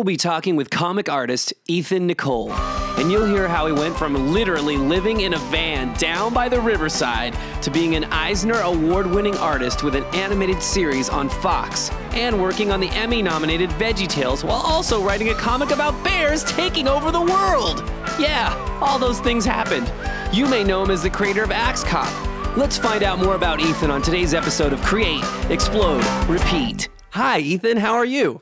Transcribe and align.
we'll 0.00 0.04
be 0.06 0.16
talking 0.16 0.56
with 0.56 0.70
comic 0.70 1.10
artist 1.10 1.52
Ethan 1.66 2.06
Nicolle, 2.06 2.50
and 2.98 3.12
you'll 3.12 3.26
hear 3.26 3.46
how 3.46 3.66
he 3.66 3.72
went 3.74 3.94
from 3.94 4.32
literally 4.32 4.78
living 4.78 5.20
in 5.20 5.34
a 5.34 5.38
van 5.50 5.92
down 5.98 6.32
by 6.32 6.48
the 6.48 6.58
riverside 6.58 7.36
to 7.60 7.70
being 7.70 7.94
an 7.96 8.04
Eisner 8.04 8.58
Award 8.62 9.06
winning 9.06 9.36
artist 9.36 9.82
with 9.82 9.94
an 9.94 10.04
animated 10.14 10.62
series 10.62 11.10
on 11.10 11.28
Fox 11.28 11.90
and 12.12 12.40
working 12.40 12.72
on 12.72 12.80
the 12.80 12.88
Emmy 12.92 13.20
nominated 13.20 13.68
Veggie 13.72 14.08
Tales 14.08 14.42
while 14.42 14.62
also 14.62 15.04
writing 15.04 15.28
a 15.28 15.34
comic 15.34 15.70
about 15.70 16.02
bears 16.02 16.44
taking 16.44 16.88
over 16.88 17.12
the 17.12 17.20
world. 17.20 17.80
Yeah, 18.18 18.56
all 18.80 18.98
those 18.98 19.20
things 19.20 19.44
happened. 19.44 19.92
You 20.34 20.48
may 20.48 20.64
know 20.64 20.82
him 20.82 20.90
as 20.90 21.02
the 21.02 21.10
creator 21.10 21.44
of 21.44 21.50
Axe 21.50 21.84
Cop. 21.84 22.08
Let's 22.56 22.78
find 22.78 23.02
out 23.02 23.18
more 23.18 23.34
about 23.34 23.60
Ethan 23.60 23.90
on 23.90 24.00
today's 24.00 24.32
episode 24.32 24.72
of 24.72 24.80
Create, 24.80 25.22
Explode, 25.50 26.02
Repeat. 26.26 26.88
Hi, 27.10 27.40
Ethan. 27.40 27.76
How 27.76 27.92
are 27.92 28.06
you? 28.06 28.40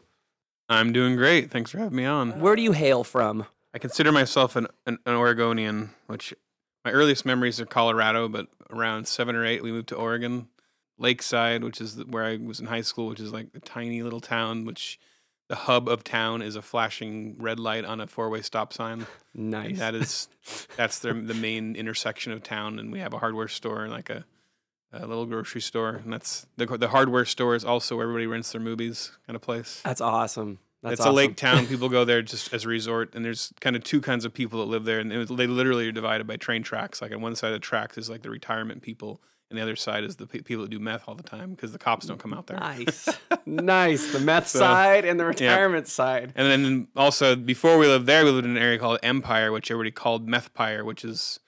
I'm 0.69 0.93
doing 0.93 1.17
great. 1.17 1.51
Thanks 1.51 1.71
for 1.71 1.79
having 1.79 1.97
me 1.97 2.05
on. 2.05 2.41
Where 2.41 2.57
do 2.57 2.63
you 2.63 2.73
hail 2.73 3.05
from? 3.05 3.47
I 3.75 3.79
consider 3.79 4.13
myself 4.13 4.57
an, 4.57 4.67
an, 4.87 4.99
an 5.07 5.15
Oregonian, 5.15 5.91
which 6.07 6.35
my 6.85 6.91
earliest 6.93 7.25
memories 7.25 7.61
are 7.61 7.67
Colorado, 7.67 8.29
but 8.29 8.49
around 8.71 9.07
seven 9.09 9.35
or 9.37 9.45
eight, 9.47 9.63
we 9.63 9.73
moved 9.73 9.89
to 9.89 9.97
Oregon. 9.97 10.49
Lakeside, 11.01 11.63
which 11.63 11.81
is 11.81 12.03
where 12.07 12.25
I 12.25 12.37
was 12.39 12.59
in 12.59 12.67
high 12.67 12.81
school, 12.81 13.07
which 13.07 13.21
is 13.21 13.33
like 13.33 13.47
a 13.55 13.61
tiny 13.61 14.03
little 14.03 14.21
town, 14.21 14.65
which 14.65 14.99
the 15.49 15.55
hub 15.55 15.89
of 15.89 16.03
town 16.03 16.43
is 16.43 16.57
a 16.57 16.63
flashing 16.63 17.37
red 17.39 17.61
light 17.61 17.85
on 17.85 18.01
a 18.01 18.07
four-way 18.09 18.43
stop 18.43 18.73
sign. 18.73 19.07
And 19.33 19.51
Nice. 19.51 19.79
that 19.79 19.95
is 19.95 20.29
that's 20.77 20.99
the 20.99 21.15
the 21.15 21.35
main 21.35 21.77
intersection 21.77 22.33
of 22.33 22.43
town, 22.43 22.81
and 22.81 22.91
we 22.91 22.99
have 22.99 23.15
a 23.15 23.19
hardware 23.19 23.47
store 23.47 23.85
and 23.85 23.93
like 23.93 24.11
a, 24.11 24.25
a 24.93 25.07
little 25.07 25.27
grocery 25.27 25.61
store, 25.61 26.01
and 26.03 26.13
that's 26.13 26.47
the 26.57 26.67
the 26.67 26.89
hardware 26.89 27.25
store 27.25 27.55
is 27.55 27.65
also 27.65 27.97
where 27.97 28.05
everybody 28.05 28.27
rents 28.27 28.53
their 28.53 28.61
movies 28.61 29.13
kind 29.27 29.37
of 29.37 29.43
place. 29.43 29.81
That's 29.85 30.01
awesome. 30.01 30.59
That's 30.83 30.95
it's 30.95 31.01
awesome. 31.01 31.13
a 31.13 31.17
lake 31.17 31.37
town. 31.37 31.67
People 31.69 31.89
go 31.89 32.05
there 32.05 32.23
just 32.23 32.53
as 32.55 32.65
a 32.65 32.69
resort, 32.69 33.15
and 33.15 33.25
there's 33.25 33.53
kind 33.61 33.75
of 33.77 33.83
two 33.83 34.01
kinds 34.01 34.25
of 34.25 34.33
people 34.33 34.61
that 34.61 34.67
live 34.67 34.85
there, 34.85 35.01
and 35.01 35.13
was, 35.13 35.29
they 35.29 35.47
literally 35.47 35.89
are 35.89 35.93
divided 35.93 36.27
by 36.27 36.37
train 36.37 36.63
tracks. 36.63 37.03
Like 37.03 37.13
on 37.13 37.21
one 37.21 37.35
side 37.35 37.49
of 37.49 37.55
the 37.55 37.59
tracks 37.59 37.99
is 37.99 38.09
like 38.09 38.23
the 38.23 38.31
retirement 38.31 38.81
people, 38.83 39.21
and 39.51 39.59
the 39.59 39.63
other 39.63 39.77
side 39.77 40.05
is 40.05 40.17
the 40.17 40.27
pe- 40.27 40.41
people 40.41 40.63
that 40.63 40.71
do 40.71 40.79
meth 40.79 41.05
all 41.09 41.15
the 41.15 41.23
time 41.23 41.51
because 41.51 41.73
the 41.73 41.79
cops 41.79 42.07
don't 42.07 42.19
come 42.19 42.33
out 42.33 42.47
there. 42.47 42.59
Nice. 42.59 43.09
nice. 43.47 44.13
The 44.13 44.21
meth 44.21 44.49
So, 44.49 44.61
side 44.61 45.05
and 45.05 45.19
the 45.19 45.25
retirement 45.25 45.89
side. 45.89 46.33
And 46.37 46.49
then 46.49 46.89
also 46.95 47.35
before 47.35 47.77
we 47.79 47.87
lived 47.87 48.07
there, 48.07 48.25
we 48.25 48.31
lived 48.31 48.45
in 48.45 48.57
an 48.57 48.63
area 48.63 48.79
called 48.79 48.99
Empire, 49.03 49.51
which 49.51 49.71
everybody 49.71 49.91
called 49.91 50.29
Methpire, 50.29 50.85
which 50.85 51.05
is 51.05 51.41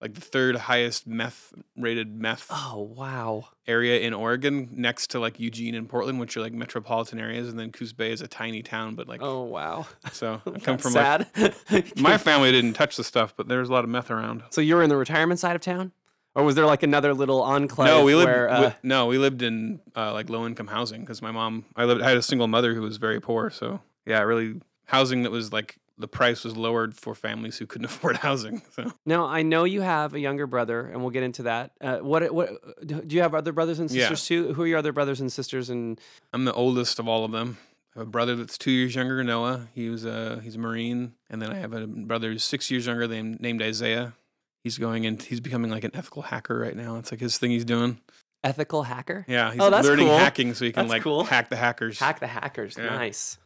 like 0.00 0.14
the 0.14 0.20
third 0.20 0.54
highest 0.56 1.06
meth 1.06 1.52
rated 1.76 2.20
meth 2.20 2.46
Oh, 2.50 2.92
wow. 2.96 3.48
area 3.66 4.00
in 4.00 4.14
Oregon, 4.14 4.68
next 4.72 5.10
to 5.10 5.18
like 5.20 5.40
Eugene 5.40 5.74
and 5.74 5.88
Portland, 5.88 6.20
which 6.20 6.36
are 6.36 6.40
like 6.40 6.52
metropolitan 6.52 7.18
areas, 7.18 7.48
and 7.48 7.58
then 7.58 7.72
Coos 7.72 7.92
Bay 7.92 8.12
is 8.12 8.20
a 8.20 8.28
tiny 8.28 8.62
town, 8.62 8.94
but 8.94 9.08
like 9.08 9.20
Oh, 9.22 9.42
wow. 9.42 9.86
so 10.12 10.40
I 10.54 10.58
come 10.60 10.78
from 10.78 10.92
like 10.94 11.96
my 11.98 12.16
family 12.18 12.52
didn't 12.52 12.74
touch 12.74 12.96
the 12.96 13.04
stuff, 13.04 13.34
but 13.36 13.48
there's 13.48 13.68
a 13.68 13.72
lot 13.72 13.84
of 13.84 13.90
meth 13.90 14.10
around. 14.10 14.42
so 14.50 14.60
you 14.60 14.76
were 14.76 14.82
in 14.82 14.88
the 14.88 14.96
retirement 14.96 15.40
side 15.40 15.56
of 15.56 15.62
town? 15.62 15.92
Or 16.34 16.44
was 16.44 16.54
there 16.54 16.66
like 16.66 16.84
another 16.84 17.14
little 17.14 17.42
enclave 17.42 17.88
no, 17.88 18.04
we 18.04 18.14
lived. 18.14 18.30
where, 18.30 18.46
we- 18.46 18.66
uh, 18.66 18.72
no, 18.84 19.06
we 19.06 19.18
lived 19.18 19.42
in 19.42 19.80
uh, 19.96 20.12
like 20.12 20.30
low 20.30 20.46
income 20.46 20.68
housing 20.68 21.00
because 21.00 21.20
my 21.20 21.32
mom. 21.32 21.64
I 21.74 21.84
lived. 21.84 22.00
I 22.00 22.08
had 22.10 22.16
a 22.16 22.22
single 22.22 22.46
mother 22.46 22.74
who 22.74 22.82
was 22.82 22.96
very 22.98 23.20
poor. 23.20 23.50
So 23.50 23.80
yeah, 24.06 24.20
really 24.20 24.60
housing 24.84 25.24
that 25.24 25.32
was 25.32 25.52
like 25.52 25.78
the 25.98 26.08
price 26.08 26.44
was 26.44 26.56
lowered 26.56 26.94
for 26.94 27.14
families 27.14 27.58
who 27.58 27.66
couldn't 27.66 27.84
afford 27.92 28.16
housing. 28.18 28.62
So 28.72 28.92
Now 29.04 29.26
I 29.26 29.42
know 29.42 29.64
you 29.64 29.80
have 29.80 30.14
a 30.14 30.20
younger 30.20 30.46
brother, 30.46 30.86
and 30.86 31.00
we'll 31.00 31.10
get 31.10 31.22
into 31.22 31.42
that. 31.44 31.72
Uh, 31.80 31.98
what 31.98 32.32
what 32.32 32.50
do 32.86 33.02
you 33.08 33.22
have 33.22 33.34
other 33.34 33.52
brothers 33.52 33.78
and 33.78 33.90
Yeah. 33.90 34.08
sisters 34.08 34.26
too? 34.26 34.54
Who 34.54 34.62
are 34.62 34.66
your 34.66 34.78
other 34.78 34.92
brothers 34.92 35.20
and 35.20 35.32
sisters? 35.32 35.70
And 35.70 36.00
I'm 36.32 36.44
the 36.44 36.52
oldest 36.54 36.98
of 36.98 37.08
all 37.08 37.24
of 37.24 37.32
them. 37.32 37.58
I 37.96 38.00
have 38.00 38.08
a 38.08 38.10
brother 38.10 38.36
that's 38.36 38.56
two 38.58 38.70
years 38.70 38.94
younger, 38.94 39.24
Noah. 39.24 39.68
He 39.74 39.88
was 39.88 40.04
a 40.04 40.40
he's 40.42 40.54
a 40.54 40.58
Marine, 40.58 41.14
and 41.30 41.42
then 41.42 41.50
I 41.50 41.56
have 41.56 41.72
a 41.72 41.86
brother 41.86 42.30
who's 42.30 42.44
six 42.44 42.70
years 42.70 42.86
younger, 42.86 43.08
named 43.08 43.40
named 43.40 43.60
Isaiah. 43.62 44.14
He's 44.62 44.76
going 44.78 45.06
and 45.06 45.20
He's 45.22 45.40
becoming 45.40 45.70
like 45.70 45.84
an 45.84 45.92
ethical 45.94 46.22
hacker 46.22 46.58
right 46.58 46.76
now. 46.76 46.96
It's 46.98 47.10
like 47.10 47.20
his 47.20 47.38
thing 47.38 47.50
he's 47.50 47.64
doing. 47.64 48.00
ethical 48.44 48.82
hacker, 48.84 49.24
Yeah, 49.28 49.50
he's 49.52 49.60
Oh, 49.60 49.70
that's 49.70 49.86
learning 49.86 50.06
cool. 50.06 50.18
hacking 50.18 50.54
so 50.54 50.64
he 50.64 50.72
can 50.72 50.84
That's 50.84 50.90
like 50.90 51.02
cool. 51.02 51.24
hack 51.24 51.48
the 51.48 51.56
hackers. 51.56 51.98
hack 51.98 52.20
the 52.20 52.26
hackers. 52.28 52.76
Yeah. 52.78 52.86
Nice. 52.90 53.38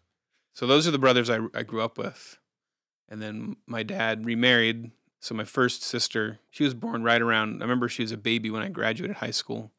So 0.54 0.66
those 0.66 0.86
are 0.86 0.90
the 0.90 0.98
brothers 0.98 1.30
I, 1.30 1.38
I 1.54 1.62
grew 1.62 1.80
up 1.80 1.96
with. 1.96 2.38
And 3.12 3.20
then 3.20 3.56
my 3.66 3.82
dad 3.82 4.24
remarried. 4.24 4.90
So 5.20 5.34
my 5.34 5.44
first 5.44 5.82
sister, 5.82 6.38
she 6.50 6.64
was 6.64 6.72
born 6.72 7.02
right 7.04 7.20
around, 7.20 7.60
I 7.62 7.64
remember 7.66 7.88
she 7.90 8.02
was 8.02 8.10
a 8.10 8.16
baby 8.16 8.50
when 8.50 8.62
I 8.62 8.68
graduated 8.70 9.16
high 9.18 9.30
school. 9.32 9.70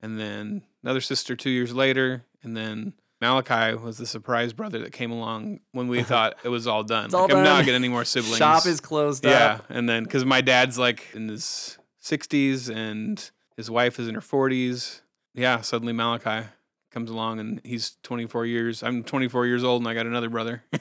And 0.00 0.18
then 0.18 0.62
another 0.82 1.02
sister 1.02 1.36
two 1.36 1.50
years 1.50 1.74
later. 1.74 2.24
And 2.42 2.56
then 2.56 2.94
Malachi 3.20 3.76
was 3.76 3.98
the 3.98 4.06
surprise 4.06 4.54
brother 4.54 4.78
that 4.80 4.92
came 4.92 5.12
along 5.12 5.60
when 5.72 5.86
we 5.88 6.02
thought 6.12 6.34
it 6.44 6.48
was 6.48 6.66
all 6.66 6.82
done. 6.82 7.14
All 7.14 7.24
like, 7.24 7.34
I'm 7.34 7.44
not 7.44 7.64
getting 7.66 7.76
any 7.84 7.90
more 7.90 8.06
siblings. 8.06 8.38
Shop 8.38 8.64
is 8.64 8.80
closed 8.80 9.24
Yeah. 9.24 9.58
up. 9.58 9.66
And 9.68 9.86
then, 9.86 10.02
because 10.04 10.24
my 10.24 10.40
dad's 10.40 10.78
like 10.78 11.08
in 11.14 11.28
his 11.28 11.76
60s 12.02 12.74
and 12.74 13.30
his 13.56 13.70
wife 13.70 14.00
is 14.00 14.08
in 14.08 14.14
her 14.14 14.20
40s. 14.22 15.02
Yeah. 15.34 15.60
Suddenly 15.60 15.92
Malachi 15.92 16.48
comes 16.92 17.10
along 17.10 17.40
and 17.40 17.60
he's 17.64 17.96
24 18.02 18.46
years. 18.46 18.82
I'm 18.82 19.02
24 19.02 19.46
years 19.46 19.64
old 19.64 19.82
and 19.82 19.88
I 19.88 19.94
got 19.94 20.06
another 20.06 20.28
brother. 20.30 20.62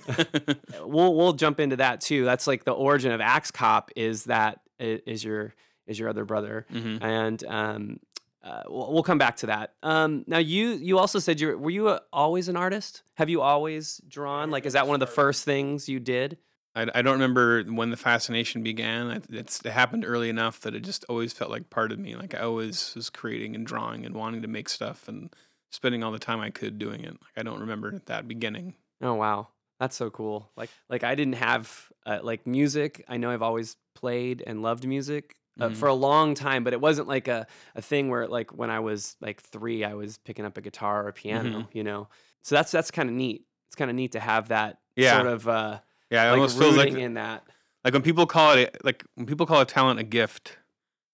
We'll 0.83 1.15
we'll 1.15 1.33
jump 1.33 1.59
into 1.59 1.77
that 1.77 2.01
too. 2.01 2.25
That's 2.25 2.47
like 2.47 2.63
the 2.65 2.71
origin 2.71 3.11
of 3.11 3.21
Axe 3.21 3.51
Cop. 3.51 3.91
Is 3.95 4.25
that 4.25 4.59
i- 4.79 5.01
your 5.05 5.53
is 5.87 5.97
your 5.99 6.09
other 6.09 6.25
brother? 6.25 6.65
Mhm. 6.73 7.01
and 7.01 7.43
um, 7.45 7.99
uh, 8.43 8.63
we'll, 8.67 8.91
we'll 8.93 9.03
come 9.03 9.17
back 9.19 9.37
to 9.37 9.45
that. 9.47 9.73
Um, 9.83 10.23
now, 10.27 10.39
you 10.39 10.69
you 10.71 10.97
also 10.97 11.19
said 11.19 11.39
you 11.39 11.47
were, 11.49 11.57
were 11.57 11.69
you 11.69 11.89
a, 11.89 12.01
always 12.11 12.47
an 12.49 12.57
artist? 12.57 13.03
Have 13.15 13.29
you 13.29 13.41
always 13.41 14.01
drawn? 14.07 14.49
Like, 14.51 14.65
is 14.65 14.73
that 14.73 14.87
one 14.87 14.95
of 14.95 14.99
the 14.99 15.07
first 15.13 15.45
things 15.45 15.87
you 15.87 15.99
did? 15.99 16.37
I, 16.75 16.87
I 16.95 17.01
don't 17.01 17.13
remember 17.13 17.63
when 17.63 17.89
the 17.91 17.97
fascination 17.97 18.63
began. 18.63 19.21
It's, 19.29 19.59
it 19.63 19.69
happened 19.71 20.05
early 20.07 20.29
enough 20.29 20.61
that 20.61 20.73
it 20.73 20.79
just 20.81 21.03
always 21.09 21.33
felt 21.33 21.51
like 21.51 21.69
part 21.69 21.91
of 21.91 21.99
me. 21.99 22.15
Like 22.15 22.33
I 22.33 22.39
always 22.39 22.93
was 22.95 23.09
creating 23.09 23.55
and 23.55 23.67
drawing 23.67 24.05
and 24.05 24.15
wanting 24.15 24.41
to 24.41 24.47
make 24.47 24.69
stuff 24.69 25.07
and 25.07 25.29
spending 25.71 26.03
all 26.03 26.11
the 26.11 26.19
time 26.19 26.39
I 26.39 26.49
could 26.51 26.77
doing 26.77 27.01
it. 27.03 27.11
Like 27.11 27.37
I 27.37 27.43
don't 27.43 27.59
remember 27.61 27.99
that 28.05 28.27
beginning. 28.27 28.75
Oh 29.01 29.15
wow, 29.15 29.47
that's 29.79 29.95
so 29.95 30.09
cool. 30.09 30.51
Like 30.55 30.69
like 30.89 31.03
I 31.03 31.15
didn't 31.15 31.35
have 31.35 31.91
uh, 32.05 32.19
like 32.21 32.45
music. 32.45 33.03
I 33.07 33.17
know 33.17 33.31
I've 33.31 33.41
always 33.41 33.75
played 33.95 34.43
and 34.45 34.61
loved 34.61 34.85
music. 34.87 35.35
Uh, 35.59 35.67
Mhm. 35.69 35.75
for 35.75 35.89
a 35.89 35.93
long 35.93 36.33
time, 36.33 36.63
but 36.63 36.71
it 36.71 36.79
wasn't 36.79 37.07
like 37.09 37.27
a, 37.27 37.45
a 37.75 37.81
thing 37.81 38.07
where 38.09 38.25
like 38.25 38.55
when 38.57 38.69
I 38.71 38.79
was 38.79 39.17
like 39.19 39.41
three, 39.41 39.83
I 39.83 39.93
was 39.95 40.17
picking 40.17 40.45
up 40.45 40.57
a 40.57 40.61
guitar 40.61 41.03
or 41.03 41.09
a 41.09 41.13
piano, 41.13 41.49
Mm-hmm. 41.49 41.77
you 41.77 41.83
know. 41.83 42.07
So 42.41 42.55
that's 42.55 42.71
that's 42.71 42.89
kind 42.89 43.09
of 43.09 43.15
neat. 43.15 43.43
It's 43.67 43.75
kind 43.75 43.91
of 43.91 43.95
neat 43.95 44.13
to 44.13 44.19
have 44.21 44.47
that 44.47 44.79
Yeah. 44.95 45.17
sort 45.21 45.27
of 45.27 45.47
uh, 45.49 45.79
Yeah, 46.09 46.23
it 46.23 46.31
like 46.31 46.35
almost 46.37 46.57
feels 46.57 46.77
like 46.77 46.93
in 46.93 47.15
that. 47.15 47.43
like 47.83 47.93
when 47.93 48.01
people 48.01 48.25
call 48.25 48.53
it 48.53 48.75
a, 48.81 48.85
like 48.85 49.03
when 49.15 49.25
people 49.27 49.45
call 49.45 49.59
a 49.59 49.65
talent 49.65 49.99
a 49.99 50.03
gift 50.03 50.57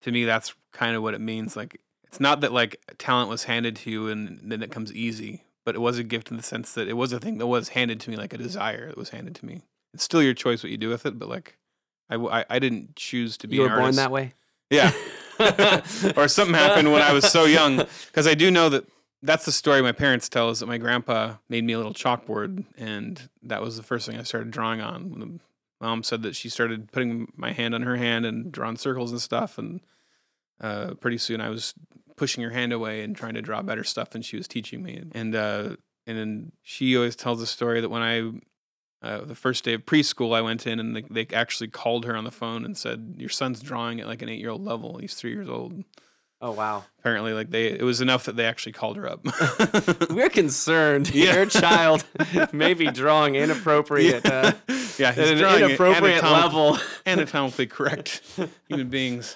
to 0.03 0.11
me 0.11 0.23
that's 0.23 0.53
kind 0.71 0.95
of 0.95 1.01
what 1.01 1.15
it 1.15 1.19
means 1.19 1.57
like 1.57 1.81
it's 2.07 2.19
not 2.19 2.41
that 2.41 2.51
like 2.53 2.79
talent 2.97 3.29
was 3.29 3.43
handed 3.45 3.75
to 3.77 3.91
you 3.91 4.07
and 4.07 4.39
then 4.43 4.61
it 4.63 4.71
comes 4.71 4.91
easy 4.93 5.43
but 5.65 5.75
it 5.75 5.79
was 5.79 5.97
a 5.99 6.03
gift 6.03 6.31
in 6.31 6.37
the 6.37 6.43
sense 6.43 6.73
that 6.73 6.87
it 6.87 6.93
was 6.93 7.11
a 7.11 7.19
thing 7.19 7.37
that 7.39 7.47
was 7.47 7.69
handed 7.69 7.99
to 7.99 8.09
me 8.09 8.15
like 8.15 8.33
a 8.33 8.37
desire 8.37 8.87
that 8.87 8.97
was 8.97 9.09
handed 9.09 9.35
to 9.35 9.45
me. 9.45 9.61
It's 9.93 10.03
still 10.03 10.23
your 10.23 10.33
choice 10.33 10.63
what 10.63 10.71
you 10.71 10.77
do 10.77 10.89
with 10.89 11.05
it 11.05 11.19
but 11.19 11.27
like 11.29 11.57
I 12.09 12.45
I 12.49 12.59
didn't 12.59 12.95
choose 12.95 13.37
to 13.37 13.47
be 13.47 13.57
You 13.57 13.63
were 13.63 13.69
born 13.75 13.95
that 13.95 14.11
way. 14.11 14.33
yeah. 14.69 14.91
Or 16.15 16.27
something 16.27 16.55
happened 16.55 16.91
when 16.91 17.01
i 17.03 17.13
was 17.13 17.25
so 17.31 17.45
young 17.45 17.77
because 18.07 18.25
i 18.25 18.33
do 18.33 18.49
know 18.49 18.69
that 18.69 18.85
that's 19.21 19.45
the 19.45 19.51
story 19.51 19.81
my 19.81 19.91
parents 19.91 20.29
tell 20.29 20.49
is 20.49 20.59
that 20.59 20.65
my 20.67 20.77
grandpa 20.77 21.35
made 21.49 21.63
me 21.63 21.73
a 21.73 21.77
little 21.77 21.93
chalkboard 21.93 22.63
and 22.77 23.29
that 23.43 23.61
was 23.61 23.77
the 23.77 23.83
first 23.83 24.07
thing 24.07 24.17
i 24.17 24.23
started 24.23 24.49
drawing 24.51 24.81
on. 24.81 25.09
When 25.11 25.19
the 25.19 25.39
mom 25.81 26.01
said 26.03 26.23
that 26.23 26.35
she 26.35 26.49
started 26.49 26.91
putting 26.91 27.31
my 27.35 27.51
hand 27.51 27.75
on 27.75 27.83
her 27.83 27.97
hand 27.97 28.25
and 28.25 28.51
drawing 28.51 28.77
circles 28.77 29.11
and 29.11 29.21
stuff 29.21 29.57
and 29.59 29.81
uh, 30.61 30.93
pretty 30.95 31.17
soon 31.17 31.41
i 31.41 31.49
was 31.49 31.73
pushing 32.15 32.43
her 32.43 32.49
hand 32.49 32.73
away 32.73 33.03
and 33.03 33.15
trying 33.15 33.33
to 33.35 33.41
draw 33.41 33.61
better 33.61 33.83
stuff 33.83 34.09
than 34.09 34.21
she 34.21 34.35
was 34.37 34.47
teaching 34.47 34.81
me 34.81 35.01
and 35.13 35.35
uh, 35.35 35.69
and 36.07 36.17
then 36.17 36.51
she 36.63 36.95
always 36.95 37.15
tells 37.15 37.39
the 37.39 37.45
story 37.47 37.79
that 37.81 37.89
when 37.89 38.01
i 38.01 38.31
uh, 39.05 39.23
the 39.25 39.35
first 39.35 39.63
day 39.63 39.73
of 39.73 39.85
preschool 39.85 40.35
i 40.35 40.41
went 40.41 40.65
in 40.65 40.79
and 40.79 40.95
they, 40.95 41.03
they 41.09 41.27
actually 41.35 41.67
called 41.67 42.05
her 42.05 42.15
on 42.15 42.23
the 42.23 42.31
phone 42.31 42.65
and 42.65 42.75
said 42.77 43.13
your 43.17 43.29
son's 43.29 43.61
drawing 43.61 43.99
at 44.01 44.07
like 44.07 44.21
an 44.23 44.29
eight 44.29 44.39
year 44.39 44.49
old 44.49 44.63
level 44.65 44.97
he's 44.97 45.13
three 45.13 45.31
years 45.31 45.47
old 45.49 45.83
Oh 46.39 46.51
wow. 46.51 46.85
apparently 46.99 47.33
like 47.33 47.49
they 47.49 47.65
it 47.67 47.81
was 47.83 47.99
enough 47.99 48.25
that 48.25 48.35
they 48.35 48.45
actually 48.45 48.71
called 48.73 48.95
her 48.97 49.07
up 49.09 49.25
We're 50.11 50.29
concerned 50.29 51.09
Yeah. 51.13 51.33
your 51.35 51.45
child 51.47 52.05
may 52.51 52.75
be 52.75 52.91
drawing 52.91 53.33
inappropriate 53.35 54.23
uh, 54.25 54.53
yeah 54.99 55.09
at 55.09 55.15
he's 55.17 55.31
an 55.31 55.37
drawing 55.39 55.63
inappropriate 55.63 56.23
anatomic- 56.23 56.43
level. 56.43 56.77
anatomically 57.07 57.65
correct 57.67 58.21
human 58.67 58.89
beings 58.89 59.35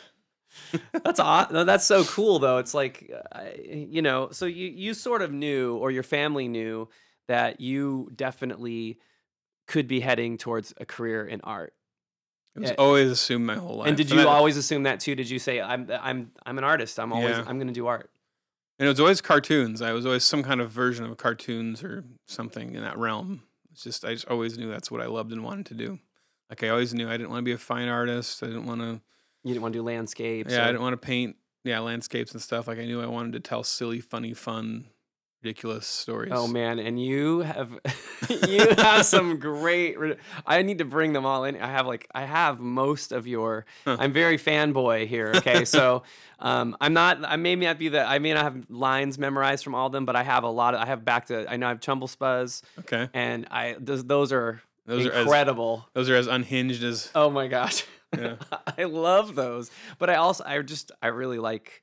That's 1.04 1.20
aw- 1.20 1.64
that's 1.64 1.86
so 1.86 2.04
cool 2.06 2.40
though. 2.40 2.58
It's 2.58 2.74
like 2.74 3.12
I- 3.32 3.56
you 3.66 4.02
know, 4.02 4.30
so 4.32 4.46
you 4.46 4.68
you 4.68 4.94
sort 4.94 5.22
of 5.22 5.32
knew 5.32 5.76
or 5.78 5.92
your 5.92 6.04
family 6.04 6.48
knew 6.48 6.90
that 7.28 7.60
you 7.62 8.12
definitely 8.16 9.00
could 9.68 9.88
be 9.88 10.00
heading 10.02 10.38
towards 10.38 10.74
a 10.80 10.86
career 10.86 11.26
in 11.26 11.40
art. 11.42 11.74
it 12.56 12.60
was 12.60 12.70
Yeah. 12.72 12.76
always 12.78 13.10
assumed 13.10 13.46
my 13.46 13.56
whole 13.56 13.78
life 13.78 13.88
and 13.88 13.96
did 13.96 14.10
you 14.12 14.20
I- 14.22 14.26
always 14.26 14.58
assume 14.58 14.84
that 14.84 15.00
too? 15.00 15.16
Did 15.16 15.30
you 15.30 15.40
say 15.40 15.62
I'm 15.62 15.90
I'm 15.92 16.32
I'm 16.46 16.58
an 16.58 16.64
artist. 16.66 17.00
I'm 17.00 17.14
always 17.14 17.38
Yeah. 17.38 17.46
I'm 17.48 17.58
going 17.58 17.68
to 17.68 17.74
do 17.74 17.88
art. 17.88 18.10
and 18.80 18.88
it 18.88 18.90
was 18.90 19.00
always 19.00 19.22
cartoons 19.22 19.82
i 19.82 19.92
was 19.94 20.06
always 20.08 20.24
some 20.24 20.42
kind 20.44 20.60
of 20.60 20.72
version 20.72 21.06
of 21.06 21.16
cartoons 21.18 21.84
or 21.84 22.04
something 22.28 22.74
in 22.76 22.82
that 22.82 22.98
realm 22.98 23.44
It's 23.72 23.84
just 23.84 24.04
I 24.04 24.14
just 24.16 24.28
always 24.28 24.58
knew 24.58 24.70
that's 24.70 24.90
what 24.92 25.00
I 25.02 25.06
loved 25.08 25.32
and 25.32 25.44
wanted 25.44 25.68
to 25.68 25.74
do. 25.76 26.00
Like 26.50 26.62
I 26.66 26.70
always 26.70 26.94
knew 26.94 27.08
I 27.08 27.16
didn't 27.16 27.30
want 27.30 27.40
to 27.40 27.50
be 27.52 27.54
a 27.54 27.58
fine 27.58 27.88
artist. 27.88 28.44
I 28.44 28.48
didn't 28.48 28.66
want 28.66 28.82
to. 28.82 29.00
You 29.44 29.54
didn't 29.54 29.62
want 29.64 29.74
to 29.74 29.80
do 29.80 29.84
landscapes. 29.84 30.52
Yeah, 30.54 30.64
I 30.64 30.68
didn't 30.68 30.82
want 30.82 30.94
to 30.94 30.98
paint. 31.06 31.36
Yeah, 31.64 31.80
landscapes 31.80 32.32
and 32.34 32.42
stuff. 32.42 32.68
Like 32.68 32.80
I 32.80 32.86
knew 32.86 33.02
I 33.02 33.08
wanted 33.08 33.34
to 33.34 33.40
tell 33.40 33.64
silly, 33.64 34.00
funny, 34.00 34.34
fun, 34.34 34.86
ridiculous 35.44 35.86
stories. 35.88 36.32
Oh 36.34 36.48
man, 36.48 36.80
and 36.80 37.04
you 37.04 37.40
have 37.42 37.72
you 38.48 38.68
have 38.78 39.06
some 39.06 39.38
great. 39.40 39.98
I 40.46 40.62
need 40.62 40.78
to 40.80 40.86
bring 40.86 41.14
them 41.14 41.26
all 41.26 41.44
in. 41.44 41.60
I 41.60 41.68
have 41.68 41.86
like 41.88 42.08
I 42.14 42.24
have 42.24 42.60
most 42.60 43.12
of 43.12 43.28
your. 43.28 43.66
Huh. 43.86 43.98
I'm 44.00 44.14
very 44.14 44.38
fanboy 44.38 45.08
here. 45.08 45.34
Okay, 45.36 45.66
so 45.78 46.04
um, 46.40 46.76
I'm 46.82 46.94
not. 46.94 47.20
I 47.24 47.36
may 47.36 47.56
not 47.56 47.78
be 47.78 47.90
the. 47.90 48.04
I 48.04 48.20
may 48.20 48.34
not 48.34 48.44
have 48.44 48.66
lines 48.70 49.18
memorized 49.20 49.64
from 49.64 49.76
all 49.76 49.88
of 49.88 49.92
them, 49.92 50.06
but 50.06 50.16
I 50.16 50.24
have 50.24 50.44
a 50.44 50.50
lot 50.50 50.74
of. 50.74 50.82
I 50.82 50.86
have 50.86 51.04
back 51.06 51.28
to. 51.28 51.52
I 51.52 51.58
know 51.58 51.68
I 51.68 51.70
have 51.70 51.80
Chumble 51.80 52.08
Spuzz, 52.08 52.62
Okay, 52.80 53.10
and 53.14 53.48
I 53.52 53.76
those, 53.80 54.04
those 54.04 54.32
are 54.32 54.62
those 54.86 55.06
are 55.06 55.12
as 55.12 55.22
incredible. 55.26 55.88
those 55.94 56.10
are 56.10 56.16
as 56.16 56.28
unhinged 56.28 56.84
as. 56.84 57.12
oh 57.14 57.30
my 57.30 57.48
gosh, 57.48 57.86
Yeah. 58.18 58.36
I 58.78 58.84
love 58.84 59.36
those. 59.36 59.72
But 59.98 60.10
I 60.10 60.16
also 60.16 60.44
I 60.46 60.62
just 60.62 60.92
I 61.02 61.08
really 61.08 61.40
like. 61.40 61.82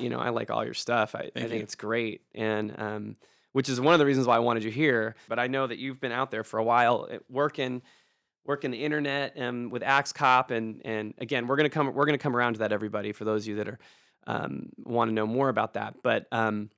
You 0.00 0.08
know, 0.08 0.20
I 0.20 0.28
like 0.28 0.52
all 0.52 0.64
your 0.64 0.74
stuff. 0.74 1.16
I, 1.16 1.30
I 1.34 1.40
think 1.40 1.52
you. 1.52 1.58
it's 1.58 1.74
great, 1.74 2.22
and 2.32 2.72
um, 2.78 3.16
which 3.52 3.68
is 3.68 3.80
one 3.80 3.92
of 3.92 3.98
the 3.98 4.06
reasons 4.06 4.24
why 4.24 4.36
I 4.36 4.38
wanted 4.38 4.62
you 4.62 4.70
here. 4.70 5.16
But 5.28 5.40
I 5.40 5.48
know 5.48 5.66
that 5.66 5.78
you've 5.78 6.00
been 6.00 6.12
out 6.12 6.30
there 6.30 6.44
for 6.44 6.58
a 6.58 6.62
while, 6.64 7.08
eh, 7.10 7.18
working, 7.28 7.82
working 8.44 8.70
the 8.70 8.84
internet 8.84 9.32
and 9.34 9.72
with 9.72 9.82
Axe 9.82 10.12
Cop, 10.12 10.52
and 10.52 10.80
and 10.84 11.14
again, 11.18 11.48
we're 11.48 11.56
gonna 11.56 11.70
come 11.70 11.92
we're 11.92 12.06
gonna 12.06 12.18
come 12.18 12.36
around 12.36 12.52
to 12.54 12.58
that, 12.60 12.72
everybody. 12.72 13.10
For 13.10 13.24
those 13.24 13.42
of 13.42 13.48
you 13.48 13.56
that 13.56 13.68
are 13.68 13.78
um, 14.28 14.70
want 14.78 15.08
to 15.08 15.12
know 15.12 15.26
more 15.26 15.48
about 15.48 15.74
that, 15.74 15.96
but 16.04 16.26
um, 16.30 16.70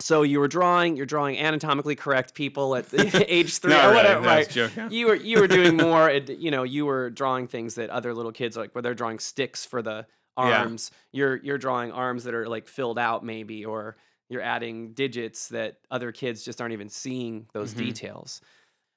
so 0.00 0.22
you 0.22 0.40
were 0.40 0.48
drawing, 0.48 0.96
you're 0.96 1.06
drawing 1.06 1.38
anatomically 1.38 1.94
correct 1.94 2.34
people 2.34 2.74
at 2.76 2.86
age 3.28 3.58
three 3.58 3.70
No, 3.72 3.78
or 3.88 3.92
right, 3.92 3.94
whatever, 3.94 4.20
no, 4.22 4.26
right? 4.28 4.92
You 4.92 5.06
were 5.06 5.14
you 5.14 5.40
were 5.40 5.48
doing 5.48 5.76
more, 5.88 6.10
you 6.10 6.50
know, 6.50 6.62
you 6.64 6.84
were 6.86 7.10
drawing 7.10 7.46
things 7.48 7.76
that 7.76 7.90
other 7.90 8.12
little 8.14 8.32
kids 8.32 8.56
like 8.56 8.74
where 8.74 8.82
they're 8.82 8.94
drawing 8.94 9.18
sticks 9.18 9.64
for 9.64 9.82
the 9.82 10.06
arms 10.36 10.90
Yeah. 10.92 10.98
You're 11.12 11.36
you're 11.36 11.58
drawing 11.58 11.92
arms 11.92 12.24
that 12.24 12.34
are 12.34 12.48
like 12.48 12.66
filled 12.66 12.98
out 12.98 13.24
maybe, 13.24 13.64
or 13.64 13.96
you're 14.28 14.42
adding 14.42 14.94
digits 14.94 15.48
that 15.50 15.76
other 15.90 16.10
kids 16.10 16.44
just 16.44 16.60
aren't 16.60 16.72
even 16.72 16.88
seeing 16.88 17.46
those 17.52 17.72
Mhm. 17.74 17.78
details. 17.78 18.40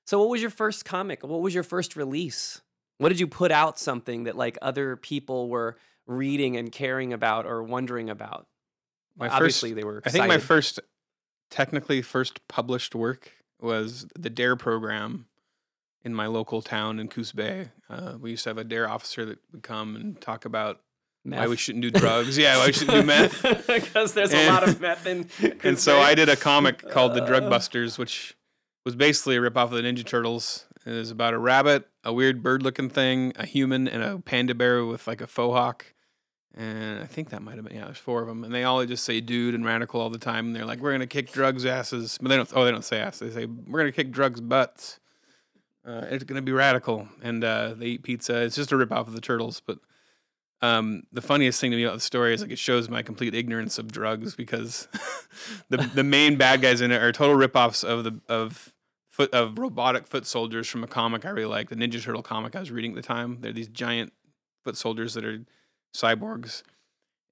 So 0.07 0.19
what 0.19 0.29
was 0.29 0.41
your 0.41 0.49
first 0.49 0.83
comic? 0.85 1.21
What 1.23 1.41
was 1.41 1.53
your 1.53 1.63
first 1.63 1.95
release? 1.95 2.61
What 2.97 3.09
did 3.09 3.19
you 3.19 3.27
put 3.27 3.51
out 3.51 3.77
something 3.77 4.23
that 4.23 4.35
like 4.35 4.57
other 4.63 4.95
people 4.95 5.49
were 5.49 5.77
reading 6.07 6.55
and 6.57 6.71
caring 6.71 7.13
about 7.13 7.45
or 7.45 7.61
wondering 7.61 8.09
about? 8.09 8.47
My 9.17 9.29
Obviously 9.29 9.69
first, 9.71 9.75
they 9.75 9.83
were 9.83 10.01
I 10.05 10.09
think 10.09 10.27
my 10.27 10.37
first, 10.37 10.79
technically 11.49 12.01
first 12.01 12.47
published 12.47 12.93
work 12.95 13.31
was 13.59 14.05
the 14.17 14.29
Dare 14.29 14.55
program 14.55 15.25
in 16.03 16.13
my 16.13 16.27
local 16.27 16.61
town 16.61 16.99
in 16.99 17.07
Coos 17.07 17.31
Bay. 17.31 17.69
Uh, 17.89 18.13
we 18.19 18.31
used 18.31 18.43
to 18.43 18.49
have 18.51 18.57
a 18.57 18.63
Dare 18.63 18.87
officer 18.89 19.25
that 19.25 19.39
would 19.51 19.63
come 19.63 19.95
and 19.95 20.19
talk 20.21 20.45
about 20.45 20.81
why 21.23 21.47
we 21.47 21.57
shouldn't 21.57 21.81
do 21.81 21.91
drugs. 21.91 22.37
yeah, 22.37 22.57
why 22.57 22.67
we 22.67 22.73
shouldn't 22.73 23.01
do 23.01 23.03
meth. 23.03 23.41
because 23.67 24.13
there's 24.13 24.33
a 24.33 24.47
lot 24.49 24.67
of 24.67 24.79
meth 24.79 25.05
in. 25.05 25.27
And 25.63 25.77
so 25.77 25.99
I 25.99 26.15
did 26.15 26.29
a 26.29 26.35
comic 26.37 26.87
called 26.89 27.15
The 27.15 27.21
Drug 27.25 27.43
Uh. 27.43 27.49
Busters, 27.49 27.97
which 27.97 28.37
was 28.85 28.95
basically 28.95 29.35
a 29.35 29.41
ripoff 29.41 29.63
of 29.65 29.71
the 29.71 29.81
Ninja 29.81 30.05
Turtles. 30.05 30.65
It 30.85 30.91
was 30.91 31.11
about 31.11 31.33
a 31.33 31.37
rabbit, 31.37 31.89
a 32.05 32.13
weird 32.13 32.41
bird-looking 32.41 32.89
thing, 32.89 33.33
a 33.35 33.45
human, 33.45 33.89
and 33.89 34.01
a 34.01 34.19
panda 34.19 34.55
bear 34.55 34.85
with 34.85 35.05
like 35.05 35.19
a 35.19 35.27
faux 35.27 35.53
hawk. 35.57 35.93
And 36.57 36.99
I 36.99 37.05
think 37.05 37.29
that 37.29 37.43
might 37.43 37.55
have 37.55 37.65
been 37.65 37.75
yeah, 37.75 37.85
there's 37.85 37.99
four 37.99 38.21
of 38.21 38.27
them, 38.27 38.43
and 38.43 38.51
they 38.51 38.63
all 38.63 38.83
just 38.83 39.03
say 39.03 39.21
"dude" 39.21 39.53
and 39.53 39.63
"radical" 39.63 40.01
all 40.01 40.09
the 40.09 40.17
time. 40.17 40.47
And 40.47 40.55
they're 40.55 40.65
like, 40.65 40.79
"We're 40.79 40.91
gonna 40.91 41.05
kick 41.05 41.31
drugs 41.31 41.67
asses," 41.67 42.17
but 42.19 42.29
they 42.29 42.35
don't. 42.35 42.51
Oh, 42.55 42.65
they 42.65 42.71
don't 42.71 42.83
say 42.83 42.99
ass. 42.99 43.19
They 43.19 43.29
say, 43.29 43.45
"We're 43.45 43.79
gonna 43.79 43.91
kick 43.91 44.11
drugs 44.11 44.41
butts." 44.41 44.99
Uh, 45.85 46.05
it's 46.09 46.23
gonna 46.23 46.41
be 46.41 46.51
radical, 46.51 47.07
and 47.21 47.43
uh, 47.43 47.75
they 47.75 47.85
eat 47.85 48.03
pizza. 48.03 48.41
It's 48.41 48.55
just 48.55 48.71
a 48.71 48.77
rip 48.77 48.91
off 48.91 49.07
of 49.07 49.13
the 49.13 49.21
turtles, 49.21 49.61
but 49.63 49.77
um, 50.63 51.03
the 51.11 51.21
funniest 51.21 51.61
thing 51.61 51.69
to 51.69 51.77
me 51.77 51.83
about 51.83 51.93
the 51.93 52.01
story 52.01 52.33
is 52.33 52.41
like 52.41 52.49
it 52.49 52.57
shows 52.57 52.89
my 52.89 53.03
complete 53.03 53.35
ignorance 53.35 53.77
of 53.77 53.91
drugs 53.91 54.35
because 54.35 54.87
the 55.69 55.77
the 55.77 56.03
main 56.03 56.37
bad 56.37 56.61
guys 56.61 56.81
in 56.81 56.91
it 56.91 57.03
are 57.03 57.11
total 57.11 57.35
ripoffs 57.35 57.83
of 57.83 58.03
the 58.03 58.19
of 58.27 58.73
foot 59.11 59.31
of 59.31 59.59
robotic 59.59 60.07
foot 60.07 60.25
soldiers 60.25 60.67
from 60.67 60.83
a 60.83 60.87
comic 60.87 61.23
I 61.23 61.29
really 61.29 61.45
like, 61.45 61.69
the 61.69 61.75
Ninja 61.75 62.01
Turtle 62.01 62.23
comic 62.23 62.55
I 62.55 62.61
was 62.61 62.71
reading 62.71 62.91
at 62.91 62.95
the 62.95 63.03
time. 63.03 63.41
They're 63.41 63.53
these 63.53 63.67
giant 63.67 64.11
foot 64.63 64.75
soldiers 64.75 65.13
that 65.13 65.23
are 65.23 65.45
cyborgs, 65.93 66.63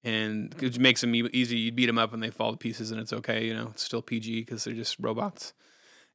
and 0.04 0.54
it 0.62 0.78
makes 0.78 1.00
them 1.00 1.14
easy. 1.14 1.58
You 1.58 1.72
beat 1.72 1.86
them 1.86 1.98
up 1.98 2.12
and 2.12 2.22
they 2.22 2.30
fall 2.30 2.52
to 2.52 2.58
pieces, 2.58 2.90
and 2.90 3.00
it's 3.00 3.12
okay. 3.12 3.46
You 3.46 3.54
know, 3.54 3.68
it's 3.72 3.82
still 3.82 4.02
PG 4.02 4.40
because 4.40 4.64
they're 4.64 4.74
just 4.74 4.96
robots. 4.98 5.52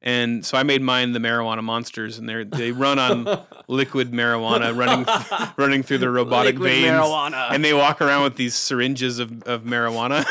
And 0.04 0.44
so 0.44 0.58
I 0.58 0.64
made 0.64 0.82
mine 0.82 1.12
the 1.12 1.20
marijuana 1.20 1.62
monsters, 1.62 2.18
and 2.18 2.28
they 2.28 2.42
they 2.42 2.72
run 2.72 2.98
on 2.98 3.44
liquid 3.68 4.10
marijuana 4.10 4.76
running 4.76 5.06
running 5.56 5.82
through 5.84 5.98
the 5.98 6.10
robotic 6.10 6.54
Liquid 6.56 6.70
veins, 6.70 6.90
marijuana. 6.90 7.52
and 7.52 7.64
they 7.64 7.72
walk 7.72 8.00
around 8.00 8.24
with 8.24 8.36
these 8.36 8.56
syringes 8.56 9.20
of, 9.20 9.42
of 9.44 9.62
marijuana. 9.62 10.24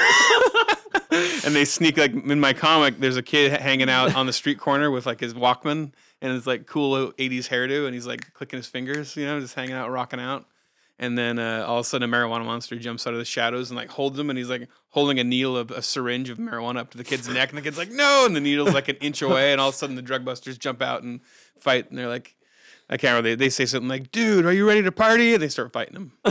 and 1.45 1.55
they 1.55 1.63
sneak 1.63 1.97
like 1.97 2.13
in 2.13 2.39
my 2.41 2.51
comic. 2.51 2.99
There's 2.99 3.15
a 3.15 3.23
kid 3.23 3.53
hanging 3.61 3.89
out 3.89 4.13
on 4.13 4.25
the 4.25 4.33
street 4.33 4.59
corner 4.59 4.91
with 4.91 5.05
like 5.05 5.21
his 5.21 5.33
Walkman 5.33 5.93
and 6.21 6.33
his 6.33 6.45
like 6.45 6.65
cool 6.65 7.13
'80s 7.13 7.47
hairdo, 7.47 7.85
and 7.85 7.93
he's 7.93 8.07
like 8.07 8.33
clicking 8.33 8.57
his 8.57 8.67
fingers, 8.67 9.15
you 9.15 9.25
know, 9.25 9.39
just 9.39 9.55
hanging 9.55 9.75
out, 9.75 9.89
rocking 9.89 10.19
out. 10.19 10.45
And 11.01 11.17
then 11.17 11.39
uh, 11.39 11.65
all 11.67 11.79
of 11.79 11.85
a 11.85 11.89
sudden, 11.89 12.07
a 12.07 12.15
marijuana 12.15 12.45
monster 12.45 12.77
jumps 12.77 13.07
out 13.07 13.13
of 13.13 13.19
the 13.19 13.25
shadows 13.25 13.71
and 13.71 13.75
like 13.75 13.89
holds 13.89 14.17
him, 14.19 14.29
and 14.29 14.37
he's 14.37 14.49
like 14.51 14.69
holding 14.89 15.19
a 15.19 15.23
needle 15.23 15.57
of 15.57 15.71
a 15.71 15.81
syringe 15.81 16.29
of 16.29 16.37
marijuana 16.37 16.77
up 16.77 16.91
to 16.91 16.97
the 16.97 17.03
kid's 17.03 17.27
neck, 17.27 17.49
and 17.49 17.57
the 17.57 17.61
kid's 17.63 17.77
like, 17.77 17.89
"No!" 17.91 18.23
And 18.27 18.35
the 18.35 18.39
needle's 18.39 18.73
like 18.73 18.87
an 18.87 18.97
inch 18.97 19.23
away, 19.23 19.51
and 19.51 19.59
all 19.59 19.69
of 19.69 19.73
a 19.75 19.77
sudden, 19.77 19.95
the 19.95 20.03
drug 20.03 20.23
busters 20.23 20.59
jump 20.59 20.79
out 20.81 21.01
and 21.01 21.19
fight, 21.59 21.89
and 21.89 21.97
they're 21.97 22.07
like, 22.07 22.35
"I 22.87 22.97
can't 22.97 23.11
remember." 23.13 23.29
They, 23.29 23.35
they 23.45 23.49
say 23.49 23.65
something 23.65 23.89
like, 23.89 24.11
"Dude, 24.11 24.45
are 24.45 24.53
you 24.53 24.67
ready 24.67 24.83
to 24.83 24.91
party?" 24.91 25.33
And 25.33 25.41
they 25.41 25.49
start 25.49 25.73
fighting 25.73 25.95
him. 25.95 26.11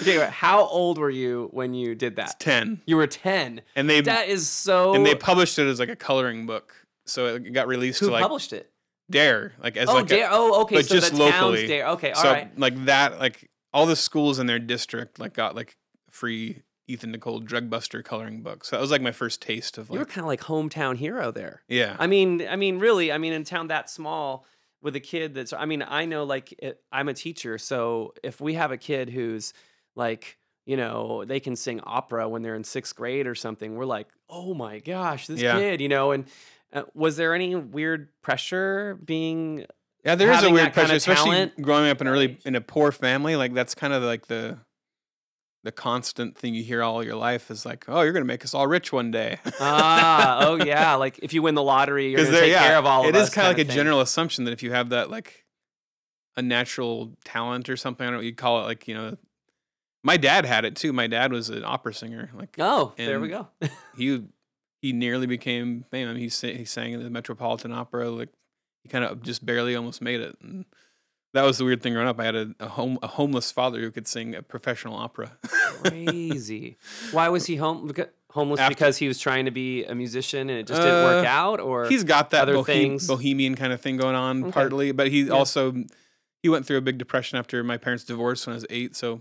okay, 0.00 0.18
wait, 0.18 0.30
how 0.30 0.66
old 0.66 0.98
were 0.98 1.10
you 1.10 1.48
when 1.52 1.74
you 1.74 1.94
did 1.94 2.16
that? 2.16 2.38
Ten, 2.40 2.82
You 2.86 2.96
were 2.96 3.06
10. 3.06 3.62
and 3.76 3.90
they 3.90 4.00
That 4.00 4.28
is 4.28 4.48
so. 4.48 4.94
and 4.94 5.04
they 5.04 5.14
published 5.14 5.58
it 5.58 5.66
as 5.66 5.78
like 5.80 5.88
a 5.88 5.96
coloring 5.96 6.46
book, 6.46 6.74
so 7.04 7.34
it 7.34 7.52
got 7.52 7.66
released 7.66 8.00
Who 8.00 8.06
to 8.06 8.12
like 8.12 8.22
published 8.22 8.52
it? 8.52 8.71
Dare, 9.12 9.52
like 9.62 9.76
as 9.76 9.88
Oh, 9.88 9.94
like 9.94 10.06
a- 10.06 10.08
Dare. 10.08 10.28
Oh, 10.30 10.62
okay. 10.62 10.76
but 10.76 10.86
so 10.86 10.94
just 10.96 11.12
the 11.12 11.18
town's 11.18 11.34
locally. 11.42 11.66
Dare. 11.68 11.86
Okay, 11.88 12.10
all 12.12 12.22
so 12.22 12.30
right. 12.32 12.58
like 12.58 12.84
that, 12.86 13.18
like 13.20 13.48
all 13.72 13.86
the 13.86 13.96
schools 13.96 14.38
in 14.38 14.46
their 14.46 14.58
district 14.58 15.18
like 15.20 15.32
got 15.34 15.54
like 15.54 15.76
free 16.10 16.62
Ethan 16.88 17.12
Nicolle 17.12 17.40
drug 17.40 17.70
buster 17.70 18.02
coloring 18.02 18.42
book. 18.42 18.64
So 18.64 18.76
that 18.76 18.80
was 18.80 18.90
like 18.90 19.00
my 19.02 19.12
first 19.12 19.40
taste 19.40 19.78
of 19.78 19.88
like. 19.88 19.94
You 19.94 19.98
were 20.00 20.04
kind 20.04 20.20
of 20.20 20.26
like 20.26 20.40
hometown 20.40 20.96
hero 20.96 21.30
there. 21.30 21.62
yeah. 21.68 21.96
I 21.98 22.06
mean, 22.06 22.46
I 22.48 22.56
mean, 22.56 22.78
really, 22.80 23.12
I 23.12 23.18
mean, 23.18 23.32
in 23.32 23.42
a 23.42 23.44
town 23.44 23.68
that 23.68 23.88
small 23.88 24.44
with 24.82 24.96
a 24.96 25.00
kid 25.00 25.32
that's, 25.34 25.52
I 25.52 25.64
mean, 25.64 25.82
I 25.86 26.04
know 26.06 26.24
like 26.24 26.52
it, 26.58 26.80
I'm 26.90 27.08
a 27.08 27.14
teacher, 27.14 27.56
so 27.56 28.14
if 28.24 28.40
we 28.40 28.54
have 28.54 28.72
a 28.72 28.76
kid 28.76 29.08
who's 29.10 29.54
like, 29.94 30.36
you 30.66 30.76
know, 30.76 31.24
they 31.24 31.38
can 31.40 31.54
sing 31.56 31.80
opera 31.84 32.28
when 32.28 32.42
they're 32.42 32.56
in 32.56 32.64
sixth 32.64 32.94
grade 32.96 33.26
or 33.28 33.34
something, 33.36 33.76
we're 33.76 33.84
like, 33.84 34.08
oh 34.28 34.52
my 34.54 34.80
gosh, 34.80 35.28
this 35.28 35.40
Yeah. 35.40 35.58
kid, 35.58 35.80
you 35.80 35.88
know, 35.88 36.10
and. 36.12 36.26
Uh, 36.72 36.82
was 36.94 37.16
there 37.16 37.34
any 37.34 37.54
weird 37.54 38.08
pressure 38.22 38.98
being 39.04 39.66
Yeah, 40.04 40.14
there 40.14 40.32
is 40.32 40.42
a 40.42 40.50
weird 40.50 40.66
kind 40.66 40.74
pressure, 40.74 40.92
of 40.92 40.96
especially 40.96 41.30
talent- 41.32 41.60
growing 41.62 41.90
up 41.90 42.00
in 42.00 42.08
early 42.08 42.38
in 42.44 42.54
a 42.54 42.60
poor 42.60 42.92
family. 42.92 43.36
Like 43.36 43.52
that's 43.54 43.74
kind 43.74 43.92
of 43.92 44.02
like 44.02 44.26
the 44.26 44.58
the 45.64 45.70
constant 45.72 46.36
thing 46.36 46.54
you 46.54 46.64
hear 46.64 46.82
all 46.82 47.04
your 47.04 47.14
life 47.14 47.48
is 47.50 47.64
like, 47.64 47.84
oh, 47.86 48.00
you're 48.02 48.12
gonna 48.12 48.24
make 48.24 48.44
us 48.44 48.52
all 48.54 48.66
rich 48.66 48.92
one 48.92 49.10
day. 49.12 49.38
ah 49.60 50.46
oh 50.46 50.56
yeah 50.64 50.94
like 50.94 51.18
if 51.22 51.32
you 51.32 51.42
win 51.42 51.54
the 51.54 51.62
lottery 51.62 52.10
you're 52.10 52.24
gonna 52.24 52.36
take 52.40 52.54
care 52.54 52.76
of 52.78 52.84
all 52.86 53.04
it 53.06 53.14
of 53.14 53.22
is 53.22 53.30
kind 53.30 53.46
of 53.46 53.56
like 53.56 53.64
a 53.64 53.68
thing. 53.68 53.76
general 53.76 54.00
assumption 54.00 54.44
that 54.44 54.52
if 54.52 54.62
you 54.62 54.72
have 54.72 54.88
that 54.88 55.10
like 55.10 55.44
a 56.36 56.42
natural 56.42 57.12
talent 57.24 57.68
or 57.68 57.76
something, 57.76 58.04
I 58.04 58.06
don't 58.06 58.14
know 58.14 58.18
what 58.20 58.26
you 58.26 58.34
call 58.34 58.60
it, 58.62 58.64
like 58.64 58.88
you 58.88 58.94
know. 58.94 59.16
My 60.04 60.16
dad 60.16 60.46
had 60.46 60.64
it 60.64 60.74
too. 60.74 60.92
My 60.92 61.06
dad 61.06 61.30
was 61.30 61.48
an 61.48 61.62
opera 61.64 61.94
singer. 61.94 62.28
Like 62.34 62.56
oh 62.58 62.92
there 62.96 63.20
we 63.20 63.28
go 63.28 63.46
he 63.96 64.24
he 64.82 64.92
nearly 64.92 65.26
became 65.26 65.84
famous. 65.90 66.10
I 66.10 66.12
mean, 66.14 66.22
he 66.22 66.28
sa- 66.28 66.48
he 66.48 66.64
sang 66.66 66.92
in 66.92 67.02
the 67.02 67.08
Metropolitan 67.08 67.72
Opera. 67.72 68.10
Like 68.10 68.28
he 68.82 68.88
kind 68.90 69.04
of 69.04 69.22
just 69.22 69.46
barely 69.46 69.74
almost 69.74 70.02
made 70.02 70.20
it. 70.20 70.36
And 70.42 70.66
that 71.34 71.42
was 71.44 71.56
the 71.58 71.64
weird 71.64 71.82
thing 71.82 71.94
growing 71.94 72.08
up. 72.08 72.20
I 72.20 72.24
had 72.24 72.34
a, 72.34 72.54
a 72.60 72.68
home 72.68 72.98
a 73.02 73.06
homeless 73.06 73.50
father 73.50 73.80
who 73.80 73.90
could 73.90 74.06
sing 74.06 74.34
a 74.34 74.42
professional 74.42 74.96
opera. 74.96 75.32
crazy 75.82 76.76
why 77.12 77.28
was 77.28 77.46
he 77.46 77.56
home 77.56 77.90
homeless 78.30 78.60
After- 78.60 78.74
because 78.74 78.96
he 78.98 79.08
was 79.08 79.18
trying 79.18 79.44
to 79.46 79.50
be 79.50 79.84
a 79.84 79.94
musician 79.94 80.48
and 80.50 80.58
it 80.58 80.66
just 80.66 80.80
didn't 80.80 81.04
work 81.04 81.24
Uh, 81.26 81.28
out 81.28 81.60
or 81.60 81.86
He's 81.88 82.04
got 82.04 82.30
that 82.30 82.42
other 82.42 82.54
bohem- 82.56 82.66
things? 82.66 83.06
bohemian 83.06 83.54
kind 83.54 83.72
of 83.72 83.80
thing 83.80 83.96
going 83.96 84.14
on 84.14 84.42
Okay. 84.44 84.52
partly, 84.52 84.92
but 84.92 85.08
he 85.08 85.22
Yeah. 85.22 85.32
also 85.32 85.74
he 86.42 86.48
went 86.48 86.66
through 86.66 86.78
a 86.78 86.80
big 86.82 86.98
depression 86.98 87.38
after 87.38 87.62
my 87.62 87.76
parents 87.76 88.04
divorced 88.04 88.46
when 88.46 88.54
I 88.54 88.56
was 88.56 88.66
eight. 88.68 88.96
So, 88.96 89.20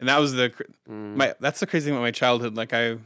and 0.00 0.08
that 0.08 0.18
was 0.18 0.32
the 0.34 0.52
Mm. 0.88 1.16
my 1.16 1.34
that's 1.40 1.60
the 1.60 1.66
crazy 1.66 1.86
thing 1.86 1.94
about 1.94 2.02
my 2.02 2.10
childhood. 2.10 2.56
Like 2.56 2.72
I, 2.74 2.98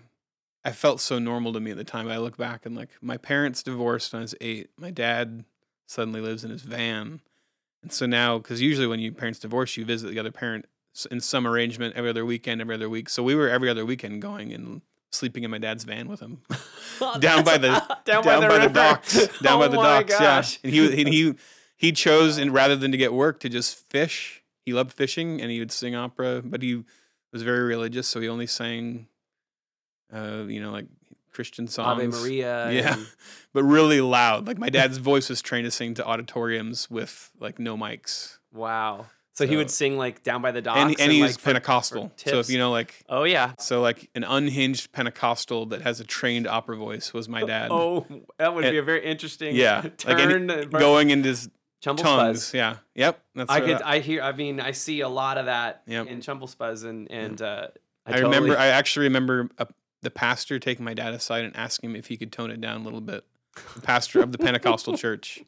I 0.66 0.72
felt 0.72 1.00
so 1.00 1.18
normal 1.20 1.52
to 1.52 1.60
me 1.60 1.70
at 1.70 1.76
the 1.76 1.84
time. 1.84 2.08
I 2.08 2.18
look 2.18 2.36
back 2.36 2.66
and 2.66 2.74
like 2.76 2.88
my 3.00 3.16
parents 3.16 3.62
divorced 3.62 4.12
when 4.12 4.20
I 4.20 4.24
was 4.24 4.34
eight. 4.40 4.70
My 4.76 4.90
dad 4.90 5.44
suddenly 5.86 6.20
lives 6.20 6.44
in 6.44 6.50
his 6.50 6.62
van, 6.62 7.20
and 7.82 7.92
so 7.92 8.04
now 8.06 8.38
because 8.38 8.60
usually 8.60 8.86
when 8.88 8.98
you 9.00 9.12
parents 9.12 9.38
divorce, 9.38 9.76
you 9.76 9.84
visit 9.84 10.08
the 10.10 10.18
other 10.18 10.32
parent 10.32 10.66
in 11.10 11.20
some 11.20 11.46
arrangement 11.46 11.94
every 11.94 12.10
other 12.10 12.24
weekend, 12.26 12.60
every 12.60 12.74
other 12.74 12.88
week. 12.90 13.08
So 13.08 13.22
we 13.22 13.34
were 13.34 13.48
every 13.48 13.68
other 13.70 13.86
weekend 13.86 14.20
going 14.22 14.52
and 14.52 14.80
sleeping 15.12 15.44
in 15.44 15.50
my 15.50 15.58
dad's 15.58 15.84
van 15.84 16.08
with 16.08 16.20
him 16.20 16.42
Oh, 17.00 17.18
down 17.20 17.44
by 17.44 17.58
the 17.58 17.68
down, 18.04 18.24
down 18.24 18.24
by 18.24 18.40
the, 18.40 18.48
river. 18.48 18.68
docks, 18.74 19.28
down 19.40 19.60
by 19.60 19.66
Oh 19.66 19.68
the 19.68 19.76
docks. 19.76 20.18
gosh. 20.18 20.58
Yeah, 20.62 20.68
and 20.68 20.74
he 20.74 21.00
and 21.02 21.08
he 21.14 21.34
he 21.76 21.92
chose 21.92 22.38
and 22.38 22.52
rather 22.52 22.74
than 22.74 22.90
to 22.90 22.98
get 22.98 23.12
work 23.12 23.38
to 23.40 23.48
just 23.48 23.76
fish. 23.90 24.42
He 24.64 24.72
loved 24.72 24.92
fishing 24.92 25.40
and 25.40 25.50
he 25.50 25.60
would 25.60 25.70
sing 25.70 25.94
opera, 25.94 26.42
but 26.44 26.60
he 26.62 26.82
was 27.32 27.42
very 27.42 27.62
religious, 27.62 28.08
so 28.08 28.20
he 28.20 28.28
only 28.28 28.46
sang, 28.48 29.06
uh, 30.12 30.44
you 30.46 30.60
know, 30.60 30.70
like 30.72 30.86
Christian 31.32 31.66
songs. 31.68 31.98
Ave 32.02 32.06
Maria. 32.08 32.70
Yeah. 32.70 32.94
and- 32.94 33.06
but 33.52 33.62
really 33.64 34.00
loud. 34.00 34.46
Like 34.46 34.58
my 34.58 34.68
dad's 34.70 34.98
voice 34.98 35.28
was 35.28 35.42
trained 35.42 35.64
to 35.66 35.70
sing 35.70 35.94
to 35.94 36.06
auditoriums 36.06 36.90
with 36.90 37.30
like 37.40 37.58
no 37.58 37.76
mics. 37.76 38.38
wow. 38.52 39.06
So, 39.34 39.46
he 39.46 39.54
would 39.58 39.70
sing 39.70 39.98
like 39.98 40.22
down 40.22 40.40
by 40.40 40.50
the 40.50 40.62
docks. 40.62 40.80
And, 40.80 40.98
and 40.98 41.12
he 41.12 41.20
was 41.20 41.36
like, 41.36 41.44
Pentecostal. 41.44 42.10
So 42.16 42.38
if 42.38 42.48
you 42.48 42.56
know 42.56 42.70
like 42.70 42.94
Oh 43.06 43.24
yeah. 43.24 43.52
so 43.58 43.82
like 43.82 44.08
an 44.14 44.24
unhinged 44.24 44.92
Pentecostal 44.92 45.66
that 45.66 45.82
has 45.82 46.00
a 46.00 46.04
trained 46.04 46.46
opera 46.46 46.74
voice 46.78 47.12
was 47.12 47.28
my 47.28 47.44
dad. 47.44 47.68
Oh, 47.70 48.06
that 48.38 48.54
would 48.54 48.64
And- 48.64 48.72
be 48.72 48.78
a 48.78 48.82
very 48.82 49.04
interesting 49.04 49.54
yeah. 49.54 49.82
Like 49.82 49.98
turn. 49.98 50.50
any, 50.50 50.62
uh, 50.62 50.64
going 50.64 51.10
into 51.10 51.28
his 51.28 51.50
Chumble 51.82 52.02
tongues. 52.02 52.44
Spuzz. 52.46 52.54
Yeah. 52.54 52.76
Yep. 52.94 53.20
That's 53.34 53.50
I 53.50 53.60
could. 53.60 53.82
I 53.82 53.98
hear. 53.98 54.22
I 54.22 54.32
mean, 54.32 54.58
I 54.58 54.70
see 54.70 55.02
a 55.02 55.08
lot 55.10 55.36
of 55.36 55.44
that 55.44 55.82
Yep. 55.86 56.06
in 56.06 56.22
Chumble 56.22 56.48
Spuzz, 56.48 56.86
and 56.86 57.10
and 57.10 57.40
uh, 57.42 57.66
I, 58.06 58.14
I, 58.14 58.18
remember. 58.20 58.56
I 58.56 58.68
actually 58.68 59.04
remember 59.04 59.50
uh 59.58 59.66
the 60.06 60.10
pastor 60.10 60.58
taking 60.58 60.84
my 60.84 60.94
dad 60.94 61.12
aside 61.12 61.44
and 61.44 61.54
asking 61.56 61.90
him 61.90 61.96
if 61.96 62.06
he 62.06 62.16
could 62.16 62.32
tone 62.32 62.50
it 62.50 62.60
down 62.60 62.80
a 62.80 62.84
little 62.84 63.00
bit. 63.00 63.24
The 63.74 63.80
pastor 63.82 64.20
of 64.22 64.32
the 64.32 64.38
Pentecostal 64.38 64.96
church. 64.98 65.42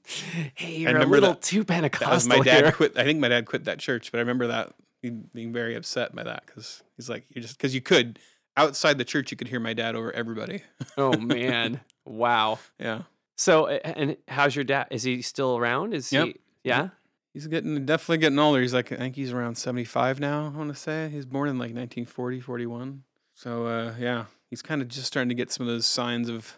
hey, 0.54 0.76
you're 0.78 0.90
a 0.90 0.92
remember 0.94 1.16
little 1.20 1.34
that- 1.34 1.42
too 1.42 1.60
That 1.60 1.68
Pentecostal 1.68 2.38
my 2.38 2.44
dad 2.44 2.64
here. 2.64 2.72
quit. 2.72 2.96
I 2.98 3.04
think 3.04 3.20
my 3.20 3.28
dad 3.28 3.46
quit 3.46 3.64
that 3.64 3.78
church, 3.78 4.10
but 4.12 4.18
I 4.18 4.20
remember 4.20 4.46
that 4.48 4.72
being 5.02 5.52
very 5.52 5.74
upset 5.76 6.14
by 6.14 6.24
that 6.24 6.44
because 6.46 6.82
he's 6.96 7.08
like, 7.08 7.24
you 7.30 7.40
just 7.40 7.56
because 7.56 7.74
you 7.74 7.80
could 7.80 8.18
outside 8.56 8.98
the 8.98 9.04
church, 9.04 9.30
you 9.30 9.36
could 9.36 9.48
hear 9.48 9.60
my 9.60 9.72
dad 9.74 9.94
over 9.94 10.10
everybody. 10.12 10.62
oh 10.98 11.12
man, 11.16 11.80
wow. 12.04 12.58
Yeah, 12.80 13.02
So, 13.36 13.66
and 13.68 14.16
how's 14.26 14.56
your 14.56 14.64
dad? 14.64 14.88
Is 14.90 15.02
he 15.04 15.22
still 15.22 15.56
around? 15.56 15.94
Is 15.94 16.12
Yep. 16.12 16.26
he? 16.26 16.36
Yeah. 16.64 16.88
he's 17.34 17.46
getting 17.46 17.84
definitely 17.86 18.18
getting 18.18 18.38
older. 18.38 18.60
He's 18.60 18.74
like, 18.74 18.90
I 18.90 18.96
think 18.96 19.14
he's 19.16 19.32
around 19.32 19.56
seventy 19.56 19.84
five 19.84 20.18
now. 20.18 20.46
I 20.52 20.56
want 20.56 20.70
to 20.70 20.74
say 20.80 21.08
he's 21.10 21.26
born 21.26 21.48
in 21.48 21.56
like 21.58 21.74
1940, 21.74 22.40
41. 22.40 23.02
So 23.34 23.66
uh, 23.66 23.94
yeah, 24.00 24.24
he's 24.50 24.62
kind 24.62 24.80
of 24.82 24.88
just 24.88 25.06
starting 25.06 25.28
to 25.28 25.34
get 25.34 25.50
some 25.50 25.66
of 25.66 25.72
those 25.72 25.86
signs 25.86 26.28
of 26.28 26.56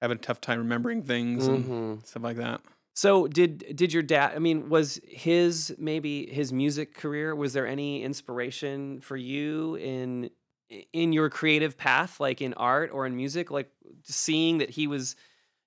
having 0.00 0.16
a 0.16 0.20
tough 0.20 0.40
time 0.40 0.58
remembering 0.58 1.02
things 1.02 1.46
and 1.46 1.64
Mhm. 1.64 2.06
stuff 2.06 2.22
like 2.22 2.36
that. 2.36 2.60
So 2.94 3.26
did 3.28 3.76
did 3.76 3.92
your 3.92 4.02
dad? 4.02 4.32
I 4.34 4.38
mean, 4.38 4.68
was 4.68 5.00
his 5.06 5.74
maybe 5.78 6.26
his 6.30 6.52
music 6.52 6.94
career? 6.94 7.34
Was 7.34 7.52
there 7.52 7.66
any 7.66 8.02
inspiration 8.02 9.00
for 9.00 9.16
you 9.16 9.76
in 9.76 10.30
in 10.92 11.12
your 11.12 11.30
creative 11.30 11.76
path, 11.78 12.20
like 12.20 12.42
in 12.42 12.54
art 12.54 12.90
or 12.92 13.06
in 13.06 13.16
music? 13.16 13.50
Like 13.50 13.70
seeing 14.04 14.58
that 14.58 14.70
he 14.70 14.86
was, 14.86 15.14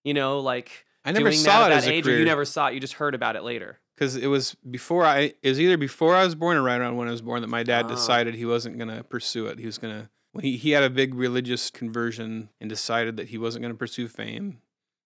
you 0.03 0.13
know, 0.13 0.39
like 0.39 0.85
I 1.05 1.11
never 1.13 1.29
doing 1.29 1.37
saw 1.37 1.61
that 1.61 1.71
it 1.71 1.73
at 1.73 1.77
as 1.79 1.85
that 1.85 1.91
a 1.91 1.93
age, 1.95 2.05
or 2.05 2.09
career. 2.09 2.19
you 2.19 2.25
never 2.25 2.45
saw 2.45 2.67
it. 2.67 2.73
You 2.73 2.79
just 2.81 2.93
heard 2.93 3.15
about 3.15 3.35
it 3.35 3.43
later. 3.43 3.79
because 3.95 4.15
it 4.15 4.27
was 4.27 4.55
before 4.69 5.05
I 5.05 5.33
it 5.41 5.49
was 5.49 5.59
either 5.59 5.77
before 5.77 6.15
I 6.15 6.25
was 6.25 6.35
born 6.35 6.57
or 6.57 6.63
right 6.63 6.79
around 6.81 6.97
when 6.97 7.07
I 7.07 7.11
was 7.11 7.21
born 7.21 7.41
that 7.41 7.47
my 7.49 7.63
dad 7.63 7.85
Ah. 7.85 7.89
decided 7.89 8.33
he 8.35 8.45
wasn't 8.45 8.77
gonna 8.77 9.03
pursue 9.03 9.45
it. 9.47 9.57
He 9.59 9.65
was 9.67 9.77
gonna 9.77 10.09
when 10.31 10.43
he, 10.43 10.57
he 10.57 10.71
had 10.71 10.83
a 10.83 10.89
big 10.89 11.13
religious 11.13 11.69
conversion 11.69 12.49
and 12.59 12.69
decided 12.69 13.17
that 13.17 13.29
he 13.29 13.37
wasn't 13.37 13.61
gonna 13.61 13.75
pursue 13.75 14.07
fame. 14.07 14.59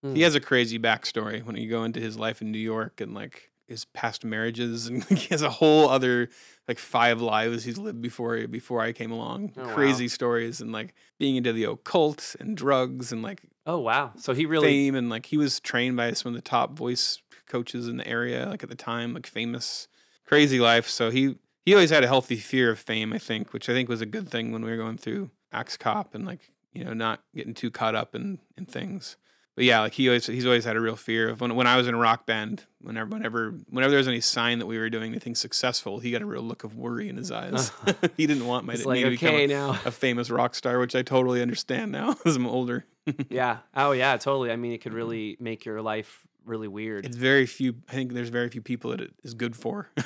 Hmm. 0.03 0.15
He 0.15 0.21
has 0.21 0.35
a 0.35 0.39
crazy 0.39 0.79
backstory 0.79 1.43
when 1.43 1.57
you 1.57 1.69
go 1.69 1.83
into 1.83 1.99
his 1.99 2.17
life 2.17 2.41
in 2.41 2.51
New 2.51 2.59
York 2.59 3.01
and 3.01 3.13
like 3.13 3.51
his 3.67 3.85
past 3.85 4.23
marriages 4.23 4.87
and 4.87 5.03
he 5.09 5.27
has 5.29 5.41
a 5.41 5.49
whole 5.49 5.89
other 5.89 6.29
like 6.67 6.77
five 6.77 7.19
lives 7.19 7.63
he's 7.63 7.79
lived 7.79 8.01
before 8.01 8.47
before 8.47 8.81
I 8.81 8.91
came 8.91 9.11
along. 9.11 9.53
Oh, 9.57 9.67
wow. 9.67 9.73
Crazy 9.73 10.07
stories 10.07 10.61
and 10.61 10.71
like 10.71 10.93
being 11.17 11.35
into 11.35 11.53
the 11.53 11.63
occult 11.65 12.35
and 12.39 12.55
drugs 12.55 13.11
and 13.11 13.21
like 13.21 13.41
Oh 13.67 13.79
wow! 13.79 14.11
So 14.17 14.35
he 14.35 14.45
really 14.45 14.67
fame 14.67 14.93
and 14.93 15.09
like 15.09 15.25
he 15.25 15.37
was 15.37 15.59
trained 15.59 15.97
by 15.97 16.13
some 16.13 16.29
of 16.29 16.35
the 16.35 16.47
top 16.47 16.77
voice 16.77 17.17
coaches 17.47 17.87
in 17.87 17.97
the 17.97 18.07
area 18.07 18.47
like 18.47 18.61
at 18.63 18.69
the 18.69 18.75
time 18.75 19.13
like 19.13 19.25
famous 19.25 19.87
crazy 20.25 20.59
life 20.59 20.87
so 20.87 21.11
he 21.11 21.35
he 21.65 21.73
always 21.73 21.89
had 21.89 22.03
a 22.03 22.07
healthy 22.07 22.37
fear 22.37 22.71
of 22.71 22.79
fame 22.79 23.13
i 23.13 23.17
think 23.17 23.53
which 23.53 23.69
i 23.69 23.73
think 23.73 23.89
was 23.89 24.01
a 24.01 24.05
good 24.05 24.29
thing 24.29 24.51
when 24.51 24.63
we 24.63 24.71
were 24.71 24.77
going 24.77 24.97
through 24.97 25.29
axe 25.51 25.77
cop 25.77 26.15
and 26.15 26.25
like 26.25 26.51
you 26.73 26.83
know 26.83 26.93
not 26.93 27.21
getting 27.35 27.53
too 27.53 27.71
caught 27.71 27.95
up 27.95 28.15
in 28.15 28.39
in 28.57 28.65
things 28.65 29.17
but 29.55 29.63
yeah 29.63 29.81
like 29.81 29.93
he 29.93 30.07
always 30.07 30.25
he's 30.27 30.45
always 30.45 30.65
had 30.65 30.75
a 30.75 30.81
real 30.81 30.95
fear 30.95 31.29
of 31.29 31.41
when, 31.41 31.55
when 31.55 31.67
i 31.67 31.77
was 31.77 31.87
in 31.87 31.93
a 31.93 31.97
rock 31.97 32.25
band 32.25 32.65
whenever 32.81 33.09
whenever 33.09 33.51
whenever 33.69 33.91
there 33.91 33.97
was 33.97 34.07
any 34.07 34.21
sign 34.21 34.59
that 34.59 34.65
we 34.65 34.77
were 34.77 34.89
doing 34.89 35.11
anything 35.11 35.35
successful 35.35 35.99
he 35.99 36.11
got 36.11 36.21
a 36.21 36.25
real 36.25 36.41
look 36.41 36.63
of 36.63 36.75
worry 36.75 37.09
in 37.09 37.17
his 37.17 37.31
eyes 37.31 37.71
uh-huh. 37.85 38.07
he 38.17 38.27
didn't 38.27 38.45
want 38.45 38.65
my 38.65 38.73
it's 38.73 38.85
like 38.85 39.03
to 39.03 39.09
become 39.09 39.29
okay 39.29 39.45
a, 39.45 39.47
now. 39.47 39.71
a 39.85 39.91
famous 39.91 40.29
rock 40.29 40.55
star 40.55 40.79
which 40.79 40.95
i 40.95 41.01
totally 41.01 41.41
understand 41.41 41.91
now 41.91 42.15
as 42.25 42.35
i'm 42.35 42.47
older 42.47 42.85
yeah. 43.29 43.57
Oh 43.75 43.91
yeah. 43.91 44.17
Totally. 44.17 44.51
I 44.51 44.55
mean, 44.55 44.71
it 44.71 44.79
could 44.79 44.93
really 44.93 45.37
make 45.39 45.65
your 45.65 45.81
life 45.81 46.27
really 46.45 46.67
weird. 46.67 47.05
It's 47.05 47.17
very 47.17 47.45
few. 47.45 47.75
I 47.89 47.93
think 47.93 48.13
there's 48.13 48.29
very 48.29 48.49
few 48.49 48.61
people 48.61 48.91
that 48.91 49.01
it 49.01 49.13
is 49.23 49.33
good 49.33 49.55
for. 49.55 49.89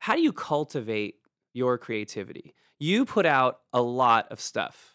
how 0.00 0.14
do 0.14 0.22
you 0.22 0.32
cultivate 0.32 1.16
your 1.52 1.76
creativity? 1.78 2.54
You 2.78 3.04
put 3.04 3.26
out 3.26 3.60
a 3.72 3.82
lot 3.82 4.28
of 4.30 4.40
stuff. 4.40 4.94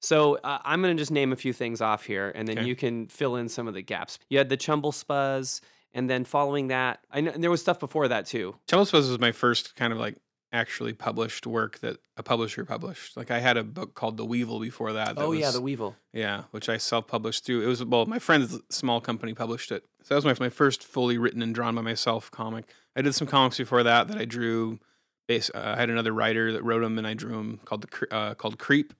So 0.00 0.36
uh, 0.44 0.58
I'm 0.64 0.82
going 0.82 0.96
to 0.96 1.00
just 1.00 1.10
name 1.10 1.32
a 1.32 1.36
few 1.36 1.52
things 1.52 1.80
off 1.80 2.04
here, 2.04 2.30
and 2.34 2.46
then 2.46 2.58
Okay. 2.58 2.66
you 2.68 2.76
can 2.76 3.08
fill 3.08 3.36
in 3.36 3.48
some 3.48 3.66
of 3.66 3.74
the 3.74 3.82
gaps. 3.82 4.18
You 4.28 4.38
had 4.38 4.48
the 4.50 4.56
Chumble 4.56 4.92
Spuzz, 4.92 5.60
and 5.94 6.08
then 6.10 6.24
following 6.24 6.68
that, 6.68 7.00
I 7.10 7.20
know 7.22 7.30
and 7.32 7.42
there 7.42 7.50
was 7.50 7.60
stuff 7.62 7.80
before 7.80 8.08
that 8.08 8.26
too. 8.26 8.56
Chumble 8.68 8.84
Spuzz 8.86 9.08
was 9.08 9.18
my 9.18 9.32
first 9.32 9.76
kind 9.76 9.92
of 9.92 9.98
like 9.98 10.16
actually 10.54 10.92
published 10.92 11.46
work 11.46 11.80
that 11.80 11.98
a 12.16 12.22
publisher 12.22 12.64
published. 12.64 13.16
Like 13.16 13.30
I 13.30 13.40
had 13.40 13.56
a 13.56 13.64
book 13.64 13.94
called 13.94 14.16
The 14.16 14.24
Weevil 14.24 14.60
before 14.60 14.92
that. 14.94 15.16
that 15.16 15.22
oh 15.22 15.32
yeah, 15.32 15.50
the 15.50 15.60
Weevil. 15.60 15.96
yeah, 16.12 16.44
which 16.52 16.68
I 16.68 16.76
self-published 16.78 17.44
through. 17.44 17.62
It 17.62 17.66
was 17.66 17.84
well, 17.84 18.06
my 18.06 18.20
friend's 18.20 18.58
small 18.70 19.00
company 19.00 19.34
published 19.34 19.72
it. 19.72 19.84
So 20.02 20.14
that 20.14 20.24
was 20.24 20.38
my 20.38 20.46
my 20.46 20.50
first 20.50 20.84
fully 20.84 21.18
written 21.18 21.42
and 21.42 21.54
drawn 21.54 21.74
by 21.74 21.82
myself 21.82 22.30
comic. 22.30 22.64
I 22.96 23.02
did 23.02 23.14
some 23.14 23.26
comics 23.26 23.58
before 23.58 23.82
that 23.82 24.08
that 24.08 24.16
I 24.16 24.24
drew. 24.24 24.78
Base, 25.26 25.50
uh, 25.54 25.74
I 25.76 25.80
had 25.80 25.88
another 25.88 26.12
writer 26.12 26.52
that 26.52 26.62
wrote 26.62 26.82
them, 26.82 26.98
and 26.98 27.06
I 27.06 27.14
drew 27.14 27.32
them 27.32 27.58
called 27.64 27.82
the 27.82 28.14
uh, 28.14 28.34
called 28.34 28.58
Creep, 28.58 28.92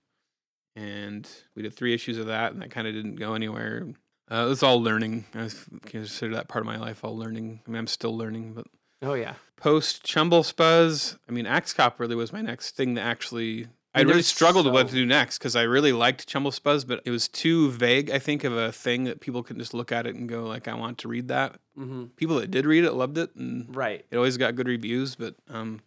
and 0.74 1.28
we 1.54 1.62
did 1.62 1.74
three 1.74 1.94
issues 1.94 2.18
of 2.18 2.26
that, 2.26 2.52
and 2.52 2.62
that 2.62 2.70
kind 2.70 2.86
of 2.88 2.94
didn't 2.94 3.16
go 3.16 3.34
anywhere. 3.34 3.88
Uh, 4.30 4.44
it 4.46 4.48
was 4.48 4.62
all 4.62 4.82
learning. 4.82 5.26
I 5.34 5.50
consider 5.84 6.34
that 6.34 6.48
part 6.48 6.62
of 6.62 6.66
my 6.66 6.78
life 6.78 7.04
all 7.04 7.16
learning. 7.16 7.60
I 7.66 7.70
mean, 7.70 7.78
I'm 7.78 7.86
still 7.86 8.16
learning, 8.16 8.54
but 8.54 8.66
Oh 9.04 9.14
yeah. 9.14 9.34
post 9.56 10.02
Chumble 10.04 10.42
Spuzz, 10.42 11.16
I 11.28 11.32
mean, 11.32 11.46
Axe 11.46 11.72
Cop 11.72 12.00
really 12.00 12.14
was 12.16 12.32
my 12.32 12.40
next 12.40 12.76
thing 12.76 12.94
that 12.94 13.02
actually. 13.02 13.68
I, 13.96 14.00
really 14.00 14.22
struggled 14.22 14.64
with 14.66 14.74
what 14.74 14.88
to 14.88 14.92
do 14.94 15.06
next 15.06 15.38
because 15.38 15.54
I 15.54 15.62
really 15.62 15.92
liked 15.92 16.26
Chumble 16.26 16.50
Spuzz, 16.50 16.84
but 16.84 17.00
it 17.04 17.10
was 17.12 17.28
too 17.28 17.70
vague. 17.70 18.10
I 18.10 18.18
think 18.18 18.42
of 18.42 18.52
a 18.56 18.72
thing 18.72 19.04
that 19.04 19.20
people 19.20 19.44
can 19.44 19.56
just 19.56 19.72
look 19.72 19.92
at 19.92 20.04
it 20.04 20.16
and 20.16 20.28
go 20.28 20.42
like, 20.46 20.66
"I 20.66 20.74
want 20.74 20.98
to 20.98 21.08
read 21.08 21.28
that." 21.28 21.60
hmm 21.76 22.06
People 22.16 22.40
that 22.40 22.50
did 22.50 22.66
read 22.66 22.82
it 22.82 22.92
loved 22.94 23.18
it, 23.18 23.32
and 23.36 23.66
Right. 23.76 24.04
it 24.10 24.16
always 24.16 24.36
got 24.36 24.56
good 24.56 24.66
reviews. 24.66 25.14
But 25.14 25.36
um, 25.48 25.80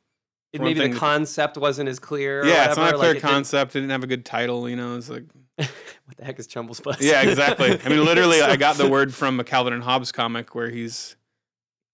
It, 0.54 0.62
maybe 0.62 0.80
the 0.80 0.88
that- 0.88 0.96
concept 0.98 1.58
wasn't 1.58 1.90
as 1.90 2.00
clear. 2.00 2.44
or 2.44 2.46
yeah, 2.46 2.70
it's 2.70 2.78
not 2.78 2.94
a 2.94 2.98
clear 2.98 3.10
like, 3.10 3.18
it 3.18 3.20
didn't- 3.20 3.30
concept. 3.30 3.76
It 3.76 3.82
didn't 3.82 3.92
have 3.92 4.04
a 4.06 4.08
good 4.08 4.24
title. 4.24 4.70
You 4.70 4.78
know, 4.78 4.96
it's 4.96 5.10
like 5.10 5.26
what 5.58 5.68
the 6.16 6.24
heck 6.24 6.40
is 6.40 6.48
Chumble 6.48 6.76
Spuzz? 6.76 7.02
yeah, 7.02 7.24
exactly. 7.24 7.78
I 7.84 7.90
mean, 7.90 8.06
literally, 8.06 8.42
I 8.54 8.56
got 8.56 8.78
the 8.78 8.88
word 8.88 9.14
from 9.14 9.38
a 9.42 9.44
Calvin 9.44 9.74
and 9.74 9.84
Hobbes 9.84 10.14
comic 10.14 10.56
where 10.56 10.70
he's 10.70 11.17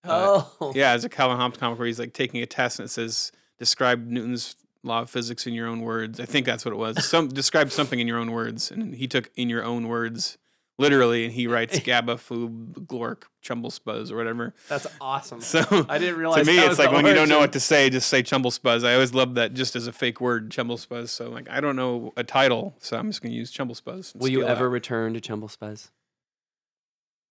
uh, 0.03 0.43
Oh. 0.59 0.71
Yeah, 0.75 0.95
it's 0.95 1.03
a 1.03 1.09
Calvin 1.09 1.37
Hobbes 1.37 1.57
comic 1.57 1.79
where 1.79 1.87
he's 1.87 1.99
like 1.99 2.13
taking 2.13 2.41
a 2.41 2.45
test 2.45 2.79
and 2.79 2.85
it 2.87 2.89
says 2.89 3.31
describe 3.59 4.07
Newton's 4.07 4.55
law 4.83 5.01
of 5.01 5.09
physics 5.09 5.47
in 5.47 5.53
your 5.53 5.67
own 5.67 5.81
words. 5.81 6.19
I 6.19 6.25
think 6.25 6.45
that's 6.45 6.65
what 6.65 6.73
it 6.73 6.77
was. 6.77 7.05
Some 7.05 7.29
describe 7.29 7.71
something 7.71 7.99
in 7.99 8.07
your 8.07 8.17
own 8.17 8.31
words, 8.31 8.71
and 8.71 8.95
he 8.95 9.07
took 9.07 9.31
in 9.35 9.49
your 9.49 9.63
own 9.63 9.87
words 9.87 10.37
literally, 10.77 11.23
and 11.25 11.33
he 11.33 11.47
writes 11.53 11.79
Gabba 11.79 12.15
Foob 12.15 12.85
Glork 12.85 13.23
Chumble 13.41 13.69
Spuzz 13.69 14.11
or 14.11 14.17
whatever. 14.17 14.53
That's 14.67 14.87
awesome. 14.99 15.41
So 15.41 15.85
I 15.87 15.97
didn't 15.97 16.17
realize. 16.17 16.45
to 16.45 16.51
me, 16.51 16.59
it's 16.59 16.79
like 16.79 16.91
when 16.91 17.05
you 17.05 17.13
don't 17.13 17.29
know 17.29 17.39
what 17.39 17.53
to 17.53 17.59
say, 17.59 17.89
just 17.89 18.09
say 18.09 18.23
Chumble 18.23 18.51
Spuzz. 18.51 18.85
I 18.85 18.93
always 18.93 19.13
loved 19.13 19.35
that 19.35 19.53
just 19.53 19.75
as 19.75 19.87
a 19.87 19.93
fake 19.93 20.19
word, 20.19 20.51
Chumble 20.51 20.77
Spuzz. 20.77 21.09
So 21.09 21.29
like 21.29 21.49
I 21.49 21.61
don't 21.61 21.75
know 21.75 22.11
a 22.17 22.23
title, 22.23 22.75
so 22.79 22.97
I'm 22.97 23.09
just 23.09 23.21
gonna 23.21 23.35
use 23.35 23.51
Chumble 23.51 23.75
Spuzz. 23.75 24.15
Will 24.15 24.29
you 24.29 24.45
ever 24.45 24.65
that. 24.65 24.69
return 24.69 25.13
to 25.13 25.21
Chumble 25.21 25.47
Spuzz? 25.47 25.89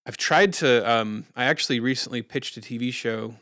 I've 0.06 0.16
tried 0.16 0.52
to. 0.54 0.88
Um, 0.90 1.26
I 1.36 1.44
actually 1.44 1.80
recently 1.80 2.22
pitched 2.22 2.56
a 2.56 2.60
TV 2.60 2.92
show 2.92 3.34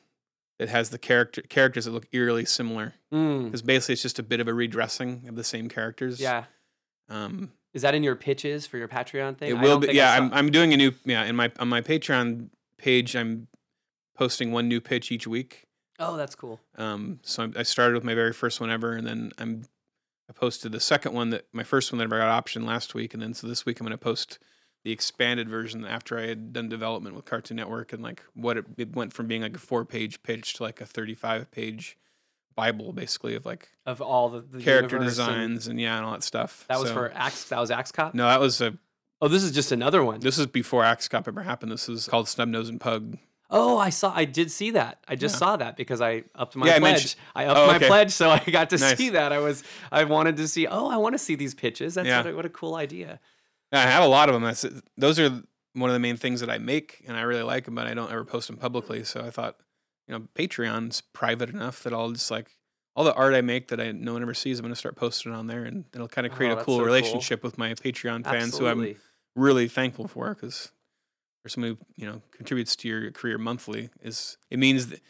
that 0.58 0.68
has 0.68 0.90
the 0.90 0.98
character 0.98 1.42
characters 1.42 1.86
that 1.86 1.92
look 1.92 2.06
eerily 2.12 2.44
similar. 2.44 2.94
Mm, 3.12 3.46
Because 3.46 3.62
basically, 3.62 3.94
it's 3.94 4.02
just 4.02 4.18
a 4.18 4.22
bit 4.22 4.40
of 4.40 4.48
a 4.48 4.54
redressing 4.54 5.24
of 5.28 5.36
the 5.36 5.44
same 5.44 5.68
characters. 5.68 6.20
yeah. 6.20 6.44
Um, 7.08 7.52
Is 7.72 7.82
that 7.82 7.94
in 7.94 8.02
your 8.02 8.14
pitches 8.14 8.66
for 8.66 8.76
your 8.78 8.88
Patreon 8.88 9.36
thing? 9.38 9.50
it 9.50 9.56
I 9.56 9.62
will 9.62 9.80
don't 9.80 9.88
be. 9.90 9.96
Yeah, 9.96 10.12
I'm. 10.14 10.32
I'm 10.32 10.50
doing 10.50 10.72
a 10.72 10.76
new. 10.76 10.92
Yeah, 11.04 11.24
in 11.24 11.34
my 11.36 11.50
on 11.58 11.68
my 11.68 11.80
Patreon 11.80 12.50
page, 12.78 13.16
I'm 13.16 13.48
posting 14.16 14.52
one 14.52 14.68
new 14.68 14.80
pitch 14.80 15.10
each 15.10 15.26
week. 15.26 15.64
Oh, 15.98 16.16
that's 16.16 16.34
cool. 16.34 16.60
Um, 16.76 17.20
so 17.22 17.42
I'm, 17.42 17.54
I 17.56 17.62
started 17.62 17.94
with 17.94 18.04
my 18.04 18.14
very 18.14 18.32
first 18.32 18.60
one 18.60 18.70
ever, 18.70 18.92
and 18.92 19.06
then 19.06 19.32
I'm. 19.38 19.64
I 20.28 20.32
posted 20.32 20.70
the 20.70 20.78
second 20.80 21.12
one 21.14 21.30
that 21.30 21.46
my 21.52 21.64
first 21.64 21.90
one 21.90 21.98
that 21.98 22.04
I 22.06 22.18
got 22.18 22.28
option 22.28 22.64
last 22.64 22.94
week, 22.94 23.14
and 23.14 23.22
then 23.22 23.34
so 23.34 23.46
this 23.48 23.66
week 23.66 23.80
I'm 23.80 23.86
going 23.86 23.98
to 23.98 24.02
post 24.02 24.38
the 24.84 24.92
expanded 24.92 25.48
version 25.48 25.84
after 25.84 26.18
I 26.18 26.26
had 26.26 26.52
done 26.52 26.68
development 26.68 27.14
with 27.14 27.24
Cartoon 27.26 27.56
Network 27.56 27.92
and 27.92 28.02
like 28.02 28.22
what 28.34 28.56
it, 28.56 28.64
it 28.78 28.96
went 28.96 29.12
from 29.12 29.26
being 29.26 29.42
like 29.42 29.56
a 29.56 29.58
four 29.60 29.84
page 29.84 30.22
pitch 30.22 30.54
to 30.54 30.62
like 30.62 30.80
a 30.80 30.86
35 30.86 31.50
page 31.50 31.98
Bible 32.56 32.92
basically 32.92 33.34
of 33.34 33.46
like 33.46 33.68
of 33.86 34.00
all 34.00 34.28
the, 34.28 34.40
the 34.40 34.60
character 34.62 34.96
universe 34.96 35.18
and- 35.18 35.28
designs 35.28 35.66
and, 35.68 35.80
yeah 35.80 35.96
and 35.96 36.04
all 36.06 36.12
that 36.12 36.22
stuff. 36.22 36.64
that 36.68 36.78
was 36.80 36.88
So- 36.88 36.94
for 36.94 37.12
Axe. 37.14 37.44
That 37.44 37.58
was 37.60 37.70
Axe 37.70 37.92
Cop. 37.92 38.14
no, 38.14 38.26
that 38.26 38.40
was 38.40 38.60
a 38.60 38.76
Oh, 39.22 39.28
this 39.28 39.42
is 39.42 39.52
just 39.52 39.70
another 39.70 40.02
one. 40.02 40.20
this 40.20 40.38
is 40.38 40.46
before 40.46 40.82
Axe 40.82 41.06
Cop 41.06 41.28
ever 41.28 41.42
happened. 41.42 41.70
This 41.70 41.90
is 41.90 42.08
called 42.08 42.26
Snub 42.26 42.48
Nose 42.48 42.70
and 42.70 42.80
Pug. 42.80 43.18
Oh, 43.50 43.76
I 43.76 43.90
saw. 43.90 44.14
I 44.16 44.24
did 44.24 44.50
see 44.50 44.70
that. 44.70 45.04
I 45.08 45.14
just 45.14 45.34
Yeah. 45.34 45.38
saw 45.40 45.56
that 45.58 45.76
because 45.76 46.00
I 46.00 46.24
upped 46.34 46.56
my 46.56 46.66
Yeah, 46.66 46.76
I 46.76 46.78
pledge. 46.78 46.92
mentioned- 46.94 47.14
I 47.34 47.44
upped 47.44 47.58
Oh, 47.60 47.66
my 47.66 47.78
pledge, 47.78 48.12
so 48.12 48.30
I 48.30 48.38
got 48.38 48.70
to 48.70 48.78
Nice. 48.78 48.96
see 48.96 49.10
that. 49.10 49.30
I 49.32 49.38
was. 49.40 49.62
I 49.92 50.04
wanted 50.04 50.38
to 50.38 50.48
see. 50.48 50.66
Oh, 50.66 50.88
I 50.88 50.96
want 50.96 51.12
to 51.14 51.18
see 51.18 51.34
these 51.34 51.54
pitches. 51.54 51.94
That's 51.96 52.06
Yeah. 52.08 52.22
what, 52.22 52.32
a, 52.32 52.36
what 52.36 52.46
a 52.46 52.48
cool 52.48 52.76
idea. 52.76 53.20
I 53.72 53.82
have 53.82 54.02
a 54.02 54.08
lot 54.08 54.28
of 54.28 54.34
them. 54.34 54.42
That's 54.42 54.64
those 54.96 55.18
are 55.18 55.42
one 55.74 55.90
of 55.90 55.94
the 55.94 56.00
main 56.00 56.16
things 56.16 56.40
that 56.40 56.50
I 56.50 56.58
make, 56.58 57.02
and 57.06 57.16
I 57.16 57.22
really 57.22 57.42
like 57.42 57.64
them, 57.64 57.74
but 57.76 57.86
I 57.86 57.94
don't 57.94 58.10
ever 58.10 58.24
post 58.24 58.48
them 58.48 58.56
publicly. 58.56 59.04
So 59.04 59.20
I 59.20 59.30
thought, 59.30 59.56
you 60.08 60.14
know, 60.18 60.26
Patreon's 60.34 61.00
private 61.12 61.50
enough 61.50 61.82
that 61.84 61.92
I'll 61.92 62.10
just 62.10 62.30
like 62.30 62.50
all 62.96 63.04
the 63.04 63.14
art 63.14 63.34
I 63.34 63.40
make 63.40 63.68
that 63.68 63.80
I 63.80 63.92
no 63.92 64.12
one 64.14 64.22
ever 64.22 64.34
sees. 64.34 64.58
I'm 64.58 64.64
gonna 64.64 64.74
start 64.74 64.96
posting 64.96 65.32
it 65.32 65.36
on 65.36 65.46
there, 65.46 65.64
and 65.64 65.84
it'll 65.94 66.08
kind 66.08 66.26
of 66.26 66.32
create 66.32 66.50
Oh, 66.52 66.58
a 66.58 66.64
cool 66.64 66.74
so 66.74 66.78
cool. 66.78 66.86
relationship 66.86 67.42
with 67.44 67.56
my 67.58 67.74
Patreon 67.74 68.24
fans, 68.24 68.58
who 68.58 68.66
I'm 68.66 68.96
really 69.36 69.68
thankful 69.68 70.08
for 70.08 70.34
because 70.34 70.72
for 71.42 71.48
someone 71.48 71.70
who 71.70 71.78
you 71.96 72.06
know 72.10 72.20
contributes 72.32 72.74
to 72.76 72.88
your 72.88 73.10
career 73.12 73.38
monthly 73.38 73.88
is 74.02 74.36
it 74.50 74.58
means 74.58 74.88
that 74.88 75.00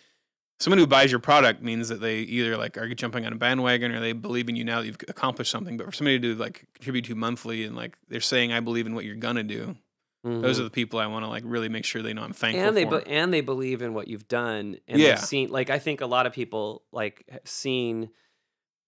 someone 0.61 0.79
who 0.79 0.87
buys 0.87 1.11
your 1.11 1.21
product 1.21 1.63
means 1.63 1.89
that 1.89 2.01
they 2.01 2.19
either 2.21 2.57
like 2.57 2.77
are 2.77 2.93
jumping 2.95 3.27
on 3.27 3.33
a 3.33 3.37
bandwagon 3.37 3.91
or 3.93 4.01
they 4.01 4.13
believe 4.13 4.49
in 4.49 4.57
you 4.57 4.65
now 4.65 4.81
that 4.81 4.87
you've 4.87 4.99
accomplished 5.09 5.51
something. 5.51 5.77
But 5.77 5.87
for 5.87 5.93
somebody 5.93 6.21
to 6.21 6.35
like 6.37 6.67
contribute 6.75 7.07
to 7.07 7.15
monthly 7.15 7.65
and 7.65 7.75
like 7.75 7.97
they're 8.09 8.21
saying 8.21 8.53
I 8.53 8.61
believe 8.61 8.87
in 8.87 8.95
what 8.95 9.05
you're 9.05 9.17
gonna 9.17 9.43
do, 9.43 9.77
those 10.23 10.59
Mhm. 10.59 10.61
are 10.61 10.65
the 10.65 10.71
people 10.71 10.99
I 10.99 11.07
want 11.07 11.25
to 11.25 11.29
like 11.31 11.43
really 11.47 11.71
make 11.71 11.85
sure 11.87 12.03
they 12.03 12.13
know 12.13 12.23
I'm 12.23 12.33
thankful 12.35 12.63
and 12.69 12.77
they 12.77 12.85
for. 12.85 13.01
be- 13.01 13.07
and 13.11 13.33
they 13.33 13.41
believe 13.41 13.81
in 13.83 13.95
what 13.95 14.07
you've 14.07 14.29
done 14.29 14.77
and 14.87 15.01
Yeah. 15.01 15.11
they've 15.15 15.21
seen 15.21 15.51
like 15.51 15.71
I 15.71 15.79
think 15.79 16.03
a 16.03 16.07
lot 16.07 16.27
of 16.27 16.33
people 16.35 16.83
like 16.93 17.25
have 17.31 17.47
seen 17.49 18.11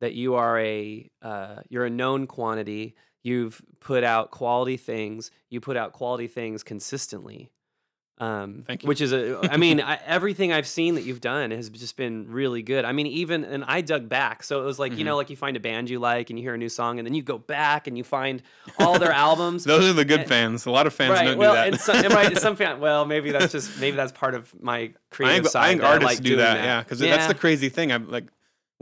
that 0.02 0.12
you 0.14 0.34
are 0.34 0.58
a 0.58 1.10
uh, 1.22 1.56
you're 1.70 1.86
a 1.86 1.90
known 1.90 2.26
quantity. 2.26 2.94
You've 3.24 3.62
put 3.80 4.02
out 4.04 4.30
quality 4.32 4.76
things. 4.76 5.30
You 5.48 5.60
put 5.60 5.76
out 5.76 5.92
quality 5.92 6.26
things 6.26 6.62
consistently. 6.64 7.50
Um, 8.18 8.62
Thank 8.66 8.84
you. 8.84 8.86
Which 8.88 9.00
is 9.00 9.12
a, 9.12 9.40
I 9.50 9.56
mean, 9.56 9.80
I, 9.80 9.98
everything 10.06 10.52
I've 10.52 10.66
seen 10.68 10.94
that 10.94 11.02
you've 11.02 11.20
done 11.20 11.50
has 11.50 11.68
just 11.70 11.96
been 11.96 12.30
really 12.30 12.62
good. 12.62 12.84
I 12.84 12.92
mean, 12.92 13.06
even, 13.08 13.42
and 13.44 13.64
I 13.66 13.80
dug 13.80 14.08
back. 14.08 14.44
So 14.44 14.62
it 14.62 14.64
was 14.64 14.78
like, 14.78 14.92
you 14.92 14.98
Mm-hmm. 14.98 15.06
know, 15.06 15.16
like 15.16 15.30
you 15.30 15.36
find 15.36 15.56
a 15.56 15.60
band 15.60 15.90
you 15.90 15.98
like 15.98 16.30
and 16.30 16.38
you 16.38 16.44
hear 16.44 16.54
a 16.54 16.58
new 16.58 16.68
song 16.68 16.98
and 17.00 17.06
then 17.06 17.14
you 17.14 17.22
go 17.22 17.38
back 17.38 17.88
and 17.88 17.98
you 17.98 18.04
find 18.04 18.42
all 18.78 18.98
their 18.98 19.10
albums. 19.28 19.64
those 19.64 19.84
are 19.90 19.92
the 19.92 20.04
good 20.04 20.20
and- 20.20 20.28
fans. 20.28 20.66
A 20.66 20.70
lot 20.70 20.86
of 20.86 20.94
fans 20.94 21.12
right. 21.14 21.24
don't 21.24 21.38
well, 21.38 21.52
do 21.52 21.56
that. 21.56 21.68
and 21.68 21.80
some, 21.80 21.96
and 21.96 22.14
right. 22.14 22.38
Some 22.38 22.54
fan, 22.62 22.78
well, 22.78 23.04
maybe 23.06 23.32
that's 23.32 23.50
just, 23.50 23.80
maybe 23.80 23.96
that's 23.96 24.12
part 24.12 24.34
of 24.34 24.54
my 24.62 24.76
I 24.78 24.94
creative 25.10 25.44
think, 25.44 25.52
side. 25.52 25.64
I 25.64 25.68
think 25.70 25.80
that 25.80 25.86
artists 25.88 26.14
like 26.14 26.18
do 26.22 26.28
doing 26.30 26.38
that, 26.40 26.56
yeah, 26.64 26.82
because 26.82 26.98
that's 27.00 27.26
the 27.26 27.34
crazy 27.34 27.70
thing. 27.70 27.90
I'm 27.90 28.08
like, 28.08 28.26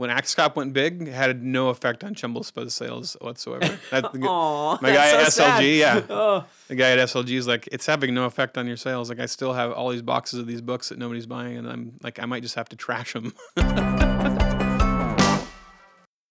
when 0.01 0.09
Axe 0.09 0.33
Cop 0.33 0.55
went 0.55 0.73
big, 0.73 1.07
it 1.07 1.13
had 1.13 1.43
no 1.43 1.69
effect 1.69 2.03
on 2.03 2.15
Chumble 2.15 2.41
Spuzz 2.41 2.71
sales 2.71 3.15
whatsoever. 3.21 3.77
That's 3.91 4.11
the, 4.11 4.17
my 4.17 4.79
guy 4.81 5.11
at 5.11 5.25
so 5.25 5.43
sad. 5.43 5.61
SLG, 5.61 5.77
yeah. 5.77 6.01
Oh. 6.09 6.43
the 6.67 6.73
guy 6.73 6.89
at 6.89 6.97
SLG 6.97 7.37
is 7.37 7.45
like, 7.45 7.69
it's 7.71 7.85
having 7.85 8.15
no 8.15 8.25
effect 8.25 8.57
on 8.57 8.65
your 8.65 8.77
sales. 8.77 9.09
Like, 9.09 9.19
I 9.19 9.27
still 9.27 9.53
have 9.53 9.71
all 9.71 9.89
these 9.89 10.01
boxes 10.01 10.39
of 10.39 10.47
these 10.47 10.61
books 10.61 10.89
that 10.89 10.97
nobody's 10.97 11.27
buying, 11.27 11.55
and 11.55 11.69
I'm 11.69 11.99
like, 12.01 12.17
I 12.17 12.25
might 12.25 12.41
just 12.41 12.55
have 12.55 12.67
to 12.69 12.75
trash 12.75 13.13
them. 13.13 13.35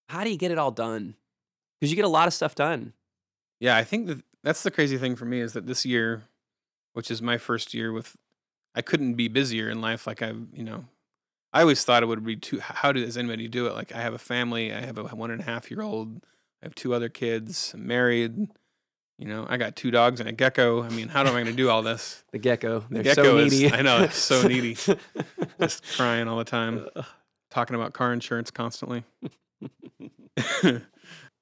How 0.09 0.25
do 0.25 0.29
you 0.29 0.37
get 0.37 0.51
it 0.51 0.57
all 0.57 0.71
done? 0.71 1.15
Because 1.79 1.91
you 1.91 1.95
get 1.95 2.03
a 2.03 2.09
lot 2.09 2.27
of 2.27 2.33
stuff 2.33 2.55
done. 2.55 2.91
yeah, 3.61 3.77
I 3.77 3.85
think 3.85 4.07
that 4.07 4.21
that's 4.43 4.63
the 4.63 4.71
crazy 4.71 4.97
thing 4.97 5.15
for 5.15 5.23
me 5.23 5.39
is 5.39 5.53
that 5.53 5.65
this 5.65 5.85
year, 5.85 6.23
which 6.91 7.09
is 7.09 7.21
my 7.21 7.37
first 7.37 7.73
year 7.73 7.93
with, 7.93 8.17
I 8.75 8.81
couldn't 8.81 9.13
be 9.13 9.29
busier 9.29 9.69
in 9.69 9.79
life. 9.79 10.05
Like 10.05 10.21
I've, 10.21 10.47
you 10.53 10.65
know, 10.65 10.87
I 11.53 11.61
always 11.61 11.83
thought 11.83 12.01
it 12.03 12.05
would 12.05 12.23
be 12.25 12.35
too. 12.37 12.59
How 12.59 12.91
does 12.91 13.17
anybody 13.17 13.47
do 13.47 13.67
it? 13.67 13.73
Like 13.73 13.91
I 13.93 14.01
have 14.01 14.13
a 14.13 14.17
family. 14.19 14.73
I 14.73 14.81
have 14.85 14.97
a 14.97 15.03
one 15.03 15.31
and 15.31 15.41
a 15.41 15.43
half 15.43 15.69
year 15.69 15.81
old. 15.81 16.23
I 16.61 16.65
have 16.65 16.75
two 16.75 16.93
other 16.93 17.09
kids. 17.09 17.71
I'm 17.73 17.85
married. 17.87 18.47
You 19.17 19.27
know, 19.27 19.45
I 19.47 19.57
got 19.57 19.75
two 19.75 19.91
dogs 19.91 20.19
and 20.19 20.27
a 20.27 20.31
gecko. 20.31 20.81
I 20.83 20.89
mean, 20.89 21.07
how 21.09 21.21
am 21.21 21.27
I 21.27 21.31
going 21.31 21.45
to 21.45 21.51
do 21.53 21.69
all 21.69 21.83
this? 21.83 22.23
The 22.31 22.39
gecko. 22.39 22.85
The 22.89 23.03
They're 23.03 23.13
so 23.15 23.23
gecko 23.23 23.37
is- 23.39 23.51
needy. 23.51 23.73
I 23.73 23.81
know, 23.81 24.03
it's 24.03 24.17
so 24.17 24.47
needy. 24.47 24.77
Just 25.59 25.83
crying 25.95 26.27
all 26.27 26.37
the 26.37 26.43
time, 26.45 26.87
talking 27.51 27.75
about 27.75 27.93
car 27.93 28.13
insurance 28.13 28.49
constantly. 28.49 29.03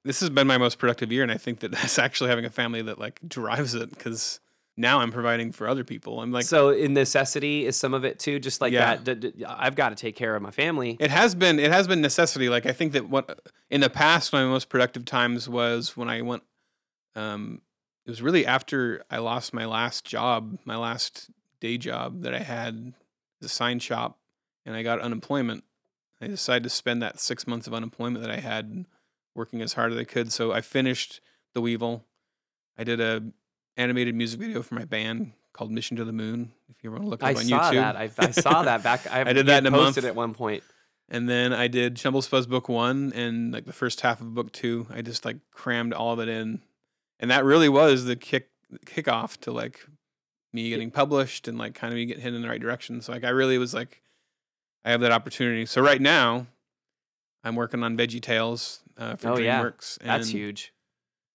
this 0.04 0.20
has 0.20 0.30
been 0.30 0.46
my 0.46 0.58
most 0.58 0.78
productive 0.78 1.12
year, 1.12 1.22
and 1.22 1.32
I 1.32 1.36
think 1.36 1.60
that 1.60 1.70
that's 1.72 1.98
actually 1.98 2.30
having 2.30 2.44
a 2.44 2.50
family 2.50 2.82
that 2.82 2.98
like 2.98 3.20
drives 3.26 3.74
it 3.74 3.90
because 3.90 4.40
now 4.80 5.00
I'm 5.00 5.12
providing 5.12 5.52
for 5.52 5.68
other 5.68 5.84
people. 5.84 6.20
I'm 6.20 6.32
like, 6.32 6.44
so 6.44 6.70
in 6.70 6.94
necessity 6.94 7.66
is 7.66 7.76
some 7.76 7.94
of 7.94 8.04
it 8.04 8.18
too. 8.18 8.38
Just 8.40 8.60
like 8.60 8.72
Yeah. 8.72 8.96
that, 8.96 9.20
d- 9.20 9.30
d- 9.30 9.44
I've 9.44 9.76
got 9.76 9.90
to 9.90 9.94
take 9.94 10.16
care 10.16 10.34
of 10.34 10.42
my 10.42 10.50
family. 10.50 10.96
It 10.98 11.10
has 11.10 11.34
been 11.34 11.58
it 11.58 11.70
has 11.70 11.86
been 11.86 12.00
necessity. 12.00 12.48
Like 12.48 12.66
I 12.66 12.72
think 12.72 12.92
that 12.92 13.08
what 13.08 13.40
in 13.70 13.80
the 13.80 13.90
past 13.90 14.32
my 14.32 14.44
most 14.44 14.68
productive 14.68 15.04
times 15.04 15.48
was 15.48 15.96
when 15.96 16.08
I 16.08 16.22
went 16.22 16.42
um 17.14 17.60
it 18.06 18.10
was 18.10 18.22
really 18.22 18.46
after 18.46 19.04
I 19.10 19.18
lost 19.18 19.52
my 19.54 19.66
last 19.66 20.04
job, 20.04 20.58
my 20.64 20.76
last 20.76 21.30
day 21.60 21.76
job 21.76 22.22
that 22.22 22.34
I 22.34 22.38
had 22.40 22.94
the 23.40 23.48
sign 23.48 23.78
shop 23.78 24.18
and 24.66 24.74
I 24.74 24.82
got 24.82 25.00
unemployment. 25.00 25.64
I 26.22 26.26
decided 26.26 26.64
to 26.64 26.70
spend 26.70 27.02
that 27.02 27.18
6 27.20 27.46
months 27.46 27.66
of 27.66 27.74
unemployment 27.74 28.22
that 28.22 28.30
I 28.30 28.40
had 28.40 28.84
working 29.34 29.62
as 29.62 29.74
hard 29.74 29.92
as 29.92 29.98
I 29.98 30.04
could. 30.04 30.32
So 30.32 30.52
I 30.52 30.60
finished 30.60 31.20
The 31.54 31.60
Weevil. 31.60 32.04
I 32.78 32.84
did 32.84 33.00
a 33.00 33.22
animated 33.80 34.14
music 34.14 34.38
video 34.38 34.62
for 34.62 34.74
my 34.74 34.84
band 34.84 35.32
called 35.52 35.70
Mission 35.70 35.96
to 35.96 36.04
the 36.04 36.12
Moon. 36.12 36.52
If 36.68 36.84
you 36.84 36.90
want 36.90 37.02
to 37.02 37.08
look 37.08 37.22
it 37.22 37.26
I 37.26 37.30
up 37.32 37.36
on 37.38 37.44
saw 37.44 37.70
YouTube. 37.70 37.74
that. 37.74 37.96
I, 37.96 38.10
I 38.18 38.30
saw 38.30 38.62
that 38.62 38.82
back. 38.82 39.10
I, 39.10 39.20
I 39.28 39.32
did 39.32 39.46
that 39.46 39.58
in 39.58 39.66
a 39.66 39.70
month. 39.70 39.96
posted 39.96 40.04
at 40.04 40.14
one 40.14 40.34
point. 40.34 40.62
And 41.08 41.28
then 41.28 41.52
I 41.52 41.66
did 41.66 41.96
Chumble 41.96 42.22
Spuzz 42.22 42.48
book 42.48 42.68
one 42.68 43.12
and 43.14 43.52
like 43.52 43.64
the 43.64 43.72
first 43.72 44.00
half 44.02 44.20
of 44.20 44.32
book 44.34 44.52
two. 44.52 44.86
I 44.90 45.02
just 45.02 45.24
like 45.24 45.38
crammed 45.52 45.92
all 45.92 46.12
of 46.12 46.20
it 46.20 46.28
in. 46.28 46.60
And 47.18 47.30
that 47.30 47.44
really 47.44 47.68
was 47.68 48.04
the 48.04 48.16
kick 48.16 48.48
kickoff 48.86 49.36
to 49.38 49.50
like 49.50 49.84
me 50.52 50.68
getting 50.68 50.90
published 50.90 51.48
and 51.48 51.58
like 51.58 51.74
kind 51.74 51.92
of 51.92 51.96
me 51.96 52.06
getting 52.06 52.22
hit 52.22 52.34
in 52.34 52.42
the 52.42 52.48
right 52.48 52.60
direction. 52.60 53.00
So 53.00 53.12
like 53.12 53.24
I 53.24 53.30
really 53.30 53.58
was 53.58 53.74
like 53.74 54.02
I 54.84 54.92
have 54.92 55.00
that 55.00 55.12
opportunity. 55.12 55.66
So 55.66 55.82
right 55.82 56.00
now 56.00 56.46
I'm 57.42 57.56
working 57.56 57.82
on 57.82 57.96
Veggie 57.96 58.22
Tales 58.22 58.80
uh, 58.96 59.16
for 59.16 59.30
Oh, 59.30 59.38
yeah. 59.38 59.60
DreamWorks. 59.62 59.98
That's 59.98 60.28
and, 60.28 60.38
huge. 60.38 60.72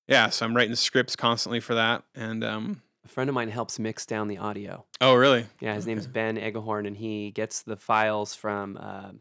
Yeah, 0.08 0.30
so 0.30 0.46
I'm 0.46 0.56
writing 0.56 0.76
scripts 0.76 1.16
constantly 1.16 1.60
for 1.60 1.76
that. 1.76 2.04
And 2.16 2.44
um 2.44 2.82
A 3.06 3.08
friend 3.08 3.30
of 3.30 3.34
mine 3.34 3.50
helps 3.50 3.80
mix 3.80 4.06
down 4.06 4.28
the 4.28 4.38
audio. 4.38 4.86
oh 5.02 5.16
really? 5.16 5.46
Yeah, 5.60 5.74
his 5.76 5.86
name's 5.88 6.08
Ben 6.08 6.38
Eggehorn, 6.38 6.88
and 6.88 6.96
he 6.98 7.32
gets 7.32 7.62
the 7.64 7.76
files 7.78 8.34
from. 8.36 8.78
Uh, 8.78 9.12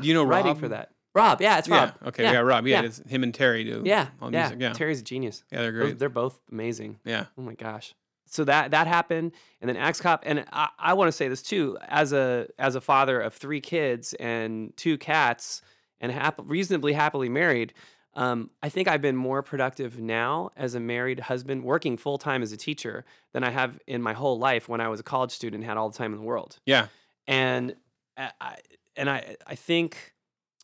Do 0.00 0.08
you 0.08 0.14
know 0.14 0.24
writing 0.24 0.52
Rob? 0.52 0.60
for 0.60 0.68
that? 0.68 0.90
Rob, 1.14 1.40
yeah, 1.40 1.58
it's 1.58 1.68
Rob. 1.68 1.92
Yeah. 2.02 2.08
Okay, 2.08 2.22
yeah, 2.24 2.40
Rob. 2.40 2.66
Yeah, 2.66 2.80
yeah. 2.80 2.86
It's 2.88 2.98
him 3.08 3.22
and 3.22 3.32
Terry 3.32 3.62
do 3.62 3.82
Yeah, 3.84 4.08
all 4.20 4.32
yeah. 4.32 4.42
music. 4.48 4.60
Yeah. 4.60 4.72
Terry's 4.72 5.00
a 5.00 5.04
genius. 5.04 5.44
Yeah, 5.52 5.62
they're 5.62 5.70
great. 5.72 5.98
They're 5.98 6.08
both 6.08 6.40
amazing. 6.50 6.98
Yeah. 7.04 7.26
Oh 7.38 7.42
my 7.42 7.54
gosh. 7.54 7.94
So 8.26 8.42
that 8.44 8.72
that 8.72 8.88
happened, 8.88 9.30
and 9.60 9.68
then 9.68 9.76
Axe 9.76 10.00
Cop, 10.00 10.24
and 10.26 10.44
I, 10.52 10.68
I 10.76 10.94
want 10.94 11.06
to 11.08 11.12
say 11.12 11.28
this 11.28 11.40
too, 11.42 11.78
as 11.86 12.12
a 12.12 12.48
as 12.58 12.74
a 12.74 12.80
father 12.80 13.20
of 13.20 13.32
three 13.34 13.60
kids 13.60 14.12
and 14.14 14.76
two 14.76 14.98
cats, 14.98 15.62
and 16.00 16.10
hap- 16.10 16.40
reasonably 16.44 16.94
happily 16.94 17.28
married. 17.28 17.72
Um, 18.16 18.50
I 18.62 18.68
think 18.68 18.86
I've 18.88 19.02
been 19.02 19.16
more 19.16 19.42
productive 19.42 19.98
now 19.98 20.50
as 20.56 20.74
a 20.74 20.80
married 20.80 21.20
husband, 21.20 21.64
working 21.64 21.96
full 21.96 22.16
time 22.18 22.42
as 22.42 22.52
a 22.52 22.56
teacher, 22.56 23.04
than 23.32 23.42
I 23.42 23.50
have 23.50 23.78
in 23.86 24.00
my 24.02 24.12
whole 24.12 24.38
life 24.38 24.68
when 24.68 24.80
I 24.80 24.88
was 24.88 25.00
a 25.00 25.02
college 25.02 25.32
student 25.32 25.62
and 25.62 25.68
had 25.68 25.76
all 25.76 25.90
the 25.90 25.98
time 25.98 26.12
in 26.12 26.18
the 26.20 26.24
world. 26.24 26.58
Yeah. 26.66 26.86
And 27.26 27.74
I, 28.16 28.56
and 28.96 29.10
I 29.10 29.36
I 29.46 29.54
think 29.56 30.14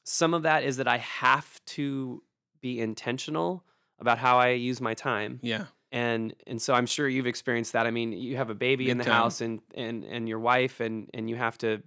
some 0.05 0.35
of 0.35 0.43
that 0.45 0.63
is 0.65 0.77
that 0.77 0.87
I 0.89 0.99
have 0.99 1.61
to 1.67 2.23
be 2.61 2.79
intentional 2.81 3.65
about 3.99 4.19
how 4.19 4.39
I 4.39 4.51
use 4.51 4.81
my 4.81 4.95
time 4.95 5.41
Yeah. 5.43 5.65
and 5.91 6.35
and 6.47 6.61
so 6.63 6.75
I'm 6.75 6.87
sure 6.87 7.09
you've 7.09 7.27
experienced 7.27 7.73
that. 7.73 7.87
I 7.87 7.91
mean, 7.91 8.13
you 8.13 8.37
have 8.37 8.51
a 8.51 8.55
baby 8.55 8.91
in 8.91 8.99
the 8.99 9.05
time. 9.05 9.13
house 9.15 9.41
and 9.41 9.61
and 9.75 10.05
and 10.05 10.29
your 10.29 10.39
wife 10.39 10.79
and 10.81 11.11
and 11.13 11.29
you 11.29 11.37
have 11.37 11.59
to 11.59 11.83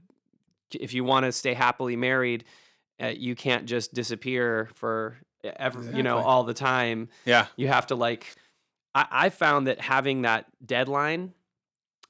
if 0.74 0.94
you 0.94 1.04
want 1.04 1.26
to 1.26 1.32
stay 1.32 1.54
happily 1.54 1.96
married, 1.96 2.44
uh, 3.02 3.08
you 3.08 3.36
can't 3.36 3.66
just 3.66 3.94
disappear 3.94 4.70
for 4.74 5.18
ever, 5.44 5.82
you 5.96 6.04
know, 6.04 6.18
all 6.18 6.44
the 6.44 6.54
time. 6.54 7.10
Yeah. 7.26 7.48
You 7.56 7.68
have 7.68 7.88
to 7.88 7.96
like 7.96 8.36
I 8.96 9.06
I 9.12 9.30
found 9.30 9.68
that 9.68 9.80
having 9.82 10.22
that 10.24 10.46
deadline 10.66 11.34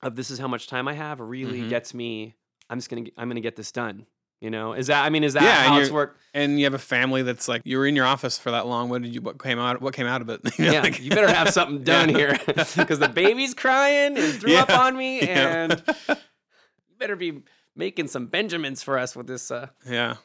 of 0.02 0.16
this 0.16 0.30
is 0.32 0.40
how 0.40 0.48
much 0.48 0.68
time 0.68 0.88
I 0.88 0.94
have 0.94 1.20
really 1.20 1.62
Mhm. 1.62 1.70
gets 1.70 1.94
me 1.94 2.36
I'm 2.70 2.78
just 2.78 2.90
going 2.90 3.06
to 3.06 3.12
I'm 3.18 3.28
going 3.28 3.36
to 3.36 3.42
get 3.42 3.56
this 3.56 3.72
done. 3.72 4.06
You 4.42 4.50
know, 4.50 4.74
is 4.74 4.88
that 4.88 5.06
I 5.06 5.10
mean, 5.10 5.24
is 5.24 5.34
that 5.36 5.44
Yeah, 5.44 5.60
and 5.64 5.68
how 5.74 5.78
it's 5.80 5.88
you're- 5.88 5.96
worked? 5.96 6.20
and 6.34 6.60
you 6.60 6.66
have 6.66 6.74
a 6.74 6.78
family 6.80 7.22
that's 7.22 7.48
like 7.48 7.62
you 7.64 7.78
were 7.78 7.86
in 7.88 7.96
your 7.96 8.06
office 8.06 8.38
for 8.38 8.52
that 8.52 8.68
long. 8.68 8.90
What 8.90 9.02
did 9.02 9.16
you? 9.16 9.22
What 9.22 9.42
came 9.42 9.58
out? 9.58 9.82
What 9.82 9.94
came 9.94 10.06
out 10.08 10.22
of 10.22 10.30
it? 10.30 10.42
You 10.60 10.66
know, 10.66 10.72
Yeah, 10.74 10.82
like- 10.82 11.00
you 11.02 11.10
better 11.12 11.34
have 11.34 11.50
something 11.52 11.82
done 11.84 12.10
Yeah. 12.10 12.18
here 12.18 12.40
because 12.76 13.00
the 13.00 13.08
baby's 13.08 13.54
crying 13.54 14.18
and 14.18 14.34
threw 14.34 14.56
up 14.58 14.70
on 14.70 14.98
me, 14.98 15.22
yeah. 15.22 15.64
and 15.70 15.84
you 16.10 16.96
better 16.98 17.16
be 17.16 17.44
making 17.74 18.08
some 18.10 18.26
Benjamins 18.28 18.84
for 18.84 18.98
us 19.00 19.16
with 19.16 19.28
this. 19.28 19.50
Uh, 19.50 19.68
yeah, 19.90 20.16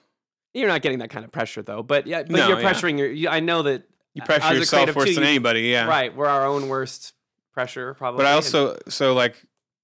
you're 0.55 0.69
not 0.69 0.83
getting 0.83 0.99
that 1.01 1.11
kind 1.11 1.25
of 1.25 1.33
pressure 1.33 1.63
though, 1.63 1.83
but 1.83 2.07
yeah, 2.07 2.23
but 2.23 2.31
No, 2.33 2.49
you're 2.49 2.61
yeah. 2.61 2.73
pressuring 2.73 2.99
your. 2.99 3.11
You, 3.11 3.29
I 3.29 3.41
know 3.41 3.63
that 3.63 3.83
you 4.15 4.23
uh, 4.23 4.25
as 4.25 4.27
pressure 4.41 4.55
yourself 4.57 4.97
worse 4.97 5.09
too, 5.09 5.15
than 5.15 5.25
you- 5.25 5.29
anybody. 5.31 5.61
Yeah, 5.63 5.87
right. 5.87 6.15
We're 6.15 6.27
our 6.27 6.47
own 6.47 6.69
worst 6.69 7.15
pressure 7.53 7.95
probably. 7.95 8.19
But 8.19 8.27
I 8.27 8.31
and- 8.31 8.37
also 8.37 8.77
so 8.89 9.15
like 9.15 9.37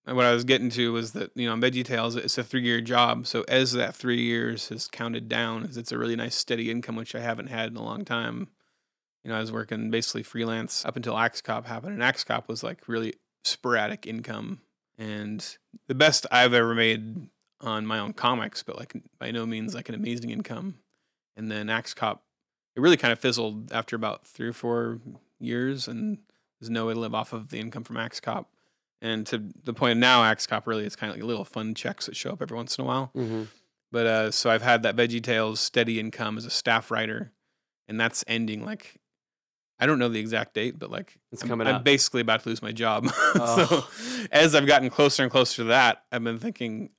what 0.07 0.25
I 0.27 0.33
was 0.33 0.45
getting 0.45 0.69
to 0.71 0.93
was 0.93 1.13
that 1.13 1.31
you 1.35 1.47
know 1.47 1.53
on 1.53 1.61
Veggie 1.61 1.85
Tales 1.85 2.15
it's 2.17 2.37
a 2.39 2.45
three 2.45 2.63
year 2.63 2.81
job. 2.81 3.27
So 3.27 3.45
as 3.49 3.73
that 3.73 3.95
three 3.95 4.21
years 4.23 4.69
has 4.69 4.89
counted 4.89 5.29
down, 5.29 5.65
as 5.65 5.77
it's 5.77 5.93
a 5.93 5.99
really 5.99 6.17
nice 6.17 6.35
steady 6.35 6.71
income 6.71 6.97
which 6.97 7.15
I 7.15 7.21
haven't 7.21 7.47
had 7.49 7.71
in 7.71 7.77
a 7.77 7.83
long 7.83 8.05
time. 8.05 8.49
You 9.23 9.31
know, 9.31 9.37
I 9.39 9.41
was 9.41 9.51
working 9.51 9.91
basically 9.91 10.23
freelance 10.23 10.85
up 10.85 10.97
until 10.97 11.17
Axe 11.17 11.41
Cop 11.41 11.67
happened, 11.67 11.95
and 11.95 12.03
Axe 12.03 12.25
Cop 12.25 12.47
was 12.47 12.63
like 12.63 12.87
really 12.87 13.15
sporadic 13.43 14.07
income 14.07 14.61
and 14.99 15.57
the 15.89 15.95
best 15.95 16.27
I've 16.31 16.53
ever 16.53 16.75
made 16.75 17.29
on 17.65 17.87
my 17.87 17.99
own 17.99 18.13
comics, 18.13 18.63
but 18.63 18.77
like 18.79 18.93
by 19.19 19.31
no 19.31 19.47
means 19.47 19.75
like 19.75 19.89
an 19.89 19.95
amazing 19.95 20.31
income. 20.31 20.77
And 21.37 21.51
then 21.51 21.69
Axe 21.69 21.95
Cop, 21.95 22.23
it 22.77 22.81
really 22.81 22.97
kind 22.97 23.13
of 23.13 23.19
fizzled 23.19 23.73
after 23.73 23.97
about 23.97 24.27
three 24.27 24.49
or 24.49 24.53
four 24.53 25.01
years, 25.41 25.89
and 25.89 26.19
there's 26.61 26.71
no 26.71 26.87
way 26.87 26.95
to 26.95 27.01
live 27.01 27.15
off 27.15 27.33
of 27.33 27.49
the 27.49 27.59
income 27.59 27.83
from 27.85 27.97
Axe 27.97 28.21
Cop. 28.21 28.51
And 29.03 29.27
to 29.27 29.43
the 29.65 29.75
point 29.75 29.99
now, 29.99 30.23
Axe 30.25 30.47
Cop 30.47 30.67
really 30.67 30.85
is 30.87 30.95
kind 30.97 31.11
of 31.11 31.17
like 31.17 31.25
little 31.27 31.45
fun 31.45 31.75
checks 31.75 32.07
that 32.07 32.17
show 32.17 32.31
up 32.31 32.41
every 32.41 32.57
once 32.57 32.79
in 32.79 32.85
a 32.85 32.87
while. 32.87 33.11
Mhm. 33.17 33.49
But 33.93 34.07
uh, 34.07 34.31
so 34.31 34.51
I've 34.51 34.63
had 34.63 34.83
that 34.85 34.97
Veggie 34.97 35.23
Tales 35.23 35.61
steady 35.61 36.01
income 36.01 36.37
as 36.39 36.45
a 36.47 36.51
staff 36.51 36.91
writer, 36.91 37.33
and 37.89 38.01
that's 38.01 38.25
ending 38.27 38.65
like 38.65 38.97
I 39.79 39.87
don't 39.87 39.99
know 39.99 40.09
the 40.09 40.21
exact 40.21 40.55
date, 40.55 40.79
but 40.79 40.91
like 40.91 41.19
It's 41.33 41.43
I'm- 41.43 41.49
coming 41.49 41.67
I'm, 41.67 41.77
up. 41.77 41.85
basically 41.85 42.21
about 42.21 42.45
to 42.45 42.49
lose 42.49 42.63
my 42.63 42.71
job. 42.73 43.07
Oh. 43.35 43.89
so 43.91 44.27
as 44.31 44.55
I've 44.55 44.67
gotten 44.67 44.89
closer 44.89 45.25
and 45.25 45.31
closer 45.33 45.57
to 45.57 45.65
that, 45.65 46.05
I've 46.13 46.23
been 46.23 46.39
thinking, 46.39 46.91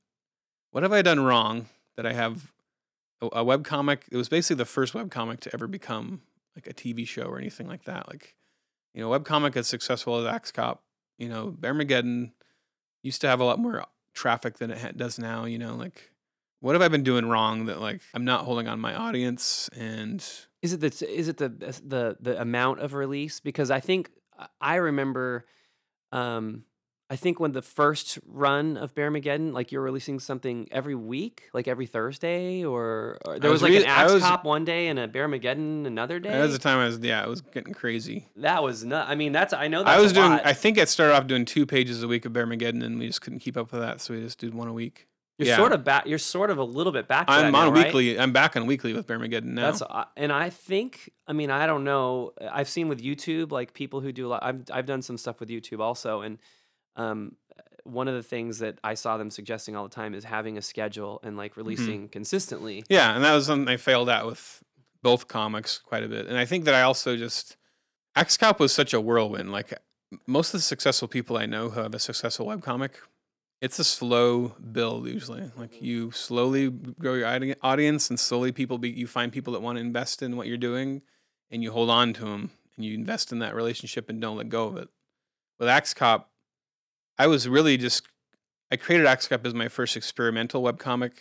what 0.75 0.83
have 0.83 0.91
I 0.91 1.01
done 1.01 1.21
wrong 1.21 1.67
that 1.95 2.05
I 2.05 2.11
have 2.11 2.51
a, 3.21 3.29
a 3.31 3.43
web 3.45 3.63
comic? 3.63 4.03
It 4.11 4.17
was 4.17 4.27
basically 4.27 4.57
the 4.57 4.65
first 4.65 4.93
web 4.93 5.09
comic 5.09 5.39
to 5.39 5.53
ever 5.53 5.67
become 5.67 6.23
like 6.53 6.67
a 6.67 6.73
TV 6.73 7.07
show 7.07 7.23
or 7.23 7.37
anything 7.37 7.65
like 7.65 7.85
that. 7.85 8.09
Like, 8.09 8.35
you 8.93 8.99
know, 8.99 9.07
web 9.07 9.23
comic 9.23 9.55
as 9.55 9.69
successful 9.69 10.17
as 10.17 10.25
Axe 10.25 10.51
Cop, 10.51 10.83
you 11.17 11.29
know, 11.29 11.55
Bearmageddon 11.57 12.33
used 13.03 13.21
to 13.21 13.27
have 13.27 13.39
a 13.39 13.45
lot 13.45 13.57
more 13.57 13.85
traffic 14.13 14.57
than 14.57 14.69
it 14.69 14.77
ha- 14.79 14.91
does 14.93 15.17
now. 15.17 15.45
You 15.45 15.59
know, 15.59 15.75
like 15.75 16.11
what 16.59 16.75
have 16.75 16.81
I 16.81 16.89
been 16.89 17.03
doing 17.03 17.29
wrong 17.29 17.67
that 17.67 17.79
like 17.79 18.01
I'm 18.13 18.25
not 18.25 18.43
holding 18.43 18.67
on 18.67 18.81
my 18.81 18.93
audience 18.93 19.69
and 19.77 20.21
Is 20.61 20.73
it 20.73 20.81
the 20.81 20.87
is 21.09 21.29
it 21.29 21.37
the 21.37 21.47
the 21.47 22.17
the 22.19 22.41
amount 22.41 22.81
of 22.81 22.95
release? 22.95 23.39
Because 23.39 23.71
I 23.71 23.79
think 23.79 24.11
I 24.59 24.75
remember, 24.75 25.45
um, 26.11 26.65
I 27.07 27.15
think 27.15 27.39
when 27.39 27.51
the 27.51 27.61
first 27.61 28.17
run 28.25 28.77
of 28.77 28.95
Bear 28.95 29.11
Bearmageddon, 29.11 29.53
like 29.53 29.71
you're 29.71 29.83
releasing 29.83 30.19
something 30.19 30.67
every 30.71 30.95
week, 30.95 31.49
like 31.53 31.67
every 31.67 31.85
Thursday, 31.85 32.65
or, 32.65 33.19
or 33.23 33.37
there 33.37 33.51
was, 33.51 33.61
was 33.61 33.69
like 33.69 33.77
re- 33.77 33.83
an 33.83 33.89
I 33.91 34.03
Axe 34.03 34.13
was- 34.13 34.23
Cop 34.23 34.43
one 34.43 34.65
day 34.65 34.87
and 34.87 34.97
a 34.97 35.07
Bear 35.07 35.29
Bearmageddon 35.29 35.85
another 35.85 36.19
day. 36.19 36.31
that 36.31 36.41
was 36.41 36.53
the 36.53 36.59
time 36.59 36.79
I 36.79 36.87
was 36.87 36.97
yeah, 36.99 37.21
it 37.23 37.29
was 37.29 37.41
getting 37.41 37.73
crazy. 37.73 38.25
that 38.37 38.63
was 38.63 38.83
not. 38.83 39.07
I 39.07 39.13
mean, 39.13 39.33
that's 39.33 39.53
I 39.53 39.67
know 39.67 39.83
that's 39.83 39.97
I 39.97 40.01
was 40.01 40.13
doing. 40.13 40.31
lot. 40.31 40.45
I 40.45 40.53
think 40.53 40.79
I 40.79 40.85
started 40.85 41.13
off 41.13 41.27
doing 41.27 41.45
two 41.45 41.67
pages 41.67 42.01
a 42.01 42.07
week 42.07 42.25
of 42.25 42.33
Bear 42.33 42.47
Bearmageddon, 42.47 42.83
and 42.83 42.97
we 42.97 43.05
just 43.05 43.21
couldn't 43.21 43.39
keep 43.39 43.55
up 43.55 43.71
with 43.71 43.81
that, 43.81 44.01
so 44.01 44.15
we 44.15 44.21
just 44.21 44.39
did 44.39 44.55
one 44.55 44.67
a 44.67 44.73
week. 44.73 45.07
you're 45.37 45.49
yeah. 45.49 45.57
sort 45.57 45.73
of 45.73 45.83
back. 45.83 46.07
You're 46.07 46.17
sort 46.17 46.49
of 46.49 46.57
a 46.57 46.63
little 46.63 46.91
bit 46.91 47.07
back. 47.07 47.25
I'm 47.27 47.53
on 47.53 47.67
now, 47.67 47.71
right? 47.71 47.85
weekly. 47.85 48.19
I'm 48.19 48.33
back 48.33 48.57
on 48.57 48.65
weekly 48.65 48.93
with 48.93 49.05
Bearmageddon 49.05 49.43
now. 49.43 49.69
That's 49.69 49.83
uh, 49.83 50.05
and 50.17 50.33
I 50.33 50.49
think 50.49 51.11
I 51.27 51.33
mean 51.33 51.51
I 51.51 51.67
don't 51.67 51.83
know. 51.83 52.31
I've 52.51 52.69
seen 52.69 52.87
with 52.87 52.99
YouTube 53.03 53.51
like 53.51 53.75
people 53.75 54.01
who 54.01 54.11
do 54.11 54.25
a 54.25 54.29
lot. 54.29 54.43
I've 54.43 54.63
I've 54.73 54.85
done 54.87 55.03
some 55.03 55.19
stuff 55.19 55.39
with 55.39 55.49
YouTube 55.49 55.81
also, 55.81 56.21
and 56.21 56.39
um, 56.95 57.35
one 57.83 58.07
of 58.07 58.15
the 58.15 58.23
things 58.23 58.59
that 58.59 58.79
I 58.83 58.95
saw 58.95 59.17
them 59.17 59.29
suggesting 59.29 59.75
all 59.75 59.83
the 59.83 59.93
time 59.93 60.13
is 60.13 60.23
having 60.23 60.57
a 60.57 60.61
schedule 60.61 61.19
and 61.23 61.37
like 61.37 61.55
releasing 61.55 62.09
consistently. 62.09 62.83
yeah, 62.89 63.15
and 63.15 63.23
that 63.23 63.33
was 63.33 63.45
something 63.45 63.71
I 63.71 63.77
failed 63.77 64.09
at 64.09 64.25
with 64.25 64.63
both 65.03 65.27
comics 65.27 65.77
quite 65.77 66.03
a 66.03 66.07
bit. 66.07 66.25
And 66.25 66.37
I 66.37 66.45
think 66.45 66.65
that 66.65 66.73
I 66.73 66.81
also 66.81 67.15
just 67.15 67.57
Axe 68.15 68.37
Cop 68.37 68.59
was 68.59 68.73
such 68.73 68.93
a 68.93 68.99
whirlwind. 68.99 69.51
Like 69.51 69.73
most 70.25 70.53
of 70.53 70.59
the 70.59 70.63
successful 70.63 71.07
people 71.07 71.37
I 71.37 71.45
know 71.45 71.69
who 71.69 71.79
have 71.81 71.93
a 71.93 71.99
successful 71.99 72.47
webcomic, 72.47 72.91
it's 73.61 73.79
a 73.79 73.83
slow 73.83 74.55
build 74.71 75.07
usually. 75.07 75.51
Like 75.55 75.81
you 75.81 76.11
slowly 76.11 76.69
grow 76.69 77.13
your 77.13 77.55
audience, 77.61 78.09
and 78.09 78.19
slowly 78.19 78.51
people 78.51 78.77
be, 78.77 78.89
you 78.89 79.07
find 79.07 79.31
people 79.31 79.53
that 79.53 79.61
want 79.61 79.77
to 79.77 79.81
invest 79.81 80.21
in 80.21 80.37
what 80.37 80.47
you're 80.47 80.57
doing, 80.57 81.01
and 81.51 81.61
you 81.61 81.71
hold 81.71 81.89
on 81.89 82.13
to 82.13 82.21
them, 82.21 82.51
and 82.75 82.85
you 82.85 82.93
invest 82.93 83.31
in 83.31 83.39
that 83.39 83.55
relationship 83.55 84.09
and 84.09 84.21
don't 84.21 84.37
let 84.37 84.49
go 84.49 84.67
of 84.67 84.77
it. 84.77 84.89
With 85.59 85.69
Axe 85.69 85.93
Cop, 85.93 86.31
I 87.17 87.27
was 87.27 87.47
really 87.47 87.77
just 87.77 88.03
I 88.71 88.77
created 88.77 89.07
Axe 89.07 89.27
Cop 89.27 89.45
as 89.45 89.53
my 89.53 89.67
first 89.67 89.95
experimental 89.95 90.61
webcomic. 90.61 91.11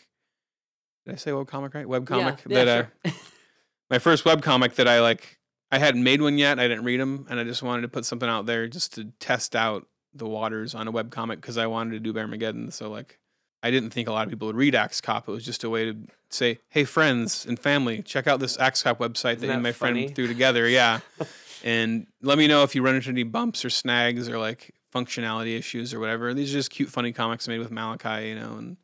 Did 1.07 1.15
I 1.15 1.17
say 1.17 1.31
webcomic 1.31 1.75
right? 1.75 1.87
Webcomic 1.87 2.41
yeah, 2.49 2.65
that 2.65 2.69
uh, 3.05 3.11
sure. 3.11 3.21
my 3.91 3.99
first 3.99 4.25
webcomic 4.25 4.75
that 4.77 4.89
I 4.89 5.01
like. 5.01 5.39
I 5.71 5.79
hadn't 5.79 6.05
made 6.05 6.23
one 6.23 6.39
yet. 6.39 6.61
I 6.61 6.69
didn't 6.69 6.85
read 6.85 7.01
them, 7.01 7.27
and 7.29 7.41
I 7.41 7.45
just 7.45 7.63
wanted 7.63 7.83
to 7.83 7.89
put 7.89 8.05
something 8.05 8.29
out 8.29 8.47
there 8.47 8.69
just 8.69 8.95
to 8.95 9.07
test 9.19 9.57
out 9.57 9.89
the 10.13 10.27
waters 10.27 10.75
on 10.75 10.87
a 10.87 10.93
webcomic 10.93 11.37
because 11.37 11.59
I 11.59 11.67
wanted 11.67 11.93
to 11.93 12.01
do 12.01 12.13
Bearmageddon. 12.13 12.73
So 12.73 12.91
like, 12.91 13.19
I 13.63 13.71
didn't 13.73 13.91
think 13.91 14.07
a 14.07 14.13
lot 14.13 14.25
of 14.25 14.31
people 14.31 14.47
would 14.47 14.57
read 14.57 14.75
Axe 14.75 15.01
Cop. 15.01 15.29
It 15.29 15.33
was 15.33 15.45
just 15.45 15.65
a 15.65 15.71
way 15.71 15.87
to 15.87 15.97
say, 16.31 16.61
"Hey, 16.69 16.85
friends 16.85 17.45
and 17.45 17.59
family, 17.59 18.03
check 18.03 18.27
out 18.27 18.41
this 18.41 18.59
Axe 18.59 18.83
Cop 18.83 18.99
website 18.99 19.41
that, 19.41 19.43
me 19.43 19.49
and 19.49 19.59
that 19.59 19.69
my 19.69 19.73
funny? 19.73 20.05
friend 20.05 20.17
threw 20.17 20.27
together." 20.29 20.69
Yeah, 20.69 21.01
and 21.65 22.07
let 22.23 22.39
me 22.39 22.47
know 22.47 22.63
if 22.63 22.75
you 22.75 22.83
run 22.83 22.95
into 22.95 23.11
any 23.11 23.25
bumps 23.25 23.65
or 23.65 23.71
snags 23.71 24.29
or 24.29 24.39
like 24.39 24.73
functionality 24.95 25.59
issues 25.59 25.93
or 25.93 26.01
whatever. 26.01 26.33
These 26.33 26.51
are 26.55 26.59
just 26.59 26.71
cute, 26.71 26.89
funny 26.89 27.13
comics 27.13 27.49
made 27.49 27.59
with 27.59 27.71
Malachi, 27.71 28.29
you 28.29 28.35
know. 28.35 28.57
And 28.57 28.77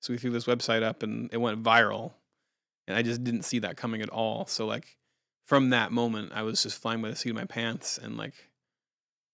so 0.00 0.12
we 0.12 0.18
threw 0.18 0.30
this 0.30 0.44
website 0.44 0.82
up, 0.82 1.02
and 1.02 1.28
it 1.32 1.38
went 1.38 1.62
viral, 1.62 2.12
and 2.86 2.96
I 2.96 3.02
just 3.02 3.22
didn't 3.22 3.42
see 3.42 3.60
that 3.60 3.76
coming 3.76 4.02
at 4.02 4.08
all. 4.08 4.46
So 4.46 4.66
like, 4.66 4.96
from 5.46 5.70
that 5.70 5.92
moment, 5.92 6.32
I 6.34 6.42
was 6.42 6.62
just 6.62 6.80
flying 6.80 7.02
by 7.02 7.10
the 7.10 7.16
seat 7.16 7.30
of 7.30 7.36
my 7.36 7.44
pants, 7.44 7.98
and 7.98 8.16
like, 8.16 8.34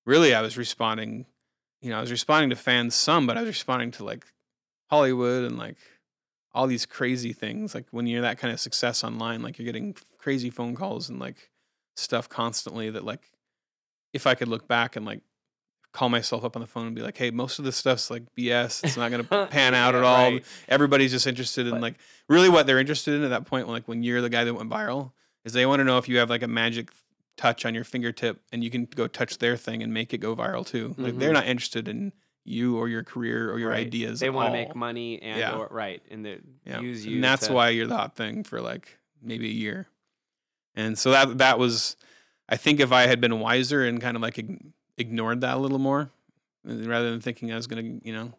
really, 0.04 0.34
I 0.34 0.42
was 0.42 0.56
responding. 0.56 1.26
You 1.80 1.90
know, 1.90 1.98
I 1.98 2.00
was 2.00 2.10
responding 2.10 2.50
to 2.50 2.56
fans 2.56 2.94
some, 2.94 3.26
but 3.26 3.36
I 3.36 3.40
was 3.42 3.48
responding 3.48 3.92
to 3.92 4.04
like 4.04 4.26
Hollywood 4.90 5.44
and 5.44 5.56
like 5.56 5.76
all 6.52 6.66
these 6.66 6.86
crazy 6.86 7.32
things. 7.32 7.74
Like 7.74 7.86
when 7.92 8.06
you're 8.06 8.22
that 8.22 8.38
kind 8.38 8.52
of 8.52 8.58
success 8.58 9.04
online, 9.04 9.42
like 9.42 9.58
you're 9.58 9.66
getting 9.66 9.94
crazy 10.18 10.50
phone 10.50 10.74
calls 10.74 11.08
and 11.08 11.20
like 11.20 11.50
stuff 11.96 12.28
constantly 12.28 12.90
that 12.90 13.04
like 13.04 13.30
if 14.12 14.26
I 14.26 14.34
could 14.34 14.48
look 14.48 14.66
back 14.66 14.96
and 14.96 15.06
like 15.06 15.20
call 15.98 16.08
myself 16.08 16.44
up 16.44 16.54
on 16.54 16.60
the 16.60 16.66
phone 16.68 16.86
and 16.86 16.94
be 16.94 17.02
like, 17.02 17.16
hey, 17.16 17.30
most 17.32 17.58
of 17.58 17.64
this 17.64 17.76
stuff's 17.76 18.08
like 18.08 18.22
BS. 18.38 18.84
It's 18.84 18.96
not 18.96 19.10
gonna 19.10 19.24
pan 19.50 19.74
out 19.74 19.96
at 19.96 20.04
all. 20.04 20.30
right. 20.30 20.44
Everybody's 20.68 21.10
just 21.10 21.26
interested 21.26 21.66
in 21.66 21.72
But- 21.72 21.80
like 21.82 21.94
really 22.28 22.48
what 22.48 22.66
they're 22.68 22.78
interested 22.78 23.14
in 23.14 23.24
at 23.24 23.30
that 23.30 23.46
point, 23.46 23.66
like 23.68 23.88
when 23.88 24.04
you're 24.04 24.20
the 24.20 24.30
guy 24.30 24.44
that 24.44 24.54
went 24.54 24.70
viral, 24.70 25.10
is 25.44 25.52
they 25.52 25.66
want 25.66 25.80
to 25.80 25.84
know 25.84 25.98
if 25.98 26.08
you 26.08 26.18
have 26.18 26.30
like 26.30 26.42
a 26.44 26.48
magic 26.48 26.90
touch 27.36 27.66
on 27.66 27.74
your 27.74 27.82
fingertip 27.84 28.40
and 28.52 28.62
you 28.62 28.70
can 28.70 28.84
go 28.84 29.08
touch 29.08 29.38
their 29.38 29.56
thing 29.56 29.82
and 29.82 29.92
make 29.92 30.14
it 30.14 30.18
go 30.18 30.36
viral 30.36 30.64
too. 30.64 30.94
Like 30.98 31.18
they're 31.18 31.30
Mhm. 31.30 31.34
not 31.34 31.46
interested 31.46 31.88
in 31.88 32.12
you 32.44 32.76
or 32.78 32.88
your 32.88 33.02
career 33.02 33.50
or 33.52 33.58
your 33.58 33.70
Right. 33.70 33.86
ideas. 33.86 34.20
They 34.20 34.30
want 34.30 34.48
to 34.48 34.52
make 34.52 34.74
money 34.76 35.20
and 35.20 35.38
Yeah. 35.40 35.56
or 35.56 35.66
right 35.70 36.00
and 36.10 36.24
they 36.24 36.38
Yeah. 36.64 36.80
use 36.80 37.04
you. 37.06 37.16
And 37.16 37.24
that's 37.24 37.48
to- 37.48 37.52
why 37.52 37.70
you're 37.70 37.86
the 37.88 37.96
hot 37.96 38.14
thing 38.14 38.44
for 38.44 38.60
like 38.60 38.98
maybe 39.20 39.46
a 39.48 39.52
year. 39.52 39.88
And 40.76 40.96
so 40.98 41.10
that 41.10 41.38
that 41.38 41.58
was 41.58 41.96
I 42.48 42.56
think 42.56 42.78
if 42.78 42.92
I 42.92 43.06
had 43.08 43.20
been 43.20 43.40
wiser 43.40 43.84
and 43.84 44.00
kind 44.00 44.16
of 44.16 44.22
like 44.22 44.38
ignored 44.98 45.40
that 45.40 45.56
a 45.56 45.60
little 45.60 45.78
more 45.78 46.10
uh, 46.68 46.74
rather 46.88 47.10
than 47.10 47.20
thinking 47.20 47.52
I 47.52 47.56
was 47.56 47.66
going 47.66 48.00
to, 48.00 48.06
you 48.06 48.12
know, 48.12 48.32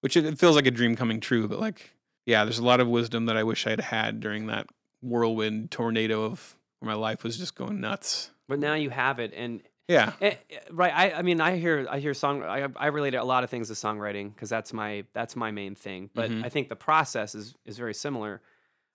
which 0.00 0.16
it, 0.16 0.24
it 0.24 0.38
feels 0.38 0.56
like 0.56 0.66
a 0.66 0.70
dream 0.70 0.96
coming 0.96 1.20
true, 1.20 1.46
but 1.48 1.60
like 1.60 1.90
yeah, 2.26 2.44
there's 2.44 2.58
a 2.58 2.64
lot 2.64 2.80
of 2.80 2.88
wisdom 2.88 3.26
that 3.26 3.36
I 3.36 3.42
wish 3.42 3.66
I 3.66 3.70
had 3.70 3.80
had 3.80 4.20
during 4.20 4.46
that 4.46 4.66
whirlwind 5.02 5.70
tornado 5.70 6.24
of 6.24 6.56
where 6.78 6.88
my 6.90 6.94
life 6.94 7.22
was 7.22 7.36
just 7.36 7.54
going 7.54 7.80
nuts. 7.80 8.30
But 8.48 8.58
now 8.58 8.74
you 8.74 8.88
have 8.90 9.18
it, 9.18 9.32
and 9.34 9.60
Yeah. 9.88 10.12
Eh, 10.22 10.34
eh, 10.50 10.58
right. 10.70 10.92
I, 10.94 11.12
I 11.18 11.22
mean, 11.22 11.40
I 11.42 11.56
hear 11.56 11.86
I 11.90 11.98
hear 11.98 12.14
song. 12.14 12.42
I, 12.42 12.68
I 12.76 12.86
relate 12.86 13.14
a 13.14 13.24
lot 13.24 13.44
of 13.44 13.50
things 13.50 13.68
to 13.68 13.74
songwriting 13.74 14.34
because 14.34 14.48
that's 14.48 14.72
my 14.72 15.04
that's 15.12 15.36
my 15.36 15.50
main 15.50 15.74
thing. 15.74 16.08
But 16.14 16.30
Mhm. 16.30 16.44
I 16.44 16.48
think 16.48 16.68
the 16.70 16.76
process 16.76 17.34
is 17.34 17.54
is 17.66 17.76
very 17.76 17.94
similar. 17.94 18.40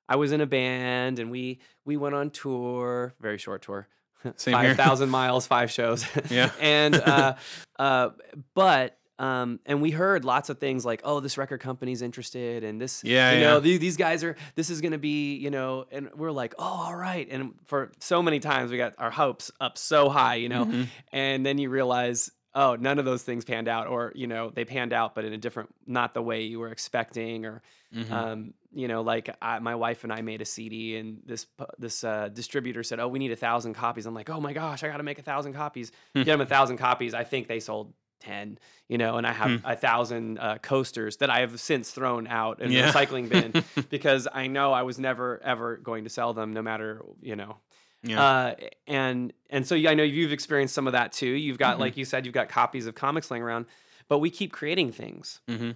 I 0.07 0.15
was 0.15 0.31
in 0.31 0.41
a 0.41 0.47
band 0.47 1.19
and 1.19 1.29
we 1.29 1.59
we 1.85 1.97
went 1.97 2.15
on 2.15 2.31
tour, 2.31 3.13
very 3.19 3.37
short 3.37 3.61
tour. 3.61 3.87
five 4.37 4.75
thousand 4.77 5.09
miles, 5.09 5.47
five 5.47 5.71
shows. 5.71 6.05
Yeah. 6.29 6.51
and 6.59 6.95
uh, 6.95 7.35
uh, 7.77 8.09
but 8.53 8.95
um, 9.17 9.59
and 9.65 9.81
we 9.81 9.91
heard 9.91 10.23
lots 10.23 10.49
of 10.49 10.59
things 10.59 10.85
like, 10.85 11.01
oh, 11.03 11.19
this 11.19 11.37
record 11.37 11.59
company's 11.59 12.01
interested, 12.01 12.63
and 12.63 12.79
this, 12.79 13.03
Yeah, 13.03 13.33
you 13.33 13.39
know, 13.41 13.53
yeah. 13.55 13.59
the- 13.59 13.77
these 13.77 13.97
guys 13.97 14.23
are, 14.23 14.37
this 14.55 14.69
is 14.69 14.79
gonna 14.79 14.97
be, 14.97 15.35
you 15.35 15.49
know, 15.49 15.85
and 15.91 16.09
we're 16.15 16.31
like, 16.31 16.55
oh, 16.57 16.63
all 16.63 16.95
right. 16.95 17.27
And 17.29 17.53
for 17.67 17.91
so 17.99 18.23
many 18.23 18.39
times, 18.39 18.71
we 18.71 18.77
got 18.77 18.93
our 18.97 19.11
hopes 19.11 19.51
up 19.59 19.77
so 19.77 20.07
high, 20.07 20.35
you 20.35 20.47
know, 20.47 20.63
Mhm. 20.65 20.87
and 21.11 21.45
then 21.45 21.57
you 21.57 21.69
realize 21.69 22.31
oh 22.61 22.75
none 22.87 22.97
of 22.99 23.05
those 23.05 23.23
things 23.23 23.43
panned 23.45 23.67
out 23.75 23.85
or 23.87 24.11
you 24.15 24.27
know 24.27 24.43
they 24.57 24.65
panned 24.65 24.93
out 24.99 25.15
but 25.15 25.23
in 25.25 25.33
a 25.33 25.37
different 25.45 25.69
not 25.87 26.13
the 26.13 26.21
way 26.29 26.39
you 26.51 26.59
were 26.59 26.71
expecting 26.77 27.45
or 27.45 27.61
Mhm. 27.95 28.11
um, 28.11 28.53
you 28.81 28.87
know 28.87 29.01
like 29.01 29.27
I, 29.41 29.57
my 29.69 29.73
wife 29.85 30.03
and 30.03 30.13
i 30.13 30.21
made 30.21 30.41
a 30.41 30.45
cd 30.55 30.97
and 30.97 31.21
this 31.25 31.47
this 31.79 32.03
uh, 32.03 32.29
distributor 32.41 32.83
said 32.83 32.99
oh 32.99 33.07
we 33.07 33.17
need 33.23 33.31
a 33.31 33.35
thousand 33.47 33.73
copies 33.73 34.05
i'm 34.05 34.13
like 34.13 34.29
oh 34.29 34.39
my 34.47 34.53
gosh 34.53 34.83
i 34.83 34.87
gotta 34.93 35.07
make 35.11 35.17
a 35.19 35.23
thousand 35.31 35.53
copies 35.53 35.91
get 36.13 36.25
them 36.25 36.41
a 36.41 36.45
thousand 36.55 36.77
copies 36.77 37.13
i 37.15 37.23
think 37.23 37.47
they 37.47 37.59
sold 37.59 37.93
10 38.19 38.59
you 38.89 38.97
know 38.99 39.17
and 39.17 39.25
i 39.25 39.31
have 39.31 39.61
Hmm. 39.61 39.65
a 39.65 39.75
thousand 39.75 40.37
uh, 40.39 40.57
coasters 40.61 41.17
that 41.17 41.29
i 41.31 41.39
have 41.39 41.59
since 41.59 41.89
thrown 41.97 42.27
out 42.27 42.61
in 42.61 42.71
Yeah. 42.71 42.91
the 42.91 42.91
recycling 42.91 43.27
bin 43.29 43.63
because 43.89 44.27
i 44.41 44.45
know 44.55 44.71
i 44.71 44.83
was 44.83 44.99
never 44.99 45.27
ever 45.43 45.77
going 45.77 46.03
to 46.03 46.09
sell 46.11 46.33
them 46.33 46.53
no 46.53 46.61
matter 46.61 47.01
you 47.21 47.35
know 47.35 47.57
Yeah. 48.03 48.23
Uh, 48.23 48.55
and 48.87 49.33
and 49.49 49.67
so 49.67 49.75
yeah, 49.75 49.91
I 49.91 49.93
know 49.93 50.03
you've 50.03 50.31
experienced 50.31 50.73
some 50.73 50.87
of 50.87 50.93
that 50.93 51.11
too. 51.11 51.27
You've 51.27 51.57
got 51.57 51.77
Mhm. 51.77 51.79
like 51.81 51.97
you 51.97 52.05
said, 52.05 52.25
you've 52.25 52.33
got 52.33 52.47
copies 52.49 52.85
of 52.87 52.95
comics 52.95 53.29
laying 53.29 53.43
around, 53.43 53.65
but 54.07 54.19
we 54.19 54.29
keep 54.29 54.51
creating 54.51 54.91
things, 54.91 55.41
hmm 55.47 55.71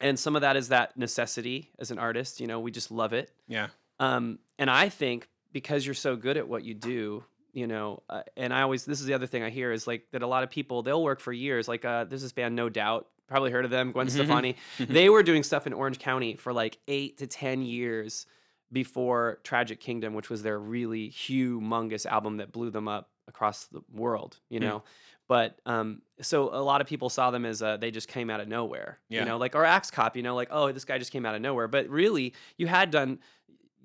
and 0.00 0.18
some 0.18 0.34
of 0.36 0.42
that 0.42 0.56
is 0.56 0.68
that 0.68 0.96
necessity 0.96 1.70
as 1.78 1.90
an 1.90 1.98
artist. 1.98 2.40
You 2.40 2.46
know, 2.46 2.60
we 2.60 2.70
just 2.70 2.90
love 2.90 3.12
it. 3.12 3.30
Yeah. 3.48 3.68
Um, 4.00 4.38
and 4.58 4.68
I 4.68 4.88
think 4.88 5.28
because 5.52 5.86
you're 5.86 5.94
so 5.94 6.16
good 6.16 6.36
at 6.36 6.46
what 6.48 6.64
you 6.64 6.74
do, 6.74 7.24
you 7.52 7.66
know, 7.68 8.02
uh, 8.10 8.22
and 8.36 8.52
I 8.52 8.62
always 8.62 8.84
this 8.84 9.00
is 9.00 9.06
the 9.06 9.14
other 9.14 9.26
thing 9.28 9.42
I 9.42 9.50
hear 9.50 9.72
is 9.72 9.86
like 9.86 10.06
that 10.10 10.22
a 10.22 10.26
lot 10.26 10.42
of 10.42 10.50
people 10.50 10.82
they'll 10.82 11.02
work 11.02 11.20
for 11.20 11.32
years. 11.32 11.68
Like 11.68 11.84
uh, 11.84 12.04
there's 12.04 12.22
this 12.22 12.32
band, 12.32 12.54
No 12.56 12.68
Doubt, 12.68 13.08
probably 13.28 13.50
heard 13.52 13.64
of 13.64 13.70
them, 13.70 13.92
Gwen 13.92 14.08
Mhm. 14.08 14.10
Stefani. 14.10 14.56
they 14.80 15.08
were 15.08 15.22
doing 15.22 15.42
stuff 15.44 15.66
in 15.66 15.72
Orange 15.72 15.98
County 16.00 16.34
for 16.36 16.52
like 16.52 16.78
eight 16.88 17.18
to 17.18 17.26
ten 17.28 17.62
years 17.62 18.26
before 18.74 19.38
Tragic 19.44 19.80
Kingdom, 19.80 20.12
which 20.12 20.28
was 20.28 20.42
their 20.42 20.58
really 20.58 21.08
humongous 21.10 22.04
album 22.04 22.36
that 22.36 22.52
blew 22.52 22.70
them 22.70 22.88
up 22.88 23.08
across 23.26 23.66
the 23.68 23.80
world. 23.90 24.38
You 24.50 24.58
Hmm. 24.58 24.64
know. 24.66 24.82
But 25.26 25.58
um, 25.64 26.02
so 26.20 26.50
a 26.54 26.60
lot 26.60 26.82
of 26.82 26.86
people 26.86 27.08
saw 27.08 27.30
them 27.30 27.46
as 27.46 27.62
uh, 27.62 27.78
they 27.78 27.90
just 27.90 28.08
came 28.08 28.28
out 28.28 28.40
of 28.40 28.48
nowhere, 28.48 28.98
Yeah. 29.08 29.20
you 29.20 29.24
know, 29.26 29.38
like 29.38 29.54
or 29.54 29.64
Axe 29.64 29.90
Cop, 29.90 30.16
you 30.18 30.22
know, 30.22 30.34
like 30.34 30.48
oh 30.50 30.70
this 30.70 30.84
guy 30.84 30.98
just 30.98 31.12
came 31.12 31.24
out 31.24 31.34
of 31.34 31.40
nowhere. 31.40 31.66
But 31.68 31.88
really, 31.88 32.34
you 32.58 32.66
had 32.66 32.90
done, 32.90 33.20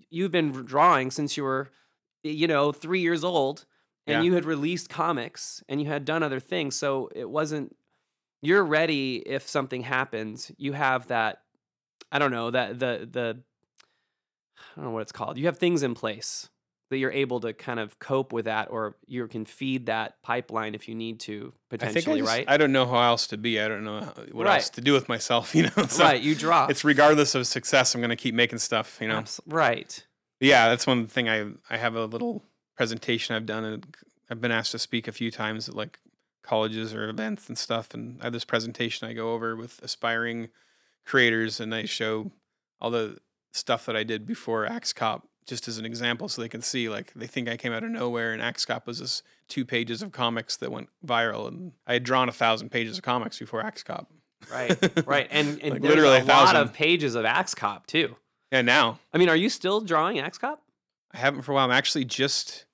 you've 0.10 0.32
been 0.32 0.52
drawing 0.52 1.12
since 1.12 1.38
you 1.38 1.44
were, 1.44 1.70
you 2.24 2.48
know, 2.48 2.74
three 2.74 3.00
years 3.00 3.24
old, 3.24 3.66
and 4.06 4.16
Yeah. 4.18 4.22
you 4.24 4.34
had 4.34 4.44
released 4.44 4.90
comics 4.90 5.64
and 5.70 5.82
you 5.82 5.88
had 5.88 6.04
done 6.04 6.24
other 6.24 6.42
things. 6.42 6.76
So 6.76 7.10
it 7.16 7.30
wasn't. 7.30 7.74
You're 8.42 8.64
ready 8.66 9.18
if 9.18 9.48
something 9.48 9.84
happens. 9.84 10.52
You 10.58 10.74
have 10.74 11.08
that. 11.08 11.42
I 12.12 12.20
don't 12.20 12.32
know 12.32 12.52
that 12.52 12.80
the 12.80 13.08
the. 13.10 13.44
I 14.60 14.76
don't 14.76 14.86
know 14.86 14.92
what 14.92 15.02
it's 15.02 15.12
called. 15.12 15.38
You 15.38 15.46
have 15.48 15.58
things 15.58 15.84
in 15.84 15.94
place 15.96 16.50
that 16.90 16.98
you're 16.98 17.12
able 17.12 17.40
to 17.42 17.54
kind 17.54 17.80
of 17.80 18.00
cope 18.00 18.34
with 18.34 18.46
that, 18.46 18.70
or 18.72 18.96
you 19.06 19.28
can 19.28 19.46
feed 19.46 19.86
that 19.86 20.20
pipeline 20.24 20.74
if 20.74 20.88
you 20.88 20.96
need 20.96 21.20
to 21.20 21.54
I 21.72 21.78
think 21.78 21.84
I, 21.84 21.86
potentially, 21.88 22.20
just, 22.22 22.32
right? 22.32 22.46
I 22.48 22.58
don't 22.58 22.72
know 22.72 22.88
how 22.88 23.02
else 23.02 23.28
to 23.28 23.38
be. 23.38 23.60
I 23.62 23.68
don't 23.68 23.84
know 23.84 24.00
how- 24.00 24.14
what 24.32 24.46
Right. 24.48 24.56
else 24.56 24.70
to 24.72 24.82
do 24.82 24.94
with 24.94 25.08
myself. 25.08 25.54
You 25.60 25.64
know, 25.64 25.86
So 25.88 26.04
right, 26.04 26.20
you 26.20 26.34
draw. 26.34 26.66
It's 26.68 26.84
regardless 26.84 27.36
of 27.36 27.46
success. 27.46 27.94
I'm 27.94 28.02
going 28.02 28.10
to 28.10 28.16
keep 28.16 28.34
making 28.34 28.58
stuff. 28.60 28.98
You 29.00 29.08
know. 29.08 29.18
Abs- 29.18 29.40
right. 29.46 30.04
Yeah, 30.40 30.70
that's 30.70 30.88
one 30.88 31.06
thing. 31.06 31.30
I 31.30 31.46
I 31.70 31.78
have 31.78 31.96
a 31.96 32.06
little 32.06 32.44
presentation 32.76 33.36
I've 33.36 33.46
done, 33.46 33.66
and 33.66 33.86
I've 34.32 34.42
been 34.42 34.52
asked 34.52 34.72
to 34.72 34.80
speak 34.80 35.08
a 35.08 35.12
few 35.12 35.30
times 35.30 35.70
at 35.70 35.76
like 35.76 36.00
colleges 36.42 36.94
or 36.96 37.08
events 37.10 37.50
and 37.50 37.58
stuff. 37.58 37.94
And 37.94 38.20
I 38.22 38.24
have 38.26 38.34
this 38.34 38.46
presentation 38.46 39.08
I 39.08 39.14
go 39.14 39.34
over 39.34 39.56
with 39.56 39.80
aspiring 39.84 40.50
creators, 41.06 41.60
and 41.60 41.76
I 41.76 41.86
show 41.86 42.32
all 42.82 42.90
the 42.90 43.18
stuff 43.52 43.86
that 43.86 43.96
I 43.96 44.04
did 44.04 44.26
before 44.26 44.66
Axe 44.66 44.94
Cop, 44.94 45.28
just 45.46 45.68
as 45.68 45.78
an 45.78 45.86
example, 45.86 46.30
so 46.30 46.42
they 46.42 46.50
can 46.50 46.62
see 46.62 46.90
like 46.90 47.14
they 47.16 47.28
think 47.28 47.50
I 47.50 47.58
came 47.58 47.74
out 47.74 47.84
of 47.84 47.90
nowhere, 47.90 48.34
and 48.34 48.42
Axe 48.42 48.66
Cop 48.66 48.88
was 48.88 49.00
this 49.00 49.24
two 49.48 49.66
pages 49.66 50.02
of 50.02 50.12
comics 50.12 50.56
that 50.58 50.72
went 50.72 50.90
viral, 51.06 51.48
and 51.48 51.74
I 51.88 51.94
had 51.94 52.04
drawn 52.04 52.30
a 52.30 52.34
thousand 52.34 52.70
pages 52.70 52.98
of 52.98 53.04
comics 53.04 53.40
before 53.40 53.62
Axe 53.62 53.84
Cop. 53.84 54.12
Right, 54.52 55.08
right, 55.08 55.28
and, 55.32 55.60
and 55.64 55.74
Like, 55.74 55.82
literally 55.82 56.20
a 56.20 56.24
a 56.24 56.26
lot 56.26 56.56
of 56.56 56.72
pages 56.74 57.16
of 57.16 57.26
Axe 57.26 57.54
Cop 57.56 57.88
too. 57.88 58.16
Yeah, 58.52 58.62
now 58.62 59.00
I 59.14 59.18
mean, 59.18 59.30
are 59.30 59.36
you 59.36 59.50
still 59.50 59.82
drawing 59.82 60.20
Axe 60.20 60.38
Cop? 60.38 60.62
I 61.12 61.18
haven't 61.18 61.42
for 61.42 61.52
a 61.52 61.56
while. 61.56 61.66
I'm 61.66 61.72
actually 61.72 62.06
just 62.06 62.66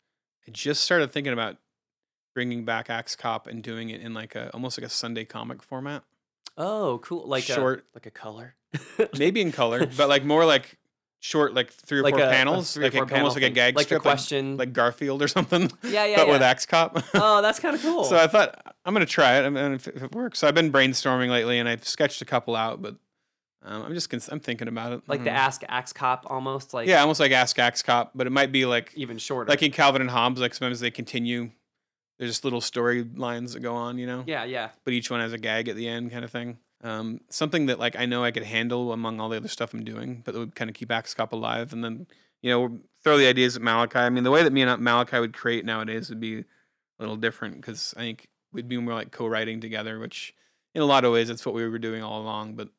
I 0.48 0.52
just 0.52 0.84
started 0.84 1.12
thinking 1.12 1.34
about 1.34 1.58
bringing 2.34 2.66
back 2.66 2.90
Axe 2.90 3.16
Cop 3.16 3.48
and 3.48 3.64
doing 3.64 3.90
it 3.90 4.02
in 4.02 4.14
like 4.14 4.36
a 4.36 4.50
almost 4.54 4.78
like 4.78 4.86
a 4.86 4.90
Sunday 4.90 5.26
comic 5.26 5.64
format. 5.64 6.04
Oh, 6.58 7.00
cool! 7.04 7.28
Like 7.28 7.44
Short. 7.44 7.80
a, 7.80 7.84
like 7.96 8.06
a 8.06 8.12
color, 8.12 8.56
Maybe 9.18 9.42
in 9.42 9.52
color, 9.52 9.86
but 9.86 10.10
like 10.10 10.24
more 10.24 10.46
like 10.46 10.78
short, 11.20 11.54
like 11.54 11.72
three 11.72 12.00
or 12.00 12.04
like 12.04 12.14
four 12.14 12.24
a, 12.24 12.28
a 12.28 12.32
panels, 12.32 12.74
three 12.74 12.84
or 12.84 12.88
like 12.88 12.94
a- 12.94 12.98
four 12.98 13.06
panel 13.08 13.24
almost 13.24 13.36
like 13.36 13.44
a 13.44 13.48
thing. 13.48 13.54
gag 13.54 13.76
like 13.76 13.86
strip, 13.86 14.02
question. 14.02 14.58
like, 14.58 14.74
Garfield 14.74 15.22
or 15.22 15.28
something, 15.38 15.72
yeah, 15.84 16.06
yeah, 16.06 16.18
but 16.18 16.28
yeah. 16.28 16.34
with 16.34 16.42
Axe 16.42 16.66
Cop. 16.66 17.04
oh, 17.16 17.42
that's 17.42 17.60
kind 17.60 17.76
of 17.76 17.82
cool. 17.82 18.04
So 18.04 18.18
I 18.18 18.28
thought 18.28 18.76
I'm 18.86 18.94
gonna 18.94 19.06
try 19.06 19.38
it, 19.40 19.46
and 19.46 19.58
if, 19.76 19.88
if 19.88 20.04
it 20.04 20.14
works. 20.14 20.40
So 20.40 20.48
I've 20.48 20.56
been 20.56 20.72
brainstorming 20.72 21.30
lately, 21.30 21.60
and 21.60 21.68
I've 21.68 21.88
sketched 21.88 22.22
a 22.22 22.26
couple 22.26 22.56
out, 22.56 22.82
but 22.82 22.96
um, 23.64 23.82
I'm 23.82 23.94
just 23.94 24.10
cons- 24.10 24.30
I'm 24.30 24.40
thinking 24.40 24.68
about 24.68 24.94
it. 24.94 25.02
Like 25.08 25.24
the. 25.24 25.32
Ask 25.32 25.64
Axe 25.68 25.92
Cop, 25.92 26.26
almost 26.30 26.74
like 26.74 26.88
yeah, 26.88 27.02
almost 27.02 27.20
like 27.20 27.32
Ask 27.32 27.58
Axe 27.58 27.82
Cop, 27.82 28.12
but 28.14 28.28
it 28.28 28.32
might 28.32 28.52
be 28.52 28.66
like 28.66 28.92
even 28.96 29.18
shorter. 29.18 29.50
like 29.50 29.64
in 29.64 29.72
Calvin 29.72 30.02
and 30.02 30.12
Hobbes, 30.12 30.40
like 30.40 30.54
sometimes 30.54 30.80
they 30.80 30.92
continue. 30.92 31.50
There's 32.20 32.32
just 32.32 32.44
little 32.46 32.62
storylines 32.62 33.54
that 33.54 33.60
go 33.60 33.76
on, 33.76 33.98
you 33.98 34.08
know. 34.08 34.24
yeah, 34.26 34.46
yeah. 34.46 34.70
But 34.86 34.94
each 34.94 35.12
one 35.12 35.20
has 35.20 35.34
a 35.34 35.38
gag 35.38 35.68
at 35.68 35.76
the 35.76 35.88
end, 35.88 36.12
kind 36.12 36.24
of 36.24 36.32
thing. 36.32 36.60
Um, 36.86 37.20
something 37.30 37.66
that 37.66 37.80
like 37.80 37.96
I 37.96 38.06
know 38.06 38.24
I 38.24 38.32
could 38.32 38.44
handle 38.44 38.94
among 38.94 39.20
all 39.20 39.30
the 39.30 39.38
other 39.38 39.48
stuff 39.48 39.74
I'm 39.74 39.84
doing, 39.84 40.22
but 40.24 40.34
that 40.34 40.40
would 40.40 40.56
kind 40.56 40.70
of 40.70 40.76
keep 40.76 40.92
Axe 40.92 41.14
Cop 41.14 41.34
alive, 41.34 41.74
and 41.74 41.84
then 41.84 42.06
you 42.42 42.52
know 42.52 42.80
throw 43.04 43.18
the 43.18 43.28
ideas 43.28 43.56
at 43.56 43.62
Malachi. 43.62 43.98
I 44.00 44.10
mean, 44.10 44.24
the 44.24 44.32
way 44.32 44.44
that 44.44 44.54
me 44.54 44.62
and 44.62 44.82
Malachi 44.82 45.20
would 45.20 45.34
create 45.34 45.66
nowadays 45.66 46.10
would 46.10 46.20
be 46.20 46.40
a 46.40 46.44
little 47.00 47.16
different 47.16 47.56
because 47.58 47.94
I 47.98 48.02
think 48.02 48.28
we'd 48.54 48.68
be 48.70 48.78
more 48.78 48.94
like 48.94 49.12
co-writing 49.12 49.60
together, 49.62 50.00
which 50.00 50.34
in 50.76 50.82
a 50.82 50.86
lot 50.86 51.06
of 51.06 51.12
ways 51.12 51.28
that's 51.28 51.46
what 51.46 51.56
we 51.56 51.68
were 51.68 51.80
doing 51.80 52.04
all 52.04 52.22
along. 52.22 52.56
But 52.56 52.70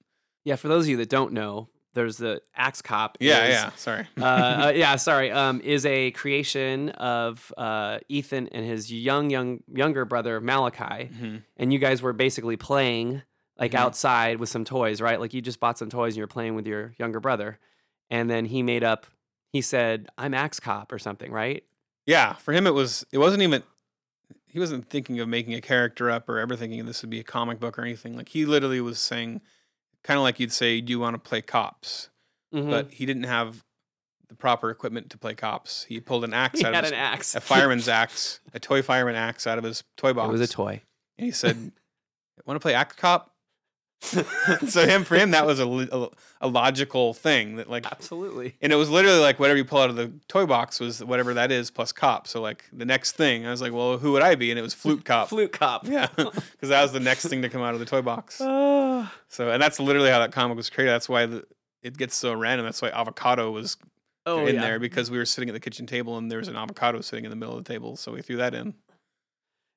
Yeah, 0.45 0.57
for 0.57 0.69
those 0.69 0.85
of 0.85 0.89
you 0.91 0.97
that 0.99 1.09
don't 1.11 1.33
know, 1.33 1.69
there's 1.95 2.17
the 2.19 2.41
Axe 2.55 2.83
Cop. 2.83 3.17
yeah, 3.21 3.45
is- 3.45 3.51
yeah, 3.55 3.71
sorry. 3.77 4.07
uh, 4.21 4.25
uh, 4.25 4.73
yeah, 4.75 4.97
sorry. 4.97 5.31
Um, 5.33 5.61
is 5.63 5.85
a 5.85 6.13
creation 6.13 6.91
of 6.91 7.53
uh, 7.59 7.99
Ethan 8.09 8.49
and 8.49 8.65
his 8.65 8.93
young, 8.93 9.31
young, 9.31 9.61
younger 9.73 10.05
brother 10.05 10.41
Malachi, 10.41 11.11
Mhm. 11.13 11.43
and 11.57 11.73
you 11.73 11.79
guys 11.81 12.01
were 12.03 12.13
basically 12.13 12.57
playing 12.57 13.23
like 13.59 13.73
Mhm. 13.73 13.79
outside 13.79 14.39
with 14.39 14.49
some 14.49 14.65
toys, 14.65 15.01
right? 15.01 15.19
Like 15.21 15.33
you 15.35 15.41
just 15.41 15.61
bought 15.61 15.79
some 15.79 15.89
toys 15.91 16.13
and 16.15 16.19
you're 16.19 16.27
playing 16.27 16.55
with 16.55 16.67
your 16.67 16.95
younger 16.99 17.21
brother, 17.21 17.59
and 18.11 18.29
then 18.31 18.45
he 18.47 18.63
made 18.63 18.85
up. 18.85 19.07
He 19.53 19.63
said, 19.63 20.09
"I'm 20.19 20.35
Axe 20.35 20.61
Cop" 20.61 20.93
or 20.93 20.99
something, 20.99 21.33
right? 21.33 21.65
Yeah, 22.05 22.35
for 22.35 22.53
him 22.53 22.67
it 22.67 22.75
was 22.75 23.05
it 23.13 23.19
wasn't 23.19 23.43
even 23.43 23.63
he 24.47 24.59
wasn't 24.59 24.89
thinking 24.89 25.21
of 25.21 25.29
making 25.29 25.55
a 25.55 25.61
character 25.61 26.11
up 26.11 26.29
or 26.29 26.39
ever 26.39 26.57
thinking 26.57 26.85
this 26.87 27.03
would 27.03 27.11
be 27.11 27.21
a 27.21 27.25
comic 27.25 27.61
book 27.61 27.79
or 27.79 27.83
anything. 27.83 28.17
Like 28.17 28.29
he 28.31 28.45
literally 28.47 28.81
was 28.81 28.99
saying 28.99 29.41
kind 30.03 30.17
of 30.19 30.23
like 30.23 30.39
you'd 30.41 30.53
say, 30.53 30.81
"Do 30.81 30.91
you 30.93 30.99
want 31.01 31.15
to 31.15 31.19
play 31.19 31.43
cops?" 31.43 32.11
Mhm. 32.55 32.71
But 32.71 32.93
he 32.93 33.07
didn't 33.07 33.25
have 33.25 33.65
the 34.29 34.35
proper 34.35 34.71
equipment 34.71 35.09
to 35.11 35.19
play 35.19 35.35
cops. 35.35 35.85
He 35.85 36.01
pulled 36.01 36.25
an 36.25 36.33
axe 36.35 36.59
he 36.61 36.65
out 36.67 36.75
had 36.75 36.85
of 36.85 36.93
an 36.93 36.95
his, 36.99 37.01
axe, 37.01 37.35
a 37.35 37.41
fireman's 37.41 37.89
axe, 37.89 38.41
a 38.55 38.59
toy 38.61 38.83
fireman 38.83 39.15
axe 39.15 39.47
out 39.47 39.59
of 39.59 39.65
his 39.65 39.85
toy 39.97 40.13
box. 40.13 40.29
It 40.29 40.33
was 40.33 40.41
a 40.41 40.53
toy. 40.53 40.83
and 41.19 41.25
he 41.25 41.31
said, 41.33 41.73
"Want 42.47 42.57
to 42.57 42.61
play 42.61 42.75
axe 42.75 42.97
cop?" 42.97 43.36
so 44.69 44.87
him 44.87 45.05
for 45.05 45.17
him 45.17 45.31
that 45.31 45.47
was 45.47 45.59
a, 45.59 45.67
a 45.67 46.09
a 46.43 46.49
logical 46.49 47.15
thing 47.15 47.57
that 47.57 47.69
like 47.69 47.91
Absolutely. 47.91 48.55
and 48.61 48.73
it 48.73 48.77
was 48.77 48.91
literally 48.91 49.19
like 49.19 49.41
whatever 49.41 49.57
you 49.57 49.65
pull 49.65 49.81
out 49.81 49.91
of 49.91 49.97
the 49.97 50.13
toy 50.29 50.45
box 50.45 50.79
was 50.79 51.03
whatever 51.03 51.35
that 51.35 51.51
is 51.51 51.71
plus 51.71 51.93
cop. 51.93 52.29
So 52.29 52.41
like 52.41 52.65
the 52.73 52.85
next 52.85 53.13
thing, 53.13 53.47
I 53.47 53.51
was 53.51 53.63
like, 53.63 53.73
well, 53.73 53.99
who 53.99 54.13
would 54.13 54.23
I 54.23 54.35
be? 54.35 54.51
And 54.51 54.59
it 54.59 54.63
was 54.63 54.75
flute 54.75 55.05
cop. 55.07 55.29
Flute 55.29 55.53
Cop. 55.53 55.87
Yeah, 55.87 56.09
because 56.17 56.69
that 56.69 56.83
was 56.83 56.93
the 56.93 57.01
next 57.01 57.27
thing 57.27 57.43
to 57.43 57.49
come 57.49 57.63
out 57.63 57.75
of 57.75 57.81
the 57.81 57.87
toy 57.87 58.03
box. 58.03 58.41
Ah. 58.41 59.13
So 59.29 59.51
and 59.51 59.63
that's 59.63 59.81
literally 59.81 60.11
how 60.11 60.19
that 60.19 60.33
comic 60.33 60.57
was 60.57 60.69
created. 60.71 60.93
That's 60.93 61.09
why 61.09 61.27
the, 61.27 61.45
it 61.83 61.97
gets 61.97 62.15
so 62.15 62.35
random. 62.35 62.67
That's 62.67 62.83
why 62.83 62.91
avocado 62.91 63.51
was 63.51 63.79
oh, 64.27 64.47
in 64.47 64.57
yeah. 64.57 64.61
there 64.61 64.79
because 64.79 65.11
we 65.11 65.19
were 65.19 65.25
sitting 65.25 65.49
at 65.49 65.53
the 65.53 65.61
kitchen 65.61 65.87
table 65.87 66.19
and 66.19 66.31
there 66.31 66.39
was 66.39 66.49
an 66.49 66.57
avocado 66.57 67.01
sitting 67.01 67.25
in 67.25 67.31
the 67.31 67.37
middle 67.37 67.57
of 67.57 67.65
the 67.65 67.73
table. 67.73 67.97
So 67.97 68.13
we 68.13 68.23
threw 68.23 68.37
that 68.37 68.55
in. 68.55 68.75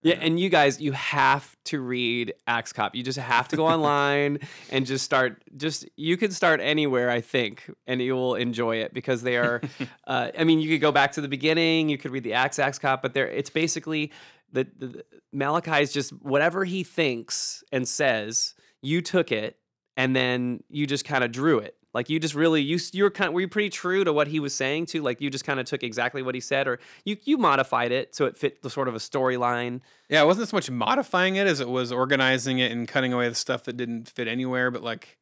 Yeah, 0.02 0.16
and 0.22 0.40
you 0.40 0.48
guys, 0.50 0.80
you 0.80 0.94
have 0.94 1.58
to 1.66 1.82
read 1.82 2.34
Axe 2.48 2.72
Cop. 2.72 2.96
You 2.96 3.04
just 3.04 3.20
have 3.20 3.50
to 3.50 3.58
go 3.58 3.68
online 3.74 4.40
and 4.70 4.86
just 4.86 5.04
start. 5.04 5.44
Just 5.58 5.88
you 5.98 6.16
can 6.16 6.32
start 6.32 6.62
anywhere, 6.62 7.10
I 7.10 7.20
think, 7.22 7.70
and 7.86 8.02
you 8.02 8.16
will 8.16 8.36
enjoy 8.36 8.78
it 8.78 8.94
because 8.94 9.24
they 9.24 9.38
are. 9.38 9.62
uh, 10.08 10.32
I 10.38 10.44
mean, 10.46 10.60
you 10.60 10.70
could 10.70 10.82
go 10.82 10.92
back 10.92 11.12
to 11.14 11.22
the 11.22 11.28
beginning. 11.28 11.90
You 11.90 11.98
could 11.98 12.12
read 12.12 12.24
the 12.24 12.34
Axe 12.34 12.60
Axe 12.60 12.80
Cop, 12.80 13.02
but 13.02 13.14
there, 13.14 13.28
it's 13.28 13.50
basically 13.50 14.12
the, 14.52 14.68
the, 14.78 14.88
the 14.88 15.06
Malachi's 15.34 15.92
just 15.92 16.12
whatever 16.24 16.64
he 16.64 16.84
thinks 16.84 17.64
and 17.72 17.88
says. 17.88 18.56
You 18.82 19.02
took 19.02 19.34
it, 19.34 19.58
and 19.98 20.16
then 20.16 20.64
you 20.70 20.88
just 20.88 21.04
kind 21.04 21.26
of 21.26 21.34
drew 21.34 21.60
it. 21.60 21.76
Like 21.94 22.10
you 22.10 22.20
just 22.20 22.36
really 22.36 22.62
you 22.62 22.78
you 22.94 23.04
were 23.04 23.10
kind 23.10 23.30
of, 23.30 23.34
were 23.34 23.42
you 23.42 23.48
pretty 23.48 23.70
true 23.70 24.04
to 24.04 24.14
what 24.14 24.28
he 24.28 24.40
was 24.40 24.54
saying 24.54 24.86
too. 24.86 25.02
Like 25.02 25.22
you 25.22 25.30
just 25.30 25.44
kind 25.44 25.60
of 25.60 25.66
took 25.66 25.82
exactly 25.82 26.22
what 26.22 26.36
he 26.36 26.42
said, 26.42 26.68
or 26.68 26.80
you 27.04 27.18
you 27.24 27.38
modified 27.38 27.92
it 27.92 28.14
so 28.14 28.26
it 28.26 28.38
fit 28.38 28.62
the 28.62 28.70
sort 28.70 28.88
of 28.88 28.96
a 28.96 29.00
storyline. 29.00 29.82
Yeah, 30.08 30.22
it 30.22 30.26
wasn't 30.26 30.50
so 30.50 30.58
much 30.58 30.70
modifying 30.70 31.36
it 31.36 31.48
as 31.48 31.60
it 31.60 31.70
was 31.70 31.92
organizing 31.92 32.60
it 32.60 32.72
and 32.72 32.88
cutting 32.88 33.12
away 33.12 33.28
the 33.28 33.36
stuff 33.36 33.64
that 33.64 33.76
didn't 33.76 34.10
fit 34.10 34.28
anywhere. 34.28 34.70
But 34.70 34.84
like, 34.84 35.18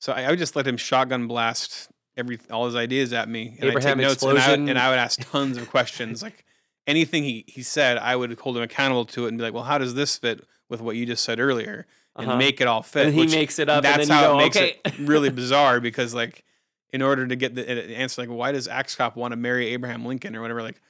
so 0.00 0.12
I, 0.12 0.22
I 0.22 0.30
would 0.30 0.40
just 0.40 0.56
let 0.56 0.66
him 0.66 0.76
shotgun 0.76 1.28
blast 1.28 1.88
every 2.16 2.40
all 2.50 2.66
his 2.66 2.74
ideas 2.74 3.12
at 3.12 3.28
me, 3.28 3.56
and 3.60 3.70
Abraham 3.70 4.00
I'd 4.00 4.02
take 4.02 4.08
notes, 4.08 4.22
and 4.24 4.38
I, 4.38 4.50
would, 4.50 4.60
and 4.60 4.78
I 4.78 4.90
would 4.90 4.98
ask 4.98 5.20
tons 5.30 5.56
of 5.56 5.70
questions. 5.70 6.20
Like 6.20 6.44
anything 6.88 7.22
he 7.22 7.44
he 7.46 7.62
said, 7.62 7.96
I 7.96 8.16
would 8.16 8.36
hold 8.40 8.56
him 8.56 8.62
accountable 8.64 9.04
to 9.04 9.26
it 9.26 9.28
and 9.28 9.38
be 9.38 9.44
like, 9.44 9.54
well, 9.54 9.62
how 9.62 9.78
does 9.78 9.94
this 9.94 10.18
fit 10.18 10.44
with 10.68 10.80
what 10.80 10.96
you 10.96 11.06
just 11.06 11.24
said 11.24 11.38
earlier? 11.38 11.86
And 12.18 12.26
Uh-huh. 12.28 12.36
make 12.36 12.60
it 12.60 12.66
all 12.66 12.82
fit. 12.82 13.06
and 13.06 13.14
he 13.14 13.26
makes 13.26 13.58
it 13.58 13.68
up, 13.68 13.82
that's 13.84 14.00
and 14.02 14.10
then 14.10 14.16
you 14.18 14.22
how 14.24 14.32
go, 14.32 14.38
it 14.38 14.42
makes 14.42 14.56
okay. 14.56 14.80
it 14.84 14.98
really 15.00 15.30
bizarre 15.30 15.80
because 15.80 16.12
like. 16.14 16.44
In 16.90 17.02
order 17.02 17.26
to 17.26 17.36
get 17.36 17.54
the 17.54 17.68
answer, 17.98 18.22
like 18.22 18.30
why 18.30 18.50
does 18.50 18.66
Axe 18.66 18.96
Cop 18.96 19.14
want 19.14 19.32
to 19.32 19.36
marry 19.36 19.66
Abraham 19.74 20.06
Lincoln 20.06 20.34
or 20.34 20.40
whatever, 20.40 20.62
like 20.62 20.80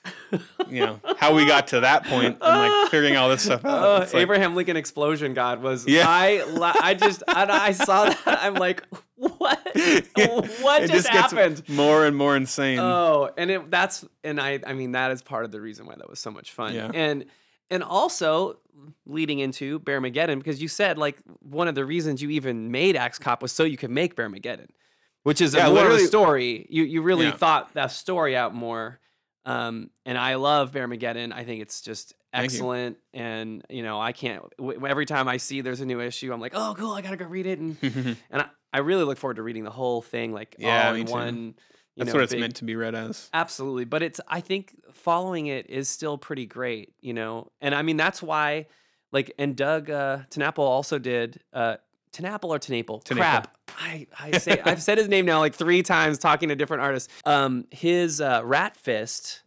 you 0.68 0.86
know 0.86 1.00
how 1.16 1.34
we 1.34 1.44
got 1.44 1.66
to 1.68 1.80
that 1.80 2.04
point 2.04 2.38
and 2.40 2.72
like 2.72 2.88
figuring 2.92 3.16
all 3.16 3.28
this 3.28 3.42
stuff 3.42 3.64
out. 3.64 3.82
Uh, 3.82 3.98
like- 3.98 4.14
Abraham 4.14 4.54
Lincoln 4.54 4.76
explosion 4.76 5.34
god 5.34 5.60
was 5.60 5.88
Yeah. 5.88 6.04
I 6.06 6.44
I 6.80 6.94
just 6.94 7.24
and 7.26 7.50
I 7.50 7.72
saw 7.72 8.04
that 8.10 8.38
I'm 8.44 8.54
like 8.54 8.84
what 9.16 9.58
what? 9.74 10.88
just, 10.88 10.92
gets 10.92 11.08
happened? 11.08 11.68
more 11.68 12.06
and 12.06 12.16
more 12.16 12.36
insane. 12.36 12.78
Oh, 12.78 13.30
and 13.36 13.50
it, 13.50 13.68
that's 13.68 14.04
and 14.22 14.40
I 14.40 14.60
I 14.64 14.74
mean 14.74 14.92
that 14.92 15.10
is 15.10 15.20
part 15.20 15.44
of 15.44 15.50
the 15.50 15.60
reason 15.60 15.84
why 15.86 15.96
that 15.96 16.08
was 16.08 16.20
so 16.20 16.30
much 16.30 16.52
fun. 16.52 16.74
Yeah. 16.76 16.92
And 16.94 17.24
and 17.70 17.82
also 17.82 18.58
leading 19.06 19.40
into 19.40 19.78
Bear 19.80 20.00
Bearmageddon 20.00 20.38
because 20.38 20.62
you 20.62 20.68
said 20.68 20.98
like 20.98 21.18
one 21.40 21.68
of 21.68 21.74
the 21.74 21.84
reasons 21.84 22.22
you 22.22 22.30
even 22.30 22.70
made 22.70 22.94
Axe 22.96 23.18
Cop 23.18 23.42
was 23.42 23.52
so 23.52 23.64
you 23.64 23.76
could 23.76 23.90
make 23.90 24.14
Bear 24.16 24.28
Bearmageddon, 24.30 24.68
which 25.24 25.40
is 25.40 25.54
a 25.54 25.58
Yeah, 25.58 25.68
a 25.68 25.70
literally- 25.70 26.06
story. 26.06 26.66
You 26.70 26.84
you 26.84 27.02
really 27.02 27.26
Yeah. 27.26 27.32
thought 27.36 27.74
that 27.74 27.90
story 27.92 28.36
out 28.36 28.54
more. 28.54 29.00
Um, 29.44 29.90
and 30.04 30.18
I 30.18 30.34
love 30.34 30.72
Bear 30.72 30.86
Bearmageddon. 30.86 31.32
I 31.32 31.42
think 31.44 31.62
it's 31.62 31.80
just 31.80 32.12
Thank 32.32 32.42
you. 32.52 32.56
excellent. 32.56 32.98
And 33.14 33.64
you 33.70 33.82
know, 33.82 33.98
I 34.00 34.12
can't. 34.12 34.42
W- 34.58 34.86
every 34.86 35.06
time 35.06 35.26
I 35.26 35.38
see 35.38 35.60
there's 35.62 35.80
a 35.80 35.86
new 35.86 36.00
issue, 36.00 36.32
I'm 36.32 36.40
like, 36.40 36.52
oh, 36.54 36.74
cool! 36.78 36.92
I 36.92 37.00
gotta 37.00 37.16
go 37.16 37.24
read 37.26 37.46
it. 37.46 37.58
And 37.58 37.76
and 38.30 38.42
I, 38.42 38.46
I 38.72 38.78
really 38.80 39.04
look 39.04 39.16
forward 39.18 39.36
to 39.36 39.42
reading 39.42 39.64
the 39.64 39.70
whole 39.70 40.02
thing, 40.02 40.32
like 40.32 40.54
Yeah, 40.58 40.88
all 40.88 40.94
in 40.94 41.06
too. 41.06 41.54
You 41.98 42.04
That's 42.04 42.14
know, 42.14 42.18
what 42.20 42.22
it's 42.24 42.32
big- 42.32 42.40
meant 42.40 42.54
to 42.56 42.64
be 42.64 42.76
read 42.76 42.94
as. 42.94 43.28
Absolutely, 43.34 43.84
but 43.84 44.04
it's 44.04 44.20
I 44.28 44.40
think 44.40 44.72
following 44.92 45.46
it 45.48 45.68
is 45.68 45.88
still 45.88 46.16
pretty 46.16 46.46
great, 46.46 46.92
you 47.00 47.12
know. 47.12 47.50
And 47.60 47.74
I 47.74 47.82
mean 47.82 47.96
that's 47.96 48.22
why 48.22 48.66
like 49.10 49.32
and 49.36 49.56
Doug 49.56 49.90
uh 49.90 50.18
Tenapel 50.30 50.60
also 50.60 50.98
did 51.00 51.40
uh 51.52 51.78
Tenapel 52.12 52.44
or 52.50 52.58
Tenaple? 52.60 53.02
Tenaple. 53.02 53.16
Crap. 53.16 53.56
I, 53.78 54.06
I 54.18 54.38
say 54.38 54.60
I've 54.64 54.80
said 54.82 54.96
his 54.98 55.08
name 55.08 55.26
now 55.26 55.40
like 55.40 55.54
three 55.54 55.82
times 55.82 56.18
talking 56.18 56.48
to 56.50 56.54
different 56.56 56.82
artists. 56.84 57.12
Um 57.24 57.66
his 57.72 58.20
uh 58.20 58.42
Rat 58.44 58.76
Fist 58.76 59.42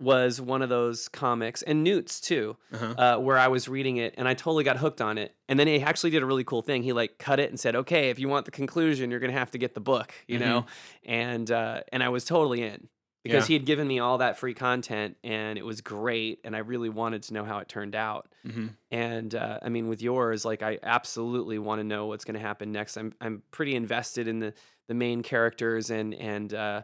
was 0.00 0.40
one 0.40 0.60
of 0.62 0.68
those 0.68 1.08
comics 1.08 1.62
and 1.62 1.84
Newt's 1.84 2.20
too 2.20 2.56
Uh-huh. 2.72 2.94
uh, 2.98 3.16
where 3.18 3.38
I 3.38 3.48
was 3.48 3.68
reading 3.68 3.96
it 3.98 4.14
and 4.18 4.26
I 4.26 4.34
totally 4.34 4.64
got 4.64 4.76
hooked 4.78 5.00
on 5.00 5.18
it. 5.18 5.34
And 5.48 5.58
then 5.58 5.66
he 5.66 5.80
actually 5.82 6.10
did 6.10 6.22
a 6.22 6.26
really 6.26 6.44
cool 6.44 6.62
thing. 6.62 6.82
He 6.82 6.92
like 6.92 7.18
cut 7.18 7.38
it 7.40 7.48
and 7.50 7.58
said, 7.60 7.76
"Okay, 7.76 8.10
if 8.10 8.18
you 8.18 8.28
want 8.28 8.44
the 8.44 8.50
conclusion, 8.50 9.10
you're 9.10 9.20
gonna 9.20 9.32
have 9.32 9.50
to 9.52 9.58
get 9.58 9.74
the 9.74 9.80
book," 9.80 10.12
you 10.26 10.38
know. 10.38 10.66
And 11.04 11.50
uh, 11.50 11.82
and 11.92 12.02
I 12.02 12.08
was 12.08 12.24
totally 12.24 12.62
in 12.62 12.88
because 13.22 13.44
Yeah. 13.44 13.48
he 13.48 13.54
had 13.54 13.66
given 13.66 13.86
me 13.86 14.00
all 14.00 14.18
that 14.18 14.36
free 14.38 14.54
content 14.54 15.16
and 15.24 15.58
it 15.58 15.64
was 15.64 15.80
great. 15.80 16.40
And 16.44 16.54
I 16.54 16.58
really 16.58 16.88
wanted 16.90 17.22
to 17.24 17.34
know 17.34 17.44
how 17.44 17.58
it 17.58 17.68
turned 17.68 17.94
out. 17.94 18.32
hmm 18.44 18.68
And 18.90 19.34
uh, 19.34 19.58
I 19.62 19.68
mean, 19.70 19.88
with 19.88 20.02
yours, 20.02 20.44
like 20.44 20.62
I 20.62 20.78
absolutely 20.82 21.58
want 21.58 21.80
to 21.80 21.84
know 21.84 22.06
what's 22.06 22.24
gonna 22.24 22.38
happen 22.38 22.72
next. 22.72 22.96
I'm 22.96 23.12
I'm 23.20 23.42
pretty 23.50 23.74
invested 23.76 24.28
in 24.28 24.40
the 24.40 24.52
the 24.88 24.94
main 24.94 25.22
characters 25.22 25.90
and 25.90 26.14
and 26.14 26.52
uh, 26.52 26.82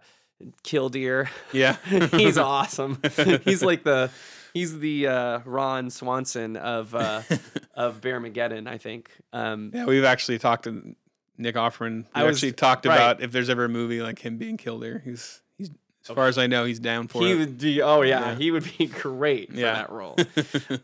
Killdeer. 0.62 1.28
Yeah. 1.52 1.76
he's 2.10 2.38
awesome. 2.38 3.00
he's 3.44 3.62
like 3.62 3.82
the 3.84 4.10
he's 4.54 4.78
the 4.78 5.06
uh, 5.06 5.38
Ron 5.44 5.90
Swanson 5.90 6.56
of 6.56 6.94
uh, 6.94 7.22
of 7.74 8.00
Bearmageddon, 8.00 8.66
I 8.68 8.78
think. 8.78 9.10
Um, 9.32 9.70
Yeah, 9.74 9.84
we've 9.84 10.04
actually 10.04 10.38
talked 10.38 10.64
to 10.64 10.94
Nick 11.38 11.54
Offerman. 11.56 12.02
We 12.02 12.06
I 12.14 12.24
was- 12.24 12.36
actually 12.36 12.52
talked 12.52 12.86
right. 12.86 12.94
about 12.94 13.22
if 13.22 13.32
there's 13.32 13.50
ever 13.50 13.64
a 13.64 13.68
movie 13.68 14.00
like 14.02 14.18
him 14.18 14.36
being 14.38 14.56
Killdeer. 14.56 15.02
He's 15.04 15.40
he's 15.58 15.70
as 16.08 16.14
far 16.14 16.28
as 16.28 16.38
I 16.38 16.46
know, 16.46 16.64
he's 16.64 16.78
down 16.80 17.08
for 17.08 17.22
he 17.22 17.32
it. 17.32 17.34
would 17.38 17.58
be 17.58 17.82
oh 17.82 18.02
yeah, 18.02 18.30
Yeah. 18.30 18.34
he 18.36 18.50
would 18.50 18.64
be 18.78 18.86
great 18.86 19.50
for 19.52 19.58
Yeah. 19.58 19.74
that 19.74 19.90
role. 19.90 20.16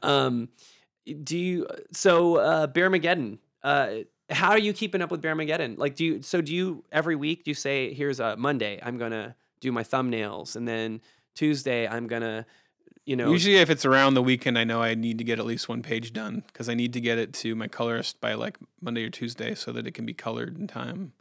um, 0.03 0.49
do 1.23 1.39
you 1.39 1.67
so 1.93 2.37
uh, 2.37 2.67
Bearmageddon? 2.67 3.39
Uh, 3.63 3.89
how 4.29 4.51
are 4.51 4.59
you 4.59 4.73
keeping 4.73 5.03
up 5.03 5.11
with 5.11 5.23
Bearmageddon? 5.23 5.79
Like, 5.79 5.95
do 5.95 6.05
you 6.05 6.23
so 6.23 6.41
do 6.41 6.53
you 6.55 6.85
every 6.91 7.15
week? 7.17 7.45
Do 7.45 7.51
you 7.51 7.55
say 7.55 7.95
here's 7.95 8.19
a 8.21 8.37
Monday? 8.37 8.81
I'm 8.83 8.99
gonna 8.99 9.37
do 9.61 9.73
my 9.73 9.83
thumbnails, 9.83 10.57
and 10.57 10.67
then 10.67 11.01
Tuesday 11.35 11.87
I'm 11.87 12.07
gonna, 12.07 12.47
you 13.05 13.17
know, 13.17 13.31
Usually, 13.31 13.57
if 13.57 13.71
it's 13.71 13.85
around 13.85 14.15
the 14.15 14.23
weekend, 14.23 14.59
I 14.59 14.65
know 14.65 14.83
I 14.83 14.95
need 14.95 15.19
to 15.19 15.25
get 15.25 15.39
at 15.39 15.47
least 15.47 15.69
one 15.69 15.83
page 15.83 16.13
done 16.13 16.43
because 16.47 16.69
I 16.69 16.75
need 16.75 16.93
to 16.95 17.01
get 17.01 17.19
it 17.19 17.33
to 17.35 17.55
my 17.55 17.69
colorist 17.69 18.21
by 18.21 18.35
like 18.35 18.59
Monday 18.81 19.05
or 19.05 19.11
Tuesday 19.11 19.55
so 19.55 19.73
that 19.73 19.87
it 19.87 19.93
can 19.93 20.07
be 20.07 20.15
colored 20.15 20.59
in 20.59 20.67
time. 20.67 21.13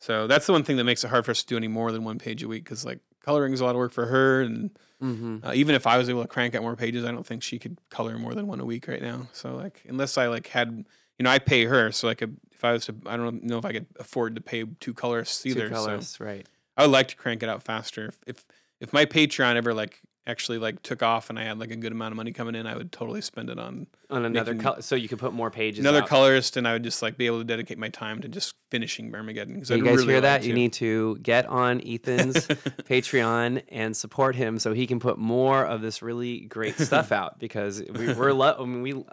So 0.00 0.26
that's 0.26 0.46
the 0.46 0.52
one 0.52 0.62
thing 0.64 0.76
that 0.76 0.84
makes 0.84 1.02
it 1.04 1.08
hard 1.08 1.24
for 1.24 1.32
us 1.32 1.40
to 1.42 1.46
do 1.46 1.56
any 1.56 1.68
more 1.68 1.90
than 1.92 2.04
one 2.04 2.18
page 2.18 2.42
a 2.42 2.48
week 2.48 2.64
because 2.64 2.84
like 2.84 3.00
coloring 3.20 3.52
is 3.52 3.60
a 3.60 3.64
lot 3.64 3.70
of 3.74 3.78
work 3.78 3.92
for 3.92 4.06
her, 4.06 4.42
and 4.42 4.70
Mhm. 5.02 5.44
uh, 5.44 5.52
even 5.54 5.74
if 5.74 5.86
I 5.86 5.98
was 5.98 6.08
able 6.08 6.22
to 6.22 6.28
crank 6.28 6.54
out 6.54 6.62
more 6.62 6.76
pages, 6.76 7.04
I 7.04 7.10
don't 7.12 7.26
think 7.26 7.42
she 7.42 7.58
could 7.58 7.78
color 7.90 8.18
more 8.18 8.34
than 8.34 8.46
one 8.46 8.60
a 8.60 8.64
week 8.64 8.88
right 8.88 9.02
now. 9.02 9.28
So 9.32 9.54
like 9.54 9.82
unless 9.88 10.16
I 10.18 10.26
like 10.28 10.46
had, 10.48 10.84
you 11.18 11.22
know, 11.24 11.30
I 11.30 11.38
pay 11.38 11.64
her, 11.66 11.92
so 11.92 12.06
like 12.06 12.22
if 12.22 12.64
I 12.64 12.72
was 12.72 12.86
to, 12.86 12.94
I 13.06 13.16
don't 13.16 13.42
know 13.44 13.58
if 13.58 13.64
I 13.64 13.72
could 13.72 13.86
afford 13.98 14.34
to 14.36 14.40
pay 14.40 14.64
two 14.80 14.94
colorists 14.94 15.42
two 15.42 15.50
either. 15.50 15.68
So 15.74 16.24
right? 16.24 16.46
I 16.78 16.82
would 16.82 16.90
like 16.92 17.08
to 17.08 17.16
crank 17.16 17.42
it 17.42 17.48
out 17.48 17.62
faster. 17.62 18.06
If, 18.06 18.18
if 18.26 18.44
if 18.80 18.92
my 18.92 19.04
Patreon 19.04 19.56
ever 19.56 19.74
like 19.74 20.00
actually 20.26 20.58
like 20.58 20.82
took 20.82 21.02
off 21.02 21.30
and 21.30 21.38
I 21.38 21.44
had 21.44 21.58
like 21.58 21.70
a 21.70 21.76
good 21.76 21.90
amount 21.90 22.12
of 22.12 22.16
money 22.16 22.32
coming 22.32 22.54
in, 22.54 22.66
I 22.66 22.76
would 22.76 22.92
totally 22.92 23.22
spend 23.22 23.48
it 23.50 23.58
on 23.58 23.86
On 24.10 24.24
another 24.26 24.54
color, 24.54 24.82
so 24.82 24.94
you 24.94 25.08
could 25.08 25.18
put 25.18 25.32
more 25.32 25.50
pages. 25.50 25.80
another 25.80 26.02
out. 26.02 26.08
colorist, 26.08 26.56
and 26.56 26.68
I 26.68 26.74
would 26.74 26.84
just 26.84 27.02
like 27.02 27.16
be 27.16 27.26
able 27.26 27.38
to 27.38 27.44
dedicate 27.44 27.78
my 27.78 27.88
time 27.88 28.20
to 28.20 28.28
just 28.28 28.54
finishing 28.70 29.10
Bearmageddon. 29.10 29.68
you 29.68 29.76
I'd 29.76 29.84
guys 29.84 29.96
really 29.96 30.12
hear 30.12 30.20
that? 30.20 30.44
You 30.44 30.52
need 30.52 30.74
to 30.74 31.16
get 31.22 31.46
on 31.46 31.80
Ethan's 31.84 32.46
Patreon 32.46 33.62
and 33.70 33.96
support 33.96 34.36
him 34.36 34.58
so 34.58 34.74
he 34.74 34.86
can 34.86 35.00
put 35.00 35.18
more 35.18 35.64
of 35.64 35.80
this 35.80 36.02
really 36.02 36.40
great 36.40 36.78
stuff 36.78 37.10
out 37.10 37.38
because 37.38 37.82
we, 37.82 38.12
we're 38.12 38.32
lo- 38.34 38.56
I 38.60 38.64
mean, 38.64 38.82
we 38.82 39.04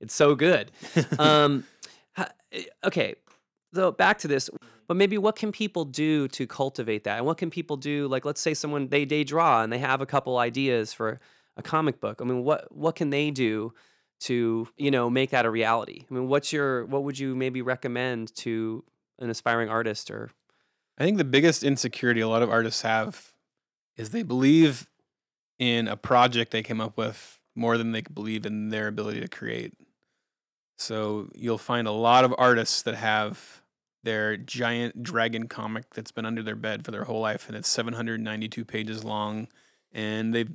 it's 0.00 0.14
so 0.14 0.34
good. 0.34 0.70
Um, 1.18 1.64
okay, 2.84 3.14
so 3.74 3.92
back 3.92 4.18
to 4.18 4.28
this. 4.28 4.48
Mm-hmm. 4.48 4.68
But 4.88 4.96
maybe 4.96 5.16
what 5.16 5.36
can 5.36 5.52
people 5.52 5.84
do 5.84 6.28
to 6.28 6.46
cultivate 6.46 7.04
that? 7.04 7.18
And 7.18 7.26
what 7.26 7.38
can 7.38 7.50
people 7.50 7.76
do? 7.76 8.08
Like, 8.08 8.24
let's 8.24 8.40
say 8.40 8.54
someone 8.54 8.88
they 8.88 9.04
they 9.04 9.24
draw 9.24 9.62
and 9.62 9.72
they 9.72 9.78
have 9.78 10.00
a 10.00 10.06
couple 10.06 10.38
ideas 10.38 10.92
for 10.92 11.20
a 11.56 11.62
comic 11.62 12.00
book. 12.00 12.20
I 12.20 12.24
mean, 12.24 12.44
what 12.44 12.74
what 12.74 12.96
can 12.96 13.10
they 13.10 13.30
do 13.30 13.72
to 14.20 14.68
you 14.76 14.90
know 14.90 15.08
make 15.08 15.30
that 15.30 15.46
a 15.46 15.50
reality? 15.50 16.04
I 16.10 16.14
mean, 16.14 16.28
what's 16.28 16.52
your 16.52 16.84
what 16.86 17.04
would 17.04 17.18
you 17.18 17.34
maybe 17.34 17.62
recommend 17.62 18.34
to 18.36 18.84
an 19.18 19.30
aspiring 19.30 19.68
artist 19.68 20.10
or 20.10 20.30
I 20.98 21.04
think 21.04 21.18
the 21.18 21.24
biggest 21.24 21.62
insecurity 21.62 22.20
a 22.20 22.28
lot 22.28 22.42
of 22.42 22.50
artists 22.50 22.82
have 22.82 23.32
is 23.96 24.10
they 24.10 24.22
believe 24.22 24.88
in 25.58 25.88
a 25.88 25.96
project 25.96 26.50
they 26.50 26.62
came 26.62 26.80
up 26.80 26.96
with 26.96 27.40
more 27.54 27.78
than 27.78 27.92
they 27.92 28.02
believe 28.02 28.44
in 28.44 28.70
their 28.70 28.88
ability 28.88 29.20
to 29.20 29.28
create. 29.28 29.74
So 30.78 31.28
you'll 31.34 31.58
find 31.58 31.86
a 31.86 31.92
lot 31.92 32.24
of 32.24 32.34
artists 32.38 32.82
that 32.82 32.94
have 32.94 33.61
their 34.04 34.36
giant 34.36 35.02
dragon 35.02 35.46
comic 35.48 35.84
that's 35.94 36.10
been 36.10 36.26
under 36.26 36.42
their 36.42 36.56
bed 36.56 36.84
for 36.84 36.90
their 36.90 37.04
whole 37.04 37.20
life 37.20 37.48
and 37.48 37.56
it's 37.56 37.68
792 37.68 38.64
pages 38.64 39.04
long 39.04 39.48
and 39.92 40.34
they 40.34 40.46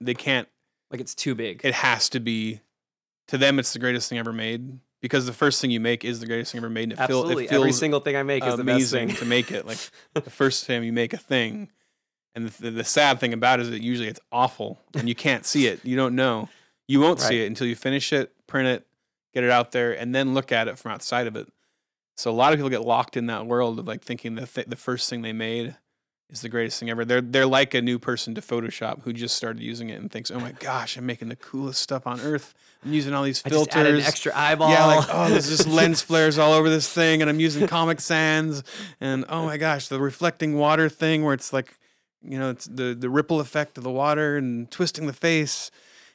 they 0.00 0.14
can't 0.14 0.48
like 0.90 1.00
it's 1.00 1.14
too 1.14 1.34
big? 1.34 1.60
it 1.64 1.74
has 1.74 2.08
to 2.10 2.20
be 2.20 2.60
to 3.28 3.38
them 3.38 3.58
it's 3.58 3.72
the 3.72 3.78
greatest 3.78 4.08
thing 4.08 4.18
ever 4.18 4.32
made 4.32 4.78
because 5.00 5.26
the 5.26 5.32
first 5.32 5.60
thing 5.60 5.70
you 5.70 5.80
make 5.80 6.04
is 6.04 6.20
the 6.20 6.26
greatest 6.26 6.52
thing 6.52 6.58
ever 6.58 6.68
made 6.70 6.84
and 6.84 6.92
it, 6.92 6.96
feel, 6.96 7.04
Absolutely, 7.22 7.44
it 7.44 7.50
feels 7.50 7.60
every 7.62 7.72
single 7.72 8.00
thing 8.00 8.16
I 8.16 8.22
make 8.22 8.44
is 8.44 8.58
amazing 8.58 9.08
thing. 9.08 9.16
to 9.16 9.24
make 9.24 9.50
it. 9.50 9.66
Like 9.66 9.78
the 10.14 10.30
first 10.30 10.66
time 10.66 10.82
you 10.84 10.92
make 10.92 11.12
a 11.14 11.16
thing, 11.16 11.70
and 12.34 12.48
the, 12.48 12.62
the, 12.62 12.70
the 12.70 12.84
sad 12.84 13.18
thing 13.18 13.32
about 13.32 13.60
it 13.60 13.62
is 13.64 13.70
that 13.70 13.80
usually 13.82 14.08
it's 14.08 14.20
awful 14.30 14.78
and 14.94 15.08
you 15.08 15.14
can't 15.14 15.46
see 15.46 15.66
it. 15.66 15.80
You 15.84 15.96
don't 15.96 16.14
know. 16.14 16.48
You 16.86 17.00
won't 17.00 17.18
Right. 17.20 17.28
see 17.28 17.42
it 17.42 17.46
until 17.46 17.66
you 17.66 17.76
finish 17.76 18.12
it, 18.12 18.32
print 18.46 18.68
it, 18.68 18.86
get 19.32 19.42
it 19.42 19.50
out 19.50 19.72
there, 19.72 19.92
and 19.98 20.14
then 20.14 20.34
look 20.34 20.52
at 20.52 20.68
it 20.68 20.78
from 20.78 20.92
outside 20.92 21.26
of 21.26 21.34
it. 21.34 21.48
So 22.20 22.30
a 22.30 22.32
lot 22.32 22.52
of 22.52 22.58
people 22.58 22.68
get 22.68 22.82
locked 22.82 23.16
in 23.16 23.26
that 23.26 23.46
world 23.46 23.78
of 23.78 23.88
like 23.88 24.02
thinking 24.02 24.34
the 24.34 24.46
th- 24.46 24.66
the 24.66 24.76
first 24.76 25.08
thing 25.08 25.22
they 25.22 25.32
made 25.32 25.74
is 26.28 26.42
the 26.42 26.50
greatest 26.50 26.78
thing 26.78 26.90
ever. 26.90 27.02
They're 27.02 27.22
they're 27.22 27.46
like 27.46 27.72
a 27.72 27.80
new 27.80 27.98
person 27.98 28.34
to 28.34 28.42
Photoshop 28.42 29.02
who 29.02 29.14
just 29.14 29.36
started 29.36 29.62
using 29.62 29.88
it 29.88 29.98
and 29.98 30.10
thinks, 30.10 30.30
"Oh 30.30 30.38
my 30.38 30.52
gosh, 30.52 30.98
I'm 30.98 31.06
making 31.06 31.28
the 31.28 31.36
coolest 31.36 31.80
stuff 31.80 32.06
on 32.06 32.20
earth. 32.20 32.52
I'm 32.84 32.92
using 32.92 33.14
all 33.14 33.22
these 33.22 33.42
I 33.46 33.48
filters." 33.48 33.68
just 33.68 33.76
added 33.78 33.94
an 33.94 34.02
extra 34.02 34.36
eyeball. 34.36 34.70
Yeah, 34.70 34.84
like 34.84 35.08
oh, 35.10 35.30
there's 35.30 35.48
just 35.48 35.66
lens 35.78 36.02
flares 36.02 36.36
all 36.36 36.52
over 36.52 36.68
this 36.68 36.92
thing, 36.92 37.22
and 37.22 37.30
I'm 37.30 37.40
using 37.40 37.66
Comic 37.66 38.00
Sans, 38.00 38.62
and 39.00 39.24
oh 39.30 39.46
my 39.46 39.56
gosh, 39.56 39.88
the 39.88 39.98
reflecting 39.98 40.58
water 40.58 40.90
thing 40.90 41.24
where 41.24 41.32
it's 41.32 41.54
like, 41.54 41.78
you 42.22 42.38
know, 42.38 42.50
it's 42.50 42.66
the 42.66 42.94
the 42.94 43.08
ripple 43.08 43.40
effect 43.40 43.78
of 43.78 43.84
the 43.84 43.90
water 43.90 44.36
and 44.36 44.70
twisting 44.70 45.06
the 45.06 45.14
face, 45.14 45.70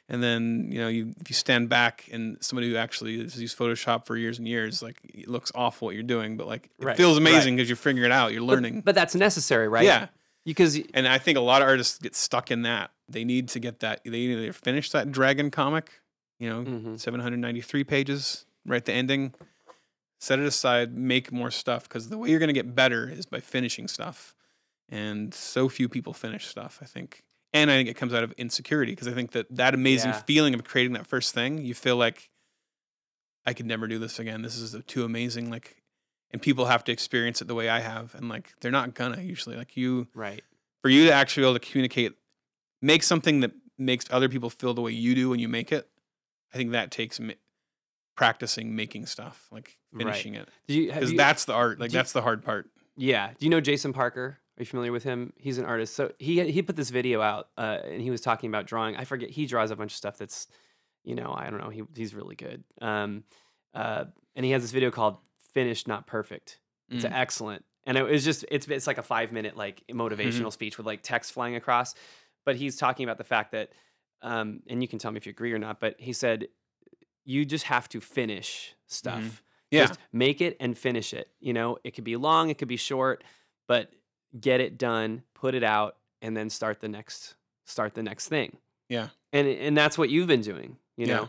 and 0.08 0.22
then 0.22 0.68
you 0.70 0.78
know, 0.78 0.88
you 0.88 1.12
if 1.20 1.28
you 1.30 1.34
stand 1.34 1.68
back 1.68 2.08
and 2.12 2.36
somebody 2.40 2.70
who 2.70 2.76
actually 2.76 3.20
has 3.22 3.40
used 3.40 3.58
Photoshop 3.58 4.06
for 4.06 4.16
years 4.16 4.38
and 4.38 4.46
years, 4.46 4.82
like 4.82 4.98
it 5.04 5.28
looks 5.28 5.50
awful 5.54 5.86
what 5.86 5.94
you're 5.94 6.02
doing, 6.04 6.36
but 6.36 6.46
like 6.46 6.70
it 6.78 6.84
Right, 6.84 6.96
feels 6.96 7.16
amazing 7.18 7.56
because 7.56 7.68
you're 7.68 7.76
figuring 7.76 8.10
it 8.10 8.14
out, 8.14 8.32
you're 8.32 8.42
learning. 8.42 8.82
but 8.82 8.94
that's 8.94 9.14
necessary, 9.14 9.68
right? 9.68 9.84
Yeah, 9.84 10.08
because 10.44 10.78
and 10.94 11.06
I 11.08 11.18
think 11.18 11.36
a 11.38 11.40
lot 11.42 11.62
of 11.62 11.68
artists 11.68 11.98
get 11.98 12.14
stuck 12.14 12.50
in 12.50 12.62
that. 12.62 12.90
They 13.08 13.24
need 13.24 13.48
to 13.50 13.60
get 13.60 13.80
that. 13.80 14.00
They 14.04 14.18
either 14.18 14.52
finish 14.52 14.90
that 14.90 15.12
dragon 15.12 15.50
comic, 15.50 15.90
you 16.38 16.48
know, 16.48 16.62
Mhm. 16.64 17.00
793 17.00 17.84
pages, 17.84 18.46
right 18.64 18.78
at 18.78 18.84
the 18.84 18.92
ending. 18.92 19.32
Set 20.18 20.38
it 20.38 20.46
aside, 20.46 20.96
make 20.96 21.30
more 21.30 21.50
stuff 21.50 21.82
because 21.84 22.08
the 22.08 22.16
way 22.16 22.30
you're 22.30 22.38
going 22.38 22.48
to 22.48 22.54
get 22.54 22.74
better 22.74 23.08
is 23.08 23.26
by 23.26 23.38
finishing 23.38 23.86
stuff. 23.86 24.34
And 24.88 25.34
so 25.34 25.68
few 25.68 25.88
people 25.90 26.14
finish 26.14 26.46
stuff, 26.46 26.78
I 26.80 26.86
think. 26.86 27.22
And 27.56 27.70
I 27.70 27.74
think 27.76 27.88
it 27.88 27.94
comes 27.94 28.12
out 28.12 28.22
of 28.22 28.32
insecurity 28.32 28.92
because 28.92 29.08
I 29.08 29.12
think 29.12 29.32
that 29.32 29.46
that 29.56 29.74
amazing 29.74 30.10
Yeah. 30.10 30.20
feeling 30.22 30.54
of 30.54 30.62
creating 30.64 30.92
that 30.92 31.06
first 31.06 31.34
thing, 31.34 31.64
you 31.64 31.74
feel 31.74 31.96
like 31.96 32.30
I 33.46 33.54
could 33.54 33.66
never 33.66 33.86
do 33.86 33.98
this 33.98 34.18
again. 34.18 34.42
This 34.42 34.56
is 34.58 34.76
too 34.86 35.04
amazing. 35.04 35.50
Like, 35.50 35.82
and 36.32 36.42
people 36.42 36.66
have 36.66 36.84
to 36.84 36.92
experience 36.92 37.40
it 37.40 37.46
the 37.48 37.54
way 37.54 37.68
I 37.68 37.80
have, 37.80 38.14
and 38.14 38.28
like 38.28 38.52
they're 38.60 38.70
not 38.72 38.94
gonna 38.94 39.22
usually. 39.22 39.56
Like 39.56 39.76
you, 39.76 40.08
right, 40.14 40.42
for 40.82 40.88
you 40.90 41.04
to 41.06 41.12
actually 41.12 41.42
be 41.42 41.46
able 41.48 41.58
to 41.58 41.66
communicate, 41.70 42.12
make 42.82 43.02
something 43.02 43.40
that 43.40 43.52
makes 43.78 44.04
other 44.10 44.28
people 44.28 44.50
feel 44.50 44.74
the 44.74 44.82
way 44.82 44.92
you 44.92 45.14
do 45.14 45.30
when 45.30 45.38
you 45.38 45.48
make 45.48 45.70
it. 45.72 45.88
I 46.52 46.56
think 46.58 46.72
that 46.72 46.90
takes 46.90 47.18
ma- 47.20 47.34
practicing 48.16 48.74
making 48.74 49.06
stuff, 49.06 49.46
like 49.50 49.78
Right. 49.92 50.04
finishing 50.04 50.34
it, 50.34 50.48
you, 50.66 50.90
have 50.90 51.00
because 51.00 51.14
that's 51.16 51.44
the 51.44 51.52
art. 51.54 51.78
Like 51.78 51.90
you- 51.92 51.98
that's 51.98 52.12
the 52.12 52.22
hard 52.22 52.42
part. 52.42 52.68
Yeah. 52.96 53.28
Do 53.38 53.44
you 53.46 53.50
know 53.50 53.60
Jason 53.60 53.92
Parker? 53.92 54.40
Are 54.58 54.62
you 54.62 54.66
familiar 54.66 54.92
with 54.92 55.04
him? 55.04 55.32
He's 55.36 55.58
an 55.58 55.64
artist. 55.66 55.94
So 55.94 56.12
he 56.18 56.50
he 56.50 56.62
put 56.62 56.76
this 56.76 56.90
video 56.90 57.20
out, 57.20 57.48
uh, 57.58 57.78
and 57.84 58.00
he 58.00 58.10
was 58.10 58.20
talking 58.22 58.48
about 58.48 58.66
drawing. 58.66 58.96
I 58.96 59.04
forget. 59.04 59.28
He 59.30 59.46
draws 59.46 59.70
a 59.70 59.76
bunch 59.76 59.92
of 59.92 59.96
stuff 59.96 60.16
that's, 60.16 60.48
you 61.04 61.14
know, 61.14 61.34
I 61.36 61.50
don't 61.50 61.60
know. 61.60 61.68
He 61.68 61.82
he's 61.94 62.14
really 62.14 62.36
good. 62.36 62.64
Um, 62.80 63.24
uh, 63.74 64.06
and 64.34 64.44
he 64.46 64.52
has 64.52 64.62
this 64.62 64.70
video 64.72 64.90
called 64.90 65.18
"Finished, 65.52 65.86
Not 65.86 66.06
Perfect." 66.06 66.60
It's 66.88 67.04
Mm. 67.04 67.12
excellent, 67.12 67.64
and 67.84 67.98
it 67.98 68.02
was 68.04 68.24
just 68.24 68.44
it's 68.50 68.66
it's 68.68 68.86
like 68.86 68.96
a 68.98 69.02
five 69.02 69.30
minute 69.32 69.56
like 69.56 69.82
motivational 69.90 70.52
speech 70.52 70.78
with 70.78 70.86
like 70.86 71.02
text 71.02 71.32
flying 71.32 71.54
across. 71.56 71.94
But 72.46 72.56
he's 72.56 72.76
talking 72.76 73.04
about 73.04 73.18
the 73.18 73.24
fact 73.24 73.52
that, 73.52 73.72
um, 74.22 74.62
and 74.68 74.80
you 74.80 74.88
can 74.88 74.98
tell 75.00 75.10
me 75.10 75.16
if 75.18 75.26
you 75.26 75.30
agree 75.30 75.52
or 75.52 75.58
not. 75.58 75.80
But 75.80 75.96
he 76.00 76.12
said, 76.12 76.48
you 77.24 77.44
just 77.44 77.64
have 77.64 77.88
to 77.90 78.00
finish 78.00 78.74
stuff. 78.86 79.20
Mhm. 79.22 79.40
Yeah. 79.72 79.86
Just 79.88 79.98
make 80.12 80.40
it 80.40 80.56
and 80.60 80.78
finish 80.78 81.12
it. 81.12 81.28
You 81.40 81.52
know, 81.52 81.76
it 81.82 81.90
could 81.90 82.04
be 82.04 82.14
long, 82.16 82.48
it 82.50 82.56
could 82.56 82.68
be 82.68 82.76
short, 82.76 83.24
but 83.66 83.92
get 84.40 84.60
it 84.60 84.78
done, 84.78 85.22
put 85.34 85.54
it 85.54 85.64
out, 85.64 85.96
and 86.22 86.36
then 86.36 86.50
start 86.50 86.80
the 86.80 86.88
next 86.88 87.34
start 87.64 87.94
the 87.94 88.02
next 88.02 88.28
thing. 88.28 88.58
Yeah. 88.88 89.08
And 89.32 89.46
and 89.48 89.76
that's 89.76 89.98
what 89.98 90.08
you've 90.10 90.28
been 90.28 90.42
doing. 90.42 90.76
You 90.96 91.06
Yeah. 91.06 91.14
know, 91.14 91.28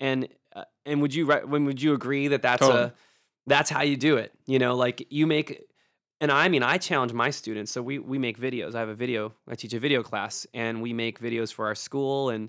and 0.00 0.28
uh, 0.54 0.64
and 0.86 1.00
would 1.02 1.14
you 1.14 1.26
when 1.26 1.64
would 1.66 1.82
you 1.82 1.94
agree 1.94 2.28
that 2.28 2.42
that's 2.42 2.60
Totally. 2.60 2.84
a 2.84 2.94
that's 3.46 3.70
how 3.70 3.82
you 3.82 3.96
do 3.96 4.16
it? 4.16 4.32
You 4.46 4.58
know, 4.58 4.74
like 4.74 5.06
you 5.10 5.26
make. 5.26 5.62
And 6.20 6.30
I 6.32 6.48
mean, 6.48 6.62
I 6.62 6.78
challenge 6.78 7.12
my 7.12 7.30
students. 7.30 7.70
So 7.72 7.82
we 7.82 7.98
we 7.98 8.18
make 8.18 8.38
videos. 8.38 8.74
I 8.74 8.80
have 8.80 8.88
a 8.88 8.94
video. 8.94 9.34
I 9.48 9.56
teach 9.56 9.74
a 9.74 9.78
video 9.80 10.02
class, 10.02 10.46
and 10.54 10.80
we 10.80 10.92
make 10.92 11.20
videos 11.20 11.52
for 11.52 11.66
our 11.66 11.74
school. 11.74 12.30
And 12.30 12.48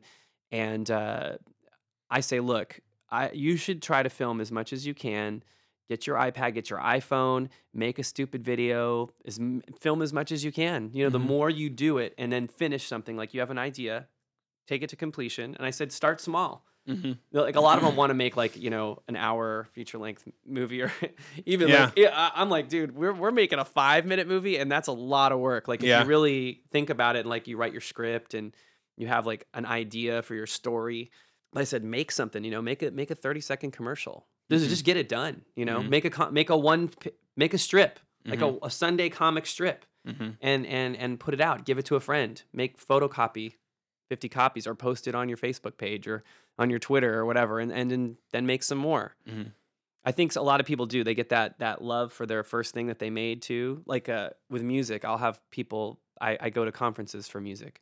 and 0.51 0.89
uh, 0.89 1.37
I 2.09 2.21
say, 2.21 2.39
look, 2.39 2.79
I 3.09 3.31
you 3.31 3.57
should 3.57 3.81
try 3.81 4.03
to 4.03 4.09
film 4.09 4.39
as 4.39 4.51
much 4.51 4.71
as 4.71 4.85
you 4.87 4.93
can. 4.93 5.43
Get 5.87 6.07
your 6.07 6.17
iPad, 6.17 6.53
get 6.55 6.69
your 6.69 6.79
iPhone, 6.79 7.49
make 7.73 7.99
a 7.99 8.03
stupid 8.03 8.43
video, 8.43 9.09
as, 9.25 9.39
film 9.79 10.01
as 10.01 10.11
much 10.13 10.31
as 10.31 10.43
you 10.43 10.51
can. 10.51 10.89
You 10.93 11.03
know, 11.03 11.09
the 11.11 11.19
Mhm. 11.19 11.27
more 11.27 11.49
you 11.49 11.69
do 11.69 11.97
it 11.99 12.13
and 12.17 12.31
then 12.31 12.47
finish 12.47 12.87
something, 12.87 13.15
like 13.15 13.33
you 13.33 13.39
have 13.39 13.51
an 13.51 13.59
idea, 13.59 14.07
take 14.67 14.81
it 14.81 14.89
to 14.89 14.95
completion. 14.95 15.55
And 15.55 15.65
I 15.65 15.69
said, 15.69 15.91
start 15.91 16.19
small. 16.21 16.65
Mm-hmm. 16.87 17.13
Like 17.31 17.55
a 17.55 17.61
lot 17.61 17.77
of 17.79 17.83
them 17.83 17.95
want 18.01 18.11
to 18.11 18.13
make 18.13 18.35
like 18.37 18.55
you 18.57 18.69
know 18.69 19.01
an 19.07 19.15
hour 19.15 19.67
feature 19.73 19.97
length 19.97 20.27
movie 20.45 20.81
or 20.83 20.91
even 21.45 21.67
Yeah. 21.67 21.91
like 21.97 22.11
I'm 22.13 22.49
like 22.51 22.69
dude 22.69 22.95
we're 22.95 23.11
we're 23.13 23.31
making 23.31 23.57
a 23.57 23.65
five 23.65 24.05
minute 24.05 24.27
movie 24.27 24.57
and 24.59 24.71
that's 24.71 24.87
a 24.87 24.91
lot 24.91 25.31
of 25.31 25.39
work 25.39 25.67
like 25.67 25.81
if 25.81 25.87
Yeah. 25.87 26.01
you 26.03 26.07
really 26.07 26.61
think 26.71 26.91
about 26.91 27.15
it 27.15 27.21
and 27.21 27.29
like 27.29 27.47
you 27.47 27.57
write 27.57 27.71
your 27.71 27.81
script 27.81 28.35
and 28.35 28.55
you 28.97 29.07
have 29.07 29.25
like 29.25 29.47
an 29.55 29.65
idea 29.65 30.21
for 30.21 30.35
your 30.35 30.45
story 30.45 31.09
like 31.53 31.61
I 31.63 31.65
said 31.65 31.83
make 31.83 32.11
something 32.11 32.43
you 32.43 32.51
know 32.51 32.61
make 32.61 32.83
it 32.83 32.93
make 32.93 33.09
a 33.09 33.15
30 33.15 33.41
second 33.41 33.71
commercial 33.71 34.27
just 34.49 34.65
Mhm. 34.65 34.69
just 34.69 34.85
get 34.85 34.97
it 34.97 35.09
done 35.09 35.43
you 35.55 35.65
know 35.65 35.81
Mhm. 35.81 35.89
make 35.89 36.05
a 36.17 36.31
make 36.31 36.49
a 36.49 36.57
one 36.57 36.89
make 37.35 37.53
a 37.53 37.57
strip 37.57 37.99
like 38.25 38.41
a, 38.41 38.57
a 38.63 38.69
Sunday 38.71 39.09
comic 39.09 39.45
strip 39.45 39.85
Mm-hmm. 40.07 40.29
and 40.39 40.67
and 40.67 40.95
and 40.95 41.19
put 41.19 41.33
it 41.33 41.41
out 41.41 41.65
give 41.65 41.79
it 41.79 41.85
to 41.85 41.95
a 41.95 41.99
friend 41.99 42.43
make 42.53 42.77
photocopy 42.77 43.55
50 44.09 44.29
copies 44.29 44.67
or 44.67 44.75
post 44.75 45.07
it 45.07 45.15
on 45.15 45.27
your 45.29 45.37
facebook 45.37 45.77
page 45.77 46.07
or 46.07 46.23
on 46.59 46.69
your 46.69 46.77
twitter 46.77 47.17
or 47.17 47.25
whatever 47.25 47.59
and 47.59 47.71
and 47.71 47.89
then, 47.89 48.17
then 48.31 48.45
make 48.45 48.61
some 48.61 48.77
more 48.77 49.15
Mhm. 49.27 49.51
i 50.03 50.11
think 50.11 50.35
a 50.35 50.41
lot 50.41 50.59
of 50.59 50.67
people 50.67 50.85
do 50.85 51.03
they 51.03 51.15
get 51.15 51.29
that 51.29 51.57
that 51.57 51.81
love 51.81 52.13
for 52.13 52.27
their 52.27 52.43
first 52.43 52.73
thing 52.75 52.85
that 52.85 52.99
they 52.99 53.09
made 53.09 53.41
too 53.41 53.81
like 53.87 54.07
uh, 54.07 54.29
with 54.47 54.61
music 54.61 55.03
i'll 55.05 55.17
have 55.17 55.41
people 55.49 55.99
I, 56.21 56.37
I 56.39 56.49
go 56.51 56.63
to 56.65 56.71
conferences 56.71 57.27
for 57.27 57.41
music 57.41 57.81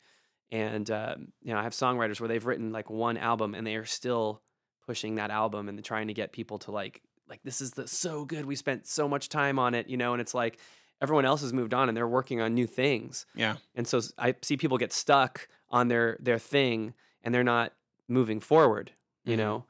and 0.50 0.90
um, 0.90 1.34
you 1.42 1.54
know 1.54 1.60
i 1.60 1.64
have 1.64 1.74
songwriters 1.74 2.22
where 2.22 2.30
they've 2.30 2.46
written 2.46 2.72
like 2.72 2.90
one 2.90 3.18
album 3.18 3.54
and 3.54 3.68
they 3.68 3.76
are 3.76 3.84
still 3.86 4.42
pushing 4.86 5.16
that 5.16 5.32
album 5.32 5.70
and 5.70 5.84
trying 5.84 6.08
to 6.08 6.14
get 6.14 6.32
people 6.32 6.60
to 6.60 6.72
like 6.72 7.02
like 7.28 7.42
this 7.44 7.62
is 7.62 7.72
the 7.72 7.88
so 7.88 8.26
good 8.26 8.46
we 8.46 8.56
spent 8.56 8.86
so 8.86 9.08
much 9.08 9.30
time 9.30 9.58
on 9.58 9.74
it 9.74 9.88
you 9.88 9.98
know 9.98 10.14
and 10.14 10.22
it's 10.22 10.34
like 10.34 10.60
everyone 11.02 11.26
else 11.26 11.42
has 11.42 11.54
moved 11.54 11.74
on 11.74 11.88
and 11.90 11.98
they're 11.98 12.08
working 12.08 12.42
on 12.42 12.54
new 12.54 12.68
things 12.68 13.26
Yeah. 13.36 13.56
and 13.76 13.88
so 13.88 14.02
i 14.18 14.36
see 14.42 14.58
people 14.58 14.78
get 14.78 14.92
stuck 14.94 15.48
on 15.70 15.88
their 15.88 16.18
their 16.20 16.38
thing 16.40 16.94
and 17.24 17.34
they're 17.34 17.44
not 17.44 17.72
moving 18.10 18.40
forward. 18.42 18.92
You 19.24 19.36
Mhm. 19.36 19.38
know, 19.38 19.66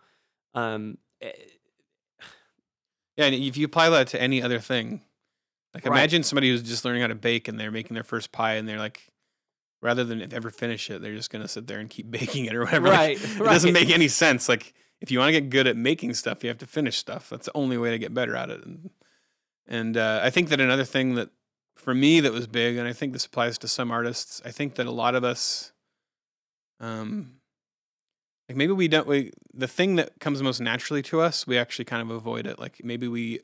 um, 0.55 0.97
eh, 1.21 1.31
Yeah, 3.15 3.25
and 3.25 3.35
if 3.35 3.55
you 3.57 3.65
apply 3.65 3.89
that 3.89 4.07
to 4.07 4.21
any 4.21 4.41
other 4.41 4.59
thing, 4.59 5.01
like 5.73 5.85
Right. 5.85 5.91
imagine 5.97 6.23
somebody 6.23 6.49
who's 6.49 6.63
just 6.63 6.83
learning 6.83 7.01
how 7.01 7.07
to 7.07 7.15
bake 7.15 7.47
and 7.47 7.59
they're 7.59 7.71
making 7.71 7.93
their 7.93 8.03
first 8.03 8.31
pie 8.31 8.55
and 8.55 8.67
they're 8.67 8.79
like, 8.79 9.07
rather 9.81 10.03
than 10.03 10.33
ever 10.33 10.49
finish 10.49 10.89
it, 10.89 11.01
they're 11.01 11.15
just 11.15 11.29
gonna 11.29 11.47
sit 11.47 11.67
there 11.67 11.79
and 11.79 11.89
keep 11.91 12.09
baking 12.11 12.45
it 12.45 12.55
or 12.55 12.63
whatever. 12.63 12.87
Like, 12.87 12.97
right, 12.97 13.21
It 13.23 13.39
right. 13.39 13.51
doesn't 13.53 13.73
make 13.73 13.89
any 13.91 14.07
sense. 14.07 14.49
Like 14.49 14.73
if 15.03 15.11
you 15.11 15.19
want 15.19 15.27
to 15.27 15.41
get 15.41 15.49
good 15.49 15.67
at 15.67 15.75
making 15.75 16.13
stuff, 16.13 16.43
you 16.43 16.47
have 16.47 16.57
to 16.59 16.65
finish 16.65 16.97
stuff. 16.97 17.29
That's 17.29 17.47
the 17.47 17.51
only 17.55 17.77
way 17.77 17.91
to 17.91 17.99
get 17.99 18.13
better 18.13 18.37
at 18.37 18.49
it. 18.49 18.63
And, 18.65 18.89
and 19.67 19.97
uh, 19.97 20.21
I 20.23 20.29
think 20.29 20.47
that 20.47 20.61
another 20.61 20.85
thing 20.85 21.15
that 21.15 21.29
for 21.75 21.93
me 21.93 22.21
that 22.21 22.31
was 22.31 22.47
big, 22.47 22.77
and 22.77 22.87
I 22.87 22.93
think 22.93 23.11
this 23.11 23.25
applies 23.25 23.57
to 23.59 23.67
some 23.67 23.91
artists, 23.91 24.41
I 24.45 24.51
think 24.51 24.75
that 24.75 24.87
a 24.87 24.91
lot 24.91 25.13
of 25.13 25.25
us, 25.25 25.73
um, 26.79 27.33
like 28.47 28.55
maybe 28.55 28.71
we 28.71 28.87
don't 28.87 29.05
we 29.05 29.31
the 29.53 29.67
thing 29.67 29.95
that 29.97 30.21
comes 30.21 30.41
most 30.41 30.61
naturally 30.61 31.01
to 31.03 31.19
us, 31.19 31.45
we 31.45 31.57
actually 31.57 31.85
kind 31.85 32.01
of 32.01 32.09
avoid 32.09 32.47
it. 32.47 32.57
Like 32.57 32.79
maybe 32.81 33.09
we 33.09 33.41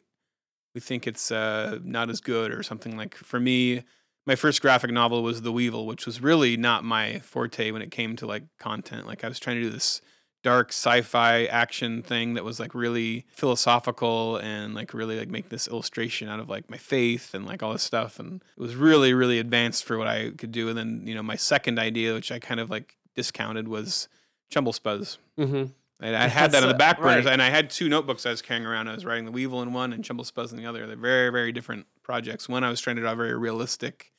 we 0.74 0.80
think 0.80 1.07
it's 1.07 1.30
uh, 1.30 1.80
not 1.84 2.10
as 2.10 2.22
good 2.22 2.51
or 2.53 2.64
something. 2.64 2.95
Like 2.95 3.16
for 3.16 3.39
me, 3.39 3.84
my 4.26 4.36
first 4.36 4.62
graphic 4.62 4.91
novel 4.91 5.24
was 5.24 5.41
The 5.41 5.51
Weevil, 5.51 5.86
which 5.86 6.05
was 6.05 6.22
really 6.22 6.55
not 6.55 6.86
my 6.86 7.20
forte 7.20 7.72
when 7.72 7.82
it 7.82 7.91
came 7.91 8.16
to 8.16 8.26
like 8.26 8.43
content. 8.60 9.07
Like 9.07 9.26
I 9.26 9.28
was 9.28 9.39
trying 9.39 9.57
to 9.57 9.64
do 9.64 9.70
this 9.70 10.01
dark 10.41 10.69
sci-fi 10.69 11.45
action 11.45 12.01
thing 12.01 12.33
that 12.35 12.43
was 12.43 12.59
like 12.59 12.73
really 12.73 13.25
philosophical 13.31 14.37
and 14.37 14.73
like 14.73 14.93
really 14.93 15.17
like 15.19 15.27
make 15.27 15.49
this 15.49 15.67
illustration 15.67 16.29
out 16.29 16.39
of 16.39 16.49
like 16.49 16.69
my 16.69 16.77
faith 16.77 17.33
and 17.33 17.45
like 17.45 17.61
all 17.61 17.73
this 17.73 17.83
stuff 17.83 18.19
and 18.19 18.41
it 18.57 18.61
was 18.61 18.75
really 18.75 19.13
really 19.13 19.39
advanced 19.39 19.83
for 19.83 19.97
what 19.97 20.07
I 20.07 20.31
could 20.31 20.51
do 20.51 20.69
and 20.69 20.77
then 20.77 21.03
you 21.05 21.13
know 21.13 21.23
my 21.23 21.35
second 21.35 21.77
idea 21.77 22.13
which 22.13 22.31
I 22.31 22.39
kind 22.39 22.59
of 22.59 22.69
like 22.69 22.95
discounted 23.15 23.67
was 23.67 24.07
Chumble 24.49 24.73
Spuzz. 24.73 25.17
hmm 25.37 25.65
I, 26.01 26.15
I 26.15 26.27
had 26.27 26.53
that 26.53 26.63
on 26.63 26.69
the 26.69 26.75
back 26.75 27.01
burners, 27.01 27.25
right. 27.25 27.33
and 27.33 27.41
I 27.41 27.49
had 27.49 27.69
two 27.69 27.89
notebooks 27.89 28.25
I 28.25 28.29
was 28.29 28.41
carrying 28.41 28.65
around. 28.65 28.87
I 28.87 28.93
was 28.93 29.03
writing 29.03 29.25
the 29.25 29.31
Weevil 29.31 29.61
in 29.61 29.73
one 29.73 29.91
and 29.91 30.01
Chumble 30.01 30.23
Spuzz 30.23 30.51
in 30.51 30.57
the 30.57 30.65
other. 30.65 30.87
They're 30.87 30.95
very, 30.95 31.29
very 31.29 31.51
different 31.51 31.87
projects. 32.03 32.47
One 32.47 32.63
I 32.63 32.69
was 32.69 32.79
trying 32.79 32.95
to 32.95 33.01
draw 33.01 33.15
very 33.15 33.37
realistic 33.37 34.13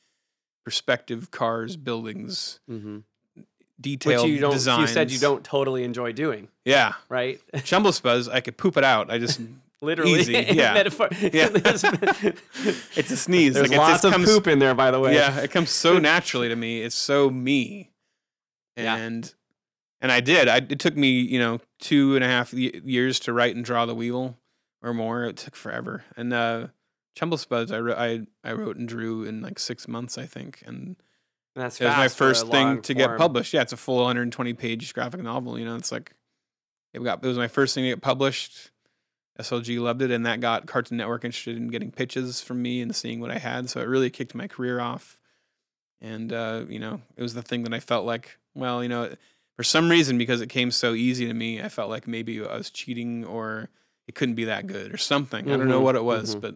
perspective, 0.63 1.31
cars, 1.31 1.77
buildings, 1.77 2.59
hmm 2.67 2.99
detailed 3.81 4.23
Which 4.25 4.31
you 4.31 4.39
don't. 4.39 4.51
designs. 4.53 4.81
You 4.89 4.93
said 4.93 5.11
you 5.11 5.19
don't 5.19 5.43
totally 5.43 5.83
enjoy 5.83 6.11
doing, 6.13 6.47
Yeah, 6.65 6.93
right? 7.09 7.39
Chumble 7.63 7.91
Spuzz, 7.91 8.29
I 8.31 8.39
could 8.41 8.57
poop 8.57 8.77
it 8.77 8.83
out. 8.83 9.09
I 9.11 9.17
just 9.17 9.41
Literally, 9.83 10.19
Easy, 10.19 10.33
yeah. 10.51 10.75
metaphor. 10.75 11.07
Yeah. 11.11 11.49
it's 11.55 13.09
a 13.11 13.17
sneeze. 13.17 13.55
there's 13.55 13.69
like, 13.71 13.79
lots 13.79 14.03
of 14.03 14.11
comes, 14.13 14.29
poop 14.29 14.45
in 14.45 14.59
there, 14.59 14.75
by 14.75 14.91
the 14.91 14.99
way. 14.99 15.15
Yeah, 15.15 15.39
it 15.39 15.49
comes 15.49 15.71
so 15.71 15.97
naturally 15.97 16.49
to 16.49 16.55
me. 16.55 16.81
It's 16.83 16.93
so 16.95 17.31
me, 17.31 17.89
Yeah. 18.77 18.95
and 18.95 19.33
and 19.99 20.11
I 20.11 20.19
did. 20.19 20.47
I, 20.47 20.57
it 20.57 20.79
took 20.79 20.95
me 20.95 21.19
you 21.21 21.39
know 21.39 21.61
two 21.79 22.13
and 22.15 22.23
a 22.23 22.27
half 22.27 22.53
years 22.53 23.19
to 23.21 23.33
write 23.33 23.55
and 23.55 23.65
draw 23.65 23.87
the 23.87 23.95
Weevil, 23.95 24.37
or 24.83 24.93
more. 24.93 25.23
It 25.23 25.37
took 25.37 25.55
forever. 25.55 26.03
And 26.15 26.31
uh, 26.31 26.67
Chumble 27.15 27.39
Spuzz, 27.39 27.73
I 27.73 27.79
wrote, 27.79 27.97
I 27.97 28.21
I 28.43 28.53
wrote 28.53 28.77
and 28.77 28.87
drew 28.87 29.23
in 29.23 29.41
like 29.41 29.57
six 29.57 29.87
months, 29.87 30.15
I 30.15 30.27
think, 30.27 30.61
and 30.63 30.95
And 31.55 31.63
that's 31.65 31.81
it 31.81 31.85
was 31.85 31.95
my 31.95 32.03
fast 32.03 32.17
for 32.17 32.25
a 32.25 32.27
first 32.29 32.47
thing 32.47 32.81
to 32.83 32.93
get 32.93 33.17
published. 33.17 33.53
Yeah, 33.53 33.61
it's 33.61 33.73
a 33.73 33.77
full 33.77 33.97
120 33.97 34.53
page 34.53 34.93
graphic 34.93 35.21
novel. 35.21 35.59
You 35.59 35.65
know, 35.65 35.75
it's 35.75 35.91
like 35.91 36.13
it 36.93 37.03
got. 37.03 37.23
It 37.23 37.27
was 37.27 37.37
my 37.37 37.47
first 37.47 37.75
thing 37.75 37.83
to 37.83 37.89
get 37.89 38.01
published. 38.01 38.71
SLG 39.39 39.79
loved 39.79 40.01
it, 40.01 40.11
and 40.11 40.25
that 40.25 40.39
got 40.39 40.67
Cartoon 40.67 40.97
Network 40.97 41.23
interested 41.25 41.57
in 41.57 41.69
getting 41.69 41.91
pitches 41.91 42.41
from 42.41 42.61
me 42.61 42.81
and 42.81 42.95
seeing 42.95 43.19
what 43.19 43.31
I 43.31 43.37
had. 43.39 43.69
So 43.69 43.79
it 43.81 43.87
really 43.87 44.09
kicked 44.09 44.35
my 44.35 44.47
career 44.47 44.79
off. 44.79 45.17
And 45.99 46.31
uh, 46.31 46.65
you 46.69 46.79
know, 46.79 47.01
it 47.15 47.21
was 47.21 47.33
the 47.33 47.41
thing 47.41 47.63
that 47.63 47.73
I 47.73 47.79
felt 47.79 48.05
like, 48.05 48.37
well, 48.55 48.81
you 48.83 48.89
know, 48.89 49.13
for 49.55 49.63
some 49.63 49.89
reason, 49.89 50.17
because 50.17 50.41
it 50.41 50.47
came 50.47 50.71
so 50.71 50.93
easy 50.93 51.27
to 51.27 51.33
me, 51.33 51.61
I 51.61 51.69
felt 51.69 51.89
like 51.89 52.07
maybe 52.07 52.43
I 52.45 52.55
was 52.57 52.69
cheating 52.69 53.25
or 53.25 53.69
it 54.07 54.15
couldn't 54.15 54.35
be 54.35 54.45
that 54.45 54.67
good 54.67 54.93
or 54.93 54.97
something. 54.97 55.49
I 55.51 55.57
don't 55.57 55.67
know 55.67 55.79
Mhm, 55.81 55.83
what 55.83 55.95
it 55.95 56.03
was, 56.03 56.35
mhm. 56.35 56.41
but 56.41 56.55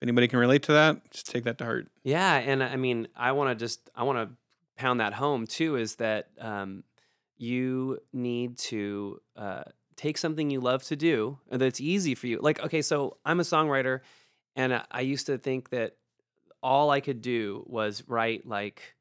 if 0.00 0.06
anybody 0.06 0.28
can 0.28 0.38
relate 0.38 0.62
to 0.64 0.72
that, 0.72 1.10
just 1.10 1.26
take 1.30 1.44
that 1.44 1.58
to 1.58 1.64
heart. 1.64 1.88
Yeah, 2.02 2.36
and 2.36 2.62
I 2.62 2.76
mean, 2.76 3.08
I 3.14 3.32
want 3.32 3.50
to 3.50 3.54
just 3.62 3.90
I 3.94 4.02
want 4.04 4.18
to 4.30 4.34
pound 4.76 5.00
that 5.00 5.12
home 5.12 5.46
too. 5.46 5.76
Is 5.76 5.96
that 5.96 6.28
um, 6.40 6.84
you 7.36 7.98
need 8.12 8.56
to 8.58 9.20
uh, 9.36 9.62
take 9.96 10.16
something 10.16 10.48
you 10.50 10.60
love 10.60 10.82
to 10.84 10.96
do 10.96 11.38
that's 11.50 11.80
easy 11.80 12.14
for 12.14 12.26
you. 12.26 12.38
Like, 12.40 12.62
okay, 12.64 12.80
so 12.82 13.18
I'm 13.24 13.40
a 13.40 13.42
songwriter, 13.44 14.00
and 14.56 14.74
I- 14.74 14.84
I 14.90 15.00
used 15.02 15.26
to 15.26 15.36
think 15.38 15.68
that 15.70 15.96
all 16.62 16.90
I 16.90 17.00
could 17.00 17.20
do 17.22 17.64
was 17.66 18.02
write 18.08 18.46
like 18.46 18.94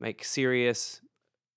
like 0.00 0.24
serious 0.24 1.00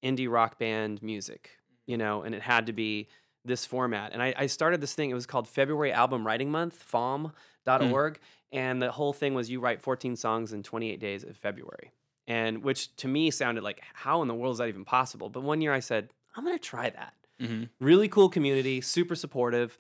indie 0.04 0.30
rock 0.32 0.60
band 0.60 1.02
music, 1.04 1.52
you 1.88 1.98
know, 1.98 2.22
and 2.24 2.34
it 2.36 2.42
had 2.42 2.66
to 2.68 2.74
be 2.74 3.08
this 3.46 3.66
format. 3.66 4.12
And 4.14 4.22
I, 4.22 4.34
I 4.38 4.46
started 4.48 4.82
this 4.82 4.94
thing. 4.94 5.10
It 5.10 5.16
was 5.16 5.26
called 5.26 5.48
February 5.48 5.92
Album 5.92 6.26
Writing 6.26 6.52
Month, 6.52 6.84
FAWM.org. 6.92 8.20
And 8.52 8.82
the 8.82 8.92
whole 8.92 9.14
thing 9.14 9.34
was 9.34 9.50
you 9.50 9.60
write 9.60 9.82
14 9.82 10.16
songs 10.16 10.54
in 10.54 10.64
28 10.64 11.00
days 11.00 11.24
of 11.24 11.36
February. 11.36 11.92
And 12.28 12.64
which 12.64 12.96
to 12.98 13.08
me 13.08 13.32
sounded 13.32 13.64
like, 13.64 13.82
how 13.94 14.22
in 14.22 14.28
the 14.28 14.36
world 14.36 14.54
is 14.54 14.58
that 14.60 14.68
even 14.68 14.86
possible? 14.86 15.30
But 15.30 15.44
one 15.44 15.62
year 15.62 15.74
I 15.74 15.80
said, 15.80 16.10
I'm 16.36 16.44
going 16.44 16.58
to 16.58 16.64
try 16.64 16.90
that. 16.90 17.14
Mm-hmm. 17.42 17.64
Really 17.80 18.08
cool 18.08 18.30
community, 18.30 18.82
super 18.82 19.16
supportive. 19.16 19.78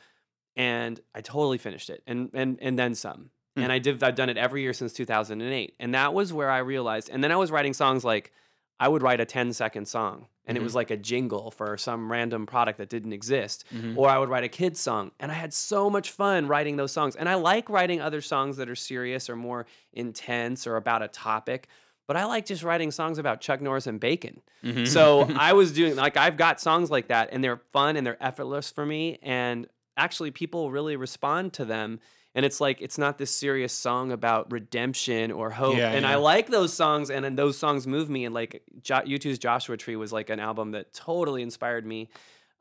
And 0.56 1.00
I 1.14 1.22
totally 1.22 1.58
finished 1.58 1.90
it 1.90 2.04
and, 2.08 2.30
and, 2.34 2.58
and 2.62 2.78
then 2.80 2.96
some. 2.96 3.32
and 3.56 3.72
I 3.72 3.80
did 3.80 4.04
I've 4.04 4.16
done 4.16 4.30
it 4.30 4.38
every 4.38 4.62
year 4.62 4.74
since 4.74 4.94
2008. 4.94 5.76
And 5.80 5.94
that 5.94 6.14
was 6.14 6.32
where 6.32 6.50
I 6.50 6.60
realized. 6.60 7.10
And 7.10 7.24
then 7.24 7.32
I 7.32 7.36
was 7.36 7.52
writing 7.52 7.74
songs 7.74 8.04
like 8.06 8.32
I 8.80 8.88
would 8.88 9.02
write 9.02 9.20
a 9.20 9.26
10 9.26 9.54
second 9.54 9.88
song 9.88 10.28
and 10.48 10.58
it 10.58 10.62
Mhm. 10.62 10.64
was 10.64 10.74
like 10.76 10.90
a 10.90 10.98
jingle 10.98 11.52
for 11.52 11.78
some 11.78 12.12
random 12.12 12.46
product 12.48 12.80
that 12.80 12.90
didn't 12.90 13.14
exist. 13.14 13.66
Mhm. 13.72 13.96
Or 13.98 14.10
I 14.10 14.18
would 14.18 14.30
write 14.30 14.44
a 14.44 14.50
kid's 14.50 14.80
song. 14.80 15.12
And 15.20 15.32
I 15.32 15.36
had 15.36 15.54
so 15.54 15.90
much 15.90 16.10
fun 16.12 16.48
writing 16.48 16.78
those 16.78 16.92
songs. 16.92 17.16
And 17.16 17.28
I 17.30 17.36
like 17.36 17.70
writing 17.70 18.02
other 18.02 18.22
songs 18.22 18.58
that 18.58 18.70
are 18.70 18.76
serious 18.76 19.30
or 19.30 19.36
more 19.36 19.68
intense 19.94 20.66
or 20.66 20.78
about 20.78 21.02
a 21.02 21.08
topic. 21.08 21.68
But 22.08 22.16
I 22.16 22.24
like 22.26 22.46
just 22.46 22.64
writing 22.64 22.90
songs 22.92 23.18
about 23.18 23.42
Chuck 23.42 23.60
Norris 23.62 23.86
and 23.86 24.00
bacon. 24.00 24.42
Mhm. 24.64 24.88
So 24.88 25.28
I 25.38 25.54
was 25.54 25.74
doing 25.74 25.96
like 25.98 26.16
I've 26.16 26.38
got 26.38 26.62
songs 26.62 26.90
like 26.90 27.10
that 27.10 27.30
and 27.32 27.44
they're 27.44 27.62
fun 27.74 27.98
and 27.98 28.08
they're 28.08 28.22
effortless 28.24 28.72
for 28.72 28.86
me 28.86 29.20
and 29.22 29.68
actually 29.98 30.32
people 30.32 30.72
really 30.72 30.96
respond 30.96 31.52
to 31.54 31.66
them 31.66 32.00
and 32.38 32.46
it's 32.46 32.62
like 32.62 32.82
it's 32.82 32.98
not 33.00 33.18
this 33.18 33.34
serious 33.36 33.74
song 33.74 34.12
about 34.12 34.52
redemption 34.52 35.32
or 35.32 35.50
hope 35.50 35.76
Yeah, 35.76 35.92
and 35.92 36.04
yeah. 36.04 36.12
I 36.12 36.16
like 36.16 36.48
those 36.48 36.72
songs 36.72 37.10
and 37.10 37.26
then 37.26 37.36
those 37.36 37.58
songs 37.58 37.88
move 37.88 38.10
me 38.10 38.26
and 38.26 38.34
like 38.36 38.62
jo- 38.84 39.02
U2's 39.02 39.40
Joshua 39.40 39.76
Tree 39.76 39.96
was 39.96 40.14
like 40.14 40.30
an 40.30 40.40
album 40.40 40.72
that 40.72 40.94
totally 40.94 41.42
inspired 41.42 41.86
me 41.86 42.10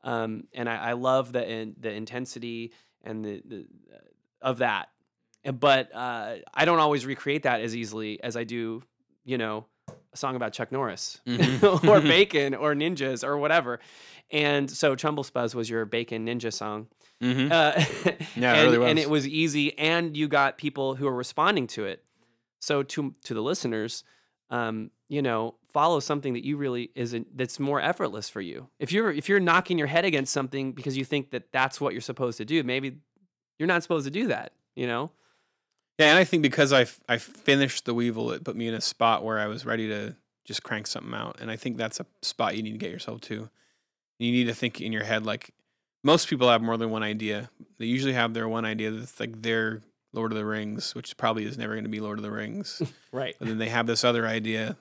um, 0.03 0.45
and 0.53 0.67
I, 0.67 0.75
I 0.89 0.93
love 0.93 1.31
the 1.31 1.47
in, 1.47 1.75
the 1.79 1.91
intensity 1.91 2.73
and 3.03 3.23
the, 3.23 3.41
the 3.45 3.65
uh, 3.93 3.99
of 4.49 4.57
that 4.59 4.89
And- 5.45 5.59
but 5.59 5.93
uh, 5.93 6.37
I 6.53 6.65
don't 6.65 6.79
always 6.79 7.05
recreate 7.05 7.43
that 7.43 7.61
as 7.61 7.75
easily 7.75 8.21
as 8.23 8.35
I 8.35 8.43
do 8.43 8.81
you 9.25 9.37
know 9.37 9.65
a 10.13 10.17
song 10.17 10.35
about 10.35 10.53
Chuck 10.53 10.71
Norris 10.71 11.21
Mhm. 11.27 11.87
or 11.87 12.01
bacon 12.15 12.55
or 12.55 12.73
ninjas 12.73 13.23
or 13.23 13.37
whatever. 13.37 13.79
And 14.31 14.69
so 14.71 14.95
Chumble 14.95 15.23
Spuzz 15.23 15.53
was 15.55 15.69
your 15.69 15.85
bacon 15.85 16.25
ninja 16.25 16.51
song. 16.51 16.87
Mhm. 17.21 17.51
Uh, 17.51 17.73
Yeah, 18.35 18.53
it 18.53 18.65
and, 18.65 18.71
really 18.71 18.89
and 18.89 18.99
it 18.99 19.09
was 19.09 19.27
easy, 19.27 19.77
and 19.77 20.15
you 20.15 20.27
got 20.27 20.57
people 20.57 20.95
who 20.95 21.07
are 21.07 21.15
responding 21.15 21.67
to 21.67 21.85
it. 21.85 22.03
So 22.59 22.83
to 22.83 23.15
to 23.23 23.33
the 23.33 23.41
listeners, 23.41 24.03
um, 24.49 24.91
you 25.09 25.21
know, 25.21 25.55
follow 25.71 25.99
something 25.99 26.33
that 26.33 26.45
you 26.45 26.57
really 26.57 26.91
isn't 26.95 27.35
that's 27.37 27.59
more 27.59 27.81
effortless 27.81 28.29
for 28.29 28.41
you. 28.41 28.69
If 28.79 28.91
you're 28.91 29.11
if 29.11 29.29
you're 29.29 29.39
knocking 29.39 29.77
your 29.77 29.87
head 29.87 30.05
against 30.05 30.33
something 30.33 30.73
because 30.73 30.97
you 30.97 31.05
think 31.05 31.31
that 31.31 31.51
that's 31.51 31.81
what 31.81 31.93
you're 31.93 32.01
supposed 32.01 32.37
to 32.37 32.45
do, 32.45 32.63
maybe 32.63 32.97
you're 33.57 33.67
not 33.67 33.83
supposed 33.83 34.05
to 34.05 34.11
do 34.11 34.27
that. 34.27 34.53
You 34.75 34.87
know? 34.87 35.11
Yeah, 35.97 36.09
and 36.09 36.19
I 36.19 36.23
think 36.23 36.43
because 36.43 36.71
I 36.73 36.85
I 37.09 37.17
finished 37.17 37.85
the 37.85 37.93
Weevil, 37.93 38.31
it 38.31 38.43
put 38.43 38.55
me 38.55 38.67
in 38.67 38.73
a 38.73 38.81
spot 38.81 39.23
where 39.23 39.39
I 39.39 39.47
was 39.47 39.65
ready 39.65 39.87
to 39.89 40.15
just 40.45 40.63
crank 40.63 40.87
something 40.87 41.13
out, 41.13 41.37
and 41.41 41.49
I 41.49 41.55
think 41.55 41.77
that's 41.77 41.99
a 41.99 42.05
spot 42.21 42.55
you 42.55 42.63
need 42.63 42.73
to 42.73 42.77
get 42.77 42.91
yourself 42.91 43.21
to. 43.21 43.49
You 44.19 44.31
need 44.31 44.45
to 44.45 44.53
think 44.53 44.81
in 44.81 44.91
your 44.91 45.03
head 45.03 45.25
like 45.25 45.53
most 46.07 46.29
people 46.29 46.49
have 46.49 46.61
more 46.61 46.77
than 46.77 46.89
one 46.89 47.03
idea. 47.03 47.49
They 47.79 47.85
usually 47.85 48.13
have 48.13 48.33
their 48.33 48.47
one 48.47 48.63
idea 48.63 48.91
that's 48.91 49.19
like 49.19 49.41
their 49.41 49.81
Lord 50.13 50.31
of 50.31 50.37
the 50.37 50.45
Rings, 50.45 50.95
which 50.95 51.17
probably 51.17 51.43
is 51.45 51.57
never 51.57 51.73
going 51.73 51.83
to 51.83 51.89
be 51.89 51.99
Lord 51.99 52.17
of 52.17 52.23
the 52.23 52.31
Rings. 52.31 52.81
Right. 53.11 53.35
And 53.39 53.49
then 53.49 53.57
they 53.57 53.69
have 53.69 53.87
this 53.87 54.03
other 54.03 54.27
idea 54.27 54.77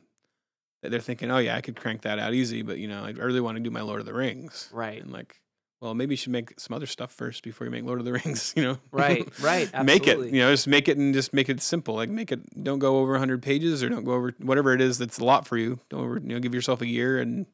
that 0.82 0.90
they're 0.90 1.00
thinking, 1.00 1.30
oh 1.30 1.38
yeah, 1.38 1.56
I 1.56 1.62
could 1.62 1.74
crank 1.76 2.02
that 2.02 2.18
out 2.18 2.34
easy, 2.34 2.60
but 2.62 2.78
you 2.78 2.86
know, 2.86 3.02
I 3.02 3.10
really 3.10 3.40
want 3.40 3.56
to 3.56 3.62
do 3.62 3.70
my 3.70 3.80
Lord 3.80 3.98
of 4.00 4.06
the 4.06 4.12
Rings. 4.12 4.68
Right. 4.72 5.02
And 5.02 5.10
like, 5.12 5.40
well, 5.80 5.94
maybe 5.94 6.12
you 6.12 6.16
should 6.16 6.32
make 6.32 6.58
some 6.60 6.74
other 6.74 6.86
stuff 6.86 7.10
first 7.12 7.42
before 7.42 7.66
you 7.66 7.70
make 7.70 7.84
Lord 7.84 7.98
of 7.98 8.04
the 8.04 8.12
Rings. 8.24 8.52
You 8.56 8.62
know, 8.62 8.78
Right. 8.92 9.26
Right. 9.40 9.68
make 9.84 10.06
it. 10.06 10.18
You 10.18 10.40
know, 10.42 10.50
just 10.52 10.68
make 10.68 10.86
it 10.88 10.96
and 10.98 11.12
just 11.14 11.32
make 11.32 11.48
it 11.48 11.60
simple. 11.62 11.94
Like 11.94 12.10
make 12.10 12.30
it. 12.30 12.40
Don't 12.62 12.78
go 12.78 12.98
over 12.98 13.12
100 13.12 13.42
pages 13.42 13.82
or 13.82 13.88
don't 13.88 14.04
go 14.04 14.12
over 14.12 14.34
whatever 14.40 14.72
it 14.74 14.80
is 14.80 14.98
that's 14.98 15.18
a 15.18 15.24
lot 15.24 15.46
for 15.46 15.56
you. 15.56 15.80
Don't 15.88 16.04
over. 16.04 16.18
You 16.18 16.34
know, 16.34 16.38
give 16.40 16.54
yourself 16.54 16.82
a 16.82 16.86
year 16.86 17.18
and 17.18 17.46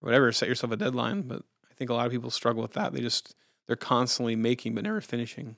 whatever. 0.00 0.30
Set 0.32 0.48
yourself 0.48 0.72
a 0.72 0.76
deadline. 0.76 1.22
But 1.22 1.42
think 1.78 1.90
a 1.90 1.94
lot 1.94 2.06
of 2.06 2.12
people 2.12 2.30
struggle 2.30 2.62
with 2.62 2.72
that. 2.74 2.92
They 2.92 3.00
just 3.00 3.34
they're 3.66 3.76
constantly 3.76 4.36
making 4.36 4.74
but 4.74 4.84
never 4.84 5.00
finishing. 5.00 5.56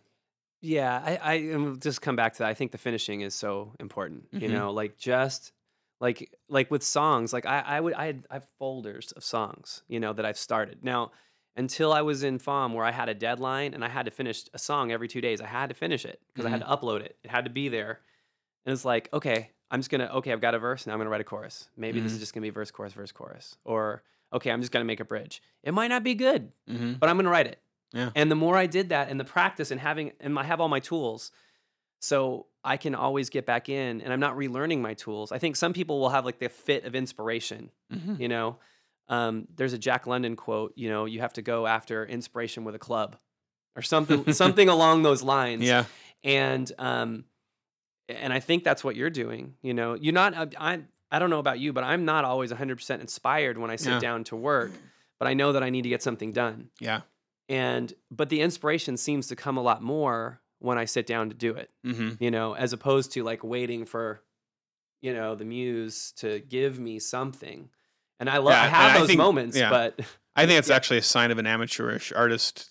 Yeah, 0.61 1.01
I, 1.03 1.33
I 1.35 1.75
just 1.77 2.03
come 2.03 2.17
back 2.17 2.35
to 2.35 2.39
that. 2.41 2.49
I 2.49 2.55
think 2.55 2.73
the 2.73 2.79
finishing 2.79 3.23
is 3.23 3.35
so 3.35 3.75
important. 3.81 4.29
You 4.39 4.49
Mhm. 4.49 4.51
know, 4.51 4.71
like 4.73 4.99
just 4.99 5.53
like 6.01 6.35
like 6.49 6.71
with 6.71 6.83
songs, 6.83 7.33
like 7.33 7.47
I, 7.47 7.61
I 7.61 7.81
would 7.81 7.95
I 7.95 8.07
had 8.07 8.27
I 8.31 8.35
have 8.35 8.49
folders 8.59 9.13
of 9.13 9.25
songs, 9.25 9.83
you 9.89 10.01
know, 10.01 10.13
that 10.13 10.25
I've 10.27 10.37
started. 10.39 10.85
Now, 10.85 11.13
until 11.57 11.93
I 11.93 12.03
was 12.03 12.23
in 12.25 12.39
FAWM 12.39 12.75
where 12.75 12.85
I 12.85 12.91
had 12.91 13.09
a 13.09 13.15
deadline 13.15 13.73
and 13.75 13.83
I 13.85 13.89
had 13.89 14.05
to 14.05 14.11
finish 14.11 14.45
a 14.53 14.59
song 14.59 14.93
every 14.93 15.09
two 15.09 15.21
days, 15.23 15.41
I 15.41 15.47
had 15.47 15.69
to 15.71 15.75
finish 15.75 16.05
it 16.05 16.21
because 16.29 16.45
I 16.45 16.51
had 16.51 16.61
to 16.61 16.67
upload 16.67 17.01
it. 17.01 17.19
It 17.25 17.31
had 17.31 17.45
to 17.45 17.51
be 17.51 17.69
there. 17.71 18.01
And 18.67 18.73
it's 18.73 18.85
like, 18.85 19.09
okay, 19.13 19.53
I'm 19.71 19.81
just 19.81 19.91
gonna 19.91 20.07
okay, 20.15 20.33
I've 20.33 20.41
got 20.41 20.55
a 20.55 20.59
verse, 20.59 20.87
now 20.87 20.93
I'm 20.95 20.99
gonna 21.01 21.11
write 21.11 21.21
a 21.23 21.25
chorus. 21.25 21.71
Maybe 21.77 22.01
this 22.01 22.13
is 22.13 22.21
just 22.21 22.35
gonna 22.35 22.43
be 22.45 22.51
verse, 22.51 22.71
chorus, 22.71 22.93
verse, 22.93 23.13
chorus. 23.13 23.57
Or 23.65 24.03
okay, 24.33 24.51
I'm 24.51 24.61
just 24.61 24.73
gonna 24.73 24.85
make 24.85 25.01
a 25.01 25.05
bridge. 25.05 25.43
It 25.63 25.73
might 25.75 25.89
not 25.89 26.03
be 26.05 26.15
good, 26.15 26.53
Mm-hmm. 26.69 26.95
but 26.95 27.09
I'm 27.09 27.17
gonna 27.17 27.31
write 27.31 27.47
it. 27.47 27.59
Yeah. 27.93 28.11
And 28.15 28.31
the 28.31 28.37
more 28.37 28.57
I 28.57 28.67
did 28.67 28.91
that 28.91 29.09
and 29.09 29.19
the 29.19 29.25
practice 29.25 29.71
and 29.71 29.81
having 29.81 30.13
and 30.21 30.39
I 30.39 30.45
have 30.45 30.61
all 30.61 30.69
my 30.69 30.81
tools, 30.81 31.33
so 32.01 32.47
I 32.63 32.77
can 32.77 32.95
always 32.95 33.31
get 33.31 33.47
back 33.47 33.69
in 33.69 34.01
and 34.01 34.13
I'm 34.13 34.21
not 34.21 34.37
relearning 34.37 34.81
my 34.81 34.95
tools. 34.95 35.33
I 35.33 35.39
think 35.39 35.57
some 35.57 35.73
people 35.73 35.99
will 36.01 36.11
have 36.11 36.25
like 36.25 36.39
the 36.39 36.49
fit 36.49 36.85
of 36.85 36.95
inspiration, 36.95 37.71
Mm-hmm. 37.93 38.21
you 38.23 38.29
know. 38.29 38.57
Um, 39.09 39.49
there's 39.57 39.73
a 39.73 39.79
Jack 39.79 40.07
London 40.07 40.37
quote, 40.37 40.73
you 40.77 40.89
know, 40.89 41.05
you 41.05 41.19
have 41.21 41.33
to 41.33 41.43
go 41.43 41.67
after 41.67 42.07
inspiration 42.07 42.63
with 42.63 42.77
a 42.77 42.79
club 42.79 43.17
or 43.75 43.83
something 43.83 44.33
something 44.33 44.69
along 44.69 45.03
those 45.03 45.23
lines. 45.23 45.65
Yeah. 45.65 45.85
And 46.23 46.71
um 46.79 47.25
and 48.09 48.33
I 48.33 48.39
think 48.41 48.63
that's 48.65 48.83
what 48.85 48.95
you're 48.97 49.11
doing, 49.11 49.55
you 49.63 49.75
know. 49.75 49.95
You're 49.95 50.13
not 50.15 50.35
uh, 50.35 50.47
I 50.59 50.83
I 51.11 51.19
don't 51.19 51.31
know 51.31 51.39
about 51.41 51.59
you, 51.59 51.73
but 51.73 51.83
I'm 51.85 52.05
not 52.05 52.25
always 52.25 52.53
100% 52.53 53.01
inspired 53.01 53.59
when 53.59 53.71
I 53.71 53.77
sit 53.77 53.91
Yeah. 53.95 53.99
down 54.01 54.25
to 54.25 54.37
work, 54.37 54.71
but 55.19 55.27
I 55.29 55.35
know 55.35 55.53
that 55.53 55.63
I 55.63 55.71
need 55.71 55.83
to 55.83 55.89
get 55.89 56.03
something 56.03 56.33
done 56.33 56.71
Yeah. 56.81 57.01
and 57.49 57.93
but 58.11 58.29
the 58.29 58.41
inspiration 58.41 58.97
seems 58.97 59.27
to 59.29 59.37
come 59.37 59.57
a 59.57 59.63
lot 59.63 59.83
more 59.83 60.41
when 60.61 60.77
i 60.79 60.85
sit 60.85 61.07
down 61.07 61.31
to 61.31 61.35
do 61.35 61.55
it 61.55 61.71
Mm-hmm. 61.87 62.23
you 62.23 62.31
know 62.31 62.53
as 62.55 62.73
opposed 62.75 63.13
to 63.13 63.25
like 63.25 63.43
waiting 63.43 63.87
for 63.87 64.21
you 65.01 65.13
know 65.15 65.35
the 65.35 65.45
muse 65.45 66.13
to 66.19 66.41
give 66.41 66.79
me 66.79 66.99
something 66.99 67.71
and 68.21 68.29
i 68.31 68.37
love 68.37 68.53
Yeah, 68.53 68.63
i 68.63 68.67
have 68.67 68.97
I 68.97 68.99
those 68.99 69.07
think- 69.09 69.19
moments 69.19 69.57
yeah. 69.57 69.71
but 69.71 69.99
I 70.37 70.47
think 70.47 70.59
it's 70.61 70.69
Yeah. 70.69 70.77
actually 70.77 70.99
a 70.99 71.03
sign 71.03 71.31
of 71.33 71.39
an 71.39 71.47
amateurish 71.47 72.13
artist. 72.15 72.71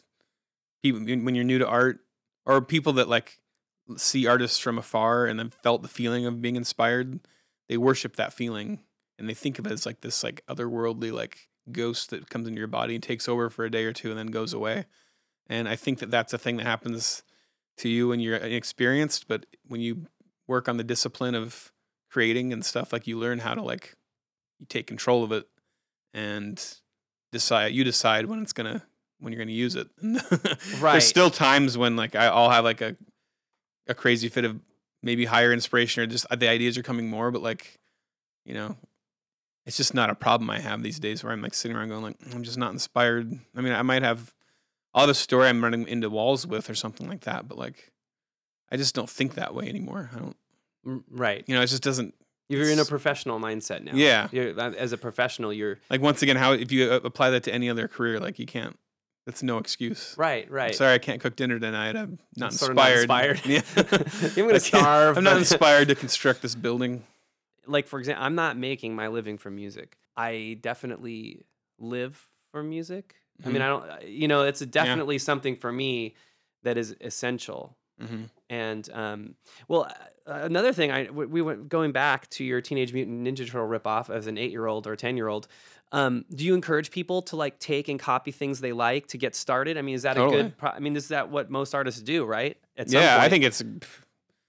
People, 0.81 1.01
when 1.01 1.35
you're 1.35 1.43
new 1.43 1.59
to 1.59 1.67
art, 1.67 1.99
or 2.45 2.61
people 2.61 2.93
that 2.93 3.09
like 3.09 3.37
see 3.97 4.27
artists 4.27 4.57
from 4.59 4.77
afar 4.77 5.25
and 5.25 5.37
then 5.37 5.49
felt 5.61 5.81
the 5.81 5.89
feeling 5.89 6.25
of 6.25 6.41
being 6.41 6.55
inspired, 6.55 7.19
they 7.69 7.77
worship 7.77 8.17
that 8.17 8.33
feeling 8.33 8.79
and 9.17 9.29
they 9.29 9.33
think 9.33 9.59
of 9.59 9.65
it 9.65 9.71
as 9.71 9.85
like 9.85 10.01
this 10.01 10.23
like 10.23 10.43
otherworldly 10.49 11.13
like 11.13 11.47
ghost 11.71 12.09
that 12.09 12.29
comes 12.29 12.47
into 12.47 12.59
your 12.59 12.67
body 12.67 12.95
and 12.95 13.03
takes 13.03 13.29
over 13.29 13.49
for 13.49 13.63
a 13.63 13.71
day 13.71 13.85
or 13.85 13.93
two 13.93 14.09
and 14.09 14.17
then 14.17 14.27
goes 14.27 14.53
away. 14.53 14.85
And 15.47 15.69
I 15.69 15.75
think 15.75 15.99
that 15.99 16.11
that's 16.11 16.33
a 16.33 16.37
thing 16.37 16.57
that 16.57 16.65
happens 16.65 17.23
to 17.77 17.89
you 17.89 18.09
when 18.09 18.19
you're 18.19 18.35
inexperienced, 18.35 19.27
but 19.27 19.45
when 19.67 19.81
you 19.81 20.07
work 20.47 20.67
on 20.67 20.77
the 20.77 20.83
discipline 20.83 21.35
of 21.35 21.71
creating 22.11 22.51
and 22.51 22.65
stuff, 22.65 22.91
like 22.91 23.07
you 23.07 23.17
learn 23.17 23.39
how 23.39 23.53
to 23.53 23.61
like 23.61 23.95
you 24.59 24.65
take 24.65 24.87
control 24.87 25.23
of 25.23 25.31
it 25.31 25.47
and 26.13 26.75
decide 27.31 27.73
you 27.73 27.83
decide 27.83 28.25
when 28.25 28.41
it's 28.41 28.53
gonna 28.53 28.83
when 29.19 29.31
you're 29.31 29.41
gonna 29.41 29.51
use 29.51 29.75
it. 29.75 29.87
Right. 30.79 30.93
There's 30.93 31.07
still 31.07 31.29
times 31.29 31.77
when 31.77 31.95
like 31.95 32.15
I, 32.15 32.27
I'll 32.27 32.49
have 32.49 32.63
like 32.63 32.81
a 32.81 32.95
a 33.87 33.93
crazy 33.93 34.29
fit 34.29 34.45
of 34.45 34.59
maybe 35.01 35.25
higher 35.25 35.53
inspiration 35.53 36.03
or 36.03 36.07
just 36.07 36.25
uh, 36.29 36.35
the 36.35 36.47
ideas 36.49 36.77
are 36.77 36.83
coming 36.83 37.09
more, 37.09 37.31
but 37.31 37.41
like 37.41 37.79
you 38.45 38.53
know, 38.53 38.75
it's 39.65 39.77
just 39.77 39.93
not 39.93 40.09
a 40.09 40.15
problem 40.15 40.49
I 40.49 40.59
have 40.59 40.81
these 40.81 40.99
days 40.99 41.23
where 41.23 41.31
I'm 41.33 41.41
like 41.41 41.53
sitting 41.53 41.77
around 41.77 41.89
going 41.89 42.01
like 42.03 42.17
I'm 42.33 42.43
just 42.43 42.57
not 42.57 42.71
inspired. 42.71 43.31
I 43.55 43.61
mean, 43.61 43.73
I 43.73 43.81
might 43.81 44.01
have 44.03 44.33
all 44.93 45.05
the 45.07 45.13
story 45.13 45.47
I'm 45.47 45.63
running 45.63 45.87
into 45.87 46.09
walls 46.09 46.47
with 46.47 46.69
or 46.69 46.75
something 46.75 47.07
like 47.07 47.21
that, 47.21 47.47
but 47.47 47.57
like 47.57 47.91
I 48.71 48.77
just 48.77 48.95
don't 48.95 49.09
think 49.09 49.35
that 49.35 49.53
way 49.53 49.67
anymore. 49.67 50.09
I 50.15 50.19
don't, 50.19 50.35
right 51.09 51.43
you 51.47 51.55
know, 51.55 51.61
it 51.61 51.67
just 51.67 51.83
doesn't. 51.83 52.13
you're 52.47 52.69
in 52.69 52.79
a 52.79 52.85
professional 52.85 53.39
mindset 53.39 53.83
now 53.83 53.91
Yeah. 53.93 54.27
you're, 54.31 54.59
uh, 54.59 54.71
as 54.71 54.91
a 54.93 54.97
professional 54.97 55.53
you're 55.53 55.77
Like 55.89 56.01
once 56.01 56.21
again, 56.23 56.35
how 56.37 56.53
if 56.53 56.71
you 56.71 56.91
uh, 56.91 56.99
apply 57.03 57.29
that 57.31 57.43
to 57.43 57.53
any 57.53 57.69
other 57.69 57.87
career, 57.87 58.19
like 58.19 58.39
you 58.39 58.45
can't. 58.47 58.77
That's 59.25 59.43
no 59.43 59.57
excuse. 59.59 60.15
right 60.17 60.45
I'm 60.47 60.53
right 60.53 60.75
sorry, 60.75 60.93
I 60.93 60.97
can't 60.97 61.21
cook 61.21 61.35
dinner 61.35 61.59
tonight. 61.59 61.95
I'm 61.95 62.17
not 62.35 62.53
Sort 62.53 62.71
of 62.71 62.77
not 62.77 62.91
inspired. 62.91 63.39
inspired. 63.45 63.45
Yeah. 63.45 64.31
I'm 64.41 64.47
gonna 64.47 64.59
starve, 64.73 65.17
I'm 65.17 65.23
not 65.23 65.37
inspired 65.37 65.87
to 65.89 65.95
construct 65.95 66.41
this 66.41 66.55
building. 66.55 67.03
like 67.67 67.87
for 67.87 67.99
example 67.99 68.23
i'm 68.25 68.33
not 68.35 68.57
making 68.57 68.95
my 68.95 69.07
living 69.09 69.37
from 69.37 69.55
music 69.55 69.97
i 70.17 70.57
definitely 70.61 71.45
live 71.77 72.27
for 72.51 72.63
music 72.63 73.15
i 73.45 73.49
mean 73.49 73.61
i 73.61 73.67
don't 73.67 74.07
you 74.07 74.27
know 74.27 74.41
it's 74.43 74.61
definitely 74.61 75.17
something 75.19 75.55
for 75.55 75.71
me 75.71 76.15
that 76.63 76.77
is 76.77 76.95
essential 77.01 77.77
hmm 78.01 78.23
and 78.49 78.89
um, 78.93 79.35
well 79.67 79.83
uh, 80.25 80.39
another 80.41 80.73
thing 80.73 80.89
i 80.91 81.09
we 81.11 81.25
we 81.27 81.41
went 81.41 81.69
going 81.69 81.91
back 81.91 82.27
to 82.31 82.43
your 82.43 82.59
teenage 82.61 82.91
mutant 82.93 83.27
ninja 83.27 83.45
turtle 83.45 83.67
ripoff 83.67 84.09
as 84.09 84.25
an 84.25 84.37
eight 84.39 84.49
year 84.51 84.65
old 84.65 84.87
or 84.87 84.95
10 84.95 85.15
year 85.17 85.27
old 85.27 85.47
um, 85.91 86.23
do 86.33 86.45
you 86.45 86.53
encourage 86.53 86.91
people 86.91 87.21
to 87.23 87.35
like 87.35 87.57
take 87.59 87.87
and 87.87 87.99
copy 87.99 88.31
things 88.31 88.59
they 88.61 88.73
like 88.73 89.07
to 89.07 89.17
get 89.17 89.35
started 89.35 89.77
i 89.77 89.81
mean 89.81 89.95
is 89.95 90.03
that 90.03 90.17
a 90.17 90.27
good 90.27 90.57
pro- 90.57 90.69
i 90.71 90.79
mean 90.79 90.95
is 90.95 91.07
that 91.07 91.29
what 91.29 91.49
most 91.49 91.73
artists 91.73 92.01
do 92.01 92.25
right 92.25 92.57
at 92.77 92.91
Yeah, 92.91 93.17
I 93.19 93.27
think 93.29 93.43
it's. 93.43 93.61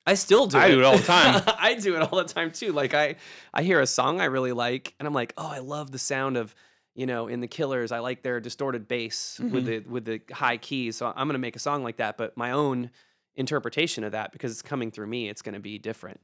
I 0.06 0.14
still 0.14 0.46
do 0.46 0.58
I 0.58 0.66
it. 0.66 0.70
do 0.72 0.80
it 0.80 0.84
all 0.84 0.96
the 0.96 1.02
time. 1.04 1.42
I 1.58 1.74
do 1.74 1.94
it 1.94 2.00
all 2.02 2.18
the 2.18 2.24
time 2.24 2.50
too. 2.50 2.72
Like 2.72 2.94
I 2.94 3.16
I 3.52 3.62
hear 3.62 3.80
a 3.80 3.86
song 3.86 4.20
I 4.20 4.24
really 4.26 4.52
like 4.52 4.94
and 4.98 5.06
I'm 5.06 5.12
like, 5.14 5.34
"Oh, 5.36 5.46
I 5.46 5.58
love 5.58 5.90
the 5.90 5.98
sound 5.98 6.36
of, 6.36 6.54
you 6.94 7.06
know, 7.06 7.28
in 7.28 7.40
the 7.40 7.46
Killers. 7.46 7.92
I 7.92 7.98
like 7.98 8.22
their 8.22 8.40
distorted 8.40 8.88
bass 8.88 9.38
with 9.38 9.64
Mhm. 9.64 9.66
the 9.66 9.78
with 9.90 10.04
the 10.06 10.20
high 10.32 10.56
keys. 10.56 10.96
So 10.96 11.06
I'm 11.06 11.26
going 11.28 11.34
to 11.34 11.38
make 11.38 11.54
a 11.54 11.60
song 11.60 11.82
like 11.84 11.98
that, 11.98 12.16
but 12.16 12.36
my 12.36 12.50
own 12.52 12.90
interpretation 13.36 14.02
of 14.04 14.12
that 14.12 14.32
because 14.32 14.50
it's 14.52 14.62
coming 14.62 14.90
through 14.90 15.06
me. 15.06 15.28
It's 15.28 15.42
going 15.42 15.54
to 15.54 15.60
be 15.60 15.78
different. 15.78 16.20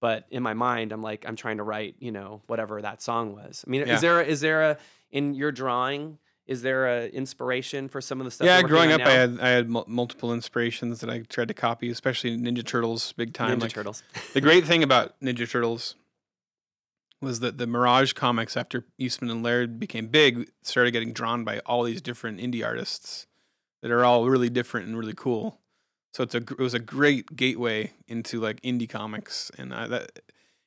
But 0.00 0.26
in 0.30 0.42
my 0.42 0.54
mind, 0.54 0.92
I'm 0.92 1.02
like 1.02 1.24
I'm 1.28 1.36
trying 1.36 1.58
to 1.58 1.62
write, 1.62 1.96
you 1.98 2.10
know, 2.10 2.42
whatever 2.46 2.80
that 2.82 3.02
song 3.02 3.34
was. 3.34 3.64
I 3.66 3.70
mean, 3.70 3.86
Yeah. 3.86 3.94
is 3.94 4.00
there 4.00 4.20
a, 4.20 4.24
is 4.24 4.40
there 4.40 4.62
a 4.70 4.78
in 5.10 5.34
your 5.34 5.52
drawing? 5.52 6.18
Is 6.46 6.62
there 6.62 6.88
a 6.88 7.06
inspiration 7.08 7.88
for 7.88 8.00
some 8.00 8.20
of 8.20 8.24
the 8.24 8.30
stuff? 8.32 8.46
yeah, 8.46 8.60
growing 8.62 8.90
up, 8.90 9.02
I 9.02 9.10
had 9.12 9.38
I 9.40 9.50
had 9.50 9.68
mul- 9.68 9.84
multiple 9.86 10.32
inspirations 10.32 11.00
that 11.00 11.08
I 11.10 11.20
tried 11.20 11.48
to 11.48 11.54
copy, 11.54 11.90
especially 11.90 12.36
Ninja 12.36 12.66
Turtles, 12.66 13.12
big 13.12 13.34
time. 13.34 13.58
Ninja 13.58 13.62
like, 13.62 13.72
Turtles. 13.72 14.02
The 14.32 14.40
great 14.40 14.64
thing 14.70 14.82
about 14.82 15.20
Ninja 15.20 15.48
Turtles 15.48 15.94
was 17.20 17.40
that 17.40 17.58
the 17.58 17.66
Mirage 17.66 18.14
comics, 18.14 18.56
after 18.56 18.86
Eastman 18.98 19.30
and 19.30 19.42
Laird 19.42 19.78
became 19.78 20.06
big, 20.08 20.50
started 20.62 20.90
getting 20.92 21.12
drawn 21.12 21.44
by 21.44 21.58
all 21.60 21.82
these 21.84 22.00
different 22.00 22.40
indie 22.40 22.64
artists 22.66 23.26
that 23.82 23.90
are 23.90 24.04
all 24.04 24.26
really 24.28 24.48
different 24.48 24.88
and 24.88 24.98
really 24.98 25.14
cool. 25.14 25.59
So 26.14 26.22
it's 26.24 26.34
a 26.34 26.38
it 26.38 26.58
was 26.58 26.74
a 26.74 26.78
great 26.80 27.36
gateway 27.36 27.92
into 28.08 28.40
like 28.40 28.60
indie 28.62 28.88
comics, 28.88 29.50
and 29.58 29.72
I, 29.72 29.86
that 29.88 30.20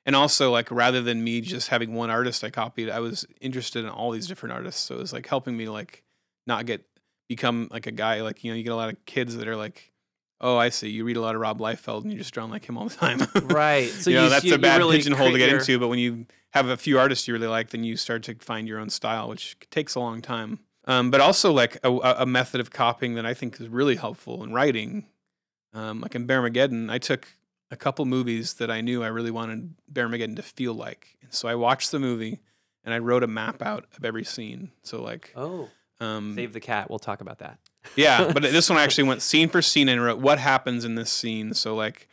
and 0.05 0.15
also 0.15 0.51
like 0.51 0.71
rather 0.71 1.01
than 1.01 1.23
me 1.23 1.41
just 1.41 1.67
having 1.69 1.93
one 1.93 2.09
artist 2.09 2.43
I 2.43 2.49
copied, 2.49 2.89
I 2.89 2.99
was 2.99 3.25
interested 3.41 3.83
in 3.83 3.89
all 3.89 4.11
these 4.11 4.27
different 4.27 4.53
artists. 4.53 4.81
So 4.81 4.95
it 4.95 4.99
was 4.99 5.11
like 5.13 5.27
helping 5.27 5.57
me 5.57 5.67
like 5.67 6.03
not 6.47 6.65
get 6.65 6.85
become 7.29 7.67
like 7.71 7.87
a 7.87 7.91
guy 7.91 8.21
like 8.21 8.43
you 8.43 8.51
know 8.51 8.57
you 8.57 8.63
get 8.63 8.71
a 8.73 8.75
lot 8.75 8.89
of 8.89 9.05
kids 9.05 9.35
that 9.37 9.47
are 9.47 9.55
like. 9.57 9.89
Oh, 10.41 10.57
I 10.57 10.69
see. 10.69 10.89
You 10.89 11.05
read 11.05 11.15
a 11.15 11.21
lot 11.21 11.35
of 11.35 11.41
Rob 11.41 11.59
Liefeld, 11.59 12.01
and 12.03 12.11
you're 12.11 12.17
just 12.19 12.33
drawn 12.33 12.49
like 12.49 12.65
him 12.67 12.77
all 12.77 12.89
the 12.89 12.95
time. 12.95 13.19
Right. 13.43 13.87
So 13.89 14.09
you 14.09 14.17
know, 14.17 14.23
you- 14.25 14.29
that's 14.29 14.43
you- 14.43 14.55
a 14.55 14.57
bad 14.57 14.77
really 14.79 14.97
pigeonhole 14.97 15.31
to 15.31 15.37
get 15.37 15.49
your- 15.49 15.59
into. 15.59 15.79
But 15.79 15.87
when 15.87 15.99
you 15.99 16.25
have 16.51 16.67
a 16.67 16.75
few 16.75 16.99
artists 16.99 17.29
you 17.29 17.33
really 17.33 17.47
like, 17.47 17.69
then 17.69 17.85
you 17.85 17.95
start 17.95 18.23
to 18.23 18.35
find 18.35 18.67
your 18.67 18.77
own 18.79 18.89
style, 18.89 19.29
which 19.29 19.55
takes 19.71 19.95
a 19.95 20.01
long 20.01 20.21
time. 20.21 20.59
Um, 20.85 21.11
but 21.11 21.21
also 21.21 21.53
like 21.53 21.77
a, 21.81 21.89
a 21.89 22.25
method 22.25 22.59
of 22.59 22.71
copying 22.71 23.13
that 23.15 23.25
I 23.25 23.33
think 23.33 23.61
is 23.61 23.69
really 23.69 23.95
helpful 23.95 24.43
in 24.43 24.51
writing. 24.51 25.05
Um, 25.73 26.01
like 26.01 26.15
in 26.15 26.27
Bearmageddon, 26.27 26.89
I 26.91 26.97
took 26.99 27.27
a 27.71 27.75
couple 27.75 28.05
movies 28.05 28.55
that 28.55 28.69
I 28.69 28.81
knew 28.81 29.03
I 29.03 29.07
really 29.07 29.31
wanted 29.31 29.73
Bearmageddon 29.91 30.35
to 30.35 30.43
feel 30.43 30.73
like, 30.73 31.17
and 31.21 31.33
so 31.33 31.47
I 31.47 31.55
watched 31.55 31.91
the 31.91 31.99
movie 31.99 32.39
and 32.83 32.93
I 32.93 32.99
wrote 32.99 33.23
a 33.23 33.27
map 33.27 33.61
out 33.61 33.85
of 33.97 34.05
every 34.05 34.23
scene. 34.23 34.71
So 34.83 35.01
like, 35.01 35.33
Oh, 35.35 35.69
um, 35.99 36.35
save 36.35 36.53
the 36.53 36.59
cat. 36.59 36.89
We'll 36.89 36.99
talk 36.99 37.21
about 37.21 37.39
that. 37.39 37.57
yeah, 37.95 38.31
but 38.31 38.43
this 38.43 38.69
one 38.69 38.77
I 38.77 38.83
actually 38.83 39.05
went 39.05 39.21
scene 39.21 39.49
for 39.49 39.61
scene 39.61 39.89
and 39.89 40.03
wrote 40.03 40.19
what 40.19 40.37
happens 40.39 40.85
in 40.85 40.95
this 40.95 41.09
scene. 41.09 41.53
So 41.53 41.75
like, 41.75 42.07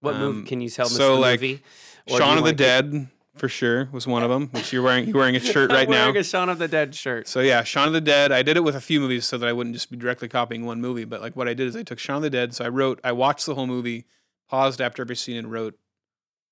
What 0.00 0.14
Um, 0.14 0.20
movie? 0.20 0.48
Can 0.48 0.60
you 0.60 0.68
tell 0.70 0.86
me 0.88 0.94
so, 0.94 1.18
like, 1.18 1.40
movie? 1.40 1.62
Shaun 2.08 2.38
of 2.38 2.44
the 2.44 2.52
Dead 2.52 3.08
for 3.36 3.48
sure 3.48 3.88
was 3.92 4.06
one 4.06 4.22
of 4.22 4.30
them. 4.30 4.48
Which 4.48 4.72
you're 4.72 4.82
wearing, 4.82 5.06
you're 5.08 5.16
wearing 5.16 5.36
a 5.36 5.40
shirt 5.40 5.70
right 5.72 5.86
I'm 5.86 5.90
now. 5.90 6.06
wearing 6.06 6.16
a 6.16 6.24
Shaun 6.24 6.48
of 6.48 6.58
the 6.58 6.68
Dead 6.68 6.94
shirt. 6.94 7.28
So 7.28 7.40
yeah, 7.40 7.62
Shaun 7.64 7.86
of 7.88 7.92
the 7.94 8.00
Dead. 8.00 8.32
I 8.32 8.42
did 8.42 8.56
it 8.56 8.64
with 8.64 8.74
a 8.76 8.80
few 8.80 9.00
movies 9.00 9.26
so 9.26 9.38
that 9.38 9.48
I 9.48 9.52
wouldn't 9.52 9.74
just 9.74 9.90
be 9.90 9.96
directly 9.96 10.28
copying 10.28 10.64
one 10.64 10.80
movie. 10.80 11.04
But 11.04 11.20
like 11.20 11.36
what 11.36 11.48
I 11.48 11.54
did 11.54 11.68
is 11.68 11.76
I 11.76 11.82
took 11.82 11.98
Shaun 11.98 12.16
of 12.16 12.22
the 12.22 12.30
Dead. 12.30 12.54
So 12.54 12.64
I 12.64 12.68
wrote, 12.68 13.00
I 13.04 13.12
watched 13.12 13.46
the 13.46 13.54
whole 13.54 13.66
movie, 13.66 14.04
paused 14.48 14.80
after 14.80 15.02
every 15.02 15.16
scene, 15.16 15.36
and 15.36 15.50
wrote 15.52 15.78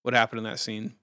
what 0.03 0.15
happened 0.15 0.39
in 0.39 0.45
that 0.45 0.59
scene. 0.59 0.95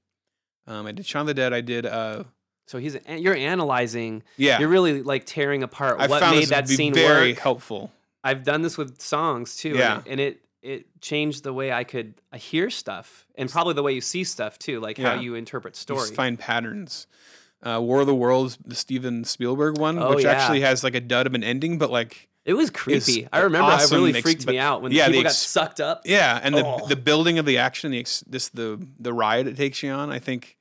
Um, 0.68 0.86
I 0.86 0.92
did 0.92 1.06
Shaun 1.06 1.22
of 1.22 1.28
the 1.28 1.34
Dead. 1.34 1.54
I 1.54 1.62
did, 1.62 1.86
uh, 1.86 2.24
So 2.68 2.78
he's 2.78 2.98
you're 3.10 3.36
analyzing. 3.36 4.24
yeah. 4.38 4.60
You're 4.60 4.70
really 4.70 5.02
like 5.04 5.26
tearing 5.26 5.64
apart 5.64 6.00
I 6.00 6.08
what 6.08 6.20
found 6.22 6.36
made 6.36 6.44
this 6.44 6.50
that 6.50 6.68
scene 6.70 6.94
very 6.94 7.32
work. 7.32 7.40
helpful. 7.40 7.92
I've 8.24 8.44
done 8.44 8.62
this 8.62 8.78
with 8.78 9.02
songs 9.02 9.56
too. 9.58 9.70
and 9.72 9.78
Yeah. 9.80 9.98
it- 9.98 10.04
And 10.08 10.20
it 10.20 10.42
it 10.62 10.86
changed 11.02 11.44
the 11.44 11.54
way 11.54 11.72
I 11.72 11.84
could 11.84 12.16
I 12.32 12.38
hear 12.38 12.70
stuff 12.70 13.26
and 13.36 13.50
probably 13.50 13.74
the 13.74 13.84
way 13.84 13.94
you 13.94 14.02
see 14.02 14.24
stuff 14.24 14.60
too, 14.60 14.80
like 14.80 14.98
how 14.98 15.16
you 15.16 15.36
interpret 15.36 15.84
You 15.90 15.96
just 15.96 16.16
find 16.16 16.38
patterns. 16.38 17.08
Uh, 17.64 17.80
War 17.80 18.02
of 18.02 18.08
the 18.08 18.16
Worlds, 18.16 18.58
the 18.66 18.74
Steven 18.76 19.24
Spielberg 19.24 19.78
one, 19.78 20.00
Oh, 20.00 20.16
which 20.16 20.24
yeah. 20.24 20.32
actually 20.32 20.62
has 20.62 20.84
like 20.84 20.96
a 20.96 21.00
dud 21.00 21.28
of 21.28 21.36
an 21.36 21.44
ending, 21.44 21.78
but 21.78 21.92
like 21.92 22.28
It 22.44 22.54
was 22.56 22.70
creepy. 22.72 23.28
I 23.32 23.40
remember 23.42 23.72
awesome 23.72 23.96
it 23.96 24.00
really 24.00 24.12
ex- 24.16 24.22
freaked 24.24 24.48
me 24.48 24.58
out 24.58 24.82
when 24.82 24.92
yeah, 24.92 25.06
the 25.06 25.12
the 25.12 25.18
people 25.20 25.28
ex- 25.30 25.44
got 25.44 25.62
sucked 25.62 25.80
up. 25.80 26.02
Yeah, 26.06 26.40
and 26.42 26.56
the 26.56 26.66
Oh. 26.66 26.88
the 26.88 26.96
building 26.96 27.38
of 27.38 27.46
the 27.46 27.58
action, 27.60 27.92
the 27.92 28.00
ex, 28.00 28.24
this 28.28 28.50
the 28.50 28.84
the 29.00 29.14
ride 29.14 29.46
it 29.48 29.56
takes 29.58 29.84
you 29.84 29.92
on, 29.92 30.10
I 30.12 30.18
think 30.20 30.58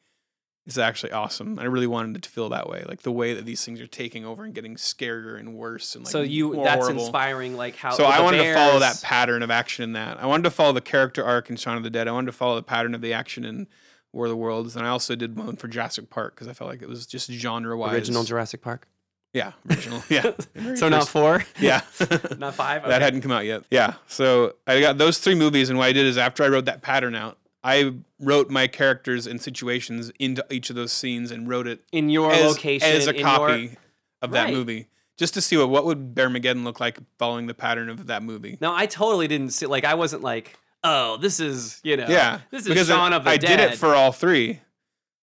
is 0.74 0.78
actually 0.78 1.12
awesome. 1.12 1.58
I 1.58 1.64
really 1.64 1.86
wanted 1.86 2.16
it 2.16 2.22
to 2.22 2.28
feel 2.30 2.48
that 2.50 2.68
way, 2.68 2.84
like 2.88 3.02
the 3.02 3.12
way 3.12 3.34
that 3.34 3.44
these 3.44 3.64
things 3.64 3.80
are 3.80 3.86
taking 3.86 4.24
over 4.24 4.44
and 4.44 4.54
getting 4.54 4.76
scarier 4.76 5.38
and 5.38 5.54
worse 5.54 5.94
and 5.94 6.04
like 6.04 6.12
so 6.12 6.22
you 6.22 6.54
that's 6.62 6.82
horrible. 6.82 7.02
inspiring 7.02 7.56
like 7.56 7.76
how 7.76 7.90
So 7.92 8.04
I 8.04 8.20
wanted 8.20 8.42
to 8.42 8.54
follow 8.54 8.78
that 8.80 9.00
pattern 9.02 9.42
of 9.42 9.50
action 9.50 9.84
in 9.84 9.92
that. 9.92 10.22
I 10.22 10.26
wanted 10.26 10.44
to 10.44 10.50
follow 10.50 10.72
the 10.72 10.80
character 10.80 11.24
arc 11.24 11.50
in 11.50 11.56
Shaun 11.56 11.76
of 11.76 11.82
the 11.82 11.90
Dead. 11.90 12.08
I 12.08 12.12
wanted 12.12 12.26
to 12.26 12.32
follow 12.32 12.56
the 12.56 12.62
pattern 12.62 12.94
of 12.94 13.00
the 13.00 13.12
action 13.12 13.44
in 13.44 13.66
War 14.12 14.24
of 14.26 14.30
the 14.30 14.36
Worlds, 14.36 14.74
and 14.76 14.84
I 14.84 14.88
also 14.88 15.14
did 15.14 15.36
one 15.36 15.56
for 15.56 15.68
Jurassic 15.68 16.10
Park 16.10 16.34
because 16.34 16.48
I 16.48 16.52
felt 16.52 16.68
like 16.70 16.82
it 16.82 16.88
was 16.88 17.06
just 17.06 17.30
genre 17.30 17.76
wise. 17.76 17.94
original 17.94 18.24
Jurassic 18.24 18.60
Park. 18.60 18.88
yeah, 19.32 19.52
original, 19.70 20.02
yeah. 20.08 20.32
So 20.74 20.88
not 20.88 21.06
four? 21.08 21.44
yeah. 21.60 21.82
not 22.38 22.54
five? 22.56 22.82
That 22.88 23.02
hadn't 23.02 23.20
come 23.20 23.30
out 23.30 23.44
yet. 23.44 23.62
Yeah. 23.70 23.94
So 24.08 24.54
I 24.66 24.80
got 24.80 24.98
those 24.98 25.18
three 25.18 25.36
movies, 25.36 25.70
and 25.70 25.78
what 25.78 25.84
I 25.86 25.92
did 25.92 26.06
is 26.06 26.18
after 26.18 26.42
I 26.42 26.48
wrote 26.48 26.64
that 26.64 26.82
pattern 26.82 27.14
out, 27.14 27.38
I 27.62 27.92
wrote 28.18 28.48
my 28.50 28.66
characters 28.66 29.26
and 29.26 29.40
situations 29.40 30.10
into 30.18 30.44
each 30.50 30.70
of 30.70 30.76
those 30.76 30.92
scenes 30.92 31.30
and 31.30 31.48
wrote 31.48 31.66
it 31.66 31.80
in 31.92 32.08
your 32.08 32.32
as, 32.32 32.52
location 32.52 32.88
as 32.90 33.06
a 33.06 33.14
copy 33.14 33.62
your 33.62 33.70
of 34.22 34.30
that 34.32 34.44
Right. 34.44 34.54
movie, 34.54 34.88
just 35.18 35.34
to 35.34 35.40
see 35.40 35.56
what 35.56 35.68
what 35.68 35.84
would 35.84 36.14
Bearmageddon 36.14 36.64
look 36.64 36.80
like 36.80 36.98
following 37.18 37.46
the 37.46 37.54
pattern 37.54 37.88
of 37.90 38.06
that 38.06 38.22
movie. 38.22 38.56
No, 38.60 38.74
I 38.74 38.86
totally 38.86 39.28
didn't 39.28 39.50
see 39.50 39.66
like 39.66 39.84
I 39.84 39.94
wasn't 39.94 40.22
like, 40.22 40.58
oh, 40.84 41.16
this 41.18 41.40
is, 41.40 41.80
you 41.84 41.96
know, 41.96 42.06
yeah, 42.08 42.40
this 42.50 42.62
is 42.62 42.68
because 42.68 42.88
Shaun 42.88 43.12
I, 43.12 43.16
of 43.16 43.24
the 43.24 43.30
I 43.30 43.36
Dead. 43.36 43.56
did 43.56 43.72
it 43.72 43.76
for 43.78 43.94
all 43.94 44.12
three. 44.12 44.60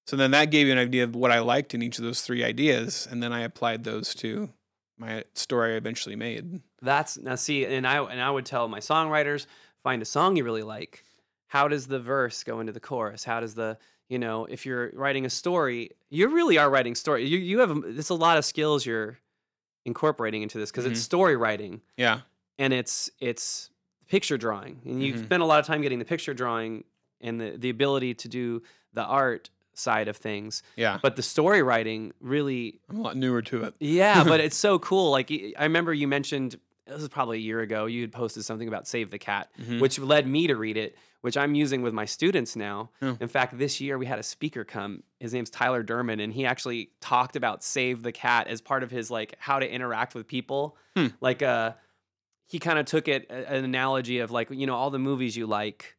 So 0.05 0.15
then 0.15 0.31
that 0.31 0.51
gave 0.51 0.67
you 0.67 0.73
an 0.73 0.79
idea 0.79 1.03
of 1.03 1.15
what 1.15 1.31
I 1.31 1.39
liked 1.39 1.73
in 1.73 1.81
each 1.81 1.97
of 1.97 2.03
those 2.05 2.21
three 2.21 2.43
ideas, 2.43 3.07
and 3.11 3.21
then 3.21 3.33
I 3.33 3.41
applied 3.41 3.83
those 3.83 4.13
to 4.15 4.49
my 4.97 5.25
story 5.33 5.73
I 5.73 5.77
eventually 5.77 6.15
made. 6.15 6.61
That's 6.81 7.17
now 7.17 7.35
see, 7.35 7.65
and 7.65 7.85
I 7.85 8.01
and 8.03 8.21
I 8.21 8.29
would 8.29 8.45
tell 8.45 8.67
my 8.67 8.79
songwriters, 8.79 9.47
find 9.83 10.01
a 10.01 10.05
song 10.05 10.35
you 10.37 10.43
really 10.43 10.63
like. 10.63 11.03
How 11.47 11.67
does 11.67 11.87
the 11.87 11.99
verse 11.99 12.43
go 12.43 12.59
into 12.59 12.71
the 12.73 12.79
chorus? 12.79 13.23
How 13.23 13.39
does 13.39 13.55
the 13.55 13.77
you 14.09 14.17
know, 14.19 14.45
if 14.45 14.65
you're 14.65 14.89
writing 14.93 15.25
a 15.25 15.29
story, 15.29 15.91
you 16.09 16.29
really 16.29 16.57
are 16.57 16.69
writing 16.69 16.95
story. 16.95 17.25
You 17.25 17.37
you 17.37 17.59
have 17.59 17.81
there's 17.81 18.09
a 18.09 18.13
lot 18.15 18.37
of 18.37 18.45
skills 18.45 18.85
you're 18.85 19.17
incorporating 19.85 20.41
into 20.41 20.57
this 20.57 20.71
because 20.71 20.85
it's 20.85 20.99
story 20.99 21.35
writing 21.35 21.81
Yeah. 21.95 22.21
and 22.57 22.73
it's 22.73 23.09
it's 23.19 23.69
picture 24.07 24.37
drawing, 24.37 24.81
and 24.85 25.03
you've 25.03 25.17
Mhm. 25.17 25.25
spent 25.25 25.43
a 25.43 25.45
lot 25.45 25.59
of 25.59 25.65
time 25.65 25.81
getting 25.81 25.99
the 25.99 26.05
picture 26.05 26.33
drawing 26.33 26.83
and 27.21 27.39
the 27.41 27.57
the 27.57 27.69
ability 27.69 28.13
to 28.15 28.27
do 28.27 28.61
the 28.93 29.03
art 29.03 29.49
side 29.73 30.07
of 30.07 30.17
things. 30.17 30.63
Yeah. 30.75 30.97
But 31.01 31.15
the 31.17 31.21
story 31.21 31.61
writing 31.61 32.11
really 32.19 32.79
I'm 32.89 32.97
a 32.97 33.01
lot 33.01 33.15
newer 33.17 33.41
to 33.43 33.63
it. 33.63 33.75
yeah, 33.79 34.23
but 34.27 34.39
it's 34.39 34.55
so 34.57 34.79
cool. 34.79 35.11
Like 35.11 35.31
I 35.57 35.63
remember 35.63 35.93
you 35.93 36.07
mentioned 36.07 36.59
this 36.85 36.99
was 37.01 37.09
probably 37.09 37.37
a 37.37 37.41
year 37.41 37.59
ago. 37.59 37.85
You 37.85 38.01
had 38.01 38.11
posted 38.13 38.45
something 38.45 38.67
about 38.69 38.87
Save 38.87 39.11
the 39.11 39.19
Cat, 39.19 39.49
Mhm. 39.61 39.81
which 39.81 39.99
led 39.99 40.25
me 40.25 40.47
to 40.47 40.55
read 40.55 40.77
it, 40.77 40.97
which 41.21 41.37
I'm 41.37 41.55
using 41.55 41.81
with 41.81 41.93
my 41.93 42.05
students 42.05 42.55
now. 42.55 42.91
Oh. 43.01 43.17
In 43.19 43.27
fact, 43.27 43.57
this 43.57 43.81
year 43.81 43.97
we 43.97 44.05
had 44.05 44.19
a 44.19 44.23
speaker 44.23 44.63
come. 44.63 45.03
His 45.19 45.33
name's 45.33 45.49
Tyler 45.49 45.83
Derman, 45.83 46.21
and 46.23 46.31
he 46.31 46.45
actually 46.45 46.91
talked 47.01 47.35
about 47.35 47.63
Save 47.63 48.03
the 48.03 48.11
Cat 48.11 48.47
as 48.47 48.61
part 48.61 48.83
of 48.83 48.91
his 48.91 49.09
like 49.09 49.35
how 49.39 49.59
to 49.59 49.69
interact 49.69 50.15
with 50.15 50.27
people. 50.27 50.77
Hmm. 50.95 51.07
Like 51.19 51.41
uh, 51.41 51.73
he 52.47 52.59
kind 52.59 52.79
of 52.79 52.85
took 52.85 53.07
it 53.07 53.29
an 53.29 53.63
analogy 53.63 54.19
of 54.19 54.31
like 54.31 54.49
you 54.51 54.67
know 54.67 54.75
all 54.75 54.89
the 54.89 54.99
movies 54.99 55.35
you 55.35 55.47
like. 55.47 55.95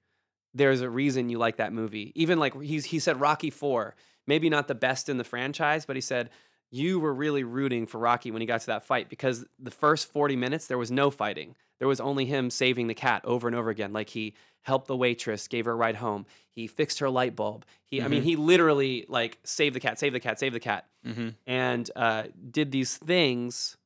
There's 0.54 0.80
a 0.80 0.90
reason 0.90 1.28
you 1.28 1.38
like 1.38 1.56
that 1.56 1.72
movie. 1.72 2.12
Even 2.14 2.38
like 2.38 2.60
he's 2.60 2.86
he 2.86 2.98
said 2.98 3.20
Rocky 3.20 3.50
Four, 3.50 3.96
maybe 4.26 4.48
not 4.48 4.68
the 4.68 4.74
best 4.74 5.08
in 5.08 5.18
the 5.18 5.24
franchise, 5.24 5.84
but 5.84 5.96
he 5.96 6.02
said 6.02 6.30
you 6.70 7.00
were 7.00 7.14
really 7.14 7.44
rooting 7.44 7.86
for 7.86 7.98
Rocky 7.98 8.30
when 8.30 8.40
he 8.40 8.46
got 8.46 8.60
to 8.60 8.66
that 8.68 8.84
fight 8.84 9.08
because 9.08 9.46
the 9.58 9.70
first 9.70 10.12
40 10.12 10.36
minutes 10.36 10.66
there 10.66 10.78
was 10.78 10.90
no 10.90 11.10
fighting. 11.10 11.54
There 11.78 11.88
was 11.88 12.00
only 12.00 12.24
him 12.26 12.50
saving 12.50 12.86
the 12.88 12.94
cat 12.94 13.22
over 13.24 13.46
and 13.46 13.56
over 13.56 13.70
again. 13.70 13.92
Like 13.92 14.08
he 14.10 14.34
helped 14.62 14.86
the 14.88 14.96
waitress, 14.96 15.46
gave 15.48 15.64
her 15.66 15.72
a 15.72 15.76
ride 15.76 15.96
home. 15.96 16.26
He 16.50 16.66
fixed 16.66 16.98
her 16.98 17.08
light 17.08 17.36
bulb. 17.36 17.64
He, 17.84 18.02
I 18.02 18.08
mean, 18.08 18.22
Mhm. 18.22 18.26
he 18.26 18.36
literally 18.36 19.06
like 19.08 19.38
saved 19.44 19.74
the 19.76 19.80
cat, 19.80 19.98
saved 19.98 20.14
the 20.14 20.20
cat, 20.20 20.38
saved 20.40 20.54
the 20.54 20.60
cat, 20.60 20.86
Mm-hmm. 21.06 21.28
and 21.46 21.90
uh, 21.94 22.24
did 22.50 22.72
these 22.72 22.96
things 22.96 23.76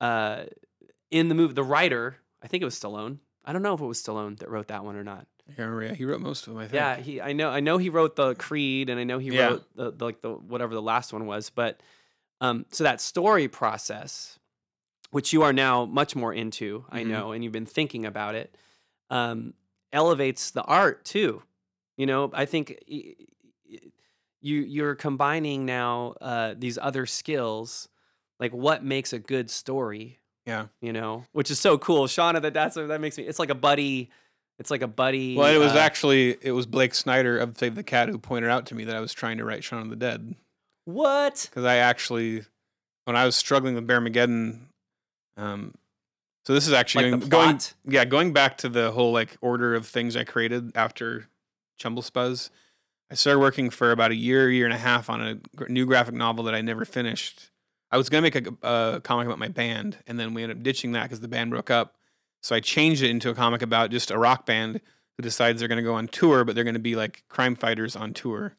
uh, 0.00 0.44
in 1.10 1.28
the 1.28 1.34
movie. 1.34 1.54
The 1.54 1.62
writer, 1.64 2.16
I 2.42 2.46
think 2.48 2.62
it 2.62 2.64
was 2.64 2.74
Stallone. 2.78 3.18
I 3.44 3.52
don't 3.52 3.62
know 3.62 3.74
if 3.74 3.80
it 3.80 3.86
was 3.86 4.02
Stallone 4.02 4.38
that 4.40 4.50
wrote 4.50 4.68
that 4.68 4.84
one 4.84 4.96
or 4.96 5.04
not. 5.04 5.26
Yeah, 5.56 5.80
yeah, 5.80 5.94
he 5.94 6.04
wrote 6.04 6.20
most 6.20 6.46
of 6.46 6.52
them. 6.54 6.62
I 6.62 6.64
think. 6.64 6.74
Yeah, 6.74 6.96
he. 6.96 7.20
I 7.22 7.32
know. 7.32 7.48
I 7.48 7.60
know 7.60 7.78
he 7.78 7.88
wrote 7.88 8.16
the 8.16 8.34
Creed, 8.34 8.90
and 8.90 9.00
I 9.00 9.04
know 9.04 9.18
he 9.18 9.28
Yeah. 9.30 9.46
wrote 9.46 9.64
the, 9.76 9.90
the 9.92 10.04
like 10.04 10.20
the 10.20 10.30
whatever 10.34 10.74
the 10.74 10.82
last 10.82 11.12
one 11.12 11.24
was. 11.26 11.48
But 11.48 11.80
um, 12.42 12.66
so 12.70 12.84
that 12.84 13.00
story 13.00 13.48
process, 13.48 14.37
which 15.10 15.32
you 15.32 15.42
are 15.42 15.52
now 15.52 15.84
much 15.84 16.14
more 16.14 16.32
into, 16.34 16.84
I 16.90 17.02
Mhm. 17.02 17.06
know, 17.08 17.32
and 17.32 17.42
you've 17.42 17.52
been 17.52 17.66
thinking 17.66 18.04
about 18.06 18.34
it, 18.34 18.54
um, 19.10 19.54
elevates 19.92 20.50
the 20.50 20.62
art 20.62 21.04
too. 21.04 21.42
You 21.96 22.06
know, 22.06 22.30
I 22.34 22.44
think 22.44 22.82
you 22.86 23.16
you're 24.40 24.94
combining 24.94 25.64
now 25.66 26.14
uh, 26.20 26.54
these 26.56 26.78
other 26.78 27.06
skills, 27.06 27.88
like 28.38 28.52
what 28.52 28.84
makes 28.84 29.12
a 29.12 29.18
good 29.18 29.50
story. 29.50 30.20
Yeah. 30.46 30.66
You 30.80 30.92
know, 30.92 31.24
which 31.32 31.50
is 31.50 31.58
so 31.58 31.76
cool. 31.76 32.06
Shauna, 32.06 32.40
that 32.42 32.54
that's 32.54 32.76
that 32.76 33.00
makes 33.00 33.18
me. 33.18 33.24
It's 33.24 33.38
like 33.38 33.50
a 33.50 33.54
buddy. 33.54 34.10
It's 34.58 34.70
like 34.70 34.82
a 34.82 34.88
buddy. 34.88 35.36
Well, 35.36 35.52
it 35.54 35.58
was 35.58 35.72
uh, 35.74 35.78
actually 35.78 36.36
it 36.40 36.52
was 36.52 36.66
Blake 36.66 36.94
Snyder 36.94 37.38
of 37.38 37.56
Save 37.58 37.74
the 37.74 37.82
Cat 37.82 38.08
who 38.08 38.18
pointed 38.18 38.50
out 38.50 38.66
to 38.66 38.74
me 38.74 38.84
that 38.84 38.96
I 38.96 39.00
was 39.00 39.12
trying 39.12 39.38
to 39.38 39.44
write 39.44 39.62
Shaun 39.64 39.82
of 39.82 39.90
the 39.90 39.96
Dead 39.96 40.34
what? 40.84 41.46
because 41.50 41.64
I 41.64 41.76
actually, 41.76 42.44
when 43.04 43.14
I 43.14 43.24
was 43.26 43.36
struggling 43.36 43.74
with 43.74 43.86
Bear 43.86 44.00
Bearmageddon, 44.00 44.67
um, 45.38 45.74
So 46.44 46.54
this 46.54 46.66
is 46.66 46.72
actually 46.72 47.12
Like 47.12 47.28
going 47.28 47.60
yeah, 47.86 48.04
going 48.04 48.32
back 48.32 48.58
to 48.58 48.68
the 48.68 48.90
whole 48.90 49.12
like 49.12 49.36
order 49.40 49.74
of 49.74 49.86
things 49.86 50.16
I 50.16 50.24
created 50.24 50.72
after 50.76 51.28
Chumble 51.78 52.02
Spuzz. 52.02 52.50
I 53.10 53.14
started 53.14 53.38
working 53.38 53.70
for 53.70 53.90
about 53.90 54.10
a 54.10 54.14
year, 54.14 54.50
year 54.50 54.66
and 54.66 54.74
a 54.74 54.78
half 54.78 55.08
on 55.08 55.22
a 55.22 55.68
new 55.68 55.86
graphic 55.86 56.14
novel 56.14 56.44
that 56.44 56.54
I 56.54 56.60
never 56.60 56.84
finished. 56.84 57.50
I 57.90 57.96
was 57.96 58.10
gonna 58.10 58.22
make 58.22 58.36
a, 58.36 58.52
a 58.62 59.00
comic 59.00 59.26
about 59.26 59.38
my 59.38 59.48
band, 59.48 59.98
and 60.06 60.20
then 60.20 60.34
we 60.34 60.42
ended 60.42 60.58
up 60.58 60.62
ditching 60.62 60.92
that 60.92 61.04
because 61.04 61.20
the 61.20 61.28
band 61.28 61.50
broke 61.50 61.70
up. 61.70 61.94
So 62.42 62.54
I 62.54 62.60
changed 62.60 63.02
it 63.02 63.10
into 63.10 63.30
a 63.30 63.34
comic 63.34 63.62
about 63.62 63.90
just 63.90 64.10
a 64.10 64.18
rock 64.18 64.44
band 64.44 64.80
who 65.16 65.22
decides 65.22 65.60
they're 65.60 65.68
gonna 65.68 65.82
go 65.82 65.94
on 65.94 66.08
tour, 66.08 66.44
but 66.44 66.54
they're 66.54 66.64
gonna 66.64 66.78
be 66.78 66.96
like 66.96 67.24
crime 67.28 67.56
fighters 67.56 67.96
on 67.96 68.12
tour. 68.12 68.56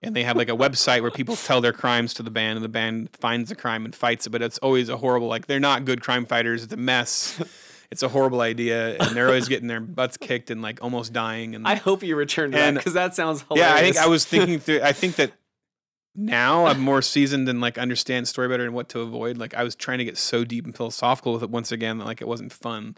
And 0.00 0.14
they 0.14 0.22
have 0.22 0.36
like 0.36 0.48
a 0.48 0.56
website 0.56 1.02
where 1.02 1.10
people 1.10 1.34
tell 1.34 1.60
their 1.60 1.72
crimes 1.72 2.14
to 2.14 2.22
the 2.22 2.30
band, 2.30 2.56
and 2.56 2.64
the 2.64 2.68
band 2.68 3.10
finds 3.16 3.48
the 3.48 3.56
crime 3.56 3.84
and 3.84 3.94
fights 3.94 4.26
it. 4.26 4.30
But 4.30 4.42
it's 4.42 4.58
always 4.58 4.88
a 4.88 4.96
horrible, 4.96 5.26
like 5.26 5.46
they're 5.46 5.58
not 5.58 5.84
good 5.84 6.00
crime 6.02 6.24
fighters. 6.24 6.62
It's 6.62 6.72
a 6.72 6.76
mess. 6.76 7.42
It's 7.90 8.02
a 8.02 8.08
horrible 8.08 8.42
idea, 8.42 8.98
and 8.98 9.16
they're 9.16 9.28
always 9.28 9.48
getting 9.48 9.66
their 9.66 9.80
butts 9.80 10.18
kicked 10.18 10.50
and 10.50 10.60
like 10.60 10.82
almost 10.82 11.14
dying. 11.14 11.54
And 11.54 11.66
I 11.66 11.76
hope 11.76 12.02
you 12.02 12.16
return 12.16 12.50
to 12.50 12.58
that 12.58 12.74
because 12.74 12.92
that 12.92 13.14
sounds 13.14 13.40
hilarious. 13.48 13.66
yeah, 13.66 13.74
I 13.74 13.80
think 13.80 13.96
I 13.96 14.06
was 14.08 14.26
thinking 14.26 14.58
through. 14.58 14.82
I 14.82 14.92
think 14.92 15.16
that 15.16 15.32
now 16.14 16.66
I'm 16.66 16.80
more 16.80 17.00
seasoned 17.00 17.48
and 17.48 17.62
like 17.62 17.78
understand 17.78 18.28
story 18.28 18.46
better 18.46 18.66
and 18.66 18.74
what 18.74 18.90
to 18.90 19.00
avoid. 19.00 19.38
Like 19.38 19.54
I 19.54 19.64
was 19.64 19.74
trying 19.74 19.98
to 19.98 20.04
get 20.04 20.18
so 20.18 20.44
deep 20.44 20.66
and 20.66 20.76
philosophical 20.76 21.32
with 21.32 21.42
it 21.42 21.48
once 21.48 21.72
again 21.72 21.96
that 21.96 22.04
like 22.04 22.20
it 22.20 22.28
wasn't 22.28 22.52
fun. 22.52 22.94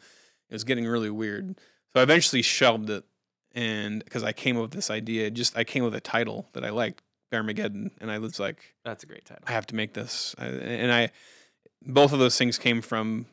It 0.48 0.54
was 0.54 0.64
getting 0.64 0.84
really 0.86 1.10
weird. 1.10 1.56
So 1.92 2.00
I 2.00 2.02
eventually 2.02 2.42
shelved 2.42 2.90
it, 2.90 3.04
and 3.54 4.02
because 4.04 4.22
I 4.24 4.32
came 4.32 4.56
up 4.56 4.62
with 4.62 4.70
this 4.72 4.90
idea, 4.90 5.30
just 5.30 5.56
I 5.56 5.64
came 5.64 5.84
with 5.84 5.94
a 5.94 6.00
title 6.00 6.48
that 6.52 6.64
I 6.64 6.70
liked, 6.70 7.02
Bearmageddon, 7.32 7.90
and 8.00 8.10
I 8.10 8.18
was 8.18 8.38
like, 8.40 8.74
That's 8.84 9.04
a 9.04 9.06
great 9.06 9.24
title. 9.24 9.44
I 9.46 9.52
have 9.52 9.66
to 9.68 9.74
make 9.74 9.92
this. 9.94 10.34
I, 10.38 10.46
and 10.46 10.92
I, 10.92 11.10
both 11.84 12.12
of 12.12 12.18
those 12.18 12.36
things 12.36 12.58
came 12.58 12.82
from 12.82 13.26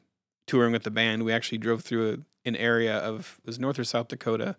touring 0.46 0.72
with 0.72 0.84
the 0.84 0.92
band. 0.92 1.24
We 1.24 1.34
actually 1.34 1.58
drove 1.58 1.82
through 1.82 2.12
a, 2.14 2.48
an 2.48 2.56
area 2.56 2.98
of 2.98 3.40
it 3.44 3.48
was 3.48 3.60
North 3.60 3.78
or 3.80 3.84
South 3.84 4.08
Dakota, 4.08 4.56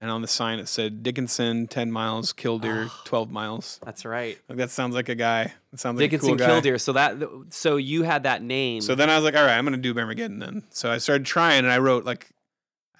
and 0.00 0.10
on 0.10 0.22
the 0.22 0.28
sign 0.28 0.58
it 0.60 0.68
said 0.68 1.02
Dickinson, 1.02 1.66
ten 1.68 1.90
miles, 1.90 2.32
Killdeer, 2.32 2.86
Oh. 2.88 3.00
twelve 3.04 3.30
miles. 3.30 3.80
That's 3.84 4.04
right. 4.04 4.38
Like 4.48 4.58
that 4.58 4.70
sounds 4.70 4.94
like 4.94 5.08
a 5.08 5.14
guy. 5.14 5.52
That 5.72 5.80
sounds 5.80 5.98
like 5.98 6.04
Dickinson 6.10 6.28
a 6.28 6.32
cool 6.32 6.38
guy. 6.38 6.46
Killdeer. 6.46 6.78
So 6.78 6.92
that 6.92 7.16
so 7.50 7.76
you 7.76 8.02
had 8.04 8.22
that 8.22 8.42
name. 8.42 8.80
So 8.82 8.94
then 8.94 9.10
I 9.10 9.16
was 9.16 9.24
like, 9.24 9.34
all 9.36 9.44
right, 9.44 9.56
I'm 9.58 9.64
gonna 9.64 9.76
do 9.78 9.92
Bearmageddon 9.94 10.38
then. 10.40 10.62
So 10.70 10.90
I 10.90 10.98
started 10.98 11.26
trying, 11.26 11.58
and 11.64 11.72
I 11.72 11.78
wrote 11.78 12.04
like, 12.04 12.28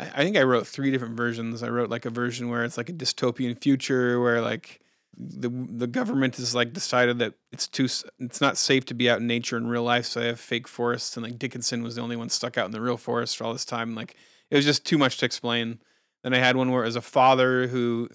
I, 0.01 0.25
think 0.25 0.37
I 0.37 0.43
wrote 0.43 0.67
three 0.67 0.91
different 0.91 1.17
versions. 1.17 1.63
I 1.63 1.69
wrote 1.69 1.91
like 1.91 2.05
a 2.05 2.11
version 2.11 2.49
where 2.49 2.65
it's 2.65 2.77
like 2.77 2.89
a 2.89 2.93
dystopian 2.93 3.61
future 3.61 4.21
where 4.21 4.41
like 4.41 4.81
the 5.17 5.51
the 5.51 5.87
government 5.87 6.37
has 6.37 6.55
like 6.55 6.73
decided 6.73 7.19
that 7.19 7.35
it's 7.53 7.67
too 7.67 7.89
it's 8.19 8.41
not 8.41 8.57
safe 8.57 8.87
to 8.87 8.95
be 8.95 9.11
out 9.11 9.19
in 9.19 9.27
nature 9.27 9.57
in 9.57 9.67
real 9.67 9.83
life, 9.83 10.07
so 10.07 10.21
they 10.21 10.29
have 10.29 10.41
fake 10.41 10.67
forests, 10.67 11.17
and 11.17 11.25
like 11.25 11.39
Dickinson 11.39 11.83
was 11.83 11.97
the 11.97 12.03
only 12.03 12.17
one 12.17 12.31
stuck 12.31 12.57
out 12.57 12.67
in 12.67 12.73
the 12.73 12.81
real 12.81 12.97
forest 12.97 13.37
for 13.37 13.45
all 13.45 13.53
this 13.53 13.65
time. 13.65 13.95
Like 13.95 14.17
it 14.51 14.57
was 14.57 14.65
just 14.65 14.87
too 14.87 14.97
much 14.97 15.19
to 15.19 15.27
explain. 15.27 15.81
Then 16.23 16.35
I 16.35 16.39
had 16.39 16.57
one 16.57 16.71
where 16.71 16.83
it 16.83 16.87
was 16.87 16.97
a 16.97 17.03
father 17.03 17.67
who 17.67 18.09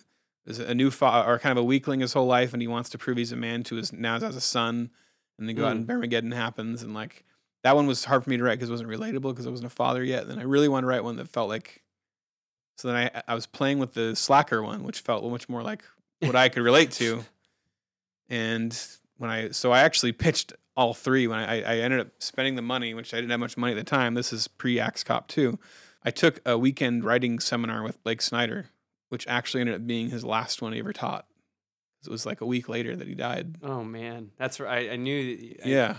is 0.45 0.59
a 0.59 0.75
new 0.75 0.91
father 0.91 1.31
or 1.31 1.39
kind 1.39 1.57
of 1.57 1.63
a 1.63 1.65
weakling 1.65 1.99
his 1.99 2.13
whole 2.13 2.27
life, 2.27 2.53
and 2.53 2.61
he 2.61 2.67
wants 2.67 2.89
to 2.91 2.97
prove 2.97 3.17
he's 3.17 3.31
a 3.31 3.36
man 3.36 3.63
to 3.63 3.75
his 3.75 3.93
now 3.93 4.19
has 4.19 4.36
a 4.36 4.41
son, 4.41 4.89
and 5.38 5.47
they 5.47 5.53
go 5.53 5.65
out 5.65 5.75
and 5.75 5.88
mm. 5.88 5.91
Armageddon 5.91 6.31
happens, 6.31 6.81
and 6.81 6.93
like 6.93 7.23
that 7.66 7.76
one 7.76 7.88
was 7.88 8.05
hard 8.05 8.24
for 8.24 8.30
me 8.30 8.38
to 8.38 8.43
write 8.43 8.57
because 8.59 8.70
it 8.70 8.74
wasn't 8.74 8.89
relatable 8.89 9.32
because 9.34 9.45
I 9.47 9.49
wasn't 9.49 9.68
a 9.72 9.76
father 9.76 10.03
yet. 10.03 10.28
Then 10.28 10.39
I 10.39 10.43
really 10.43 10.68
wanted 10.70 10.84
to 10.84 10.88
write 10.88 11.03
one 11.03 11.16
that 11.18 11.28
felt 11.28 11.49
like. 11.49 11.82
So 12.78 12.88
then 12.89 12.97
I 13.16 13.22
I 13.28 13.36
was 13.36 13.45
playing 13.47 13.80
with 13.80 13.93
the 13.93 14.16
slacker 14.16 14.61
one, 14.61 14.84
which 14.84 14.99
felt 14.99 15.24
much 15.30 15.49
more 15.49 15.63
like 15.63 15.84
what 16.20 16.36
I 16.36 16.49
could 16.49 16.63
relate 16.63 16.91
to. 16.93 17.24
And 18.30 18.76
when 19.18 19.30
I 19.30 19.49
so 19.51 19.72
I 19.72 19.82
actually 19.82 20.11
pitched 20.11 20.53
all 20.76 20.93
three 20.93 21.28
when 21.28 21.39
I, 21.39 21.61
I 21.61 21.78
ended 21.78 21.99
up 21.99 22.07
spending 22.20 22.55
the 22.55 22.61
money, 22.61 22.93
which 22.93 23.13
I 23.13 23.18
didn't 23.18 23.32
have 23.32 23.39
much 23.39 23.55
money 23.57 23.74
at 23.74 23.78
the 23.78 23.84
time. 23.84 24.13
This 24.13 24.34
is 24.34 24.47
pre 24.47 24.80
Axe 24.80 25.03
Cop 25.03 25.28
two. 25.28 25.59
I 26.03 26.11
took 26.11 26.39
a 26.45 26.57
weekend 26.57 27.03
writing 27.03 27.39
seminar 27.39 27.84
with 27.84 28.03
Blake 28.03 28.22
Snyder, 28.22 28.70
which 29.09 29.28
actually 29.28 29.61
ended 29.61 29.76
up 29.76 29.88
being 29.88 30.09
his 30.09 30.24
last 30.24 30.61
one 30.61 30.74
he 30.74 30.80
ever 30.80 30.93
taught. 30.93 31.26
It 32.03 32.11
was 32.11 32.26
like 32.26 32.41
a 32.41 32.45
week 32.45 32.70
later 32.70 32.95
that 32.95 33.07
he 33.07 33.16
died. 33.16 33.55
oh 33.63 33.84
man, 33.84 34.32
that's 34.38 34.59
right. 34.59 34.91
I 34.91 34.95
knew. 34.95 35.55
I- 35.63 35.68
Yeah. 35.68 35.97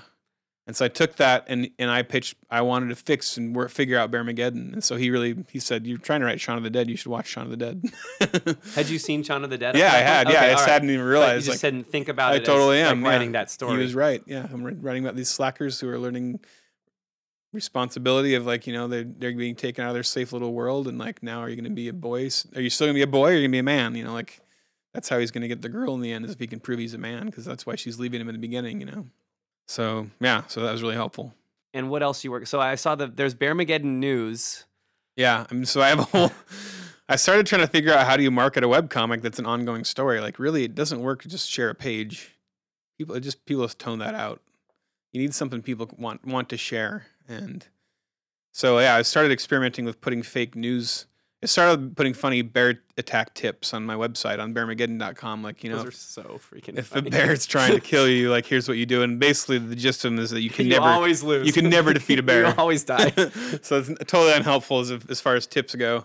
And 0.67 0.75
so 0.75 0.85
I 0.85 0.89
took 0.89 1.17
that 1.17 1.45
and 1.47 1.71
and 1.79 1.91
I 1.91 2.03
pitched 2.03 2.35
I 2.51 2.63
wanted 2.63 2.89
to 2.89 2.97
fix 2.97 3.37
and 3.37 3.55
work, 3.55 3.71
figure 3.71 3.97
out 3.99 4.11
Bearmageddon. 4.11 4.73
And 4.73 4.83
so 4.83 4.97
he 4.97 5.11
really 5.11 5.45
he 5.49 5.61
said, 5.61 5.87
You're 5.87 5.99
trying 5.99 6.21
to 6.21 6.27
write 6.27 6.41
Shaun 6.41 6.57
of 6.57 6.65
the 6.65 6.71
Dead, 6.71 6.91
you 6.91 6.97
should 6.97 7.11
watch 7.11 7.29
Shaun 7.29 7.45
of 7.45 7.51
the 7.51 7.57
Dead. 7.57 8.57
Had 8.75 8.89
you 8.89 8.99
seen 8.99 9.23
Shaun 9.23 9.45
of 9.45 9.51
the 9.51 9.59
Dead? 9.59 9.77
yeah, 9.77 9.93
I 9.93 9.99
had. 9.99 10.29
Yeah, 10.29 10.37
Okay, 10.37 10.47
I 10.47 10.51
just 10.53 10.67
right. 10.67 10.73
hadn't 10.73 10.91
even 10.91 11.05
But 11.05 11.11
realized 11.11 11.47
you 11.47 11.51
like 11.53 11.55
just 11.55 11.63
didn't 11.63 11.87
think 11.87 12.09
about 12.09 12.33
I 12.33 12.37
it. 12.37 12.43
I 12.43 12.45
totally 12.45 12.81
as, 12.81 12.91
am. 12.91 13.03
Like, 13.03 13.13
writing 13.13 13.29
yeah. 13.29 13.41
that 13.41 13.51
story. 13.51 13.77
He 13.77 13.83
was 13.83 13.95
right. 13.95 14.23
Yeah, 14.27 14.47
I'm 14.53 14.65
writing 14.83 15.05
about 15.05 15.15
these 15.15 15.29
slackers 15.29 15.79
who 15.79 15.89
are 15.89 15.99
learning 15.99 16.41
responsibility 17.53 18.35
of 18.35 18.45
like 18.45 18.67
you 18.67 18.73
know 18.73 18.89
they're 18.89 19.05
they're 19.05 19.35
being 19.35 19.55
taken 19.55 19.85
out 19.85 19.89
of 19.89 19.95
their 19.95 20.03
safe 20.03 20.33
little 20.33 20.53
world 20.53 20.89
and 20.89 20.99
like 20.99 21.23
now 21.23 21.41
are 21.41 21.49
you 21.49 21.55
going 21.57 21.65
to 21.65 21.71
be 21.71 21.89
a 21.89 21.93
boy? 21.93 22.29
Are 22.57 22.61
you 22.61 22.71
still 22.71 22.87
going 22.87 22.95
to 22.95 22.99
be 22.99 23.03
a 23.03 23.07
boy 23.07 23.29
or 23.29 23.31
are 23.31 23.35
you 23.35 23.41
going 23.43 23.51
to 23.51 23.55
be 23.55 23.61
a 23.61 23.63
man? 23.63 23.95
You 23.95 24.03
know, 24.05 24.13
like 24.13 24.41
that's 24.93 25.09
how 25.09 25.19
he's 25.19 25.31
going 25.31 25.43
to 25.43 25.49
get 25.49 25.63
the 25.63 25.69
girl 25.69 25.95
in 25.95 26.01
the 26.01 26.13
end 26.13 26.25
is 26.25 26.33
if 26.33 26.41
he 26.41 26.49
can 26.49 26.59
prove 26.59 26.81
he's 26.81 26.95
a 26.95 26.99
man 26.99 27.27
because 27.27 27.45
that's 27.45 27.65
why 27.65 27.77
she's 27.77 28.01
leaving 28.01 28.21
him 28.21 28.29
in 28.29 28.35
the 28.35 28.41
beginning. 28.41 28.81
You 28.81 28.87
know. 28.87 29.07
So 29.67 30.09
yeah, 30.21 30.43
so 30.47 30.63
that 30.63 30.73
was 30.73 30.83
really 30.83 30.95
helpful. 30.95 31.35
And 31.75 31.91
what 31.91 32.03
else 32.03 32.25
you 32.25 32.31
work? 32.31 32.47
So 32.47 32.61
I 32.61 32.77
saw 32.77 32.95
that 32.95 33.17
there's 33.17 33.35
Bearmageddon 33.35 33.85
News. 33.85 34.65
Yeah, 35.17 35.47
I 35.51 35.55
mean, 35.55 35.67
so 35.67 35.81
I 35.83 35.89
have 35.89 35.99
a 35.99 36.05
whole. 36.05 36.33
I 37.09 37.17
started 37.17 37.47
trying 37.47 37.61
to 37.63 37.69
figure 37.69 37.93
out 37.93 38.07
how 38.07 38.17
do 38.17 38.23
you 38.23 38.31
market 38.31 38.65
a 38.65 38.69
web 38.69 38.91
comic 38.91 39.23
that's 39.23 39.39
an 39.39 39.47
ongoing 39.47 39.85
story. 39.85 40.21
Like, 40.21 40.39
really, 40.39 40.65
it 40.65 40.75
doesn't 40.75 41.01
work 41.01 41.23
to 41.23 41.29
just 41.29 41.49
share 41.49 41.71
a 41.71 41.75
page. 41.75 42.37
People 42.99 43.15
it 43.15 43.21
just 43.21 43.45
people 43.45 43.65
just 43.65 43.79
tone 43.79 43.99
that 43.99 44.15
out. 44.15 44.41
You 45.13 45.21
need 45.21 45.35
something 45.35 45.63
people 45.63 45.91
want 45.99 46.25
want 46.27 46.49
to 46.51 46.57
share, 46.57 47.07
and 47.29 47.67
so 48.53 48.79
yeah, 48.79 48.97
I 48.97 49.03
started 49.03 49.33
experimenting 49.33 49.85
with 49.85 50.01
putting 50.01 50.23
fake 50.23 50.57
news. 50.57 51.07
I 51.47 51.49
started 51.49 51.97
putting 51.97 52.13
funny 52.13 52.43
bear 52.43 52.81
attack 52.99 53.33
tips 53.35 53.73
on 53.73 53.87
my 53.87 53.95
website 53.95 54.41
on 54.41 54.53
bearmageddon.com. 54.53 55.45
Like, 55.45 55.63
you 55.63 55.71
know, 55.71 55.77
Those 55.77 55.85
are 55.85 55.89
if, 55.91 55.95
so 55.95 56.41
freaking. 56.51 56.77
if 56.77 56.93
a 56.97 57.03
bear's 57.03 57.47
trying 57.55 57.73
to 57.73 57.81
kill 57.81 58.09
you, 58.09 58.33
like, 58.33 58.47
here's 58.47 58.67
what 58.67 58.79
you 58.79 58.85
do. 58.85 59.03
And 59.03 59.21
basically, 59.21 59.59
the 59.59 59.77
gist 59.77 60.05
of 60.05 60.11
them 60.11 60.19
is 60.19 60.31
that 60.31 60.41
you 60.41 60.51
can 60.51 60.65
you 60.67 60.73
never 60.73 60.89
always 60.89 61.23
lose. 61.23 61.47
you 61.47 61.53
can 61.53 61.71
never 61.71 61.93
defeat 61.93 62.19
a 62.19 62.23
bear. 62.25 62.49
you 62.49 62.55
always 62.59 62.83
die. 62.83 63.11
so 63.63 63.79
it's 63.79 63.89
totally 64.07 64.33
unhelpful 64.33 64.81
as 64.81 64.91
as 64.91 65.21
far 65.21 65.37
as 65.37 65.47
tips 65.47 65.73
go. 65.77 66.05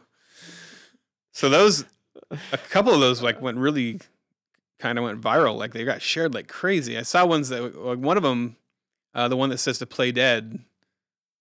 So 1.31 1.49
those, 1.49 1.85
a 2.29 2.57
couple 2.59 2.93
of 2.93 2.99
those 2.99 3.23
like 3.23 3.41
went 3.41 3.57
really, 3.57 3.99
kind 4.77 4.99
of 4.99 5.03
went 5.03 5.21
viral. 5.21 5.57
Like 5.57 5.73
they 5.73 5.83
got 5.85 6.03
shared 6.03 6.35
like 6.35 6.49
crazy. 6.49 6.99
I 6.99 7.01
saw 7.01 7.25
ones 7.25 7.49
that 7.49 7.75
like 7.83 7.97
one 7.97 8.15
of 8.15 8.21
them, 8.21 8.57
uh, 9.15 9.27
the 9.27 9.37
one 9.37 9.49
that 9.49 9.57
says 9.57 9.79
to 9.79 9.87
play 9.87 10.11
dead, 10.11 10.59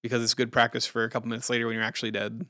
because 0.00 0.22
it's 0.22 0.32
good 0.32 0.50
practice 0.50 0.86
for 0.86 1.04
a 1.04 1.10
couple 1.10 1.28
minutes 1.28 1.50
later 1.50 1.66
when 1.66 1.74
you're 1.74 1.84
actually 1.84 2.12
dead. 2.12 2.46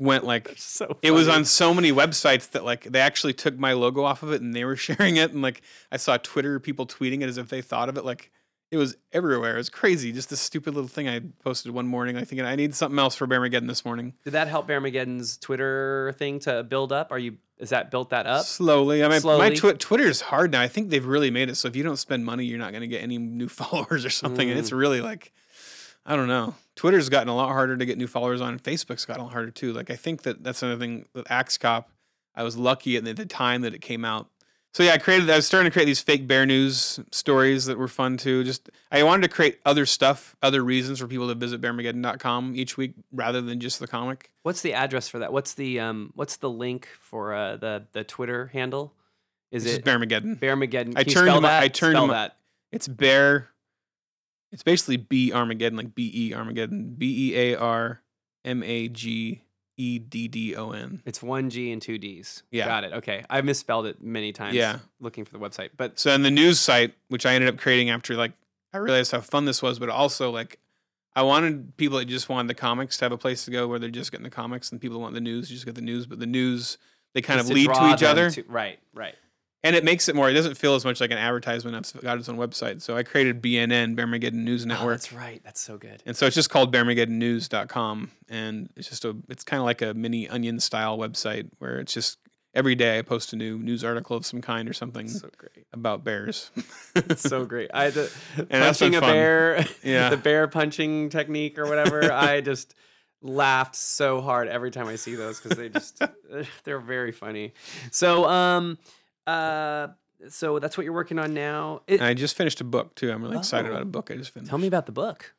Went 0.00 0.24
like 0.24 0.54
so 0.56 0.96
it 1.02 1.10
was 1.10 1.28
on 1.28 1.44
so 1.44 1.74
many 1.74 1.92
websites 1.92 2.50
that 2.52 2.64
like 2.64 2.84
they 2.84 3.00
actually 3.00 3.34
took 3.34 3.58
my 3.58 3.74
logo 3.74 4.02
off 4.02 4.22
of 4.22 4.32
it 4.32 4.40
and 4.40 4.54
they 4.56 4.64
were 4.64 4.74
sharing 4.88 5.16
it 5.16 5.32
and 5.32 5.42
like 5.42 5.60
I 5.92 5.98
saw 5.98 6.16
Twitter 6.16 6.58
people 6.58 6.86
tweeting 6.86 7.20
it 7.20 7.28
as 7.28 7.36
if 7.36 7.50
they 7.50 7.60
thought 7.60 7.88
of 7.90 7.98
it 7.98 8.04
like 8.04 8.30
it 8.70 8.76
was 8.78 8.96
everywhere. 9.12 9.54
It 9.54 9.58
was 9.58 9.68
crazy. 9.68 10.12
Just 10.12 10.30
this 10.30 10.40
stupid 10.40 10.74
little 10.74 10.86
thing 10.88 11.08
I 11.08 11.18
posted 11.42 11.72
one 11.72 11.86
morning. 11.88 12.16
I 12.16 12.20
thinking 12.20 12.46
I 12.46 12.54
need 12.54 12.72
something 12.74 12.98
else 13.00 13.16
for 13.16 13.26
Bearmageddon 13.26 13.66
this 13.66 13.84
morning. 13.84 14.14
Did 14.24 14.30
that 14.34 14.46
help 14.46 14.68
Bearmageddon's 14.68 15.36
Twitter 15.38 16.14
thing 16.18 16.38
to 16.40 16.62
build 16.62 16.92
up? 16.92 17.10
Are 17.12 17.18
you 17.18 17.36
is 17.58 17.70
that 17.70 17.90
built 17.90 18.08
that 18.10 18.26
up? 18.26 18.46
Slowly. 18.46 19.00
I 19.02 19.08
mean, 19.08 19.16
my 19.16 19.18
Slowly. 19.18 19.56
twi- 19.56 19.72
Twitter 19.72 20.04
is 20.04 20.20
hard 20.22 20.52
now. 20.52 20.62
I 20.62 20.68
think 20.68 20.88
they've 20.88 21.04
really 21.04 21.30
made 21.30 21.50
it 21.50 21.56
so 21.56 21.68
if 21.68 21.76
you 21.76 21.82
don't 21.82 21.98
spend 21.98 22.24
money, 22.24 22.44
you're 22.46 22.58
not 22.58 22.70
going 22.70 22.80
to 22.82 22.86
get 22.88 23.02
any 23.02 23.18
new 23.18 23.48
followers 23.60 24.04
or 24.06 24.10
something. 24.10 24.48
And 24.48 24.56
Mm. 24.56 24.60
it's 24.62 24.72
really 24.72 25.00
like, 25.02 25.32
I 26.06 26.16
don't 26.16 26.28
know. 26.28 26.54
Twitter's 26.76 27.08
gotten 27.08 27.28
a 27.28 27.36
lot 27.36 27.48
harder 27.48 27.76
to 27.76 27.84
get 27.84 27.98
new 27.98 28.06
followers 28.06 28.40
on, 28.40 28.58
Facebook's 28.58 29.04
gotten 29.04 29.20
a 29.20 29.24
lot 29.24 29.32
harder 29.32 29.50
too. 29.50 29.72
Like, 29.72 29.90
I 29.90 29.96
think 29.96 30.22
that 30.22 30.42
that's 30.42 30.62
another 30.62 30.78
thing 30.80 31.06
with 31.14 31.30
Axe 31.30 31.58
Cop. 31.58 31.90
I 32.34 32.42
was 32.42 32.56
lucky 32.56 32.96
at 32.96 33.04
the 33.04 33.26
time 33.26 33.62
that 33.62 33.74
it 33.74 33.80
came 33.80 34.04
out. 34.04 34.28
So 34.72 34.84
yeah, 34.84 34.92
I 34.92 34.98
created. 34.98 35.28
I 35.28 35.34
was 35.34 35.46
starting 35.46 35.68
to 35.68 35.72
create 35.72 35.86
these 35.86 36.00
fake 36.00 36.28
bear 36.28 36.46
news 36.46 37.00
stories 37.10 37.64
that 37.66 37.76
were 37.76 37.88
fun 37.88 38.16
too. 38.16 38.44
Just 38.44 38.70
I 38.92 39.02
wanted 39.02 39.22
to 39.22 39.28
create 39.28 39.58
other 39.66 39.84
stuff, 39.84 40.36
other 40.44 40.62
reasons 40.62 41.00
for 41.00 41.08
people 41.08 41.26
to 41.26 41.34
visit 41.34 41.60
bearmageddon.com 41.60 42.52
each 42.54 42.76
week 42.76 42.94
rather 43.12 43.40
than 43.40 43.58
just 43.58 43.80
the 43.80 43.88
comic. 43.88 44.30
What's 44.44 44.62
the 44.62 44.72
address 44.74 45.08
for 45.08 45.18
that? 45.18 45.32
What's 45.32 45.54
the 45.54 45.80
um 45.80 46.12
what's 46.14 46.36
the 46.36 46.48
link 46.48 46.86
for 47.00 47.34
uh, 47.34 47.56
the 47.56 47.86
the 47.92 48.04
Twitter 48.04 48.46
handle? 48.52 48.94
Is 49.50 49.64
It's 49.66 49.74
it 49.74 49.84
just 49.84 49.88
Bearmageddon. 49.88 50.38
Bearmageddon? 50.38 50.92
I 50.96 51.02
Can 51.02 51.12
turned 51.14 51.26
my- 51.42 51.48
that? 51.48 51.62
I 51.64 51.68
turned 51.68 51.94
spell 51.96 52.06
my- 52.06 52.14
that. 52.14 52.36
It's 52.70 52.86
bear. 52.86 53.48
It's 54.52 54.62
basically 54.62 54.96
B 54.96 55.32
Armageddon, 55.32 55.76
like 55.76 55.94
B 55.94 56.10
E 56.14 56.34
Armageddon, 56.34 56.94
B 56.96 57.30
E 57.32 57.36
A 57.52 57.56
R 57.58 58.00
M 58.44 58.62
A 58.62 58.88
G 58.88 59.42
E 59.76 59.98
D 59.98 60.28
D 60.28 60.56
O 60.56 60.70
N. 60.72 61.02
It's 61.06 61.22
one 61.22 61.50
G 61.50 61.70
and 61.72 61.80
two 61.80 61.98
D's. 61.98 62.42
Yeah. 62.50 62.66
Got 62.66 62.84
it. 62.84 62.92
Okay. 62.94 63.24
I 63.30 63.40
misspelled 63.42 63.86
it 63.86 64.02
many 64.02 64.32
times. 64.32 64.54
Yeah. 64.56 64.78
Looking 65.00 65.24
for 65.24 65.32
the 65.32 65.38
website, 65.38 65.70
but 65.76 65.98
So 65.98 66.12
in 66.12 66.22
the 66.22 66.30
news 66.30 66.58
site, 66.60 66.94
which 67.08 67.24
I 67.26 67.34
ended 67.34 67.48
up 67.48 67.58
creating 67.58 67.90
after 67.90 68.14
like 68.14 68.32
I 68.72 68.78
realized 68.78 69.12
how 69.12 69.20
fun 69.20 69.44
this 69.46 69.62
was, 69.62 69.78
but 69.78 69.88
also 69.88 70.30
like 70.30 70.58
I 71.16 71.22
wanted 71.22 71.76
people 71.76 71.98
that 71.98 72.04
just 72.06 72.28
wanted 72.28 72.48
the 72.48 72.54
comics 72.54 72.96
to 72.98 73.04
have 73.04 73.12
a 73.12 73.18
place 73.18 73.44
to 73.44 73.50
go 73.50 73.66
where 73.66 73.78
they're 73.78 73.90
just 73.90 74.12
getting 74.12 74.22
the 74.24 74.30
comics, 74.30 74.70
and 74.70 74.80
people 74.80 74.96
that 74.98 75.02
want 75.02 75.14
the 75.14 75.20
news, 75.20 75.50
you 75.50 75.56
just 75.56 75.66
get 75.66 75.74
the 75.74 75.80
news. 75.80 76.06
But 76.06 76.20
the 76.20 76.26
news 76.26 76.78
they 77.14 77.20
kind 77.20 77.38
just 77.40 77.50
of 77.50 77.54
lead 77.56 77.66
to 77.66 77.72
draw 77.74 77.94
each 77.94 78.02
other. 78.04 78.30
to- 78.30 78.44
right. 78.48 78.78
Right. 78.94 79.16
And 79.62 79.76
it 79.76 79.84
makes 79.84 80.08
it 80.08 80.14
more. 80.14 80.30
It 80.30 80.34
doesn't 80.34 80.56
feel 80.56 80.74
as 80.74 80.84
much 80.84 81.00
like 81.00 81.10
an 81.10 81.18
advertisement. 81.18 81.92
I've 81.94 82.02
got 82.02 82.18
its 82.18 82.28
own 82.28 82.36
website. 82.38 82.80
So 82.80 82.96
I 82.96 83.02
created 83.02 83.42
BNN, 83.42 83.96
Bearmageddon 83.96 84.32
News 84.32 84.64
Oh, 84.64 84.68
Network. 84.68 84.94
that's 85.00 85.12
right. 85.12 85.40
That's 85.44 85.60
so 85.60 85.76
good. 85.76 86.02
And 86.06 86.16
so 86.16 86.26
it's 86.26 86.34
just 86.34 86.50
called 86.50 86.72
bearmageddonnews.com. 86.74 88.10
And 88.28 88.70
it's 88.76 88.88
just 88.88 89.04
a, 89.04 89.16
it's 89.28 89.44
kind 89.44 89.60
of 89.60 89.64
like 89.66 89.82
a 89.82 89.94
mini 89.94 90.28
onion 90.28 90.60
style 90.60 90.98
website 90.98 91.50
where 91.58 91.78
it's 91.78 91.92
just 91.92 92.18
every 92.54 92.74
day 92.74 92.98
I 92.98 93.02
post 93.02 93.32
a 93.32 93.36
new 93.36 93.58
news 93.58 93.84
article 93.84 94.16
of 94.16 94.26
some 94.26 94.40
kind 94.40 94.68
or 94.68 94.72
something 94.72 95.08
So 95.08 95.28
great. 95.36 95.66
about 95.72 96.04
bears. 96.04 96.50
It's 96.96 97.22
so 97.22 97.44
great. 97.44 97.70
I 97.72 97.90
the 97.90 98.10
punching 98.50 98.94
a 98.96 99.00
fun. 99.00 99.10
bear, 99.12 99.64
Yeah. 99.84 100.08
the 100.10 100.16
bear 100.16 100.48
punching 100.48 101.10
technique 101.10 101.58
or 101.58 101.66
whatever. 101.68 102.10
I 102.12 102.40
just 102.40 102.74
laughed 103.22 103.76
so 103.76 104.20
hard 104.22 104.48
every 104.48 104.70
time 104.70 104.86
I 104.88 104.96
see 104.96 105.14
those 105.14 105.38
because 105.40 105.58
they 105.58 105.68
just 105.68 106.02
they're 106.64 106.80
very 106.80 107.12
funny. 107.12 107.52
So 107.90 108.24
um 108.26 108.78
uh 109.26 109.88
so 110.28 110.58
that's 110.58 110.76
what 110.76 110.84
you're 110.84 110.92
working 110.92 111.18
on 111.18 111.32
now. 111.32 111.80
It, 111.86 112.02
I 112.02 112.12
just 112.14 112.36
finished 112.36 112.60
a 112.60 112.64
book 112.64 112.94
too. 112.94 113.10
I'm 113.10 113.22
really 113.22 113.38
excited 113.38 113.68
Oh. 113.68 113.70
about 113.72 113.82
a 113.82 113.86
book 113.86 114.10
I 114.10 114.16
just 114.16 114.32
finished. 114.34 114.50
tell 114.50 114.58
me 114.58 114.66
about 114.66 114.84
the 114.86 114.92
book. 114.92 115.34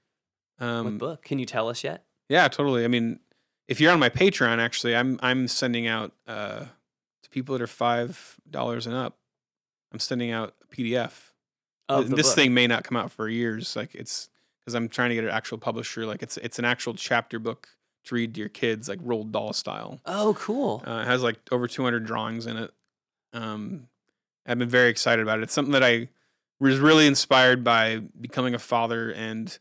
what 0.58 0.68
Um, 0.68 0.98
book? 0.98 1.22
Can 1.24 1.38
you 1.40 1.46
tell 1.46 1.70
us 1.70 1.84
yet? 1.84 2.04
Yeah, 2.30 2.48
totally. 2.48 2.84
I 2.84 2.88
mean, 2.88 3.20
if 3.68 3.80
you're 3.80 3.92
on 3.92 4.00
my 4.00 4.10
Patreon, 4.10 4.58
actually, 4.60 4.96
I'm 4.96 5.20
I'm 5.22 5.48
sending 5.48 5.86
out 5.88 6.14
uh, 6.28 6.66
to 7.24 7.30
people 7.30 7.54
that 7.58 7.62
are 7.62 7.68
five 7.68 8.38
dollars 8.50 8.88
and 8.88 8.96
up. 8.96 9.18
I'm 9.94 10.00
sending 10.00 10.32
out 10.32 10.56
a 10.64 10.76
PDF. 10.76 11.32
Of 11.90 12.10
the 12.10 12.16
this 12.16 12.28
book. 12.28 12.36
thing 12.36 12.54
may 12.54 12.68
not 12.68 12.84
come 12.86 12.96
out 12.98 13.12
for 13.12 13.28
years. 13.28 13.76
Like 13.76 13.94
it's 13.94 14.30
because 14.62 14.74
I'm 14.76 14.88
trying 14.88 15.10
to 15.10 15.16
get 15.16 15.26
an 15.26 15.30
actual 15.30 15.58
publisher. 15.58 16.06
Like 16.06 16.24
it's 16.24 16.38
it's 16.38 16.58
an 16.58 16.66
actual 16.66 16.94
chapter 16.96 17.38
book 17.38 17.68
to 18.06 18.16
read 18.16 18.34
to 18.36 18.40
your 18.40 18.50
kids, 18.50 18.88
like 18.90 19.00
Roald 19.00 19.32
Dahl 19.32 19.52
style. 19.54 20.00
Oh, 20.06 20.36
cool. 20.40 20.82
Uh, 20.88 21.02
it 21.02 21.08
has 21.08 21.22
like 21.22 21.38
over 21.52 21.68
200 21.68 22.04
drawings 22.06 22.48
in 22.48 22.56
it. 22.58 22.72
Um, 23.34 23.88
I've 24.46 24.60
been 24.60 24.70
very 24.70 24.90
excited 24.90 25.22
about 25.22 25.40
it. 25.40 25.44
It's 25.44 25.54
something 25.54 25.72
that 25.74 25.84
I 25.84 26.10
was 26.60 26.80
really 26.80 27.08
inspired 27.08 27.64
by 27.64 27.98
becoming 28.20 28.54
a 28.54 28.60
father, 28.60 29.12
and 29.12 29.58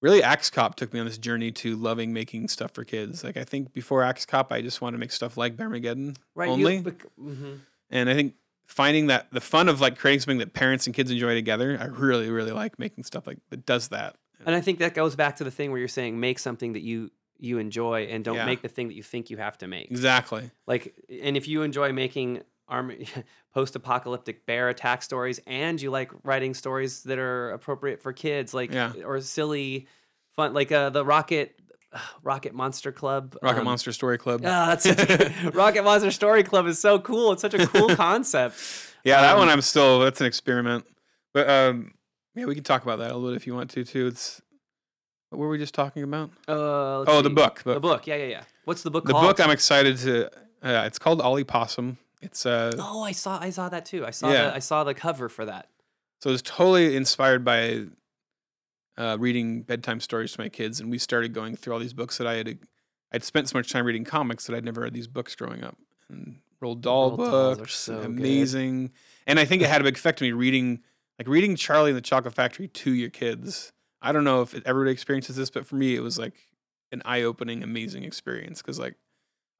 really 0.00 0.22
Axe 0.22 0.50
Cop 0.50 0.74
took 0.74 0.92
me 0.92 1.00
on 1.00 1.06
this 1.06 1.18
journey 1.18 1.50
to 1.52 1.76
loving 1.76 2.12
making 2.12 2.48
stuff 2.48 2.72
for 2.72 2.84
kids. 2.84 3.22
Like 3.24 3.36
I 3.36 3.44
think 3.44 3.72
before 3.72 4.02
Axe 4.02 4.26
Cop, 4.26 4.52
I 4.52 4.60
just 4.62 4.80
wanted 4.80 4.96
to 4.96 5.00
make 5.00 5.12
stuff 5.12 5.36
like 5.36 5.56
Bearmageddon 5.56 6.16
right. 6.34 6.48
only, 6.48 6.80
bec- 6.80 7.06
mhm. 7.20 7.60
and 7.90 8.10
I 8.10 8.14
think 8.14 8.34
finding 8.66 9.08
that 9.08 9.26
the 9.32 9.40
fun 9.40 9.68
of 9.68 9.80
like 9.80 9.98
creating 9.98 10.20
something 10.20 10.38
that 10.38 10.52
parents 10.54 10.86
and 10.86 10.94
kids 10.94 11.10
enjoy 11.10 11.34
together, 11.34 11.76
I 11.80 11.86
really 11.86 12.30
really 12.30 12.52
like 12.52 12.78
making 12.78 13.04
stuff 13.04 13.26
like 13.26 13.38
that 13.50 13.66
does 13.66 13.88
that. 13.88 14.16
And 14.44 14.54
I 14.56 14.60
think 14.60 14.80
that 14.80 14.94
goes 14.94 15.14
back 15.14 15.36
to 15.36 15.44
the 15.44 15.50
thing 15.52 15.70
where 15.70 15.78
you're 15.78 15.88
saying 15.88 16.18
make 16.18 16.38
something 16.38 16.72
that 16.72 16.82
you 16.82 17.10
you 17.38 17.58
enjoy 17.58 18.04
and 18.04 18.24
don't 18.24 18.36
Yeah. 18.36 18.46
make 18.46 18.62
the 18.62 18.68
thing 18.68 18.88
that 18.88 18.94
you 18.94 19.02
think 19.02 19.28
you 19.30 19.36
have 19.36 19.58
to 19.58 19.66
make. 19.66 19.90
Exactly. 19.90 20.48
Like, 20.66 20.94
and 21.22 21.36
if 21.36 21.48
you 21.48 21.62
enjoy 21.62 21.92
making 21.92 22.42
arm 22.72 22.92
post-apocalyptic 23.54 24.46
bear 24.46 24.68
attack 24.68 25.02
stories, 25.02 25.40
and 25.46 25.80
you 25.80 25.90
like 25.90 26.10
writing 26.24 26.54
stories 26.54 27.02
that 27.04 27.18
are 27.18 27.50
appropriate 27.50 28.00
for 28.02 28.12
kids, 28.12 28.54
like 28.54 28.72
Yeah. 28.72 28.92
or 29.04 29.20
silly, 29.20 29.86
fun, 30.34 30.54
like 30.54 30.72
uh, 30.72 30.90
the 30.90 31.04
Rocket 31.04 31.58
Rocket 32.22 32.54
Monster 32.54 32.90
Club, 32.92 33.36
Rocket 33.42 33.58
um, 33.60 33.64
Monster 33.66 33.92
Story 33.92 34.18
Club. 34.18 34.40
That's 34.40 34.84
such 34.84 34.98
a, 35.10 35.50
Rocket 35.54 35.84
Monster 35.84 36.10
Story 36.10 36.42
Club 36.42 36.66
is 36.66 36.78
so 36.78 36.98
cool. 36.98 37.32
It's 37.32 37.42
such 37.42 37.54
a 37.54 37.66
cool 37.66 37.94
concept. 37.94 38.56
Yeah, 39.04 39.20
that 39.20 39.32
Um, 39.34 39.40
one 39.40 39.48
I'm 39.48 39.60
still. 39.62 40.00
That's 40.00 40.20
an 40.20 40.26
experiment, 40.26 40.86
but 41.34 41.48
um, 41.50 41.92
yeah, 42.34 42.46
we 42.46 42.54
can 42.54 42.64
talk 42.64 42.82
about 42.82 42.98
that 43.00 43.10
a 43.10 43.14
little 43.14 43.30
bit 43.30 43.36
if 43.36 43.46
you 43.46 43.54
want 43.54 43.70
to 43.70 43.84
too. 43.84 44.06
It's 44.06 44.40
what 45.30 45.38
were 45.38 45.48
we 45.48 45.58
just 45.58 45.74
talking 45.74 46.02
about? 46.02 46.30
Uh, 46.48 47.04
Oh, 47.06 47.20
the 47.22 47.30
book. 47.30 47.62
The 47.64 47.74
The, 47.74 47.80
book. 47.80 48.06
Yeah, 48.06 48.16
yeah, 48.16 48.26
yeah. 48.26 48.42
What's 48.64 48.82
the 48.82 48.90
book 48.90 49.04
the 49.06 49.12
called? 49.12 49.24
book 49.26 49.40
I'm 49.44 49.50
excited 49.50 49.96
to. 49.98 50.26
Uh, 50.62 50.84
it's 50.86 50.98
called 50.98 51.20
Ollie 51.20 51.42
Possum. 51.44 51.98
It's 52.22 52.46
uh, 52.46 52.72
Oh, 52.78 53.02
I 53.02 53.12
saw 53.12 53.38
I 53.40 53.50
saw 53.50 53.68
that 53.68 53.84
too. 53.84 54.06
I 54.06 54.10
saw 54.10 54.30
Yeah. 54.30 54.44
the 54.48 54.54
I 54.54 54.58
saw 54.60 54.84
the 54.84 54.94
cover 54.94 55.28
for 55.28 55.44
that. 55.44 55.68
so 56.20 56.30
it 56.30 56.32
was 56.32 56.42
totally 56.42 56.96
inspired 56.96 57.44
by 57.44 57.86
uh, 58.96 59.16
reading 59.18 59.62
bedtime 59.62 60.00
stories 60.00 60.32
to 60.32 60.40
my 60.40 60.48
kids, 60.48 60.80
and 60.80 60.90
we 60.90 60.98
started 60.98 61.32
going 61.32 61.56
through 61.56 61.72
all 61.74 61.80
these 61.80 61.94
books 61.94 62.18
that 62.18 62.26
I 62.26 62.34
had. 62.34 62.58
I'd 63.12 63.24
spent 63.24 63.48
so 63.48 63.58
much 63.58 63.70
time 63.72 63.84
reading 63.84 64.04
comics 64.04 64.46
that 64.46 64.56
I'd 64.56 64.64
never 64.64 64.82
read 64.82 64.94
these 64.94 65.08
books 65.08 65.34
growing 65.34 65.62
up. 65.64 65.76
And 66.08 66.38
Roald 66.62 66.80
Dahl 66.80 67.16
Roald 67.16 67.58
books, 67.58 67.74
so 67.74 67.96
good. 67.96 68.06
amazing. 68.06 68.92
And 69.26 69.38
I 69.38 69.44
think 69.44 69.62
it 69.62 69.68
had 69.68 69.80
a 69.80 69.84
big 69.84 69.96
effect 69.96 70.22
on 70.22 70.28
me 70.28 70.32
reading, 70.32 70.80
like 71.18 71.28
reading 71.28 71.56
Charlie 71.56 71.90
and 71.90 71.96
the 71.96 72.00
Chocolate 72.02 72.34
Factory 72.34 72.68
to 72.68 72.92
your 72.92 73.10
kids. 73.10 73.72
I 74.00 74.12
don't 74.12 74.24
know 74.24 74.42
if 74.42 74.54
everybody 74.66 74.92
experiences 74.92 75.36
this, 75.36 75.50
but 75.50 75.66
for 75.66 75.76
me, 75.76 75.94
it 75.94 76.00
was 76.00 76.18
like 76.18 76.34
an 76.90 77.02
eye-opening, 77.04 77.62
amazing 77.62 78.04
experience 78.04 78.60
because 78.62 78.78
like 78.78 78.94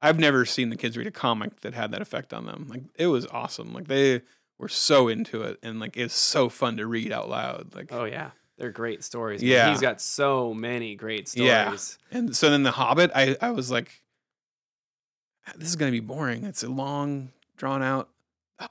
I've 0.03 0.19
never 0.19 0.45
seen 0.45 0.69
the 0.69 0.75
kids 0.75 0.97
read 0.97 1.07
a 1.07 1.11
comic 1.11 1.61
that 1.61 1.73
had 1.73 1.91
that 1.91 2.01
effect 2.01 2.33
on 2.33 2.45
them. 2.45 2.67
Like 2.69 2.83
it 2.95 3.07
was 3.07 3.25
awesome. 3.27 3.73
Like 3.73 3.87
they 3.87 4.21
were 4.59 4.67
so 4.69 5.07
into 5.07 5.41
it, 5.43 5.57
and 5.63 5.79
like 5.79 5.97
it's 5.97 6.13
so 6.13 6.49
fun 6.49 6.77
to 6.77 6.85
read 6.85 7.11
out 7.11 7.29
loud. 7.29 7.73
Like 7.73 7.91
Oh 7.91 8.03
yeah, 8.03 8.31
they're 8.57 8.71
great 8.71 9.03
stories. 9.03 9.41
man. 9.41 9.49
Yeah. 9.49 9.69
he's 9.71 9.81
got 9.81 10.01
so 10.01 10.53
many 10.53 10.95
great 10.95 11.27
stories. 11.29 11.47
Yeah. 12.11 12.17
And 12.17 12.35
so 12.35 12.49
then 12.49 12.63
The 12.63 12.71
Hobbit, 12.71 13.11
I, 13.15 13.35
I 13.41 13.51
was 13.51 13.71
like, 13.71 14.03
this 15.55 15.69
is 15.69 15.75
going 15.75 15.91
to 15.91 15.95
be 15.99 16.05
boring. 16.05 16.43
It's 16.43 16.63
a 16.63 16.69
long, 16.69 17.31
drawn 17.57 17.81
out. 17.81 18.09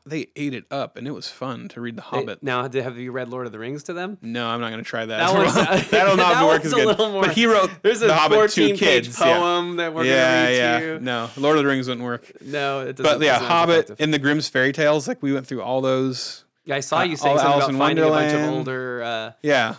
They 0.07 0.29
ate 0.37 0.55
it 0.55 0.65
up, 0.71 0.97
and 0.97 1.07
it 1.07 1.11
was 1.11 1.29
fun 1.29 1.69
to 1.71 1.81
read 1.81 1.97
The 1.97 2.03
Hobbit. 2.03 2.43
now, 2.43 2.67
did- 2.69 2.85
have 2.85 2.97
you 2.97 3.13
read 3.13 3.29
Lord 3.29 3.47
of 3.47 3.53
the 3.53 3.59
Rings 3.59 3.83
to 3.85 3.93
them? 3.93 4.17
no, 4.23 4.47
I'm 4.47 4.61
not 4.61 4.71
going 4.71 4.83
to 4.83 4.89
try 4.89 5.05
that. 5.05 5.19
That 5.19 5.35
one's- 5.67 5.91
That'll 5.91 6.17
not 6.17 6.35
that 6.35 6.47
work 6.47 6.65
as 6.65 6.73
good. 6.73 6.97
more- 6.99 7.23
But 7.23 7.33
he 7.33 7.47
wrote 7.47 7.71
There's 7.83 8.01
a 8.01 8.07
The 8.07 8.15
Hobbit 8.15 8.37
14 8.37 8.69
to 8.69 8.71
page 8.73 8.79
kids. 9.07 9.19
yeah. 9.21 9.39
poem 9.39 9.77
that 9.77 9.93
we're 9.93 10.05
yeah, 10.05 10.35
gonna 10.35 10.47
read 10.51 10.57
yeah. 10.57 10.79
to 10.81 10.87
you. 10.87 10.99
No, 11.01 11.31
Lord 11.37 11.59
of 11.59 11.65
the 11.65 11.69
Rings 11.69 11.89
wouldn't 11.89 12.05
work. 12.07 12.33
No, 12.41 12.81
it 12.81 12.97
doesn't. 12.97 13.19
But 13.19 13.25
yeah, 13.27 13.39
Hobbit 13.39 13.77
effective. 13.87 13.97
and 14.01 14.15
the 14.15 14.19
Grimm's 14.19 14.49
fairy 14.49 14.73
tales. 14.73 15.09
Like 15.09 15.23
we 15.23 15.33
went 15.33 15.47
through 15.47 15.63
all 15.63 15.81
those. 15.81 16.45
Yeah, 16.65 16.77
I 16.77 16.81
saw 16.81 16.99
uh, 17.01 17.03
you 17.03 17.17
saying 17.17 17.39
something 17.39 17.53
Alice 17.53 17.65
about 17.65 17.71
in 17.75 17.79
finding 17.79 18.05
a 18.05 18.09
bunch 18.09 18.33
of 18.35 18.41
older. 18.51 19.03
Uh, 19.03 19.33
Yeah, 19.43 19.75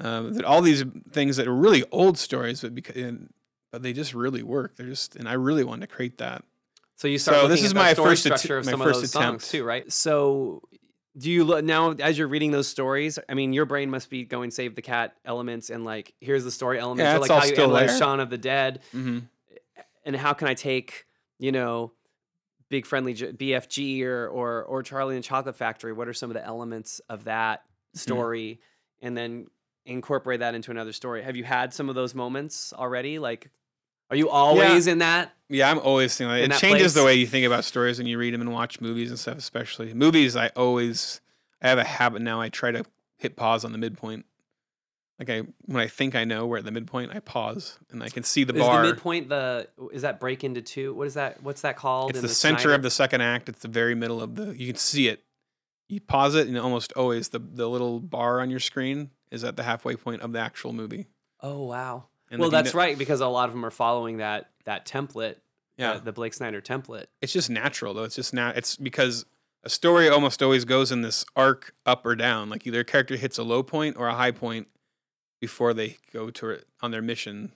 um, 0.00 0.34
that 0.34 0.44
all 0.44 0.60
these 0.60 0.84
things 1.12 1.36
that 1.38 1.48
are 1.48 1.54
really 1.54 1.82
old 1.90 2.18
stories, 2.18 2.60
but 2.60 2.74
because 2.74 2.94
and, 2.96 3.32
but 3.72 3.82
they 3.82 3.92
just 3.92 4.14
really 4.14 4.42
work. 4.42 4.76
They're 4.76 4.86
just, 4.86 5.16
and 5.16 5.28
I 5.28 5.32
really 5.32 5.64
wanted 5.64 5.88
to 5.88 5.94
create 5.94 6.18
that. 6.18 6.44
So 6.98 7.08
you 7.08 7.16
start 7.18 7.38
So 7.40 7.48
this 7.48 7.62
is 7.62 7.72
the 7.72 7.78
my 7.78 7.94
first 7.94 8.26
att- 8.26 8.38
structure 8.38 8.58
of 8.58 8.66
my 8.66 8.72
some 8.72 8.80
first 8.80 8.96
of 8.96 9.02
those 9.02 9.14
attempt. 9.14 9.42
songs 9.42 9.50
too, 9.50 9.64
right? 9.64 9.90
So 9.90 10.62
do 11.16 11.30
you 11.30 11.42
look 11.44 11.64
now 11.64 11.92
as 11.92 12.18
you're 12.18 12.28
reading 12.28 12.50
those 12.50 12.68
stories? 12.68 13.18
I 13.28 13.34
mean, 13.34 13.52
your 13.52 13.64
brain 13.64 13.88
must 13.90 14.10
be 14.10 14.24
going 14.24 14.50
save 14.50 14.74
the 14.76 14.82
cat 14.82 15.16
elements 15.24 15.70
and 15.70 15.84
like 15.84 16.12
here's 16.20 16.44
the 16.44 16.50
story 16.52 16.78
elements, 16.78 17.06
Yeah, 17.08 17.16
or 17.16 17.20
like 17.20 17.30
all 17.30 17.40
how 17.40 17.46
you 17.46 17.54
analyze 17.54 17.88
there. 17.88 17.98
Shaun 17.98 18.20
of 18.20 18.28
the 18.30 18.38
Dead, 18.38 18.80
Mm-hmm. 18.94 19.18
and 20.04 20.14
how 20.16 20.32
can 20.34 20.46
I 20.48 20.54
take 20.54 21.06
you 21.38 21.50
know 21.52 21.92
big 22.68 22.84
friendly 22.84 23.14
J- 23.14 23.32
BFG 23.32 24.02
or 24.04 24.28
or 24.28 24.62
or 24.64 24.82
Charlie 24.82 25.16
and 25.16 25.24
Chocolate 25.24 25.56
Factory? 25.56 25.92
What 25.92 26.06
are 26.08 26.12
some 26.14 26.30
of 26.30 26.34
the 26.34 26.44
elements 26.44 27.00
of 27.08 27.24
that 27.24 27.62
Mm-hmm. 27.96 27.98
story, 28.00 28.60
and 29.00 29.16
then 29.16 29.46
incorporate 29.86 30.40
that 30.40 30.54
into 30.54 30.70
another 30.70 30.92
story? 30.92 31.22
Have 31.22 31.36
you 31.36 31.44
had 31.44 31.72
some 31.72 31.88
of 31.88 31.94
those 31.94 32.14
moments 32.14 32.72
already? 32.74 33.18
Like, 33.18 33.50
are 34.10 34.16
you 34.16 34.30
always 34.30 34.86
in 34.86 34.98
that? 34.98 35.32
Yeah, 35.48 35.70
I'm 35.70 35.78
always 35.78 36.16
thinking 36.16 36.30
like, 36.32 36.50
it 36.50 36.60
changes 36.60 36.94
the 36.94 37.04
way 37.04 37.14
you 37.14 37.26
think 37.26 37.46
about 37.46 37.64
stories 37.64 37.98
when 37.98 38.06
you 38.06 38.18
read 38.18 38.34
them 38.34 38.40
and 38.42 38.52
watch 38.52 38.80
movies 38.80 39.10
and 39.10 39.18
stuff, 39.18 39.38
especially 39.38 39.94
movies. 39.94 40.36
I 40.36 40.48
always 40.48 41.20
I 41.62 41.68
have 41.68 41.78
a 41.78 41.84
habit 41.84 42.22
now. 42.22 42.40
I 42.40 42.48
try 42.50 42.70
to 42.70 42.84
hit 43.16 43.36
pause 43.36 43.64
on 43.64 43.72
the 43.72 43.78
midpoint. 43.78 44.26
Like 45.18 45.30
I 45.30 45.42
when 45.64 45.82
I 45.82 45.88
think 45.88 46.14
I 46.14 46.24
know 46.24 46.46
we're 46.46 46.58
at 46.58 46.64
the 46.64 46.70
midpoint, 46.70 47.12
I 47.14 47.20
pause 47.20 47.78
and 47.90 48.02
I 48.02 48.08
can 48.08 48.22
see 48.22 48.44
the 48.44 48.54
Is 48.54 48.60
bar. 48.60 48.82
the 48.82 48.92
midpoint 48.92 49.28
the 49.30 49.68
is 49.92 50.02
that 50.02 50.20
break 50.20 50.44
into 50.44 50.60
two? 50.62 50.94
What 50.94 51.06
is 51.06 51.14
that? 51.14 51.42
What's 51.42 51.62
that 51.62 51.76
called? 51.76 52.10
it's 52.10 52.18
in 52.18 52.22
the, 52.22 52.28
center 52.28 52.58
Snyder- 52.60 52.74
of 52.74 52.82
the 52.82 52.90
second 52.90 53.22
act. 53.22 53.48
It's 53.48 53.60
the 53.60 53.68
very 53.68 53.94
middle 53.94 54.20
of 54.22 54.34
the. 54.36 54.56
You 54.56 54.66
can 54.68 54.76
see 54.76 55.08
it. 55.08 55.24
You 55.88 56.00
pause 56.00 56.34
it, 56.34 56.46
and 56.46 56.56
almost 56.58 56.92
always 56.92 57.30
the 57.30 57.38
the 57.40 57.68
little 57.68 57.98
bar 58.00 58.40
on 58.40 58.50
your 58.50 58.60
screen 58.60 59.10
is 59.30 59.42
at 59.44 59.56
the 59.56 59.62
halfway 59.62 59.96
point 59.96 60.20
of 60.22 60.32
the 60.32 60.38
actual 60.38 60.72
movie. 60.72 61.06
Oh 61.40 61.62
wow. 61.64 62.04
And 62.30 62.40
well, 62.40 62.50
that's 62.50 62.74
right 62.74 62.96
because 62.96 63.20
a 63.20 63.26
lot 63.26 63.48
of 63.48 63.54
them 63.54 63.64
are 63.64 63.70
following 63.70 64.18
that 64.18 64.50
that 64.64 64.86
template. 64.86 65.36
Yeah, 65.76 65.94
the, 65.94 66.06
the 66.06 66.12
Blake 66.12 66.34
Snyder 66.34 66.60
template. 66.60 67.06
it's 67.22 67.32
just 67.32 67.48
natural 67.50 67.94
though. 67.94 68.04
It's 68.04 68.16
just 68.16 68.34
now. 68.34 68.50
It's 68.50 68.76
because 68.76 69.24
a 69.62 69.70
story 69.70 70.08
almost 70.08 70.42
always 70.42 70.64
goes 70.64 70.90
in 70.90 71.02
this 71.02 71.24
arc 71.36 71.74
up 71.86 72.04
or 72.04 72.16
down. 72.16 72.50
Like 72.50 72.66
either 72.66 72.80
a 72.80 72.84
character 72.84 73.16
hits 73.16 73.38
a 73.38 73.42
low 73.42 73.62
point 73.62 73.96
or 73.96 74.08
a 74.08 74.14
high 74.14 74.32
point 74.32 74.68
before 75.40 75.72
they 75.74 75.98
go 76.12 76.30
to 76.30 76.50
it 76.50 76.66
on 76.80 76.90
their 76.90 77.02
mission. 77.02 77.52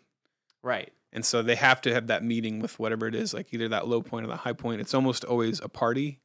Right. 0.63 0.93
And 1.13 1.25
so 1.25 1.43
they 1.43 1.57
have 1.57 1.81
to 1.83 1.93
have 1.93 2.07
that 2.07 2.25
meeting 2.25 2.61
with 2.61 2.79
whatever 2.79 3.07
it 3.07 3.15
is, 3.15 3.35
like 3.35 3.53
either 3.53 3.69
that 3.69 3.89
low 3.89 4.01
point 4.03 4.25
or 4.25 4.29
the 4.29 4.37
high 4.37 4.53
point. 4.53 4.81
It's 4.81 4.95
almost 4.95 5.25
always 5.25 5.61
a 5.61 5.69
party. 5.69 6.21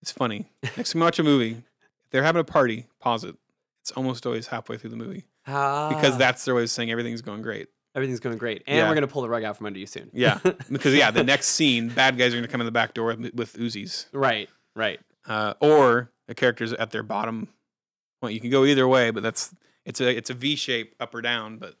It's 0.00 0.12
funny. 0.12 0.46
Next 0.76 0.92
time 0.92 1.00
you 1.00 1.04
watch 1.04 1.18
a 1.18 1.24
movie, 1.24 1.62
if 2.04 2.10
they're 2.10 2.22
having 2.22 2.40
a 2.40 2.44
party, 2.44 2.86
pause 3.00 3.24
it. 3.24 3.36
It's 3.82 3.92
almost 3.92 4.26
always 4.26 4.48
halfway 4.48 4.78
through 4.78 4.90
the 4.90 4.96
movie 4.96 5.24
because 5.46 6.14
Ah, 6.14 6.16
that's 6.18 6.44
their 6.44 6.54
way 6.54 6.62
of 6.64 6.70
saying 6.70 6.90
everything's 6.90 7.22
going 7.22 7.40
great. 7.42 7.68
everything's 7.94 8.20
going 8.20 8.36
great, 8.36 8.62
and 8.66 8.76
Yeah. 8.76 8.88
we're 8.88 8.94
gonna 8.94 9.06
pull 9.06 9.22
the 9.22 9.28
rug 9.28 9.42
out 9.44 9.56
from 9.56 9.66
under 9.66 9.78
you 9.78 9.86
soon. 9.86 10.10
Yeah, 10.12 10.38
because 10.70 10.94
yeah, 10.94 11.10
the 11.10 11.24
next 11.24 11.48
scene, 11.48 11.88
bad 11.88 12.18
guys 12.18 12.32
are 12.32 12.36
going 12.36 12.44
to 12.44 12.48
come 12.50 12.60
in 12.60 12.66
the 12.66 12.70
back 12.72 12.92
door 12.94 13.06
with, 13.14 13.32
with 13.34 13.54
Uzis, 13.56 14.06
right. 14.12 14.50
Right. 14.74 15.00
uh, 15.26 15.54
or 15.60 16.10
the 16.28 16.34
characters 16.34 16.72
at 16.74 16.90
their 16.90 17.02
bottom 17.02 17.48
point. 18.20 18.34
You 18.34 18.40
can 18.40 18.50
go 18.50 18.64
either 18.66 18.86
way, 18.86 19.10
but 19.10 19.22
that's 19.22 19.54
it's 19.86 20.00
a 20.00 20.14
it's 20.14 20.28
a 20.30 20.34
V 20.34 20.56
shape 20.56 20.94
up 21.00 21.14
or 21.14 21.22
down. 21.22 21.56
But 21.58 21.76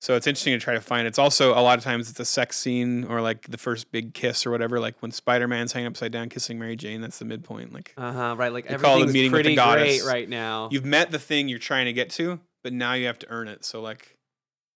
So 0.00 0.14
it's 0.14 0.26
interesting 0.28 0.52
to 0.52 0.58
try 0.62 0.74
to 0.74 0.80
find. 0.80 1.06
It's 1.08 1.18
also 1.18 1.52
a 1.58 1.62
lot 1.62 1.78
of 1.78 1.82
times 1.84 2.08
it's 2.10 2.20
a 2.20 2.24
sex 2.24 2.56
scene 2.58 3.04
or 3.04 3.20
like 3.20 3.48
the 3.50 3.58
first 3.58 3.90
big 3.90 4.14
kiss 4.14 4.44
or 4.46 4.50
whatever. 4.52 4.78
Like 4.78 4.94
when 5.00 5.10
Spider 5.10 5.48
Man's 5.48 5.72
hanging 5.72 5.86
upside 5.88 6.12
down 6.12 6.28
kissing 6.28 6.58
Mary 6.58 6.76
Jane, 6.76 7.00
that's 7.00 7.18
the 7.18 7.24
midpoint. 7.24 7.72
Like 7.72 7.94
Uh 7.96 8.12
huh. 8.12 8.34
Right. 8.38 8.52
Like 8.52 8.68
They 8.68 8.76
call 8.76 8.92
it 8.92 9.02
everything's 9.02 9.14
meeting 9.14 9.32
with 9.32 9.38
the 9.40 9.42
pretty 9.44 9.56
goddess. 9.56 10.02
great 10.02 10.12
right 10.12 10.28
now. 10.28 10.68
you've 10.70 10.84
met 10.84 11.10
the 11.10 11.18
thing 11.18 11.48
you're 11.48 11.58
trying 11.58 11.86
to 11.86 11.92
get 11.92 12.10
to, 12.10 12.38
but 12.62 12.72
now 12.72 12.92
you 12.94 13.06
have 13.06 13.18
to 13.20 13.28
earn 13.30 13.48
it. 13.48 13.64
So 13.64 13.80
like 13.80 14.16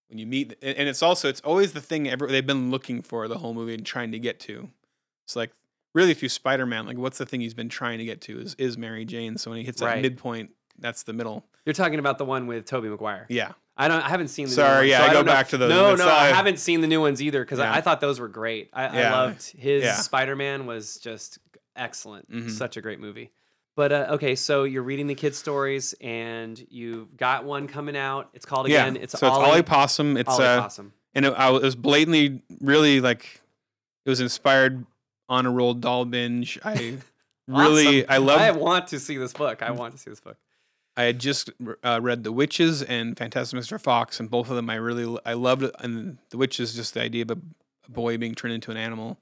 when 0.08 0.18
you 0.18 0.26
meet, 0.26 0.54
and 0.62 0.88
it's 0.88 1.02
also 1.02 1.28
it's 1.28 1.40
always 1.40 1.72
the 1.72 1.80
thing 1.80 2.08
every, 2.08 2.30
they've 2.30 2.46
been 2.46 2.70
looking 2.70 3.02
for 3.02 3.28
the 3.28 3.38
whole 3.38 3.54
movie 3.54 3.74
and 3.74 3.84
trying 3.84 4.12
to 4.12 4.18
get 4.18 4.38
to. 4.40 4.68
It's 5.24 5.36
like 5.36 5.52
really 5.94 6.14
through 6.14 6.28
Spider 6.28 6.66
Man, 6.66 6.86
like 6.86 6.98
what's 6.98 7.18
the 7.18 7.26
thing 7.26 7.40
he's 7.40 7.54
been 7.54 7.68
trying 7.68 7.98
to 7.98 8.04
get 8.04 8.20
to 8.22 8.38
is 8.40 8.54
is 8.54 8.76
Mary 8.78 9.04
Jane. 9.04 9.36
So 9.38 9.50
when 9.50 9.58
he 9.58 9.64
hits 9.64 9.80
that 9.80 9.86
Right. 9.86 10.02
midpoint, 10.02 10.50
that's 10.78 11.02
the 11.04 11.12
middle. 11.12 11.44
You're 11.64 11.72
talking 11.72 11.98
about 11.98 12.18
the 12.18 12.24
one 12.24 12.46
with 12.46 12.64
Tobey 12.66 12.88
Maguire. 12.88 13.26
Yeah. 13.28 13.52
I 13.78 13.88
don't. 13.88 14.00
I 14.02 14.08
haven't 14.08 14.28
seen 14.28 14.46
the. 14.46 14.52
Sorry, 14.52 14.70
new 14.70 14.78
ones, 14.78 14.90
yeah, 14.90 14.98
so 14.98 15.04
I 15.04 15.06
go 15.08 15.12
don't 15.14 15.26
know. 15.26 15.32
back 15.32 15.48
to 15.48 15.58
those. 15.58 15.68
No, 15.68 15.94
no, 15.96 16.04
I 16.08 16.28
not- 16.30 16.36
haven't 16.36 16.58
seen 16.60 16.80
the 16.80 16.86
new 16.86 17.00
ones 17.00 17.20
either 17.20 17.44
because 17.44 17.58
Yeah. 17.58 17.72
I, 17.72 17.76
I 17.78 17.80
thought 17.82 18.00
those 18.00 18.18
were 18.18 18.28
great. 18.28 18.70
I, 18.72 18.86
I 18.86 18.94
Yeah. 19.00 19.12
loved 19.20 19.50
his 19.50 19.82
Yeah. 19.82 19.96
Spider-Man 19.96 20.64
was 20.64 20.96
just 20.98 21.38
excellent. 21.74 22.30
Mhm. 22.30 22.50
Such 22.50 22.76
a 22.78 22.80
great 22.80 23.00
movie. 23.00 23.32
But 23.76 23.92
uh, 23.92 24.06
okay, 24.12 24.34
so 24.34 24.64
you're 24.64 24.82
reading 24.82 25.06
the 25.06 25.14
kids' 25.14 25.36
stories 25.38 25.94
and 26.00 26.64
you've 26.70 27.16
got 27.16 27.44
one 27.44 27.68
coming 27.68 27.96
out. 27.96 28.30
It's 28.34 28.46
called 28.46 28.68
Yeah. 28.68 28.82
again. 28.86 28.96
It's 29.02 29.18
so 29.18 29.26
it's 29.26 29.36
Ollie, 29.36 29.50
Ollie 29.50 29.62
Possum. 29.62 30.16
It's 30.16 30.28
Ollie 30.30 30.44
uh, 30.46 30.62
Possum. 30.62 30.92
and 31.14 31.26
it, 31.26 31.32
I, 31.34 31.50
was- 31.50 31.62
it 31.62 31.66
was 31.66 31.76
blatantly 31.76 32.42
really 32.60 33.00
like 33.00 33.42
it 34.06 34.10
was 34.10 34.20
inspired 34.20 34.86
on 35.28 35.44
a 35.46 35.50
Roald 35.52 35.80
Dahl 35.80 36.04
binge. 36.06 36.58
I 36.64 36.96
really 37.48 38.04
Awesome. 38.04 38.06
I 38.12 38.16
love 38.18 38.40
I 38.40 38.50
want 38.52 38.86
to 38.88 38.98
see 38.98 39.16
this 39.18 39.32
book. 39.34 39.62
I 39.62 39.70
want 39.72 39.92
to 39.94 39.98
see 39.98 40.10
this 40.10 40.20
book. 40.20 40.36
I 40.96 41.02
had 41.02 41.18
just 41.18 41.50
uh, 41.84 42.00
read 42.02 42.24
The 42.24 42.32
Witches 42.32 42.82
and 42.82 43.18
Fantastic 43.18 43.60
Mr. 43.60 43.78
Fox, 43.78 44.18
and 44.18 44.30
both 44.30 44.48
of 44.48 44.56
them 44.56 44.70
I 44.70 44.76
really 44.76 45.18
I 45.26 45.34
loved. 45.34 45.64
And 45.80 46.16
The 46.30 46.38
Witches, 46.38 46.72
just 46.74 46.94
the 46.94 47.02
idea 47.02 47.22
of 47.22 47.32
a 47.32 47.38
boy 47.90 48.16
being 48.16 48.34
turned 48.34 48.54
into 48.54 48.70
an 48.70 48.78
animal, 48.78 49.18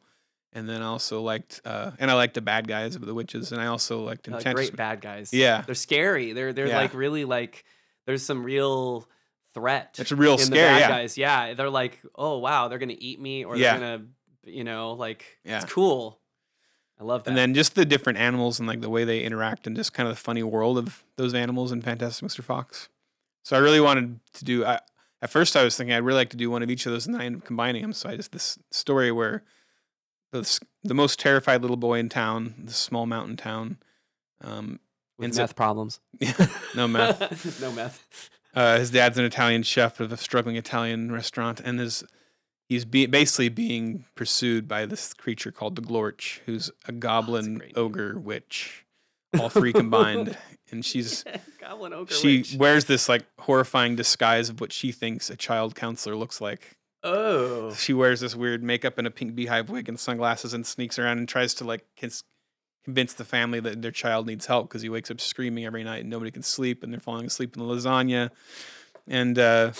and 0.54 0.68
then 0.68 0.80
I 0.82 0.86
also 0.86 1.20
liked 1.22 1.60
uh, 1.64 1.90
and 1.98 2.10
I 2.10 2.14
liked 2.14 2.34
the 2.34 2.40
bad 2.40 2.66
guys 2.68 2.94
of 2.96 3.04
The 3.04 3.14
Witches, 3.14 3.52
and 3.52 3.60
I 3.60 3.66
also 3.66 4.00
liked 4.04 4.28
Uh, 4.28 4.40
great 4.52 4.74
bad 4.76 5.00
guys. 5.00 5.32
Yeah. 5.32 5.62
they're 5.62 5.74
scary. 5.74 6.32
They're 6.32 6.52
they're 6.52 6.68
Yeah. 6.68 6.78
like 6.78 6.94
really 6.94 7.24
like 7.24 7.64
there's 8.06 8.22
some 8.22 8.42
real 8.44 9.08
threat. 9.54 9.96
It's 9.98 10.12
real 10.12 10.32
in 10.32 10.38
the 10.38 10.44
scary. 10.46 10.68
bad 10.68 10.80
Yeah, 10.80 10.88
guys. 10.88 11.18
Yeah, 11.18 11.54
they're 11.54 11.70
like, 11.70 12.00
oh 12.14 12.38
wow, 12.38 12.68
they're 12.68 12.78
gonna 12.78 12.94
eat 12.98 13.20
me, 13.20 13.44
or 13.44 13.56
Yeah. 13.56 13.78
they're 13.78 13.98
gonna, 13.98 14.04
you 14.44 14.64
know, 14.64 14.92
like 14.92 15.24
Yeah. 15.44 15.62
it's 15.62 15.72
cool. 15.72 16.20
I 17.00 17.04
love 17.04 17.24
that. 17.24 17.30
and 17.30 17.36
then 17.36 17.54
just 17.54 17.74
the 17.74 17.84
different 17.84 18.18
animals 18.20 18.60
and 18.60 18.68
like 18.68 18.80
the 18.80 18.88
way 18.90 19.04
they 19.04 19.20
interact, 19.22 19.66
and 19.66 19.74
just 19.76 19.92
kind 19.92 20.08
of 20.08 20.14
the 20.14 20.20
funny 20.20 20.42
world 20.44 20.78
of 20.78 21.02
those 21.16 21.34
animals 21.34 21.72
in 21.72 21.82
Fantastic 21.82 22.26
Mr. 22.28 22.42
Fox. 22.44 22.88
So 23.42 23.56
I 23.56 23.58
really 23.58 23.80
wanted 23.80 24.20
to 24.34 24.44
do. 24.44 24.64
I, 24.64 24.78
at 25.20 25.30
first, 25.30 25.56
I 25.56 25.64
was 25.64 25.76
thinking 25.76 25.92
I'd 25.94 26.04
really 26.04 26.18
like 26.18 26.30
to 26.30 26.36
do 26.36 26.50
one 26.50 26.62
of 26.62 26.70
each 26.70 26.86
of 26.86 26.92
those, 26.92 27.06
and 27.06 27.16
I 27.16 27.24
ended 27.24 27.42
up 27.42 27.46
combining 27.46 27.82
them. 27.82 27.92
So 27.92 28.08
I 28.10 28.16
just 28.16 28.30
this 28.32 28.58
story 28.70 29.10
where 29.10 29.42
the 30.42 30.60
the 30.82 30.94
most 30.94 31.18
terrified 31.18 31.62
little 31.62 31.76
boy 31.76 31.98
in 31.98 32.08
town, 32.08 32.54
the 32.62 32.72
small 32.72 33.06
mountain 33.06 33.36
town, 33.36 33.78
um, 34.42 34.80
with 35.18 35.24
ends 35.26 35.38
up- 35.38 35.44
meth 35.50 35.56
problems. 35.56 36.00
no 36.74 36.86
meth. 36.88 37.60
no 37.62 37.72
meth. 37.72 38.30
Uh, 38.54 38.78
his 38.78 38.90
dad's 38.90 39.18
an 39.18 39.24
Italian 39.24 39.62
chef 39.62 39.98
of 40.00 40.12
a 40.12 40.16
struggling 40.16 40.56
Italian 40.56 41.10
restaurant, 41.10 41.60
and 41.60 41.80
his 41.80 42.04
he's 42.68 42.84
be, 42.84 43.06
basically 43.06 43.48
being 43.48 44.04
pursued 44.14 44.68
by 44.68 44.86
this 44.86 45.12
creature 45.14 45.50
called 45.50 45.76
the 45.76 45.82
Glorch, 45.82 46.40
who's 46.46 46.70
a 46.86 46.92
goblin, 46.92 47.58
great 47.58 47.76
name. 47.76 47.84
ogre, 47.84 48.18
witch, 48.18 48.84
all 49.38 49.48
three 49.48 49.72
combined. 49.72 50.36
And 50.70 50.84
she's 50.84 51.24
Goblin 51.60 51.92
ogre 51.92 52.12
she 52.14 52.38
witch. 52.38 52.56
wears 52.56 52.86
this 52.86 53.06
like 53.08 53.22
horrifying 53.38 53.94
disguise 53.96 54.48
of 54.48 54.60
what 54.60 54.72
she 54.72 54.90
thinks 54.90 55.28
a 55.30 55.36
child 55.36 55.76
counselor 55.76 56.16
looks 56.16 56.40
like. 56.40 56.78
Oh. 57.04 57.74
She 57.74 57.92
wears 57.92 58.20
this 58.20 58.34
weird 58.34 58.62
makeup 58.62 58.96
and 58.96 59.06
a 59.06 59.10
pink 59.10 59.34
beehive 59.34 59.68
wig 59.68 59.88
and 59.88 60.00
sunglasses 60.00 60.54
and 60.54 60.66
sneaks 60.66 60.98
around 60.98 61.18
and 61.18 61.28
tries 61.28 61.52
to 61.54 61.64
like 61.64 61.84
convince 62.84 63.12
the 63.12 63.24
family 63.24 63.60
that 63.60 63.82
their 63.82 63.90
child 63.90 64.26
needs 64.26 64.46
help 64.46 64.68
because 64.68 64.80
he 64.80 64.88
wakes 64.88 65.10
up 65.10 65.20
screaming 65.20 65.66
every 65.66 65.84
night 65.84 66.00
and 66.00 66.10
nobody 66.10 66.30
can 66.30 66.42
sleep 66.42 66.82
and 66.82 66.92
they're 66.92 67.00
falling 67.00 67.26
asleep 67.26 67.56
in 67.56 67.62
the 67.62 67.72
lasagna. 67.72 68.30
And 69.06 69.38
uh, 69.38 69.72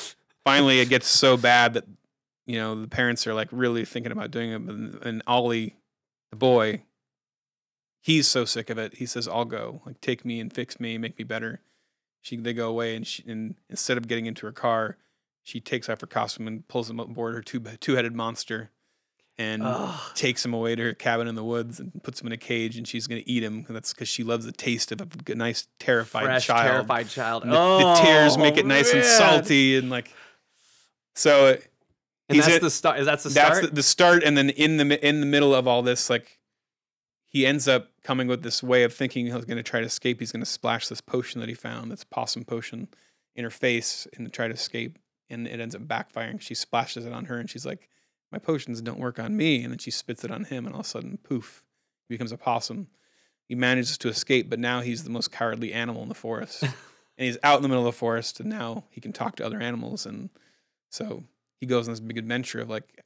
finally, 0.45 0.81
it 0.81 0.91
gets 0.91 1.07
so 1.07 1.39
bad 1.39 1.75
that 1.75 1.85
you 2.47 2.59
know 2.59 2.79
the 2.79 2.89
parents 2.89 3.27
are 3.27 3.33
like 3.33 3.49
really 3.51 3.87
thinking 3.87 4.13
about 4.13 4.31
doing 4.31 4.51
it. 4.51 4.57
And, 4.57 5.03
and 5.03 5.23
Ollie, 5.27 5.77
the 6.31 6.37
boy, 6.37 6.83
he's 8.03 8.27
so 8.27 8.45
sick 8.45 8.69
of 8.69 8.77
it. 8.77 8.97
He 8.97 9.07
says, 9.07 9.27
"I'll 9.27 9.47
go. 9.47 9.81
Like 9.87 10.01
take 10.03 10.27
me 10.27 10.41
and 10.41 10.53
fix 10.53 10.79
me, 10.79 10.99
make 10.99 11.19
me 11.19 11.25
better." 11.25 11.61
She 12.21 12.37
they 12.37 12.53
go 12.53 12.69
away 12.69 12.97
and 12.97 13.07
she 13.07 13.25
and 13.27 13.55
instead 13.71 13.97
of 13.97 14.09
getting 14.09 14.27
into 14.27 14.45
her 14.45 14.53
car, 14.53 14.99
she 15.45 15.61
takes 15.61 15.89
off 15.89 16.01
her 16.01 16.07
costume 16.09 16.49
and 16.49 16.67
pulls 16.67 16.91
him 16.91 16.99
aboard 16.99 17.35
her 17.35 17.43
two 17.43 17.61
two 17.81 17.95
headed 17.95 18.15
monster, 18.15 18.71
and 19.39 19.63
Ugh. 19.63 20.01
takes 20.15 20.45
him 20.45 20.53
away 20.55 20.75
to 20.75 20.83
her 20.83 20.95
cabin 20.95 21.29
in 21.29 21.35
the 21.37 21.45
woods 21.45 21.79
and 21.79 22.03
puts 22.03 22.21
him 22.21 22.27
in 22.27 22.33
a 22.33 22.37
cage. 22.37 22.77
And 22.77 22.89
she's 22.89 23.07
gonna 23.07 23.23
eat 23.27 23.43
him. 23.45 23.65
That's 23.69 23.93
because 23.93 24.09
she 24.09 24.25
loves 24.25 24.45
the 24.47 24.53
taste 24.53 24.91
of 24.91 25.01
a 25.01 25.35
nice 25.35 25.69
terrified 25.79 26.25
Fresh, 26.25 26.47
child. 26.47 26.71
terrified 26.71 27.09
child. 27.09 27.43
The, 27.45 27.51
oh, 27.53 27.95
the 27.95 28.03
tears 28.03 28.37
make 28.39 28.57
it 28.57 28.67
nice 28.67 28.93
and 28.93 29.05
salty 29.05 29.77
and 29.77 29.91
like. 29.91 30.11
So 31.15 31.47
it- 31.49 31.71
And 32.29 32.37
he's 32.37 32.47
that's 32.47 32.57
in- 32.57 32.63
the 32.65 32.71
start. 32.71 32.99
Is 32.99 33.07
that 33.07 33.21
the 33.21 33.29
that's 33.29 33.59
start? 33.59 33.69
the, 33.71 33.75
the 33.77 33.83
start, 33.83 34.25
and 34.25 34.37
then 34.37 34.51
in 34.51 34.79
the 34.79 35.07
in 35.07 35.21
the 35.21 35.27
middle 35.27 35.55
of 35.55 35.69
all 35.69 35.83
this, 35.83 36.09
like 36.09 36.39
he 37.27 37.45
ends 37.47 37.69
up 37.69 37.91
coming 38.03 38.29
with 38.29 38.43
this 38.43 38.63
way 38.63 38.83
of 38.85 38.95
thinking 38.95 39.27
he's 39.27 39.35
going 39.45 39.57
to 39.57 39.63
try 39.63 39.81
to 39.81 39.87
escape. 39.87 40.21
He's 40.21 40.31
going 40.33 40.43
to 40.43 40.49
splash 40.51 40.87
this 40.89 41.01
potion 41.01 41.41
that 41.41 41.49
he 41.49 41.55
found, 41.55 41.91
this 41.91 42.05
possum 42.05 42.45
potion, 42.45 42.87
in 43.35 43.43
her 43.45 43.51
face 43.51 44.07
and 44.17 44.33
try 44.33 44.47
to 44.49 44.55
escape. 44.55 44.99
And 45.35 45.47
it 45.47 45.61
ends 45.61 45.75
up 45.75 45.83
backfiring. 45.83 46.41
She 46.41 46.55
splashes 46.55 47.05
it 47.05 47.13
on 47.13 47.27
her, 47.27 47.39
and 47.39 47.51
she's 47.51 47.67
like, 47.67 47.89
"My 48.33 48.39
potions 48.39 48.81
don't 48.81 48.99
work 48.99 49.19
on 49.19 49.37
me." 49.37 49.63
And 49.63 49.73
then 49.73 49.79
she 49.79 49.91
spits 49.91 50.25
it 50.25 50.31
on 50.31 50.45
him, 50.45 50.65
and 50.67 50.75
all 50.75 50.81
of 50.81 50.87
a 50.87 50.89
sudden, 50.89 51.19
poof, 51.23 51.65
he 52.09 52.15
becomes 52.15 52.33
a 52.33 52.39
possum. 52.39 52.89
He 53.49 53.55
manages 53.55 53.99
to 53.99 54.09
escape, 54.09 54.49
but 54.49 54.59
now 54.59 54.81
he's 54.81 55.05
the 55.05 55.11
most 55.11 55.31
cowardly 55.31 55.73
animal 55.73 56.03
in 56.03 56.09
the 56.09 56.15
forest. 56.15 56.63
and 56.63 56.73
he's 57.17 57.37
out 57.43 57.57
in 57.57 57.63
the 57.63 57.69
middle 57.69 57.87
of 57.87 57.93
the 57.93 57.99
forest, 57.99 58.41
and 58.41 58.49
now 58.49 58.85
he 58.89 59.01
can 59.01 59.13
talk 59.13 59.37
to 59.37 59.45
other 59.45 59.61
animals, 59.61 60.07
and 60.07 60.31
so 60.91 61.25
he 61.61 61.67
goes 61.67 61.89
on 61.89 61.93
this 61.93 62.01
big 62.01 62.19
adventure 62.19 62.61
of 62.61 62.71
like 62.71 63.03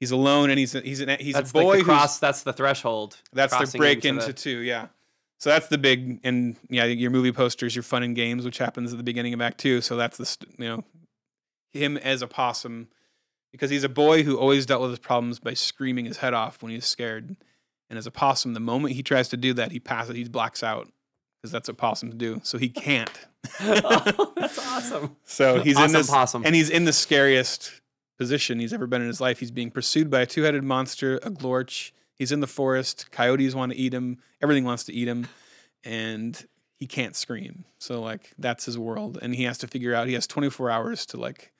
he's 0.00 0.10
alone 0.10 0.50
and 0.50 0.58
he's 0.58 0.74
a, 0.74 0.80
he's 0.80 1.00
an, 1.00 1.16
he's 1.20 1.34
that's 1.34 1.50
a 1.50 1.52
boy 1.52 1.76
like 1.76 1.84
cross. 1.84 2.18
That's 2.18 2.42
the 2.42 2.52
threshold. 2.52 3.16
that's 3.32 3.72
the 3.72 3.78
break 3.78 4.04
into 4.04 4.20
into, 4.20 4.26
the- 4.26 4.32
two 4.32 4.58
yeah 4.58 4.88
so 5.38 5.50
that's 5.50 5.68
the 5.68 5.78
big 5.78 6.20
and 6.24 6.56
yeah 6.68 6.84
your 6.84 7.10
movie 7.10 7.32
posters 7.32 7.74
your 7.76 7.82
fun 7.82 8.02
and 8.02 8.16
games 8.16 8.44
which 8.44 8.58
happens 8.58 8.92
at 8.92 8.96
the 8.96 9.04
beginning 9.04 9.34
of 9.34 9.40
act 9.40 9.58
two 9.58 9.80
so 9.80 9.96
that's 9.96 10.16
the 10.16 10.46
you 10.58 10.68
know 10.68 10.84
him 11.76 11.96
as 11.98 12.22
a 12.22 12.26
possum 12.26 12.88
because 13.52 13.70
he's 13.70 13.84
a 13.84 13.88
boy 13.88 14.22
who 14.22 14.36
always 14.38 14.66
dealt 14.66 14.82
with 14.82 14.90
his 14.90 14.98
problems 14.98 15.38
by 15.38 15.54
screaming 15.54 16.04
his 16.04 16.18
head 16.18 16.34
off 16.34 16.62
when 16.62 16.72
he's 16.72 16.84
scared 16.86 17.36
and 17.88 17.98
as 17.98 18.06
a 18.06 18.10
possum 18.10 18.54
the 18.54 18.60
moment 18.60 18.94
he 18.94 19.02
tries 19.02 19.28
to 19.28 19.36
do 19.36 19.52
that 19.54 19.72
he 19.72 19.80
passes 19.80 20.16
he 20.16 20.24
blacks 20.24 20.62
out 20.62 20.90
because 21.40 21.52
that's 21.52 21.68
what 21.68 21.76
possums 21.76 22.14
do 22.14 22.40
so 22.42 22.58
he 22.58 22.68
can't 22.68 23.26
oh, 23.60 24.32
that's 24.36 24.58
awesome. 24.58 25.16
so 25.24 25.60
he's 25.60 25.76
in 25.76 25.82
Awesome 25.84 25.92
this 25.92 26.10
possum. 26.10 26.42
and 26.44 26.54
he's 26.54 26.70
in 26.70 26.84
the 26.84 26.92
scariest 26.92 27.80
position 28.18 28.58
he's 28.58 28.72
ever 28.72 28.86
been 28.86 29.02
in 29.02 29.08
his 29.08 29.20
life. 29.20 29.40
He's 29.40 29.50
being 29.50 29.70
pursued 29.70 30.10
by 30.10 30.22
a 30.22 30.26
two-headed 30.26 30.64
monster, 30.64 31.16
a 31.18 31.30
glorch. 31.30 31.92
He's 32.14 32.32
in 32.32 32.40
the 32.40 32.46
forest. 32.46 33.10
Coyotes 33.10 33.54
want 33.54 33.72
to 33.72 33.78
eat 33.78 33.92
him. 33.92 34.18
Everything 34.42 34.64
wants 34.64 34.84
to 34.84 34.92
eat 34.94 35.06
him, 35.06 35.28
and 35.84 36.46
he 36.78 36.86
can't 36.86 37.14
scream. 37.14 37.66
So 37.78 38.00
like 38.00 38.32
that's 38.38 38.64
his 38.64 38.78
world, 38.78 39.18
and 39.20 39.34
he 39.34 39.44
has 39.44 39.58
to 39.58 39.66
figure 39.66 39.94
out. 39.94 40.08
He 40.08 40.14
has 40.14 40.26
24 40.26 40.70
hours 40.70 41.04
to 41.06 41.18
like 41.18 41.52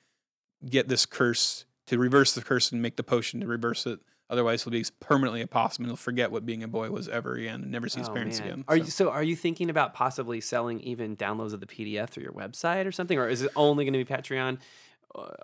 get 0.65 0.87
this 0.87 1.05
curse 1.05 1.65
to 1.87 1.97
reverse 1.97 2.33
the 2.33 2.41
curse 2.41 2.71
and 2.71 2.81
make 2.81 2.95
the 2.95 3.03
potion 3.03 3.41
to 3.41 3.47
reverse 3.47 3.85
it. 3.85 3.99
Otherwise, 4.29 4.63
he'll 4.63 4.71
be 4.71 4.83
permanently 4.99 5.39
a 5.41 5.47
possum 5.47 5.85
and 5.85 5.89
he'll 5.89 5.95
forget 5.95 6.31
what 6.31 6.45
being 6.45 6.61
a 6.61 6.67
boy 6.67 6.89
was 6.89 7.07
ever 7.07 7.35
again 7.35 7.61
and 7.61 7.71
never 7.71 7.87
see 7.87 7.99
his 8.01 8.09
Oh, 8.09 8.13
parents 8.13 8.39
man. 8.39 8.47
again. 8.49 8.63
Are 8.67 8.77
So- 8.77 8.83
you 8.83 8.91
so? 8.91 9.09
Are 9.09 9.23
you 9.23 9.35
thinking 9.37 9.69
about 9.69 9.93
possibly 9.93 10.41
selling 10.41 10.81
even 10.81 11.15
downloads 11.15 11.53
of 11.53 11.61
the 11.61 11.65
PDF 11.67 12.09
through 12.09 12.23
your 12.23 12.33
website 12.33 12.85
or 12.85 12.91
something, 12.91 13.17
or 13.17 13.29
is 13.29 13.41
it 13.41 13.51
only 13.55 13.85
going 13.85 13.93
to 13.93 13.99
be 14.03 14.05
Patreon? 14.05 14.57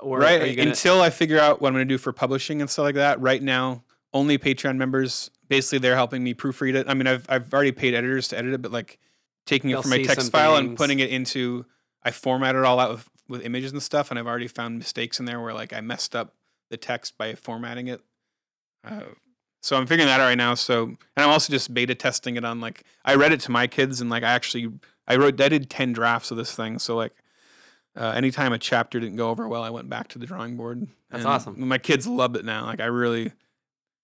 Or 0.02 0.20
right 0.20 0.56
gonna, 0.58 0.70
until 0.70 1.02
I 1.02 1.10
figure 1.10 1.40
out 1.40 1.62
what 1.62 1.70
I'm 1.70 1.74
going 1.76 1.88
to 1.88 1.94
do 1.94 1.98
for 1.98 2.12
publishing 2.12 2.60
and 2.60 2.70
stuff 2.70 2.84
like 2.84 2.96
that. 2.96 3.20
Right 3.22 3.42
now, 3.42 3.84
only 4.14 4.38
Patreon 4.38 4.76
members. 4.76 5.32
Basically, 5.48 5.80
they're 5.80 5.96
helping 5.96 6.22
me 6.24 6.34
proofread 6.34 6.76
it. 6.76 6.86
I 6.90 6.94
mean, 6.94 7.08
I've 7.08 7.26
I've 7.30 7.54
already 7.54 7.72
paid 7.72 7.94
editors 7.94 8.28
to 8.30 8.38
edit 8.38 8.54
it, 8.54 8.62
but 8.62 8.72
like 8.74 9.00
taking 9.46 9.70
it 9.70 9.74
They'll 9.74 9.82
from 9.84 9.92
my 9.92 10.04
text 10.04 10.32
file 10.32 10.58
and 10.58 10.76
putting 10.78 11.00
it 11.00 11.10
into, 11.10 11.66
I 12.04 12.12
format 12.12 12.56
it 12.56 12.64
all 12.66 12.80
out 12.80 12.92
with, 12.92 13.10
with 13.28 13.46
images 13.46 13.72
and 13.72 13.82
stuff, 13.82 14.10
and 14.10 14.20
I've 14.20 14.28
already 14.28 14.48
found 14.48 14.78
mistakes 14.78 15.20
in 15.20 15.26
there 15.26 15.40
where 15.42 15.54
like 15.54 15.74
I 15.74 15.82
messed 15.82 16.16
up 16.16 16.34
the 16.70 16.78
text 16.78 17.18
by 17.18 17.36
formatting 17.36 17.88
it. 17.88 18.02
Uh, 18.84 19.02
so 19.62 19.78
I'm 19.78 19.88
figuring 19.88 20.08
that 20.08 20.20
out 20.20 20.26
right 20.26 20.38
now. 20.38 20.56
So 20.56 20.84
and 20.84 20.98
I'm 21.18 21.30
also 21.30 21.52
just 21.54 21.74
beta 21.74 21.96
testing 21.96 22.36
it 22.36 22.44
on 22.44 22.60
like 22.60 22.84
I 23.06 23.16
read 23.16 23.32
it 23.32 23.40
to 23.42 23.52
my 23.52 23.68
kids 23.68 24.02
and 24.02 24.10
like 24.10 24.24
I 24.24 24.32
actually 24.32 24.72
I 25.08 25.16
wrote 25.16 25.40
I 25.40 25.50
did 25.50 25.70
ten 25.70 25.94
drafts 25.94 26.32
of 26.32 26.38
this 26.38 26.54
thing. 26.56 26.80
So 26.80 26.96
like 26.96 27.14
uh, 27.96 28.10
anytime 28.16 28.52
a 28.54 28.58
chapter 28.60 29.00
didn't 29.00 29.16
go 29.18 29.30
over 29.30 29.48
well, 29.48 29.64
I 29.64 29.70
went 29.70 29.90
back 29.90 30.08
to 30.10 30.20
the 30.20 30.26
drawing 30.26 30.58
board. 30.58 30.88
That's 31.12 31.26
awesome. 31.26 31.68
My 31.68 31.78
kids 31.78 32.08
loved 32.08 32.36
it 32.36 32.44
now. 32.44 32.66
Like 32.66 32.82
I 32.82 32.86
really, 32.86 33.32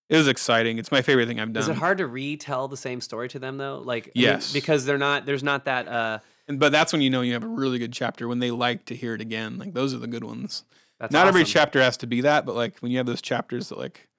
it 0.10 0.16
was 0.18 0.28
exciting. 0.28 0.78
It's 0.78 0.92
my 0.92 1.02
favorite 1.02 1.28
thing 1.28 1.40
I've 1.40 1.52
done. 1.52 1.64
Is 1.64 1.70
it 1.70 1.76
hard 1.76 1.98
to 1.98 2.08
retell 2.08 2.68
the 2.68 2.78
same 2.78 3.02
story 3.02 3.28
to 3.30 3.40
them 3.40 3.58
though? 3.58 3.80
Like, 3.84 4.06
I 4.06 4.12
mean, 4.16 4.24
Yes. 4.26 4.54
because 4.54 4.86
they're 4.86 4.98
not. 5.00 5.26
There's 5.26 5.44
not 5.44 5.66
that. 5.66 5.88
uh 5.88 6.20
And, 6.50 6.60
but 6.60 6.72
that's 6.72 6.91
when 6.91 7.02
you 7.02 7.10
know 7.10 7.22
you 7.22 7.34
have 7.34 7.43
a 7.43 7.47
really 7.47 7.78
good 7.78 7.93
chapter 7.93 8.28
when 8.28 8.39
they 8.39 8.52
like 8.52 8.86
to 8.86 8.95
hear 8.95 9.14
it 9.14 9.22
again. 9.22 9.58
Like 9.60 9.74
those 9.74 9.93
are 9.93 10.00
the 10.00 10.08
good 10.08 10.24
ones. 10.24 10.66
That's 11.00 11.14
Not 11.14 11.28
every 11.28 11.45
chapter 11.45 11.80
has 11.80 11.95
to 11.97 12.08
be 12.08 12.22
that, 12.22 12.45
but 12.45 12.56
like 12.56 12.80
when 12.80 12.91
you 12.91 12.97
have 12.97 13.06
those 13.06 13.22
chapters 13.22 13.70
that 13.70 13.78
like, 13.78 14.10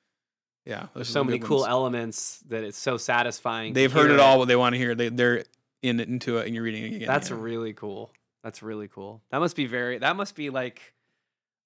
yeah, 0.64 0.86
There's 0.94 1.08
so 1.08 1.24
many 1.24 1.38
cool 1.38 1.60
ones. 1.60 1.70
elements 1.70 2.42
that 2.48 2.62
it's 2.64 2.78
so 2.78 2.96
satisfying. 2.96 3.72
They've 3.72 3.92
heard 3.92 4.06
hear 4.06 4.14
it 4.14 4.20
all 4.20 4.38
what 4.38 4.46
they 4.46 4.56
want 4.56 4.74
to 4.74 4.78
hear. 4.78 4.94
They 4.94 5.08
they're 5.08 5.44
in 5.82 6.00
it 6.00 6.08
into 6.08 6.38
it, 6.38 6.46
and 6.46 6.54
you're 6.54 6.64
reading 6.64 6.84
it 6.84 6.96
again. 6.96 7.08
That's 7.08 7.30
yeah. 7.30 7.36
really 7.38 7.72
cool. 7.72 8.12
That's 8.44 8.62
really 8.62 8.88
cool. 8.88 9.20
That 9.30 9.38
must 9.38 9.56
be 9.56 9.66
very. 9.66 9.98
That 9.98 10.16
must 10.16 10.36
be 10.36 10.50
like, 10.50 10.94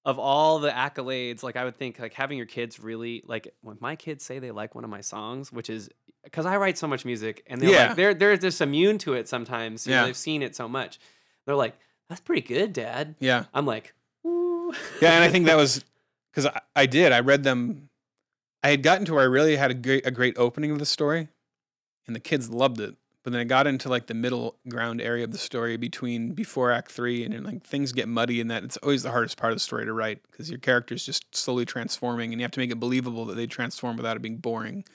of 0.05 0.19
all 0.19 0.59
the 0.59 0.69
accolades, 0.69 1.41
like 1.43 1.55
I 1.55 1.63
would 1.65 1.77
think, 1.77 1.97
like 1.99 2.13
having 2.13 2.37
your 2.37 2.45
kids 2.45 2.79
really 2.79 3.23
like 3.25 3.53
when 3.61 3.77
my 3.79 3.95
kids 3.95 4.23
say 4.23 4.39
they 4.39 4.51
like 4.51 4.75
one 4.75 4.83
of 4.83 4.89
my 4.89 5.01
songs, 5.01 5.51
which 5.51 5.69
is 5.69 5.89
because 6.23 6.45
I 6.45 6.57
write 6.57 6.77
so 6.77 6.87
much 6.87 7.05
music, 7.05 7.43
and 7.47 7.59
they're 7.59 7.69
Yeah. 7.71 7.87
like 7.87 7.95
they're 7.95 8.13
they're 8.13 8.37
just 8.37 8.61
immune 8.61 8.97
to 8.99 9.13
it 9.13 9.27
sometimes. 9.27 9.85
You 9.87 9.93
know, 9.93 10.01
Yeah. 10.01 10.05
they've 10.05 10.17
seen 10.17 10.41
it 10.43 10.55
so 10.55 10.67
much. 10.67 10.99
They're 11.45 11.55
like, 11.55 11.75
"That's 12.09 12.21
pretty 12.21 12.41
good, 12.41 12.71
Dad." 12.73 13.15
yeah. 13.19 13.45
I'm 13.53 13.65
like, 13.65 13.93
"Ooh." 14.25 14.73
Yeah, 15.01 15.13
and 15.15 15.23
I 15.23 15.29
think 15.29 15.45
that 15.47 15.57
was 15.57 15.83
because 16.31 16.45
I, 16.47 16.61
I 16.75 16.85
did. 16.85 17.11
I 17.11 17.19
read 17.21 17.43
them. 17.43 17.89
I 18.63 18.69
had 18.69 18.81
gotten 18.83 19.05
to 19.05 19.13
where 19.13 19.21
I 19.23 19.27
really 19.27 19.55
had 19.57 19.71
a 19.71 19.75
great 19.75 20.05
a 20.05 20.11
great 20.11 20.37
opening 20.37 20.71
of 20.71 20.79
the 20.79 20.85
story, 20.85 21.29
and 22.07 22.15
the 22.15 22.19
kids 22.19 22.49
loved 22.49 22.79
it. 22.79 22.95
But 23.25 23.31
then 23.31 23.41
I 23.41 23.45
got 23.45 23.65
into 23.65 23.89
like 23.89 24.05
the 24.05 24.13
middle 24.13 24.55
ground 24.69 25.01
area 25.01 25.23
of 25.23 25.31
the 25.31 25.39
story 25.39 25.77
between 25.77 26.33
before 26.33 26.71
Act 26.71 26.91
Three, 26.91 27.25
and 27.25 27.33
then, 27.33 27.43
like 27.43 27.63
things 27.63 27.91
get 27.91 28.07
muddy, 28.07 28.39
and 28.39 28.51
that 28.51 28.63
it's 28.63 28.77
always 28.77 29.01
the 29.01 29.09
hardest 29.09 29.35
part 29.35 29.51
of 29.51 29.55
the 29.55 29.61
story 29.61 29.83
to 29.83 29.93
write 29.93 30.21
because 30.29 30.47
your 30.47 30.59
character's 30.59 31.03
just 31.03 31.35
slowly 31.35 31.65
transforming, 31.65 32.31
and 32.31 32.39
you 32.39 32.43
have 32.43 32.51
to 32.51 32.59
make 32.59 32.69
it 32.69 32.79
believable 32.79 33.25
that 33.25 33.33
they 33.33 33.47
transform 33.47 33.97
without 33.97 34.15
it 34.15 34.21
being 34.21 34.37
boring. 34.37 34.85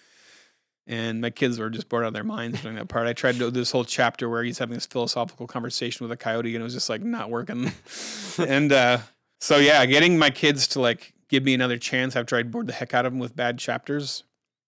And 0.86 1.20
my 1.20 1.30
kids 1.30 1.58
were 1.58 1.70
just 1.70 1.88
bored 1.88 2.04
out 2.04 2.08
of 2.08 2.14
their 2.14 2.22
minds 2.22 2.62
during 2.62 2.76
that 2.76 2.88
part. 2.88 3.08
I 3.08 3.14
tried 3.14 3.32
to 3.32 3.38
do 3.38 3.50
this 3.50 3.72
whole 3.72 3.84
chapter 3.84 4.28
where 4.28 4.44
he's 4.44 4.58
having 4.58 4.74
this 4.74 4.86
philosophical 4.86 5.48
conversation 5.48 6.04
with 6.04 6.12
a 6.12 6.16
coyote, 6.16 6.54
and 6.54 6.62
it 6.62 6.64
was 6.64 6.74
just 6.74 6.88
like 6.88 7.02
not 7.02 7.30
working. 7.30 7.72
and 8.38 8.72
uh, 8.72 8.98
so 9.40 9.56
yeah, 9.56 9.84
getting 9.86 10.16
my 10.16 10.30
kids 10.30 10.68
to 10.68 10.80
like 10.80 11.14
give 11.28 11.42
me 11.42 11.52
another 11.52 11.78
chance 11.78 12.14
after 12.14 12.36
I'd 12.36 12.52
bored 12.52 12.68
the 12.68 12.74
heck 12.74 12.94
out 12.94 13.06
of 13.06 13.12
them 13.12 13.18
with 13.18 13.34
bad 13.34 13.58
chapters, 13.58 14.22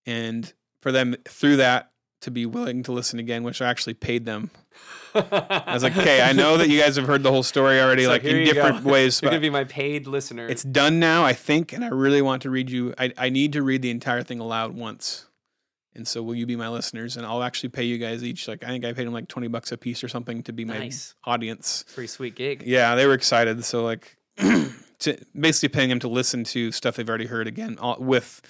and 0.04 0.52
for 0.80 0.90
them 0.90 1.14
through 1.28 1.58
that 1.58 1.91
to 2.22 2.30
be 2.30 2.46
willing 2.46 2.82
to 2.84 2.92
listen 2.92 3.18
again, 3.18 3.42
which 3.42 3.60
I 3.62 3.68
actually 3.68 3.94
paid 3.94 4.24
them. 4.24 4.50
I 5.14 5.72
was 5.74 5.82
like, 5.82 5.96
okay, 5.96 6.22
I 6.22 6.32
know 6.32 6.56
that 6.56 6.68
you 6.70 6.80
guys 6.80 6.96
have 6.96 7.06
heard 7.06 7.22
the 7.22 7.30
whole 7.30 7.42
story 7.42 7.80
already, 7.80 8.04
So 8.04 8.08
like 8.10 8.24
in 8.24 8.36
you 8.36 8.46
go. 8.46 8.52
different 8.54 8.84
ways, 8.84 9.20
You're 9.22 9.30
gonna 9.30 9.40
be 9.40 9.50
my 9.50 9.64
paid 9.64 10.06
listener. 10.06 10.48
it's 10.48 10.62
done 10.62 10.98
now, 10.98 11.24
I 11.24 11.34
think, 11.34 11.72
and 11.72 11.84
I 11.84 11.88
really 11.88 12.22
want 12.22 12.42
to 12.42 12.50
read 12.50 12.70
you. 12.70 12.94
I, 12.98 13.12
I 13.18 13.28
need 13.28 13.52
to 13.52 13.62
read 13.62 13.82
the 13.82 13.90
entire 13.90 14.22
thing 14.22 14.40
aloud 14.40 14.74
once. 14.74 15.26
And 15.94 16.08
so, 16.08 16.22
will 16.22 16.34
you 16.34 16.46
be 16.46 16.56
my 16.56 16.70
listeners? 16.70 17.18
And 17.18 17.26
I'll 17.26 17.42
actually 17.42 17.68
pay 17.68 17.82
you 17.84 17.98
guys 17.98 18.24
each. 18.24 18.48
Like, 18.48 18.64
I 18.64 18.68
think 18.68 18.86
I 18.86 18.94
paid 18.94 19.06
them 19.06 19.12
like 19.12 19.28
20 19.28 19.48
bucks 19.48 19.72
a 19.72 19.76
piece 19.76 20.02
or 20.02 20.08
something 20.08 20.42
to 20.44 20.52
be 20.52 20.64
my 20.64 20.78
Nice. 20.78 21.14
audience. 21.24 21.84
pretty 21.92 22.06
sweet 22.06 22.34
gig. 22.34 22.62
Yeah, 22.64 22.94
they 22.94 23.06
were 23.06 23.12
excited. 23.12 23.62
So 23.66 23.84
like, 23.84 24.16
to, 24.38 25.18
basically 25.38 25.68
paying 25.68 25.90
them 25.90 25.98
to 25.98 26.08
listen 26.08 26.44
to 26.44 26.72
stuff 26.72 26.96
they've 26.96 27.06
already 27.08 27.26
heard 27.26 27.46
again 27.46 27.76
all, 27.78 27.98
with 28.00 28.40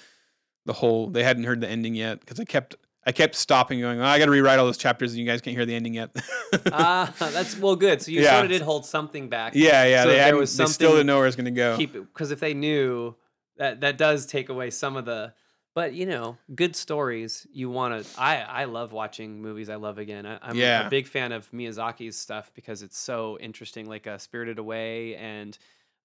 the 0.65 0.71
whole. 0.71 1.09
They 1.09 1.23
hadn't 1.25 1.43
heard 1.43 1.59
the 1.59 1.67
ending 1.67 1.95
yet 1.95 2.21
because 2.21 2.39
I 2.39 2.45
kept 2.45 2.75
I 3.05 3.11
kept 3.11 3.35
stopping, 3.35 3.81
going, 3.81 3.99
oh, 3.99 4.05
I 4.05 4.17
got 4.19 4.25
to 4.25 4.31
rewrite 4.31 4.59
all 4.59 4.65
those 4.65 4.77
chapters, 4.77 5.11
and 5.11 5.19
you 5.19 5.25
guys 5.25 5.41
can't 5.41 5.55
hear 5.57 5.65
the 5.65 5.75
ending 5.75 5.93
yet. 5.95 6.15
Ah, 6.71 7.13
that's 7.19 7.57
well, 7.57 7.75
good. 7.75 8.01
So 8.01 8.11
you 8.11 8.21
Yeah. 8.21 8.33
sort 8.33 8.45
of 8.45 8.51
did 8.51 8.61
hold 8.61 8.85
something 8.85 9.27
back. 9.29 9.53
yeah, 9.55 9.85
yeah. 9.85 10.03
So 10.03 10.09
they, 10.09 10.15
there 10.17 10.37
was 10.37 10.51
they 10.55 10.63
still 10.65 10.67
something- 10.67 10.89
didn't 10.97 11.07
know 11.07 11.15
where 11.17 11.25
it 11.25 11.29
was 11.29 11.35
going 11.35 11.45
to 11.45 11.51
go. 11.51 11.75
keep 11.77 11.95
it 11.95 12.01
because 12.13 12.31
if 12.31 12.39
they 12.39 12.53
knew 12.53 13.15
that 13.57 13.81
that 13.81 13.97
does 13.97 14.25
take 14.25 14.49
away 14.49 14.69
some 14.69 14.95
of 14.97 15.05
the 15.05 15.33
but 15.75 15.93
you 15.93 16.05
know 16.05 16.37
good 16.55 16.75
stories 16.75 17.45
you 17.53 17.69
want 17.69 18.03
to 18.03 18.19
i 18.21 18.37
i 18.41 18.63
love 18.65 18.91
watching 18.91 19.41
movies 19.41 19.69
i 19.69 19.75
love 19.75 19.97
again 19.99 20.25
I, 20.25 20.39
i'm 20.41 20.55
Yeah. 20.55 20.87
a 20.87 20.89
big 20.89 21.07
fan 21.07 21.31
of 21.31 21.49
miyazaki's 21.51 22.15
stuff 22.17 22.51
because 22.55 22.81
it's 22.81 22.97
so 22.97 23.37
interesting 23.39 23.87
like 23.87 24.07
uh, 24.07 24.17
spirited 24.17 24.57
away 24.59 25.15
and 25.15 25.55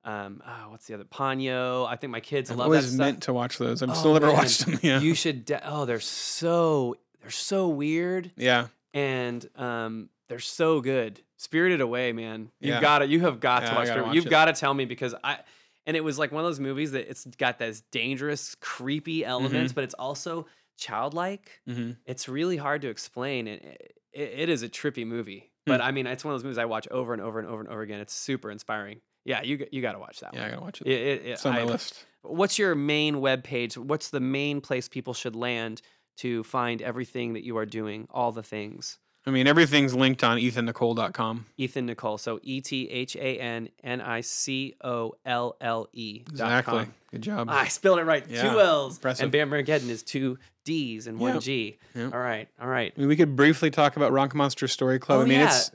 um 0.04 0.42
oh, 0.46 0.70
what's 0.70 0.86
the 0.86 0.94
other 0.94 1.04
ponyo. 1.04 1.86
I 1.86 1.96
think 1.96 2.10
my 2.12 2.20
kids 2.20 2.50
I've 2.50 2.56
love 2.56 2.70
that 2.70 2.76
always 2.76 2.86
stuff. 2.88 2.98
meant 2.98 3.22
to 3.24 3.32
watch 3.32 3.58
those. 3.58 3.82
I've 3.82 3.90
Oh, 3.90 3.94
still 3.94 4.12
never 4.14 4.26
man. 4.28 4.36
watched 4.36 4.64
them. 4.66 4.78
Yeah, 4.82 5.00
you 5.00 5.14
should 5.14 5.44
de- 5.44 5.60
oh 5.68 5.84
they're 5.84 6.00
so 6.00 6.96
they're 7.20 7.30
so 7.30 7.68
weird. 7.68 8.30
Yeah, 8.36 8.68
and 8.94 9.46
um 9.56 10.08
they're 10.28 10.38
so 10.38 10.80
good. 10.80 11.20
Spirited 11.36 11.80
away 11.80 12.12
man. 12.12 12.50
You've 12.60 12.74
Yeah. 12.76 12.80
got 12.80 12.98
to 13.00 13.06
you 13.06 13.20
have 13.20 13.40
got 13.40 13.62
Yeah, 13.62 13.70
to 13.70 13.74
watch, 13.76 13.86
Spirited- 13.86 14.06
watch 14.06 14.14
you've 14.16 14.26
got 14.30 14.44
to 14.46 14.52
tell 14.52 14.72
me 14.74 14.84
because 14.84 15.14
i 15.24 15.38
and 15.86 15.96
it 15.96 16.04
was 16.04 16.18
like 16.18 16.32
one 16.32 16.44
of 16.44 16.48
those 16.48 16.60
movies 16.60 16.92
that 16.92 17.08
it's 17.08 17.24
got 17.38 17.58
those 17.58 17.80
dangerous 17.92 18.54
creepy 18.60 19.24
elements 19.24 19.72
but 19.72 19.84
it's 19.84 19.94
also 19.94 20.46
childlike. 20.76 21.60
Hmm 21.66 21.92
it's 22.06 22.28
really 22.28 22.56
hard 22.56 22.82
to 22.82 22.88
explain. 22.88 23.46
And 23.48 23.60
it, 23.62 23.94
it, 24.12 24.32
it 24.42 24.48
is 24.48 24.62
a 24.62 24.68
trippy 24.68 25.06
movie. 25.06 25.50
But 25.66 25.80
i 25.82 25.90
mean 25.90 26.06
it's 26.06 26.24
one 26.24 26.32
of 26.34 26.40
those 26.40 26.44
movies 26.44 26.58
i 26.58 26.64
watch 26.64 26.88
over 26.88 27.12
and 27.12 27.20
over 27.20 27.38
and 27.38 27.48
over 27.48 27.60
and 27.60 27.68
over 27.68 27.82
again. 27.82 28.00
It's 28.00 28.14
super 28.14 28.50
inspiring 28.50 29.00
yeah 29.24 29.42
you 29.42 29.66
you 29.72 29.82
got 29.82 29.92
to 29.92 29.98
watch 29.98 30.20
that 30.20 30.34
yeah. 30.34 30.46
I 30.46 30.50
gotta 30.50 30.62
watch 30.62 30.80
it. 30.80 30.86
It- 30.86 30.92
it- 30.92 31.22
it- 31.26 31.30
it's 31.30 31.46
on 31.46 31.54
my 31.54 31.60
I- 31.60 31.64
list. 31.64 32.04
what's 32.22 32.58
your 32.58 32.74
main 32.74 33.20
web 33.20 33.44
page 33.44 33.76
what's 33.76 34.10
the 34.10 34.20
main 34.20 34.60
place 34.60 34.88
people 34.88 35.14
should 35.14 35.36
land 35.36 35.82
to 36.18 36.42
find 36.44 36.82
everything 36.82 37.34
that 37.34 37.44
you 37.44 37.56
are 37.58 37.66
doing 37.66 38.06
all 38.10 38.32
the 38.32 38.42
things 38.42 38.98
I 39.26 39.30
mean, 39.30 39.46
everything's 39.46 39.94
linked 39.94 40.24
on 40.24 40.38
ethannicolle.com. 40.38 41.46
Ethan 41.58 41.86
Nicolle. 41.86 42.18
So 42.18 42.40
E 42.42 42.62
T 42.62 42.88
H 42.88 43.14
A 43.16 43.38
N 43.38 43.68
N 43.84 44.00
I 44.00 44.22
C 44.22 44.74
O 44.82 45.16
L 45.26 45.54
L 45.60 45.86
E. 45.92 46.22
Exactly. 46.30 46.84
com. 46.84 46.94
Good 47.10 47.22
job. 47.22 47.48
I 47.50 47.68
spelled 47.68 47.98
it 47.98 48.04
right. 48.04 48.24
Yeah, 48.26 48.50
Two 48.50 48.58
L's. 48.60 48.96
impressive. 48.96 49.24
And 49.24 49.32
Bearmageddon 49.34 49.90
is 49.90 50.02
two 50.02 50.38
D's 50.64 51.06
and 51.06 51.18
one. 51.18 51.40
G. 51.40 51.76
All 51.96 52.08
right. 52.08 52.48
All 52.58 52.68
right. 52.68 52.92
I 52.96 53.00
mean, 53.00 53.08
we 53.08 53.16
could 53.16 53.36
briefly 53.36 53.70
talk 53.70 53.96
about 53.96 54.12
Rocket 54.12 54.34
Monster 54.36 54.66
Story 54.66 54.98
Club. 54.98 55.18
Oh, 55.18 55.22
I 55.22 55.26
mean, 55.26 55.40
it's 55.40 55.72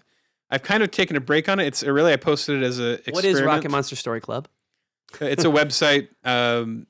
I've 0.54 0.62
kind 0.62 0.84
of 0.84 0.92
taken 0.92 1.16
a 1.16 1.20
break 1.20 1.50
on 1.50 1.60
it. 1.60 1.66
It's 1.66 1.82
really 1.82 2.14
I 2.14 2.16
posted 2.16 2.62
it 2.62 2.64
as 2.64 2.80
a 2.80 3.00
What 3.10 3.26
is. 3.26 3.42
Rocket 3.42 3.72
Monster 3.72 3.96
Story 3.96 4.22
Club? 4.22 4.48
It's 5.20 5.44
a 5.44 5.48
website, 5.50 6.10
um, 6.24 6.86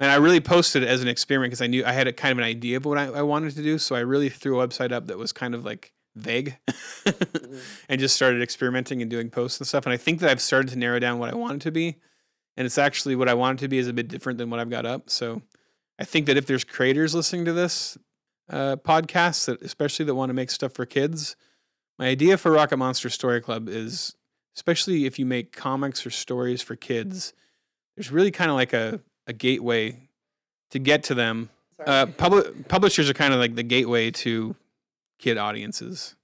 and 0.00 0.10
I 0.10 0.16
really 0.16 0.40
posted 0.40 0.82
it 0.82 0.88
as 0.88 1.00
an 1.00 1.06
experiment 1.06 1.52
because 1.52 1.62
I 1.62 1.68
knew 1.68 1.84
I 1.84 1.92
had 1.92 2.08
a 2.08 2.12
kind 2.12 2.32
of 2.32 2.38
an 2.38 2.44
idea 2.44 2.78
of 2.78 2.84
what 2.84 2.98
I, 2.98 3.04
I 3.04 3.22
wanted 3.22 3.54
to 3.54 3.62
do. 3.62 3.78
So 3.78 3.94
I 3.94 4.00
really 4.00 4.28
threw 4.28 4.60
a 4.60 4.66
website 4.66 4.90
up 4.90 5.06
that 5.06 5.16
was 5.16 5.30
kind 5.32 5.54
of 5.54 5.64
like 5.64 5.92
vague, 6.16 6.58
and 7.88 8.00
just 8.00 8.16
started 8.16 8.42
experimenting 8.42 9.00
and 9.00 9.08
doing 9.08 9.30
posts 9.30 9.60
and 9.60 9.66
stuff. 9.66 9.86
And 9.86 9.92
I 9.92 9.96
think 9.96 10.18
that 10.18 10.28
I've 10.28 10.42
started 10.42 10.72
to 10.72 10.76
narrow 10.76 10.98
down 10.98 11.20
what 11.20 11.32
I 11.32 11.36
want 11.36 11.62
it 11.62 11.66
to 11.66 11.70
be, 11.70 12.00
and 12.56 12.66
it's 12.66 12.78
actually 12.78 13.14
what 13.14 13.28
I 13.28 13.34
want 13.34 13.60
it 13.60 13.62
to 13.62 13.68
be 13.68 13.78
is 13.78 13.86
a 13.86 13.92
bit 13.92 14.08
different 14.08 14.38
than 14.38 14.50
what 14.50 14.58
I've 14.58 14.70
got 14.70 14.86
up. 14.86 15.08
So 15.08 15.42
I 16.00 16.04
think 16.04 16.26
that 16.26 16.36
if 16.36 16.46
there's 16.46 16.64
creators 16.64 17.14
listening 17.14 17.44
to 17.44 17.52
this 17.52 17.96
uh, 18.50 18.74
podcast, 18.74 19.44
that 19.44 19.62
especially 19.62 20.04
that 20.06 20.16
want 20.16 20.30
to 20.30 20.34
make 20.34 20.50
stuff 20.50 20.72
for 20.72 20.84
kids, 20.84 21.36
my 21.98 22.06
idea 22.06 22.36
for 22.36 22.50
Rocket 22.50 22.76
Monster 22.76 23.10
Story 23.10 23.40
Club 23.40 23.68
is, 23.68 24.14
especially 24.56 25.06
if 25.06 25.18
you 25.18 25.26
make 25.26 25.52
comics 25.52 26.06
or 26.06 26.10
stories 26.10 26.62
for 26.62 26.76
kids, 26.76 27.32
there's 27.96 28.10
really 28.10 28.30
kind 28.30 28.50
of 28.50 28.56
like 28.56 28.72
a, 28.72 29.00
a 29.26 29.32
gateway 29.32 30.08
to 30.70 30.78
get 30.78 31.02
to 31.04 31.14
them. 31.14 31.50
Uh, 31.84 32.06
publi- 32.06 32.66
publishers 32.68 33.10
are 33.10 33.14
kind 33.14 33.34
of 33.34 33.40
like 33.40 33.54
the 33.54 33.62
gateway 33.62 34.10
to 34.10 34.56
kid 35.18 35.38
audiences. 35.38 36.16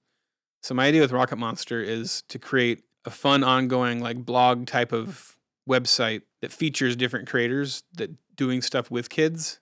So 0.61 0.73
my 0.73 0.87
idea 0.87 1.01
with 1.01 1.11
Rocket 1.11 1.37
Monster 1.37 1.81
is 1.81 2.23
to 2.29 2.39
create 2.39 2.83
a 3.05 3.09
fun, 3.09 3.43
ongoing 3.43 4.01
like 4.01 4.25
blog 4.25 4.67
type 4.67 4.91
of 4.91 5.37
website 5.69 6.21
that 6.41 6.51
features 6.51 6.95
different 6.95 7.27
creators 7.27 7.83
that 7.93 8.11
doing 8.35 8.61
stuff 8.61 8.91
with 8.91 9.09
kids. 9.09 9.59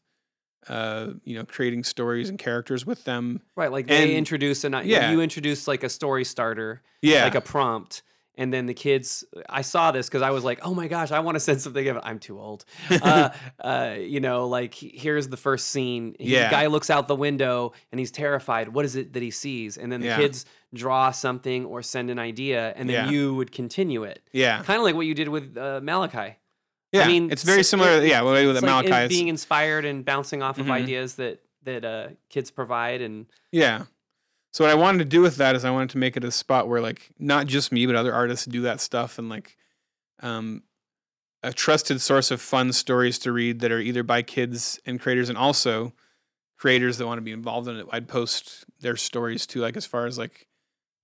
Uh, 0.69 1.13
you 1.23 1.35
know, 1.35 1.45
creating 1.45 1.83
stories 1.83 2.29
and 2.29 2.37
characters 2.37 2.85
with 2.85 3.03
them. 3.05 3.41
Right. 3.55 3.71
Like 3.71 3.87
they 3.87 4.15
introduce 4.15 4.63
an 4.63 4.73
yeah. 4.83 5.11
you 5.11 5.21
introduce 5.21 5.67
like 5.67 5.83
a 5.83 5.89
story 5.89 6.25
starter, 6.25 6.81
Yeah, 7.01 7.23
like 7.23 7.35
a 7.35 7.41
prompt. 7.41 8.03
And 8.39 8.53
then 8.53 8.67
the 8.67 8.75
kids, 8.75 9.23
I 9.49 9.63
saw 9.63 9.89
this 9.91 10.05
because 10.07 10.21
I 10.21 10.29
was 10.29 10.43
like, 10.43 10.59
"Oh 10.61 10.75
my 10.75 10.87
gosh, 10.87 11.09
I 11.11 11.21
want 11.21 11.35
to 11.37 11.39
send 11.39 11.59
something." 11.59 11.87
of- 11.87 11.97
I'm 12.03 12.19
too 12.19 12.39
old. 12.39 12.65
Uh, 12.91 13.29
uh, 13.59 13.95
you 13.97 14.19
know, 14.19 14.45
like 14.47 14.75
here's 14.75 15.27
the 15.29 15.37
first 15.37 15.69
scene. 15.69 16.15
He- 16.19 16.33
Yeah. 16.33 16.45
The 16.49 16.51
guy 16.51 16.67
looks 16.67 16.91
out 16.91 17.07
the 17.07 17.15
window 17.15 17.73
and 17.91 17.97
he's 17.99 18.11
terrified. 18.11 18.69
What 18.69 18.85
is 18.85 18.95
it 18.95 19.13
that 19.13 19.23
he 19.23 19.31
sees? 19.31 19.77
And 19.77 19.91
then 19.91 20.01
the 20.01 20.07
Yeah. 20.07 20.17
kids 20.17 20.45
draw 20.71 21.09
something 21.09 21.65
or 21.65 21.81
send 21.81 22.11
an 22.11 22.19
idea, 22.19 22.73
and 22.75 22.87
then 22.87 23.05
Yeah. 23.07 23.11
you 23.11 23.33
would 23.33 23.51
continue 23.51 24.03
it. 24.03 24.21
yeah, 24.33 24.61
Kind 24.61 24.77
of 24.77 24.83
like 24.83 24.93
what 24.95 25.07
you 25.07 25.15
did 25.15 25.29
with 25.29 25.57
uh, 25.57 25.79
Malachi. 25.81 26.35
Yeah. 27.01 27.07
mean, 27.07 27.31
it's 27.31 27.43
very 27.43 27.59
s- 27.61 27.67
similar. 27.69 27.89
it- 28.01 28.07
yeah, 28.07 28.21
with 28.21 28.37
It's 28.37 28.61
like 28.61 28.63
Malachi. 28.63 28.87
it's- 28.89 29.09
being 29.09 29.27
inspired 29.27 29.85
and 29.85 30.03
bouncing 30.05 30.41
off 30.43 30.57
of 30.59 30.65
Mhm. 30.67 30.71
ideas 30.71 31.15
that 31.15 31.39
that 31.63 31.83
uh, 31.83 32.07
kids 32.29 32.49
provide, 32.51 33.01
and 33.01 33.25
Yeah. 33.51 33.85
So 34.53 34.63
what 34.63 34.71
I 34.71 34.75
wanted 34.75 34.99
to 34.99 35.05
do 35.05 35.21
with 35.21 35.35
that 35.35 35.55
is 35.55 35.65
I 35.65 35.69
wanted 35.71 35.89
to 35.91 35.97
make 35.97 36.15
it 36.17 36.23
a 36.23 36.31
spot 36.31 36.67
where 36.69 36.81
like 36.81 37.09
not 37.19 37.45
just 37.47 37.71
me 37.71 37.85
but 37.85 37.95
other 37.95 38.13
artists 38.13 38.45
do 38.45 38.61
that 38.61 38.79
stuff 38.81 39.19
and 39.19 39.27
like 39.29 39.57
um 40.21 40.63
a 41.43 41.53
trusted 41.53 42.01
source 42.01 42.31
of 42.31 42.41
fun 42.41 42.73
stories 42.73 43.19
to 43.19 43.31
read 43.31 43.59
that 43.59 43.71
are 43.71 43.79
either 43.79 44.01
by 44.01 44.21
kids 44.23 44.79
and 44.85 44.99
creators 44.99 45.29
and 45.29 45.37
also 45.37 45.93
creators 46.57 46.97
that 46.97 47.05
want 47.05 47.17
to 47.19 47.21
be 47.21 47.31
involved 47.31 47.67
in 47.67 47.75
it. 47.77 47.85
I'd 47.91 48.07
post 48.07 48.65
their 48.79 48.95
stories 48.95 49.45
too 49.45 49.59
like 49.59 49.77
as 49.77 49.85
far 49.85 50.05
as 50.07 50.17
like 50.17 50.47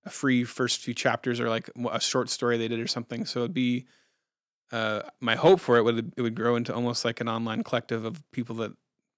a 0.04 0.10
free 0.10 0.42
first 0.44 0.80
few 0.80 0.92
chapters 0.94 1.38
or 1.38 1.48
like 1.48 1.70
a 1.90 2.00
short 2.00 2.28
story 2.30 2.58
they 2.58 2.68
did 2.68 2.80
or 2.80 2.86
something. 2.88 3.24
So 3.26 3.40
it'd 3.40 3.54
be 3.54 3.86
uh 4.74 5.00
my 5.20 5.34
hope 5.36 5.60
for 5.60 5.76
it 5.78 5.82
would 5.84 6.12
it 6.16 6.22
would 6.22 6.34
grow 6.34 6.56
into 6.56 6.74
almost 6.74 7.04
like 7.04 7.20
an 7.20 7.28
online 7.28 7.62
collective 7.62 8.04
of 8.04 8.22
people 8.32 8.56
that 8.56 8.72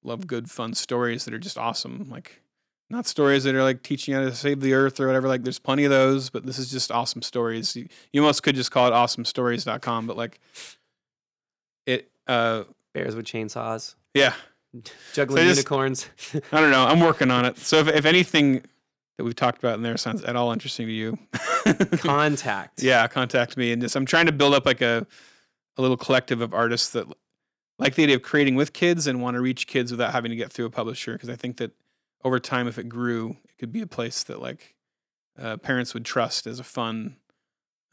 love 0.04 0.26
good 0.26 0.50
fun 0.50 0.74
stories 0.74 1.24
that 1.24 1.32
are 1.34 1.38
just 1.38 1.56
awesome 1.58 2.06
like 2.10 2.40
not 2.90 3.06
stories 3.06 3.42
that 3.44 3.54
are 3.54 3.62
like 3.62 3.82
teaching 3.82 4.12
you 4.14 4.20
how 4.20 4.24
to 4.28 4.34
save 4.34 4.60
the 4.60 4.72
earth 4.74 5.00
or 5.00 5.06
whatever 5.06 5.28
like 5.28 5.42
there's 5.44 5.58
plenty 5.58 5.84
of 5.84 5.90
those 5.90 6.30
but 6.30 6.44
this 6.46 6.58
is 6.58 6.70
just 6.70 6.92
awesome 6.92 7.22
stories 7.22 7.74
you, 7.76 7.88
you 8.12 8.20
almost 8.20 8.42
could 8.42 8.54
just 8.54 8.70
call 8.70 8.86
it 8.86 8.92
awesomestories.com 8.92 10.06
but 10.06 10.16
like 10.16 10.38
it 11.86 12.10
uh 12.26 12.64
Bears 12.94 13.14
with 13.14 13.26
chainsaws, 13.26 13.94
yeah 14.14 14.34
juggling 15.14 15.44
just- 15.44 15.58
unicorns. 15.58 16.08
I 16.52 16.60
don't 16.60 16.70
know. 16.70 16.84
I'm 16.84 17.00
working 17.00 17.30
on 17.30 17.44
it. 17.44 17.58
So 17.58 17.78
if, 17.78 17.88
if 17.88 18.04
anything 18.06 18.62
that 19.18 19.24
we've 19.24 19.34
talked 19.34 19.58
about 19.58 19.74
in 19.76 19.82
there 19.82 19.96
sounds 19.96 20.22
at 20.24 20.36
all 20.36 20.52
interesting 20.52 20.86
to 20.86 20.92
you, 20.92 21.18
Contact. 21.98 22.82
yeah, 22.82 23.06
contact 23.08 23.56
me. 23.56 23.72
And 23.72 23.80
just 23.82 23.96
I'm 23.96 24.06
trying 24.06 24.26
to 24.26 24.32
build 24.32 24.54
up 24.54 24.66
like 24.66 24.80
a 24.82 25.06
a 25.76 25.82
little 25.82 25.96
collective 25.96 26.40
of 26.40 26.54
artists 26.54 26.90
that 26.90 27.06
like 27.78 27.94
the 27.94 28.04
idea 28.04 28.16
of 28.16 28.22
creating 28.22 28.54
with 28.54 28.72
kids 28.72 29.06
and 29.06 29.20
want 29.20 29.34
to 29.34 29.40
reach 29.40 29.66
kids 29.66 29.90
without 29.90 30.12
having 30.12 30.30
to 30.30 30.36
get 30.36 30.52
through 30.52 30.66
a 30.66 30.70
publisher. 30.70 31.12
Because 31.12 31.28
I 31.28 31.36
think 31.36 31.58
that 31.58 31.72
over 32.24 32.40
time, 32.40 32.66
if 32.66 32.78
it 32.78 32.88
grew, 32.88 33.36
it 33.44 33.58
could 33.58 33.72
be 33.72 33.82
a 33.82 33.86
place 33.86 34.22
that 34.24 34.40
like 34.40 34.74
uh, 35.38 35.56
parents 35.58 35.94
would 35.94 36.04
trust 36.04 36.46
as 36.46 36.58
a 36.58 36.64
fun 36.64 37.16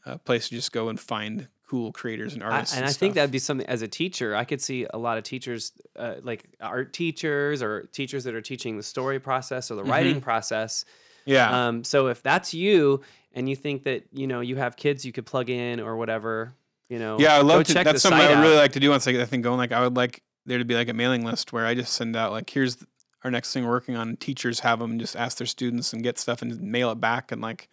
uh, 0.06 0.18
place 0.18 0.48
to 0.48 0.54
just 0.54 0.72
go 0.72 0.88
and 0.88 0.98
find 0.98 1.48
cool 1.68 1.92
creators 1.92 2.34
and 2.34 2.42
I, 2.42 2.50
artists. 2.50 2.76
and 2.76 2.84
I 2.84 2.92
think 2.92 3.14
that'd 3.14 3.30
be 3.30 3.38
something 3.38 3.66
as 3.66 3.82
a 3.82 3.88
teacher. 3.88 4.34
I 4.34 4.44
could 4.44 4.60
see 4.60 4.86
a 4.90 4.98
lot 4.98 5.18
of 5.18 5.24
teachers, 5.24 5.72
uh, 5.96 6.14
like 6.22 6.44
art 6.60 6.92
teachers 6.92 7.62
or 7.62 7.88
teachers 7.92 8.24
that 8.24 8.34
are 8.34 8.42
teaching 8.42 8.76
the 8.76 8.82
story 8.82 9.18
process 9.18 9.70
or 9.70 9.76
the 9.76 9.84
writing 9.84 10.20
process. 10.20 10.84
yeah. 11.24 11.66
Um, 11.66 11.84
so 11.84 12.08
if 12.08 12.22
that's 12.22 12.54
you 12.54 13.02
and 13.32 13.48
you 13.48 13.56
think 13.56 13.84
that 13.84 14.04
you 14.12 14.26
know 14.26 14.40
you 14.40 14.56
have 14.56 14.76
kids 14.76 15.04
you 15.04 15.12
could 15.12 15.26
plug 15.26 15.50
in 15.50 15.80
or 15.80 15.96
whatever, 15.96 16.54
you 16.94 17.00
know, 17.00 17.18
Yeah, 17.18 17.34
I 17.34 17.40
love 17.40 17.64
to. 17.64 17.74
check 17.74 17.84
That's 17.84 18.02
something 18.02 18.20
I 18.20 18.28
would 18.28 18.40
really 18.40 18.56
like 18.56 18.70
to 18.72 18.80
do 18.80 18.90
once 18.90 19.08
I 19.08 19.12
get 19.12 19.18
that 19.18 19.26
thing 19.26 19.42
going. 19.42 19.58
Like, 19.58 19.72
I 19.72 19.82
would 19.82 19.96
like 19.96 20.22
there 20.46 20.58
to 20.58 20.64
be 20.64 20.76
like 20.76 20.88
a 20.88 20.92
mailing 20.92 21.24
list 21.24 21.52
where 21.52 21.66
I 21.66 21.74
just 21.74 21.92
send 21.92 22.14
out 22.14 22.30
like, 22.30 22.48
here's 22.48 22.76
our 23.24 23.32
next 23.32 23.52
thing 23.52 23.64
we're 23.64 23.70
working 23.70 23.96
on. 23.96 24.16
Teachers 24.16 24.60
have 24.60 24.78
them 24.78 25.00
just 25.00 25.16
ask 25.16 25.38
their 25.38 25.46
students 25.46 25.92
and 25.92 26.04
get 26.04 26.20
stuff 26.20 26.40
and 26.40 26.60
mail 26.60 26.92
it 26.92 27.00
back 27.00 27.32
and 27.32 27.42
like 27.42 27.68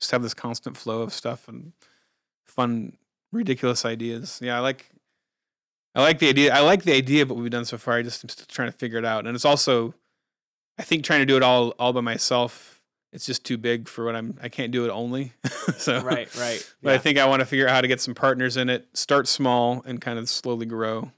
just 0.00 0.10
have 0.10 0.22
this 0.22 0.34
constant 0.34 0.76
flow 0.76 1.02
of 1.02 1.12
stuff 1.12 1.46
and 1.46 1.72
fun, 2.44 2.96
ridiculous 3.30 3.84
ideas. 3.84 4.40
Yeah, 4.42 4.56
I 4.56 4.60
like. 4.60 4.90
I 5.94 6.02
like 6.02 6.18
the 6.18 6.28
idea. 6.28 6.52
I 6.52 6.58
like 6.58 6.82
the 6.82 6.92
idea 6.92 7.22
of 7.22 7.30
what 7.30 7.38
we've 7.38 7.48
done 7.48 7.64
so 7.64 7.78
far. 7.78 7.94
I 7.94 8.02
just 8.02 8.24
am 8.24 8.28
still 8.28 8.46
trying 8.48 8.72
to 8.72 8.76
figure 8.76 8.98
it 8.98 9.04
out, 9.04 9.28
and 9.28 9.36
it's 9.36 9.44
also, 9.44 9.94
I 10.76 10.82
think, 10.82 11.04
trying 11.04 11.20
to 11.20 11.26
do 11.26 11.36
it 11.36 11.44
all 11.44 11.68
all 11.78 11.92
by 11.92 12.00
myself. 12.00 12.73
It's 13.14 13.24
just 13.24 13.44
too 13.44 13.56
big 13.56 13.88
for 13.88 14.04
what 14.04 14.16
I'm. 14.16 14.36
I 14.42 14.48
can't 14.48 14.72
do 14.72 14.84
it 14.84 14.90
only. 14.90 15.32
so 15.76 16.00
Right, 16.02 16.28
right. 16.36 16.74
but 16.82 16.94
I 16.94 16.98
think 16.98 17.16
I 17.16 17.26
want 17.26 17.40
to 17.40 17.46
figure 17.46 17.68
out 17.68 17.74
how 17.74 17.80
to 17.80 17.86
get 17.88 18.00
some 18.00 18.12
partners 18.14 18.56
in 18.56 18.68
it, 18.68 18.88
start 18.92 19.28
small 19.28 19.82
and 19.86 20.00
kind 20.00 20.18
of 20.18 20.28
slowly 20.28 20.66
grow. 20.66 21.12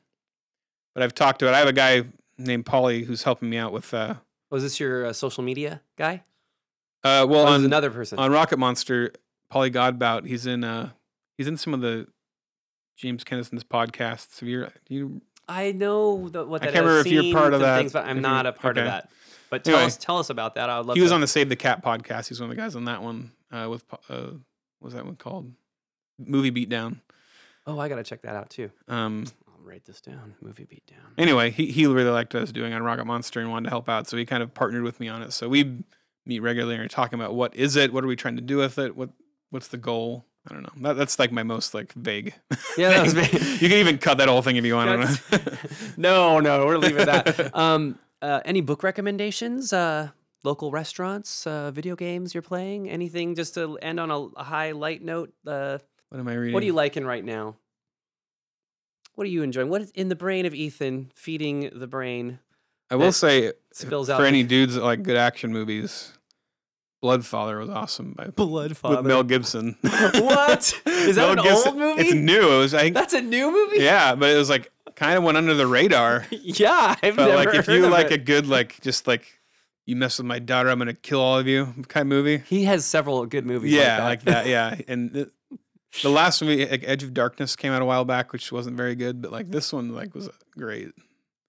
But 0.95 1.03
I've 1.03 1.15
talked 1.15 1.39
to 1.41 1.49
it. 1.49 1.55
I 1.55 1.59
have 1.59 1.69
a 1.69 1.73
guy 1.73 2.05
named 2.39 2.67
Paulie 2.67 3.05
who's 3.07 3.23
helping 3.23 3.49
me 3.49 3.57
out 3.57 3.73
with 3.73 3.93
uh 3.95 4.15
was 4.51 4.63
this 4.63 4.79
your 4.79 5.07
uh, 5.07 5.13
social 5.13 5.43
media 5.43 5.81
guy? 5.97 6.23
uh 7.03 7.27
well 7.29 7.47
on 7.47 7.65
another 7.65 7.91
person. 7.91 8.19
on 8.19 8.31
Rocket 8.31 8.59
Monster, 8.59 9.13
Paulie 9.53 9.73
Godbout, 9.73 10.27
he's 10.27 10.45
in 10.47 10.65
uh 10.65 10.91
he's 11.39 11.47
in 11.47 11.57
some 11.57 11.73
of 11.73 11.81
the 11.81 12.07
James 12.97 13.25
Kennison's 13.25 13.65
podcasts. 13.65 14.41
Have 14.41 14.49
you 14.49 14.69
do 14.87 14.95
you 14.95 15.21
I 15.49 15.73
know 15.73 16.29
the, 16.29 16.45
what 16.45 16.63
I 16.63 16.67
that 16.67 16.75
can't 16.75 16.87
is, 16.87 16.91
remember 16.91 17.09
if 17.09 17.25
you're 17.25 17.35
part 17.35 17.55
of 17.55 17.61
that, 17.61 17.79
Things, 17.79 17.93
but 17.93 18.05
I'm 18.07 18.21
not 18.21 18.47
a 18.47 18.53
part 18.53 18.79
of 18.79 18.85
that. 18.85 19.11
But 19.49 19.63
tell 19.65 19.75
Anyway. 19.77 19.87
us, 19.87 19.97
tell 19.97 20.19
us 20.19 20.29
about 20.31 20.57
that. 20.57 20.69
I 20.69 20.79
would 20.79 20.87
love. 20.87 20.97
he 20.97 21.03
was 21.03 21.13
to, 21.13 21.15
on 21.15 21.21
the 21.21 21.27
Save 21.29 21.49
the 21.49 21.57
Cat 21.57 21.85
podcast. 21.85 22.29
He's 22.29 22.41
one 22.41 22.51
of 22.51 22.57
the 22.57 22.61
guys 22.61 22.75
on 22.75 22.85
that 22.87 23.03
one 23.03 23.31
uh 23.53 23.69
with 23.71 23.85
uh 24.09 24.31
what 24.79 24.83
was 24.83 24.95
that 24.95 25.05
one 25.05 25.17
called? 25.17 25.53
Movie 26.19 26.51
Beatdown. 26.51 26.97
Oh, 27.67 27.79
I 27.79 27.89
gotta 27.89 28.03
check 28.03 28.23
that 28.23 28.35
out 28.35 28.51
too. 28.51 28.71
Um 28.89 29.25
I'll 29.49 29.63
write 29.65 29.85
this 29.85 30.01
down. 30.01 30.35
Movie 30.41 30.65
beatdown. 30.67 31.13
anyway, 31.19 31.51
he, 31.51 31.67
he 31.67 31.87
really 31.87 32.11
liked 32.11 32.35
what 32.35 32.41
I 32.41 32.43
was 32.43 32.53
doing 32.53 32.73
on 32.73 32.83
Rocket 32.83 33.05
Monster 33.05 33.41
and 33.41 33.51
wanted 33.51 33.65
to 33.65 33.71
help 33.71 33.89
out. 33.89 34.09
So 34.09 34.17
he 34.17 34.25
kind 34.27 34.43
of 34.43 34.53
partnered 34.55 34.83
with 34.83 34.99
me 35.01 35.09
on 35.09 35.23
it. 35.23 35.33
So 35.33 35.49
we 35.49 35.85
meet 36.25 36.41
regularly 36.41 36.75
and 36.75 36.85
are 36.85 36.89
talking 36.89 37.19
about 37.19 37.35
what 37.35 37.55
is 37.55 37.77
it? 37.77 37.93
What 37.93 38.03
are 38.03 38.09
we 38.09 38.17
trying 38.17 38.37
to 38.37 38.43
do 38.43 38.57
with 38.59 38.79
it? 38.79 38.97
What 38.97 39.11
what's 39.51 39.69
the 39.69 39.77
goal? 39.77 40.25
I 40.49 40.55
don't 40.55 40.63
know. 40.63 40.89
That, 40.89 40.97
that's 40.97 41.19
like 41.19 41.33
my 41.33 41.43
most 41.43 41.75
like 41.75 41.93
vague. 41.95 42.35
Yeah, 42.77 42.91
that 42.91 43.03
was 43.03 43.13
vague. 43.15 43.33
You 43.33 43.69
can 43.69 43.79
even 43.79 43.99
cut 43.99 44.19
that 44.19 44.29
whole 44.29 44.43
thing 44.43 44.57
if 44.57 44.65
you 44.65 44.75
want. 44.75 44.91
I 44.91 44.97
don't 44.97 45.33
know. 45.33 45.59
no, 45.97 46.41
no, 46.41 46.67
we're 46.67 46.79
leaving 46.79 47.07
that. 47.07 47.55
Um, 47.57 47.99
uh, 48.23 48.41
any 48.45 48.61
book 48.61 48.83
recommendations? 48.83 49.73
Uh, 49.73 50.11
local 50.45 50.71
restaurants, 50.71 51.47
uh, 51.47 51.71
video 51.71 51.97
games 51.97 52.35
you're 52.35 52.43
playing? 52.43 52.89
Anything 52.89 53.35
just 53.35 53.55
to 53.55 53.79
end 53.79 53.99
on 53.99 54.11
a, 54.11 54.19
a 54.19 54.43
high 54.43 54.73
light 54.73 55.03
note? 55.03 55.33
Uh, 55.47 55.79
what 56.11 56.21
am 56.21 56.29
I 56.29 56.35
reading? 56.35 56.55
what 56.55 56.63
are 56.63 56.67
you 56.67 56.73
liking 56.73 57.05
right 57.05 57.25
now? 57.25 57.57
What 59.15 59.27
are 59.27 59.31
you 59.31 59.43
enjoying? 59.43 59.71
What 59.71 59.83
is 59.83 59.91
in 59.93 60.09
the 60.09 60.17
brain 60.17 60.47
of 60.47 60.55
Ethan? 60.55 61.11
Feeding 61.15 61.71
the 61.75 61.87
brain 61.87 62.39
I 62.91 62.97
will 62.97 63.13
say 63.13 63.53
for 63.73 64.25
any 64.25 64.43
dudes 64.45 64.75
that 64.75 64.85
like 64.85 65.03
good 65.03 65.17
action 65.17 65.53
movies, 65.53 66.13
Bloodfather 67.05 67.59
was 67.61 67.69
awesome 67.69 68.13
by 68.13 68.29
blood 68.29 68.71
with 68.83 69.05
Mel 69.05 69.23
Gibson. 69.23 69.77
What? 69.83 70.81
Is 70.87 71.17
that 71.17 71.17
Mel 71.17 71.31
an 71.33 71.37
Gibson- 71.43 71.69
old 71.69 71.77
movie? 71.79 72.03
It's 72.03 72.15
new. 72.15 72.55
It 72.55 72.59
was 72.59 72.75
I 72.75 72.81
think 72.83 72.95
That's 72.95 73.13
a 73.15 73.21
new 73.21 73.51
movie. 73.53 73.79
yeah, 73.83 74.15
but 74.15 74.31
it 74.31 74.37
was 74.37 74.49
like 74.51 74.71
kind 74.95 75.17
of 75.17 75.23
went 75.23 75.37
under 75.37 75.55
the 75.55 75.67
radar. 75.67 76.27
yeah. 76.31 76.97
I've 77.03 77.17
But 77.17 77.27
never 77.27 77.37
like 77.37 77.55
if 77.55 77.67
heard 77.67 77.77
you 77.77 77.85
of 77.85 77.91
like 77.93 78.07
it. 78.07 78.13
a 78.15 78.19
good 78.19 78.47
like 78.47 78.81
just 78.81 79.07
like 79.07 79.27
you 79.85 79.95
mess 79.95 80.19
with 80.19 80.27
my 80.27 80.39
daughter, 80.39 80.69
I'm 80.71 80.79
gonna 80.79 80.95
kill 80.95 81.21
all 81.21 81.39
of 81.39 81.47
you 81.47 81.67
kind 81.89 82.03
of 82.03 82.09
movie. 82.09 82.39
He 82.39 82.65
has 82.65 82.85
several 82.85 83.25
good 83.27 83.47
movies. 83.47 83.73
yeah, 83.73 84.03
like 84.03 84.23
that. 84.23 84.47
Yeah, 84.47 84.75
and 84.89 85.13
the, 85.13 85.31
the 86.03 86.09
last 86.09 86.43
movie, 86.43 86.67
like 86.67 86.83
Edge 86.85 87.03
of 87.05 87.15
Darkness, 87.15 87.55
came 87.57 87.73
out 87.73 87.83
a 87.83 87.85
while 87.85 88.05
back, 88.05 88.33
which 88.33 88.51
wasn't 88.51 88.77
very 88.77 88.95
good. 88.97 89.21
But 89.23 89.31
like 89.33 89.49
this 89.51 89.73
one, 89.73 89.95
like 89.95 90.15
was 90.15 90.29
great. 90.59 90.89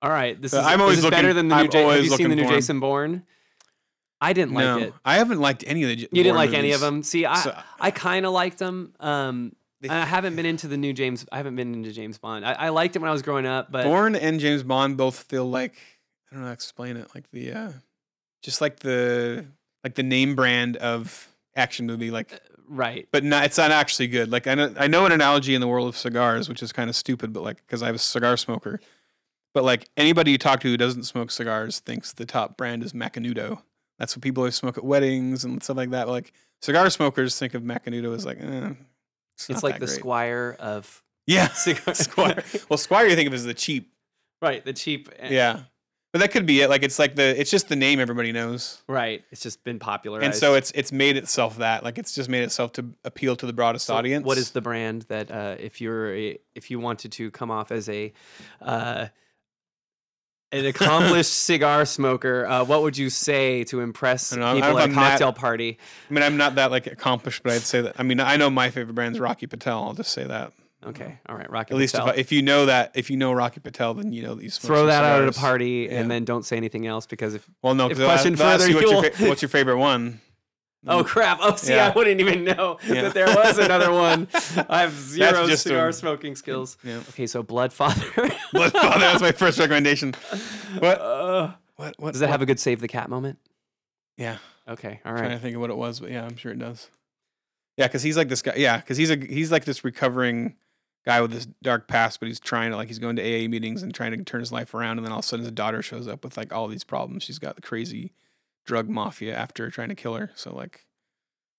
All 0.04 0.12
right, 0.12 0.40
this 0.40 0.52
But 0.52 0.60
is. 0.60 0.66
I'm 0.68 0.82
is 0.82 0.96
this 0.98 1.06
looking- 1.06 1.18
better 1.18 1.34
than 1.34 1.48
the 1.48 1.56
new. 1.56 1.62
I'm 1.64 1.72
Ja- 1.72 1.90
have 1.90 2.04
you 2.04 2.10
seen 2.10 2.18
the 2.18 2.24
looking 2.30 2.38
new 2.38 2.44
for. 2.44 2.50
Jason 2.56 2.80
Bourne? 2.80 3.24
I 4.20 4.34
didn't 4.34 4.54
like 4.54 4.64
no, 4.64 4.78
it. 4.80 4.94
I 5.06 5.16
haven't 5.16 5.40
liked 5.40 5.64
any 5.68 5.84
of 5.84 5.90
the. 5.90 5.96
You 6.12 6.24
didn't 6.24 6.36
like 6.36 6.54
any 6.54 6.72
of 6.72 6.82
them. 6.82 7.04
See, 7.04 7.26
I 7.26 7.40
So- 7.40 7.58
I 7.80 7.92
kind 7.92 8.26
of 8.26 8.34
liked 8.34 8.58
them. 8.58 8.94
Um, 9.00 9.56
They- 9.80 9.90
I 9.90 10.06
haven't 10.06 10.36
been 10.36 10.48
into 10.48 10.68
the 10.68 10.78
new 10.78 10.92
James. 10.92 11.26
I 11.32 11.38
haven't 11.38 11.56
been 11.56 11.74
into 11.74 11.92
James 11.92 12.18
Bond. 12.18 12.46
I, 12.46 12.54
I 12.54 12.70
liked 12.70 12.96
it 12.96 13.00
when 13.00 13.10
I 13.10 13.12
was 13.12 13.22
growing 13.22 13.46
up, 13.46 13.72
but 13.72 13.84
Bourne 13.84 14.16
and 14.16 14.40
James 14.40 14.64
Bond 14.64 14.98
both 14.98 15.24
feel 15.24 15.48
like 15.48 15.76
I 16.32 16.36
don't 16.36 16.42
know 16.42 16.48
how 16.48 16.52
to 16.52 16.54
explain 16.54 16.98
it. 16.98 17.10
Like 17.14 17.30
the 17.32 17.54
uh 17.54 17.72
just 18.42 18.60
like 18.60 18.80
the 18.80 19.46
like 19.84 19.96
the 19.96 20.04
name 20.04 20.36
brand 20.36 20.78
of 20.78 21.28
action 21.56 21.86
movie. 21.86 22.10
Like 22.10 22.42
right. 22.68 23.08
but 23.12 23.24
not, 23.24 23.46
it's 23.46 23.58
not 23.58 23.72
actually 23.72 24.08
good. 24.08 24.32
Like 24.32 24.48
I 24.48 24.56
know, 24.56 24.74
I 24.78 24.88
know 24.88 25.06
an 25.06 25.12
analogy 25.12 25.54
in 25.54 25.62
the 25.62 25.68
world 25.68 25.88
of 25.88 25.96
cigars, 25.98 26.50
which 26.50 26.64
is 26.64 26.72
kind 26.72 26.90
of 26.90 26.96
stupid, 26.96 27.32
but 27.32 27.44
like 27.44 27.58
because 27.58 27.84
I 27.84 27.92
was 27.92 28.02
a 28.02 28.06
cigar 28.06 28.36
smoker. 28.36 28.80
But 29.54 29.64
like 29.64 29.90
anybody 29.96 30.32
you 30.32 30.38
talk 30.38 30.60
to 30.62 30.70
who 30.70 30.78
doesn't 30.78 31.04
smoke 31.04 31.32
cigars 31.32 31.80
thinks 31.80 32.14
the 32.14 32.26
top 32.26 32.58
brand 32.58 32.84
is 32.84 32.94
Macanudo. 32.94 33.62
That's 34.00 34.16
what 34.16 34.22
people 34.24 34.42
always 34.42 34.56
smoke 34.56 34.78
at 34.78 34.84
weddings 34.84 35.44
and 35.44 35.62
stuff 35.64 35.78
like 35.78 35.90
that. 35.92 36.08
Like 36.08 36.32
cigar 36.62 36.90
smokers 36.90 37.38
think 37.38 37.54
of 37.54 37.64
Macanudo 37.64 38.14
as 38.16 38.26
like, 38.26 38.40
eh, 38.42 38.72
it's, 39.36 39.50
It's 39.50 39.64
like 39.64 39.80
the 39.80 39.86
great. 39.88 39.98
Squire 40.00 40.56
of 40.60 41.04
Yeah, 41.26 41.48
cigar. 41.54 41.94
Squire. 41.96 42.44
Well, 42.70 42.78
Squire 42.78 43.08
you 43.08 43.16
think 43.16 43.28
of 43.28 43.34
as 43.34 43.46
the 43.46 43.54
cheap. 43.54 43.92
right, 44.42 44.64
the 44.64 44.74
cheap. 44.74 45.10
eh, 45.20 45.30
Yeah, 45.32 45.62
but 46.14 46.20
that 46.20 46.32
could 46.32 46.46
be 46.46 46.62
it. 46.62 46.70
Like 46.70 46.84
it's 46.84 47.00
like 47.00 47.16
the 47.16 47.40
it's 47.40 47.50
just 47.52 47.70
the 47.70 47.76
name 47.76 48.00
everybody 48.00 48.32
knows. 48.32 48.82
Right. 48.88 49.24
It's 49.32 49.42
just 49.42 49.64
been 49.64 49.78
popular. 49.80 50.22
And 50.22 50.34
so 50.34 50.54
it's 50.56 50.72
it's 50.72 50.92
made 50.92 51.18
itself 51.18 51.58
that 51.58 51.84
like 51.84 51.98
it's 51.98 52.14
just 52.14 52.30
made 52.30 52.44
itself 52.44 52.72
to 52.74 52.86
appeal 53.04 53.36
to 53.36 53.46
the 53.46 53.54
broadest 53.54 53.90
audience. 53.90 54.26
What 54.26 54.38
is 54.38 54.52
the 54.52 54.62
brand 54.62 55.04
that 55.10 55.30
uh, 55.32 55.56
if 55.60 55.82
you're 55.82 56.16
a, 56.16 56.38
if 56.56 56.70
you 56.72 56.80
wanted 56.80 57.12
to 57.14 57.30
come 57.32 57.52
off 57.52 57.72
as 57.72 57.90
a 57.90 58.14
uh, 58.62 59.08
an 60.52 60.66
accomplished 60.66 61.34
cigar 61.44 61.86
smoker, 61.86 62.46
uh, 62.46 62.64
what 62.64 62.82
would 62.84 62.98
you 62.98 63.10
say 63.10 63.64
to 63.66 63.82
impress 63.82 64.34
I 64.34 64.38
know, 64.38 64.54
people 64.56 64.80
at 64.80 64.86
a 64.86 64.88
know 64.88 64.96
that- 64.96 65.10
cocktail 65.12 65.34
party? 65.34 65.78
I 66.10 66.14
mean, 66.14 66.24
I'm 66.24 66.38
not 66.38 66.56
that 66.56 66.72
like 66.72 66.88
accomplished, 66.88 67.44
but 67.44 67.54
I'd 67.54 67.62
say 67.62 67.82
that. 67.82 67.96
I 68.00 68.04
mean, 68.04 68.20
I 68.20 68.38
know 68.38 68.50
my 68.50 68.70
favorite 68.70 68.94
brand 68.94 69.16
is 69.16 69.20
Rocky 69.20 69.48
Patel. 69.48 69.84
I'll 69.84 69.94
just 69.94 70.12
say 70.12 70.24
that. 70.26 70.54
Okay, 70.86 71.18
all 71.28 71.36
right, 71.36 71.50
Rocky. 71.50 71.74
At 71.74 71.78
least 71.78 71.96
if, 71.96 72.00
Patel. 72.02 72.16
I, 72.16 72.18
if 72.20 72.32
you 72.32 72.42
know 72.44 72.68
that, 72.68 72.92
if 72.94 73.10
you 73.10 73.18
know 73.18 73.34
Rocky 73.34 73.60
Patel, 73.60 73.96
then 73.96 74.14
you 74.14 74.22
know 74.22 74.40
you 74.40 74.50
throw 74.50 74.86
that 74.86 75.04
out 75.04 75.22
at 75.24 75.28
a 75.28 75.32
party 75.38 75.88
Yeah. 75.90 76.00
and 76.00 76.10
then 76.10 76.24
don't 76.24 76.46
say 76.46 76.56
anything 76.56 76.86
else 76.88 77.06
because 77.08 77.34
if 77.34 77.50
Well, 77.62 77.74
no, 77.76 77.90
if 77.90 77.98
question 77.98 78.34
ask 78.34 78.42
further, 78.42 78.70
you 78.70 78.76
what's, 78.76 78.92
your 78.92 79.12
fa- 79.12 79.28
what's 79.28 79.42
your 79.42 79.50
favorite 79.50 79.78
one? 79.78 80.22
Oh 80.88 81.04
crap 81.04 81.40
oh 81.42 81.56
see 81.56 81.74
Yeah. 81.74 81.88
I 81.88 81.90
wouldn't 81.92 82.20
even 82.20 82.44
know 82.44 82.78
Yeah. 82.88 83.04
that 83.04 83.14
there 83.14 83.28
was 83.28 83.58
another 83.58 83.92
one. 83.92 84.28
I 84.70 84.82
have 84.82 84.94
zero 84.94 85.48
just 85.48 85.66
a- 85.66 85.70
cigar 85.70 85.92
smoking 85.92 86.36
skills. 86.36 86.78
Yeah. 86.84 86.98
Okay, 87.10 87.28
so 87.28 87.44
Bloodfather. 87.44 88.12
Bloodfather. 88.54 89.00
That's 89.00 89.22
my 89.22 89.32
first 89.32 89.60
recommendation. 89.60 90.14
What? 90.80 91.00
Uh, 91.02 91.52
What? 91.76 91.96
What? 92.00 92.14
does 92.14 92.22
it 92.22 92.30
have 92.30 92.42
a 92.42 92.46
good 92.46 92.60
save 92.60 92.80
the 92.82 92.88
cat 92.88 93.10
moment? 93.10 93.40
Yeah. 94.18 94.38
Okay, 94.68 95.00
all 95.06 95.12
I'm 95.14 95.18
trying 95.18 95.32
to 95.32 95.40
think 95.40 95.56
of 95.56 95.62
what 95.62 95.70
it 95.70 95.78
was, 95.78 96.00
but 96.00 96.12
yeah, 96.12 96.26
I'm 96.26 96.36
sure 96.36 96.52
it 96.52 96.60
does. 96.60 96.90
Yeah, 97.78 97.88
because 97.88 98.04
he's 98.04 98.18
like 98.18 98.28
this 98.28 98.42
guy. 98.42 98.54
Yeah, 98.58 98.78
because 98.78 98.98
he's 98.98 99.10
a 99.12 99.16
he's 99.16 99.52
like 99.52 99.64
this 99.66 99.84
recovering 99.86 100.56
guy 101.06 101.22
with 101.22 101.32
this 101.32 101.46
dark 101.64 101.88
past, 101.88 102.20
but 102.20 102.28
he's 102.28 102.40
trying 102.40 102.72
to 102.72 102.76
like 102.76 102.88
he's 102.90 103.00
going 103.00 103.16
to 103.16 103.22
AA 103.22 103.48
meetings 103.48 103.82
and 103.84 103.94
trying 103.94 104.12
to 104.12 104.22
turn 104.26 104.40
his 104.42 104.52
life 104.52 104.74
around, 104.74 104.98
and 104.98 105.06
then 105.06 105.14
all 105.14 105.20
of 105.20 105.26
a 105.26 105.28
sudden 105.28 105.46
his 105.46 105.52
daughter 105.54 105.82
shows 105.82 106.08
up 106.08 106.24
with 106.24 106.36
like 106.36 106.52
all 106.52 106.68
these 106.68 106.84
problems. 106.84 107.24
She's 107.24 107.40
got 107.40 107.56
the 107.56 107.62
crazy 107.62 108.12
drug 108.68 108.88
mafia 108.88 109.36
after 109.36 109.72
trying 109.72 109.90
to 109.90 109.96
kill 109.96 110.14
her. 110.14 110.30
So 110.36 110.54
like, 110.56 110.86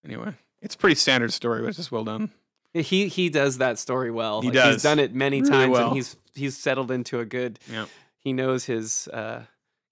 anyway, 0.05 0.35
it's 0.63 0.77
a 0.77 0.79
pretty 0.79 0.95
standard 0.95 1.33
story, 1.33 1.63
but 1.63 1.69
it's 1.69 1.77
just 1.79 1.91
well 1.91 2.05
done. 2.05 2.31
He 2.75 3.09
he 3.09 3.29
does 3.31 3.59
that 3.59 3.79
story 3.81 4.11
well. 4.13 4.43
He 4.43 4.49
Like, 4.49 4.55
does. 4.55 4.75
He's 4.75 4.83
done 4.85 5.01
it 5.01 5.13
many 5.15 5.41
Really 5.41 5.51
times, 5.51 5.73
well. 5.73 5.87
and 5.89 5.97
he's 5.97 6.17
he's 6.35 6.57
settled 6.57 6.91
into 6.93 7.19
a 7.19 7.25
good. 7.25 7.59
Yeah. 7.69 7.87
He 8.19 8.33
knows 8.33 8.65
his. 8.67 9.09
uh 9.09 9.43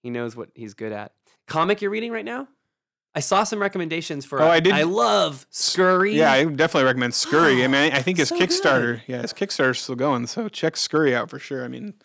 He 0.03 0.09
knows 0.09 0.35
what 0.37 0.49
he's 0.55 0.73
good 0.75 0.93
at. 0.93 1.11
Comic 1.47 1.81
you're 1.81 1.91
reading 1.91 2.11
right 2.13 2.23
now? 2.25 2.47
I 3.15 3.19
saw 3.19 3.43
some 3.43 3.59
recommendations 3.59 4.25
for. 4.25 4.39
Oh, 4.41 4.47
I 4.47 4.59
did- 4.59 4.73
I 4.73 4.83
love 4.83 5.47
Scurry. 5.49 6.15
Yeah, 6.15 6.31
I 6.31 6.43
definitely 6.43 6.83
recommend 6.85 7.15
Scurry. 7.15 7.63
I 7.63 7.67
mean, 7.67 7.91
I 7.93 8.01
think 8.03 8.19
his 8.19 8.29
So 8.29 8.37
Kickstarter, 8.37 9.01
yeah, 9.07 9.21
his 9.23 9.33
Kickstarter's 9.33 9.79
still 9.79 9.95
going, 9.95 10.27
so 10.27 10.47
check 10.49 10.77
Scurry 10.77 11.15
out 11.15 11.29
for 11.31 11.39
sure. 11.39 11.65
I 11.65 11.67
mean, 11.67 11.95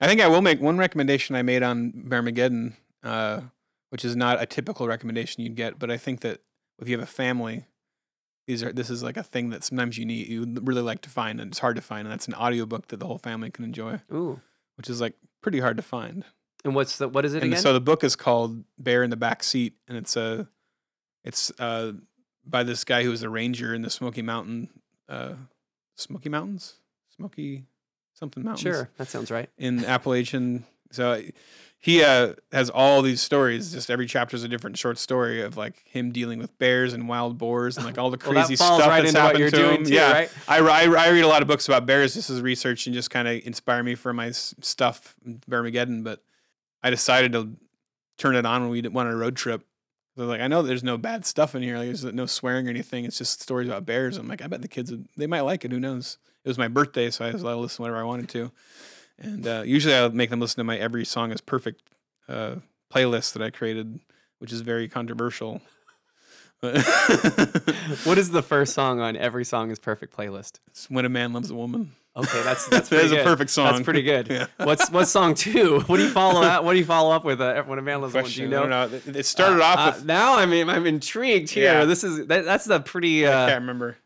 I 0.00 0.08
think 0.08 0.20
I 0.20 0.26
will 0.26 0.42
make 0.42 0.60
one 0.60 0.78
recommendation 0.78 1.36
I 1.36 1.42
made 1.42 1.62
on 1.62 1.92
Bearmageddon, 1.92 2.74
uh, 3.04 3.42
which 3.90 4.04
is 4.04 4.16
not 4.16 4.40
a 4.40 4.46
typical 4.46 4.86
recommendation 4.86 5.42
you'd 5.42 5.56
get, 5.56 5.78
but 5.78 5.90
I 5.90 5.96
think 5.96 6.20
that 6.20 6.40
if 6.80 6.88
you 6.88 6.98
have 6.98 7.06
a 7.06 7.10
family, 7.10 7.66
these 8.46 8.62
are 8.62 8.72
this 8.72 8.90
is 8.90 9.02
like 9.02 9.16
a 9.16 9.22
thing 9.22 9.50
that 9.50 9.64
sometimes 9.64 9.98
you 9.98 10.06
need 10.06 10.28
you 10.28 10.46
really 10.62 10.82
like 10.82 11.02
to 11.02 11.10
find 11.10 11.40
and 11.40 11.50
it's 11.50 11.58
hard 11.58 11.76
to 11.76 11.82
find, 11.82 12.06
and 12.06 12.12
that's 12.12 12.28
an 12.28 12.34
audiobook 12.34 12.88
that 12.88 12.98
the 12.98 13.06
whole 13.06 13.18
family 13.18 13.50
can 13.50 13.64
enjoy, 13.64 14.00
Ooh. 14.12 14.40
which 14.76 14.88
is 14.88 15.00
like 15.00 15.14
pretty 15.42 15.60
hard 15.60 15.76
to 15.76 15.82
find. 15.82 16.24
And 16.64 16.74
what's 16.74 16.98
the 16.98 17.08
what 17.08 17.24
is 17.24 17.34
it 17.34 17.42
and 17.42 17.52
again? 17.52 17.62
so 17.62 17.72
the 17.72 17.80
book 17.80 18.02
is 18.02 18.16
called 18.16 18.64
Bear 18.78 19.02
in 19.02 19.10
the 19.10 19.16
Back 19.16 19.42
Seat, 19.42 19.74
and 19.86 19.96
it's 19.96 20.16
a, 20.16 20.48
it's 21.24 21.52
uh 21.58 21.92
by 22.44 22.62
this 22.62 22.84
guy 22.84 23.02
who 23.02 23.10
was 23.10 23.22
a 23.22 23.28
ranger 23.28 23.74
in 23.74 23.82
the 23.82 23.90
Smoky 23.90 24.22
Mountain, 24.22 24.70
uh, 25.08 25.34
Smoky 25.96 26.28
Mountains, 26.28 26.74
Smoky 27.14 27.66
something 28.14 28.42
mountains, 28.42 28.62
sure, 28.62 28.90
that 28.96 29.08
sounds 29.08 29.30
right. 29.30 29.50
in 29.58 29.84
Appalachian. 29.84 30.64
So 30.90 31.22
he 31.80 32.02
uh, 32.02 32.34
has 32.52 32.70
all 32.70 33.02
these 33.02 33.20
stories. 33.20 33.72
Just 33.72 33.90
every 33.90 34.06
chapter 34.06 34.34
is 34.34 34.42
a 34.42 34.48
different 34.48 34.76
short 34.76 34.98
story 34.98 35.42
of 35.42 35.56
like 35.56 35.82
him 35.86 36.10
dealing 36.10 36.38
with 36.40 36.56
bears 36.58 36.92
and 36.92 37.08
wild 37.08 37.38
boars 37.38 37.76
and 37.76 37.86
like 37.86 37.98
all 37.98 38.10
the 38.10 38.18
Well, 38.24 38.34
that 38.34 38.46
crazy 38.46 38.56
stuff 38.56 38.80
right 38.80 39.02
that's 39.02 39.14
happened 39.14 39.50
to 39.52 39.70
him. 39.74 39.84
too, 39.84 39.94
yeah, 39.94 40.12
right? 40.12 40.30
I, 40.48 40.58
I, 40.58 40.82
I 40.82 41.08
read 41.10 41.22
a 41.22 41.28
lot 41.28 41.40
of 41.40 41.48
books 41.48 41.68
about 41.68 41.86
bears. 41.86 42.14
This 42.14 42.30
is 42.30 42.40
research 42.40 42.86
and 42.86 42.94
just 42.94 43.10
kind 43.10 43.28
of 43.28 43.46
inspire 43.46 43.82
me 43.82 43.94
for 43.94 44.12
my 44.12 44.32
stuff, 44.32 45.14
Bearmageddon. 45.48 46.02
But 46.02 46.22
I 46.82 46.90
decided 46.90 47.32
to 47.32 47.52
turn 48.16 48.34
it 48.34 48.44
on 48.44 48.62
when 48.62 48.70
we 48.70 48.82
went 48.82 49.08
on 49.08 49.14
a 49.14 49.16
road 49.16 49.36
trip. 49.36 49.64
Was 50.16 50.26
like, 50.26 50.40
I 50.40 50.48
know 50.48 50.62
there's 50.62 50.82
no 50.82 50.98
bad 50.98 51.24
stuff 51.24 51.54
in 51.54 51.62
here. 51.62 51.78
Like, 51.78 51.86
there's 51.86 52.02
no 52.02 52.26
swearing 52.26 52.66
or 52.66 52.70
anything. 52.70 53.04
It's 53.04 53.18
just 53.18 53.40
stories 53.40 53.68
about 53.68 53.86
bears. 53.86 54.16
I'm 54.16 54.26
like, 54.26 54.42
I 54.42 54.48
bet 54.48 54.62
the 54.62 54.68
kids 54.68 54.90
would, 54.90 55.06
they 55.16 55.28
might 55.28 55.42
like 55.42 55.64
it. 55.64 55.70
Who 55.70 55.78
knows? 55.78 56.18
It 56.42 56.48
was 56.48 56.58
my 56.58 56.66
birthday, 56.66 57.10
so 57.10 57.24
I 57.24 57.30
was 57.30 57.42
to 57.42 57.54
listen 57.56 57.84
whatever 57.84 58.00
I 58.00 58.02
wanted 58.02 58.28
to. 58.30 58.50
And 59.18 59.46
uh, 59.46 59.62
usually 59.66 59.94
I'll 59.94 60.10
make 60.10 60.30
them 60.30 60.40
listen 60.40 60.56
to 60.58 60.64
my 60.64 60.76
Every 60.78 61.04
Song 61.04 61.32
is 61.32 61.40
Perfect 61.40 61.82
uh, 62.28 62.56
playlist 62.92 63.32
that 63.32 63.42
I 63.42 63.50
created, 63.50 63.98
which 64.38 64.52
is 64.52 64.60
very 64.60 64.88
controversial. 64.88 65.60
What 66.62 68.18
is 68.18 68.30
the 68.30 68.42
first 68.42 68.74
song 68.74 69.00
on 69.00 69.16
every 69.16 69.44
song 69.44 69.70
is 69.70 69.78
perfect 69.78 70.16
playlist? 70.16 70.58
it's 70.66 70.90
When 70.90 71.04
a 71.04 71.08
Man 71.08 71.32
Loves 71.32 71.50
a 71.50 71.54
Woman. 71.54 71.92
Okay, 72.16 72.42
that's 72.42 72.66
that's 72.68 72.88
That 72.90 73.04
is 73.04 73.12
a 73.12 73.22
perfect 73.22 73.50
song. 73.50 73.66
That's 73.72 73.82
pretty 73.84 74.02
good. 74.02 74.28
Yeah. 74.30 74.46
What's 74.56 74.90
what's 74.90 75.10
song 75.10 75.34
two? 75.34 75.80
What 75.86 75.98
do 75.98 76.02
you 76.02 76.10
follow 76.10 76.42
up? 76.42 76.64
What 76.64 76.72
do 76.72 76.78
you 76.80 76.84
follow 76.84 77.12
up 77.14 77.24
with? 77.24 77.40
Uh, 77.40 77.62
when 77.62 77.78
a 77.78 77.82
man 77.82 78.00
loves 78.00 78.14
a 78.14 78.18
woman? 78.18 78.32
Do 78.32 78.42
you 78.42 78.48
know? 78.48 78.64
I 78.64 78.68
don't 78.88 79.06
know. 79.06 79.18
It 79.18 79.24
started 79.26 79.60
Uh, 79.60 79.64
off 79.64 79.78
uh, 79.78 79.92
with 79.96 80.04
now 80.06 80.36
I'm 80.38 80.52
I'm 80.68 80.86
intrigued 80.86 81.50
here. 81.50 81.64
Yeah. 81.64 81.84
This 81.84 82.02
is 82.02 82.26
that, 82.26 82.44
that's 82.44 82.68
a 82.68 82.80
pretty. 82.80 83.26
I 83.26 83.32
Uh, 83.44 83.48
can't 83.50 83.60
remember. 83.62 83.96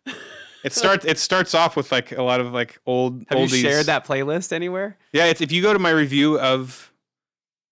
It 0.65 0.73
starts. 0.73 1.05
It 1.05 1.19
starts 1.19 1.55
off 1.55 1.77
with 1.77 1.91
like 1.93 2.13
a 2.13 2.23
lot 2.23 2.41
of 2.41 2.53
like 2.53 2.79
old. 2.87 3.25
have 3.29 3.39
oldies. 3.39 3.53
you 3.53 3.59
shared 3.63 3.87
that 3.87 4.07
playlist 4.07 4.53
anywhere? 4.53 4.97
Yeah, 5.13 5.27
it's, 5.27 5.41
if 5.41 5.51
you 5.53 5.63
go 5.63 5.73
to 5.73 5.79
my 5.79 5.91
review 5.91 6.39
of 6.39 6.93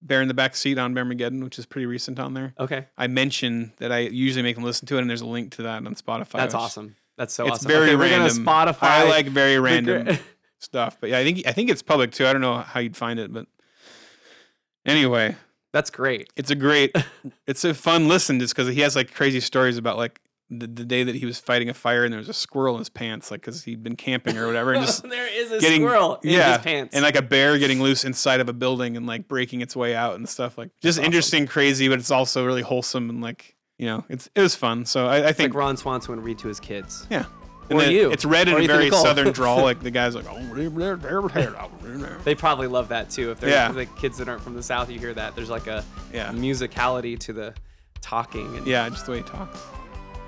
Bear 0.03 0.23
in 0.23 0.29
the 0.29 0.35
Back 0.35 0.57
Seat 0.57 0.79
on 0.79 0.95
Bearmageddon, 0.95 1.45
which 1.45 1.59
is 1.59 1.67
pretty 1.67 1.87
recent 1.87 2.19
on 2.19 2.35
there, 2.35 2.55
Okay, 2.59 2.87
I 2.99 3.07
mention 3.07 3.73
that 3.79 3.93
I 3.93 3.99
usually 4.01 4.43
make 4.43 4.57
them 4.57 4.65
listen 4.65 4.87
to 4.89 4.97
it, 4.97 5.01
and 5.03 5.11
there's 5.11 5.21
a 5.21 5.27
link 5.27 5.53
to 5.57 5.63
that 5.63 5.87
on 5.87 5.95
Spotify. 5.95 6.33
that's 6.33 6.55
awesome. 6.55 6.97
That's 7.17 7.35
so 7.35 7.45
it's 7.47 7.57
awesome. 7.57 7.69
very 7.69 7.91
okay, 7.91 7.97
random. 7.97 8.45
Spotify. 8.45 8.79
I 8.83 9.09
like 9.09 9.27
very 9.27 9.59
random 9.61 10.19
stuff, 10.59 10.97
but 11.01 11.11
yeah, 11.11 11.19
I 11.19 11.25
think 11.25 11.47
I 11.47 11.53
think 11.53 11.71
it's 11.71 11.83
public 11.83 12.13
too. 12.13 12.27
I 12.27 12.33
don't 12.33 12.41
know 12.43 12.59
how 12.59 12.81
you'd 12.81 12.97
find 12.97 13.21
it, 13.21 13.33
but 13.33 13.47
anyway, 14.87 15.37
That's 15.73 15.91
great. 15.91 16.31
it's 16.37 16.51
a 16.51 16.55
great, 16.55 16.95
it's 17.47 17.65
a 17.65 17.75
fun 17.75 18.09
listen 18.09 18.41
just 18.41 18.55
because 18.57 18.73
he 18.75 18.81
has 18.81 18.97
like 18.97 19.13
crazy 19.15 19.41
stories 19.41 19.77
about 19.77 19.97
like 19.97 20.21
the, 20.51 20.67
the 20.67 20.85
day 20.85 21.05
that 21.05 21.15
he 21.15 21.25
was 21.27 21.39
fighting 21.39 21.69
a 21.69 21.75
fire 21.75 22.05
and 22.05 22.13
there 22.13 22.19
was 22.19 22.29
a 22.29 22.35
squirrel 22.35 22.75
in 22.75 22.81
his 22.81 22.89
pants, 22.89 23.31
like 23.31 23.41
because 23.41 23.65
he'd 23.65 23.83
been 23.83 23.97
camping 23.97 24.37
or 24.37 24.47
whatever, 24.47 24.73
and 24.73 24.85
just 24.85 25.03
there 25.09 25.29
is 25.29 25.53
a 25.53 25.61
getting 25.61 25.83
squirrel 25.83 26.17
in 26.23 26.31
yeah, 26.31 26.55
his 26.57 26.65
pants. 26.65 26.95
and 26.95 27.03
like 27.03 27.17
a 27.17 27.23
bear 27.23 27.59
getting 27.59 27.81
loose 27.81 28.05
inside 28.05 28.41
of 28.41 28.49
a 28.49 28.53
building 28.53 28.97
and 28.97 29.07
like 29.07 29.29
breaking 29.29 29.61
its 29.61 29.77
way 29.77 29.95
out 29.95 30.17
and 30.17 30.29
stuff 30.29 30.59
like 30.59 30.71
just 30.83 30.99
awesome. 30.99 31.05
interesting, 31.07 31.47
crazy, 31.47 31.89
but 31.89 31.99
it's 31.99 32.11
also 32.11 32.45
really 32.45 32.63
wholesome 32.63 33.09
and 33.09 33.21
like 33.21 33.55
you 33.79 33.87
know, 33.87 34.05
it's 34.11 34.29
it 34.35 34.43
was 34.43 34.55
fun. 34.55 34.85
So 34.85 35.07
I, 35.07 35.29
I 35.29 35.33
think 35.33 35.55
like 35.55 35.59
Ron 35.59 35.77
Swanson 35.77 36.15
would 36.15 36.23
read 36.25 36.39
to 36.41 36.49
his 36.49 36.61
kids. 36.61 37.07
yeah. 37.11 37.25
Or 37.71 37.81
then 37.81 37.93
you. 37.93 38.11
It's 38.11 38.25
read 38.25 38.49
in 38.49 38.61
a 38.61 38.67
very 38.67 38.91
southern 38.91 39.31
drawl. 39.33 39.63
Like 39.63 39.81
the 39.81 39.91
guy's 39.93 40.15
like, 40.15 40.27
oh, 40.29 40.39
They 42.25 42.35
probably 42.35 42.67
love 42.67 42.89
that 42.89 43.11
too. 43.11 43.31
If 43.31 43.41
they're 43.41 43.51
Yeah. 43.51 43.71
the 43.73 43.87
kids 43.87 44.19
that 44.19 44.29
aren't 44.29 44.43
from 44.43 44.55
the 44.55 44.63
South, 44.63 44.91
you 44.91 44.99
hear 44.99 45.15
that. 45.15 45.37
There's 45.37 45.51
like 45.51 45.69
a 45.69 45.85
yeah, 46.13 46.33
musicality 46.33 47.19
to 47.21 47.33
the 47.33 47.55
talking. 48.01 48.57
And, 48.57 48.67
yeah, 48.67 48.89
just 48.89 49.07
the 49.07 49.13
way 49.13 49.19
he 49.19 49.25
talks. 49.25 49.61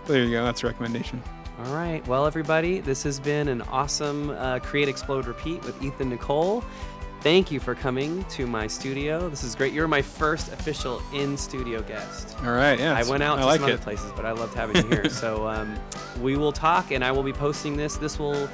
There 0.07 0.25
you 0.25 0.31
go. 0.31 0.45
That's 0.45 0.63
a 0.63 0.67
recommendation. 0.67 1.23
All 1.65 1.75
right. 1.75 2.07
Well, 2.09 2.27
everybody, 2.27 2.81
this 2.81 3.03
has 3.05 3.21
been 3.21 3.49
an 3.49 3.63
awesome 3.63 4.31
uh, 4.31 4.59
Create, 4.61 4.89
Explode, 4.89 5.27
Repeat 5.27 5.63
with 5.65 5.81
Ethan 5.83 6.11
Nicolle. 6.11 6.65
Thank 7.21 7.53
you 7.53 7.61
for 7.61 7.77
coming 7.77 8.25
to 8.31 8.49
my 8.49 8.67
studio. 8.67 9.29
This 9.29 9.45
is 9.45 9.55
great. 9.55 9.73
You're 9.73 9.87
my 9.87 10.03
first 10.03 10.53
official 10.53 11.01
in 11.15 11.37
studio 11.37 11.81
guest. 11.81 12.37
All 12.41 12.51
right, 12.51 12.77
yeah. 12.77 12.97
I 12.97 13.05
went 13.05 13.23
out 13.23 13.39
I 13.39 13.43
to 13.43 13.47
like 13.47 13.61
some 13.61 13.69
it. 13.69 13.75
other 13.75 13.83
places, 13.83 14.11
but 14.17 14.27
I 14.27 14.33
loved 14.33 14.55
having 14.55 14.77
you 14.83 14.89
here. 14.89 15.09
so 15.09 15.47
um, 15.47 15.79
we 16.21 16.37
will 16.37 16.51
talk, 16.51 16.91
and 16.91 17.05
I 17.05 17.13
will 17.13 17.23
be 17.23 17.33
posting 17.33 17.77
this. 17.77 17.97
This 17.97 18.19
will. 18.19 18.49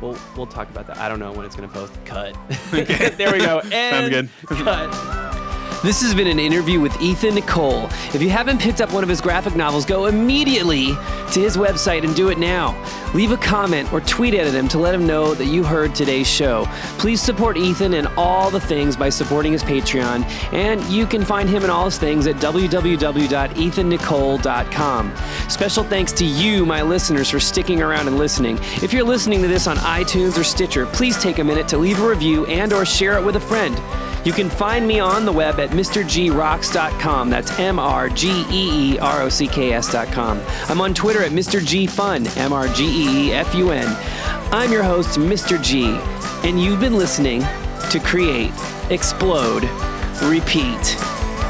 We'll, 0.00 0.18
we'll 0.36 0.46
talk 0.46 0.68
about 0.70 0.88
that. 0.88 0.98
I 0.98 1.08
don't 1.08 1.20
know 1.20 1.32
when 1.32 1.46
it's 1.46 1.54
going 1.54 1.68
to 1.68 1.74
post. 1.74 1.92
Cut. 2.04 2.36
there 2.72 3.32
we 3.32 3.38
go. 3.38 3.60
And 3.72 4.10
good. 4.10 4.28
cut. 4.46 5.53
This 5.84 6.00
has 6.00 6.14
been 6.14 6.28
an 6.28 6.38
interview 6.38 6.80
with 6.80 6.98
Ethan 7.02 7.34
Nicolle. 7.34 7.90
If 8.14 8.22
you 8.22 8.30
haven't 8.30 8.58
picked 8.58 8.80
up 8.80 8.90
one 8.90 9.02
of 9.02 9.08
his 9.10 9.20
graphic 9.20 9.54
novels, 9.54 9.84
go 9.84 10.06
immediately 10.06 10.94
to 11.32 11.40
his 11.40 11.58
website 11.58 12.04
and 12.04 12.16
do 12.16 12.30
it 12.30 12.38
now. 12.38 12.74
Leave 13.12 13.32
a 13.32 13.36
comment 13.36 13.92
or 13.92 14.00
tweet 14.00 14.32
at 14.32 14.46
him 14.46 14.66
to 14.68 14.78
let 14.78 14.94
him 14.94 15.06
know 15.06 15.34
that 15.34 15.44
you 15.44 15.62
heard 15.62 15.94
today's 15.94 16.26
show. 16.26 16.64
Please 16.96 17.20
support 17.20 17.58
Ethan 17.58 17.92
and 17.92 18.06
all 18.16 18.50
the 18.50 18.60
things 18.60 18.96
by 18.96 19.10
supporting 19.10 19.52
his 19.52 19.62
Patreon, 19.62 20.24
and 20.54 20.82
you 20.84 21.04
can 21.04 21.22
find 21.22 21.50
him 21.50 21.64
and 21.64 21.70
all 21.70 21.84
his 21.84 21.98
things 21.98 22.26
at 22.26 22.36
www.ethannicolle.com. 22.36 25.14
Special 25.50 25.84
thanks 25.84 26.12
to 26.12 26.24
you, 26.24 26.64
my 26.64 26.80
listeners, 26.80 27.28
for 27.28 27.40
sticking 27.40 27.82
around 27.82 28.08
and 28.08 28.16
listening. 28.16 28.58
If 28.82 28.94
you're 28.94 29.04
listening 29.04 29.42
to 29.42 29.48
this 29.48 29.66
on 29.66 29.76
iTunes 29.76 30.38
or 30.38 30.44
Stitcher, 30.44 30.86
please 30.86 31.18
take 31.18 31.40
a 31.40 31.44
minute 31.44 31.68
to 31.68 31.76
leave 31.76 32.00
a 32.00 32.08
review 32.08 32.46
and 32.46 32.72
or 32.72 32.86
share 32.86 33.18
it 33.18 33.24
with 33.26 33.36
a 33.36 33.40
friend. 33.40 33.78
You 34.24 34.32
can 34.32 34.48
find 34.48 34.86
me 34.86 35.00
on 35.00 35.26
the 35.26 35.32
web 35.32 35.60
at 35.60 35.70
MrGeeRocks.com. 35.70 37.28
That's 37.30 37.58
M 37.58 37.78
R 37.78 38.08
G 38.08 38.44
E 38.50 38.94
E 38.94 38.98
R 38.98 39.22
O 39.22 39.28
C 39.28 39.46
K 39.46 39.72
S.com. 39.72 40.40
I'm 40.68 40.80
on 40.80 40.94
Twitter 40.94 41.22
at 41.22 41.32
Mr. 41.32 41.64
G 41.64 41.86
Fun, 41.86 42.26
M 42.38 42.52
R 42.52 42.68
G 42.68 42.84
E 42.84 43.28
E 43.28 43.32
F 43.32 43.54
U 43.54 43.70
N. 43.70 43.86
I'm 44.50 44.72
your 44.72 44.82
host, 44.82 45.18
Mr. 45.18 45.62
G, 45.62 45.98
and 46.48 46.62
you've 46.62 46.80
been 46.80 46.96
listening 46.96 47.42
to 47.90 48.00
Create, 48.00 48.52
Explode, 48.90 49.64
Repeat. 50.22 50.84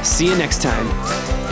See 0.03 0.27
you 0.27 0.37
next 0.37 0.61
time. 0.61 1.44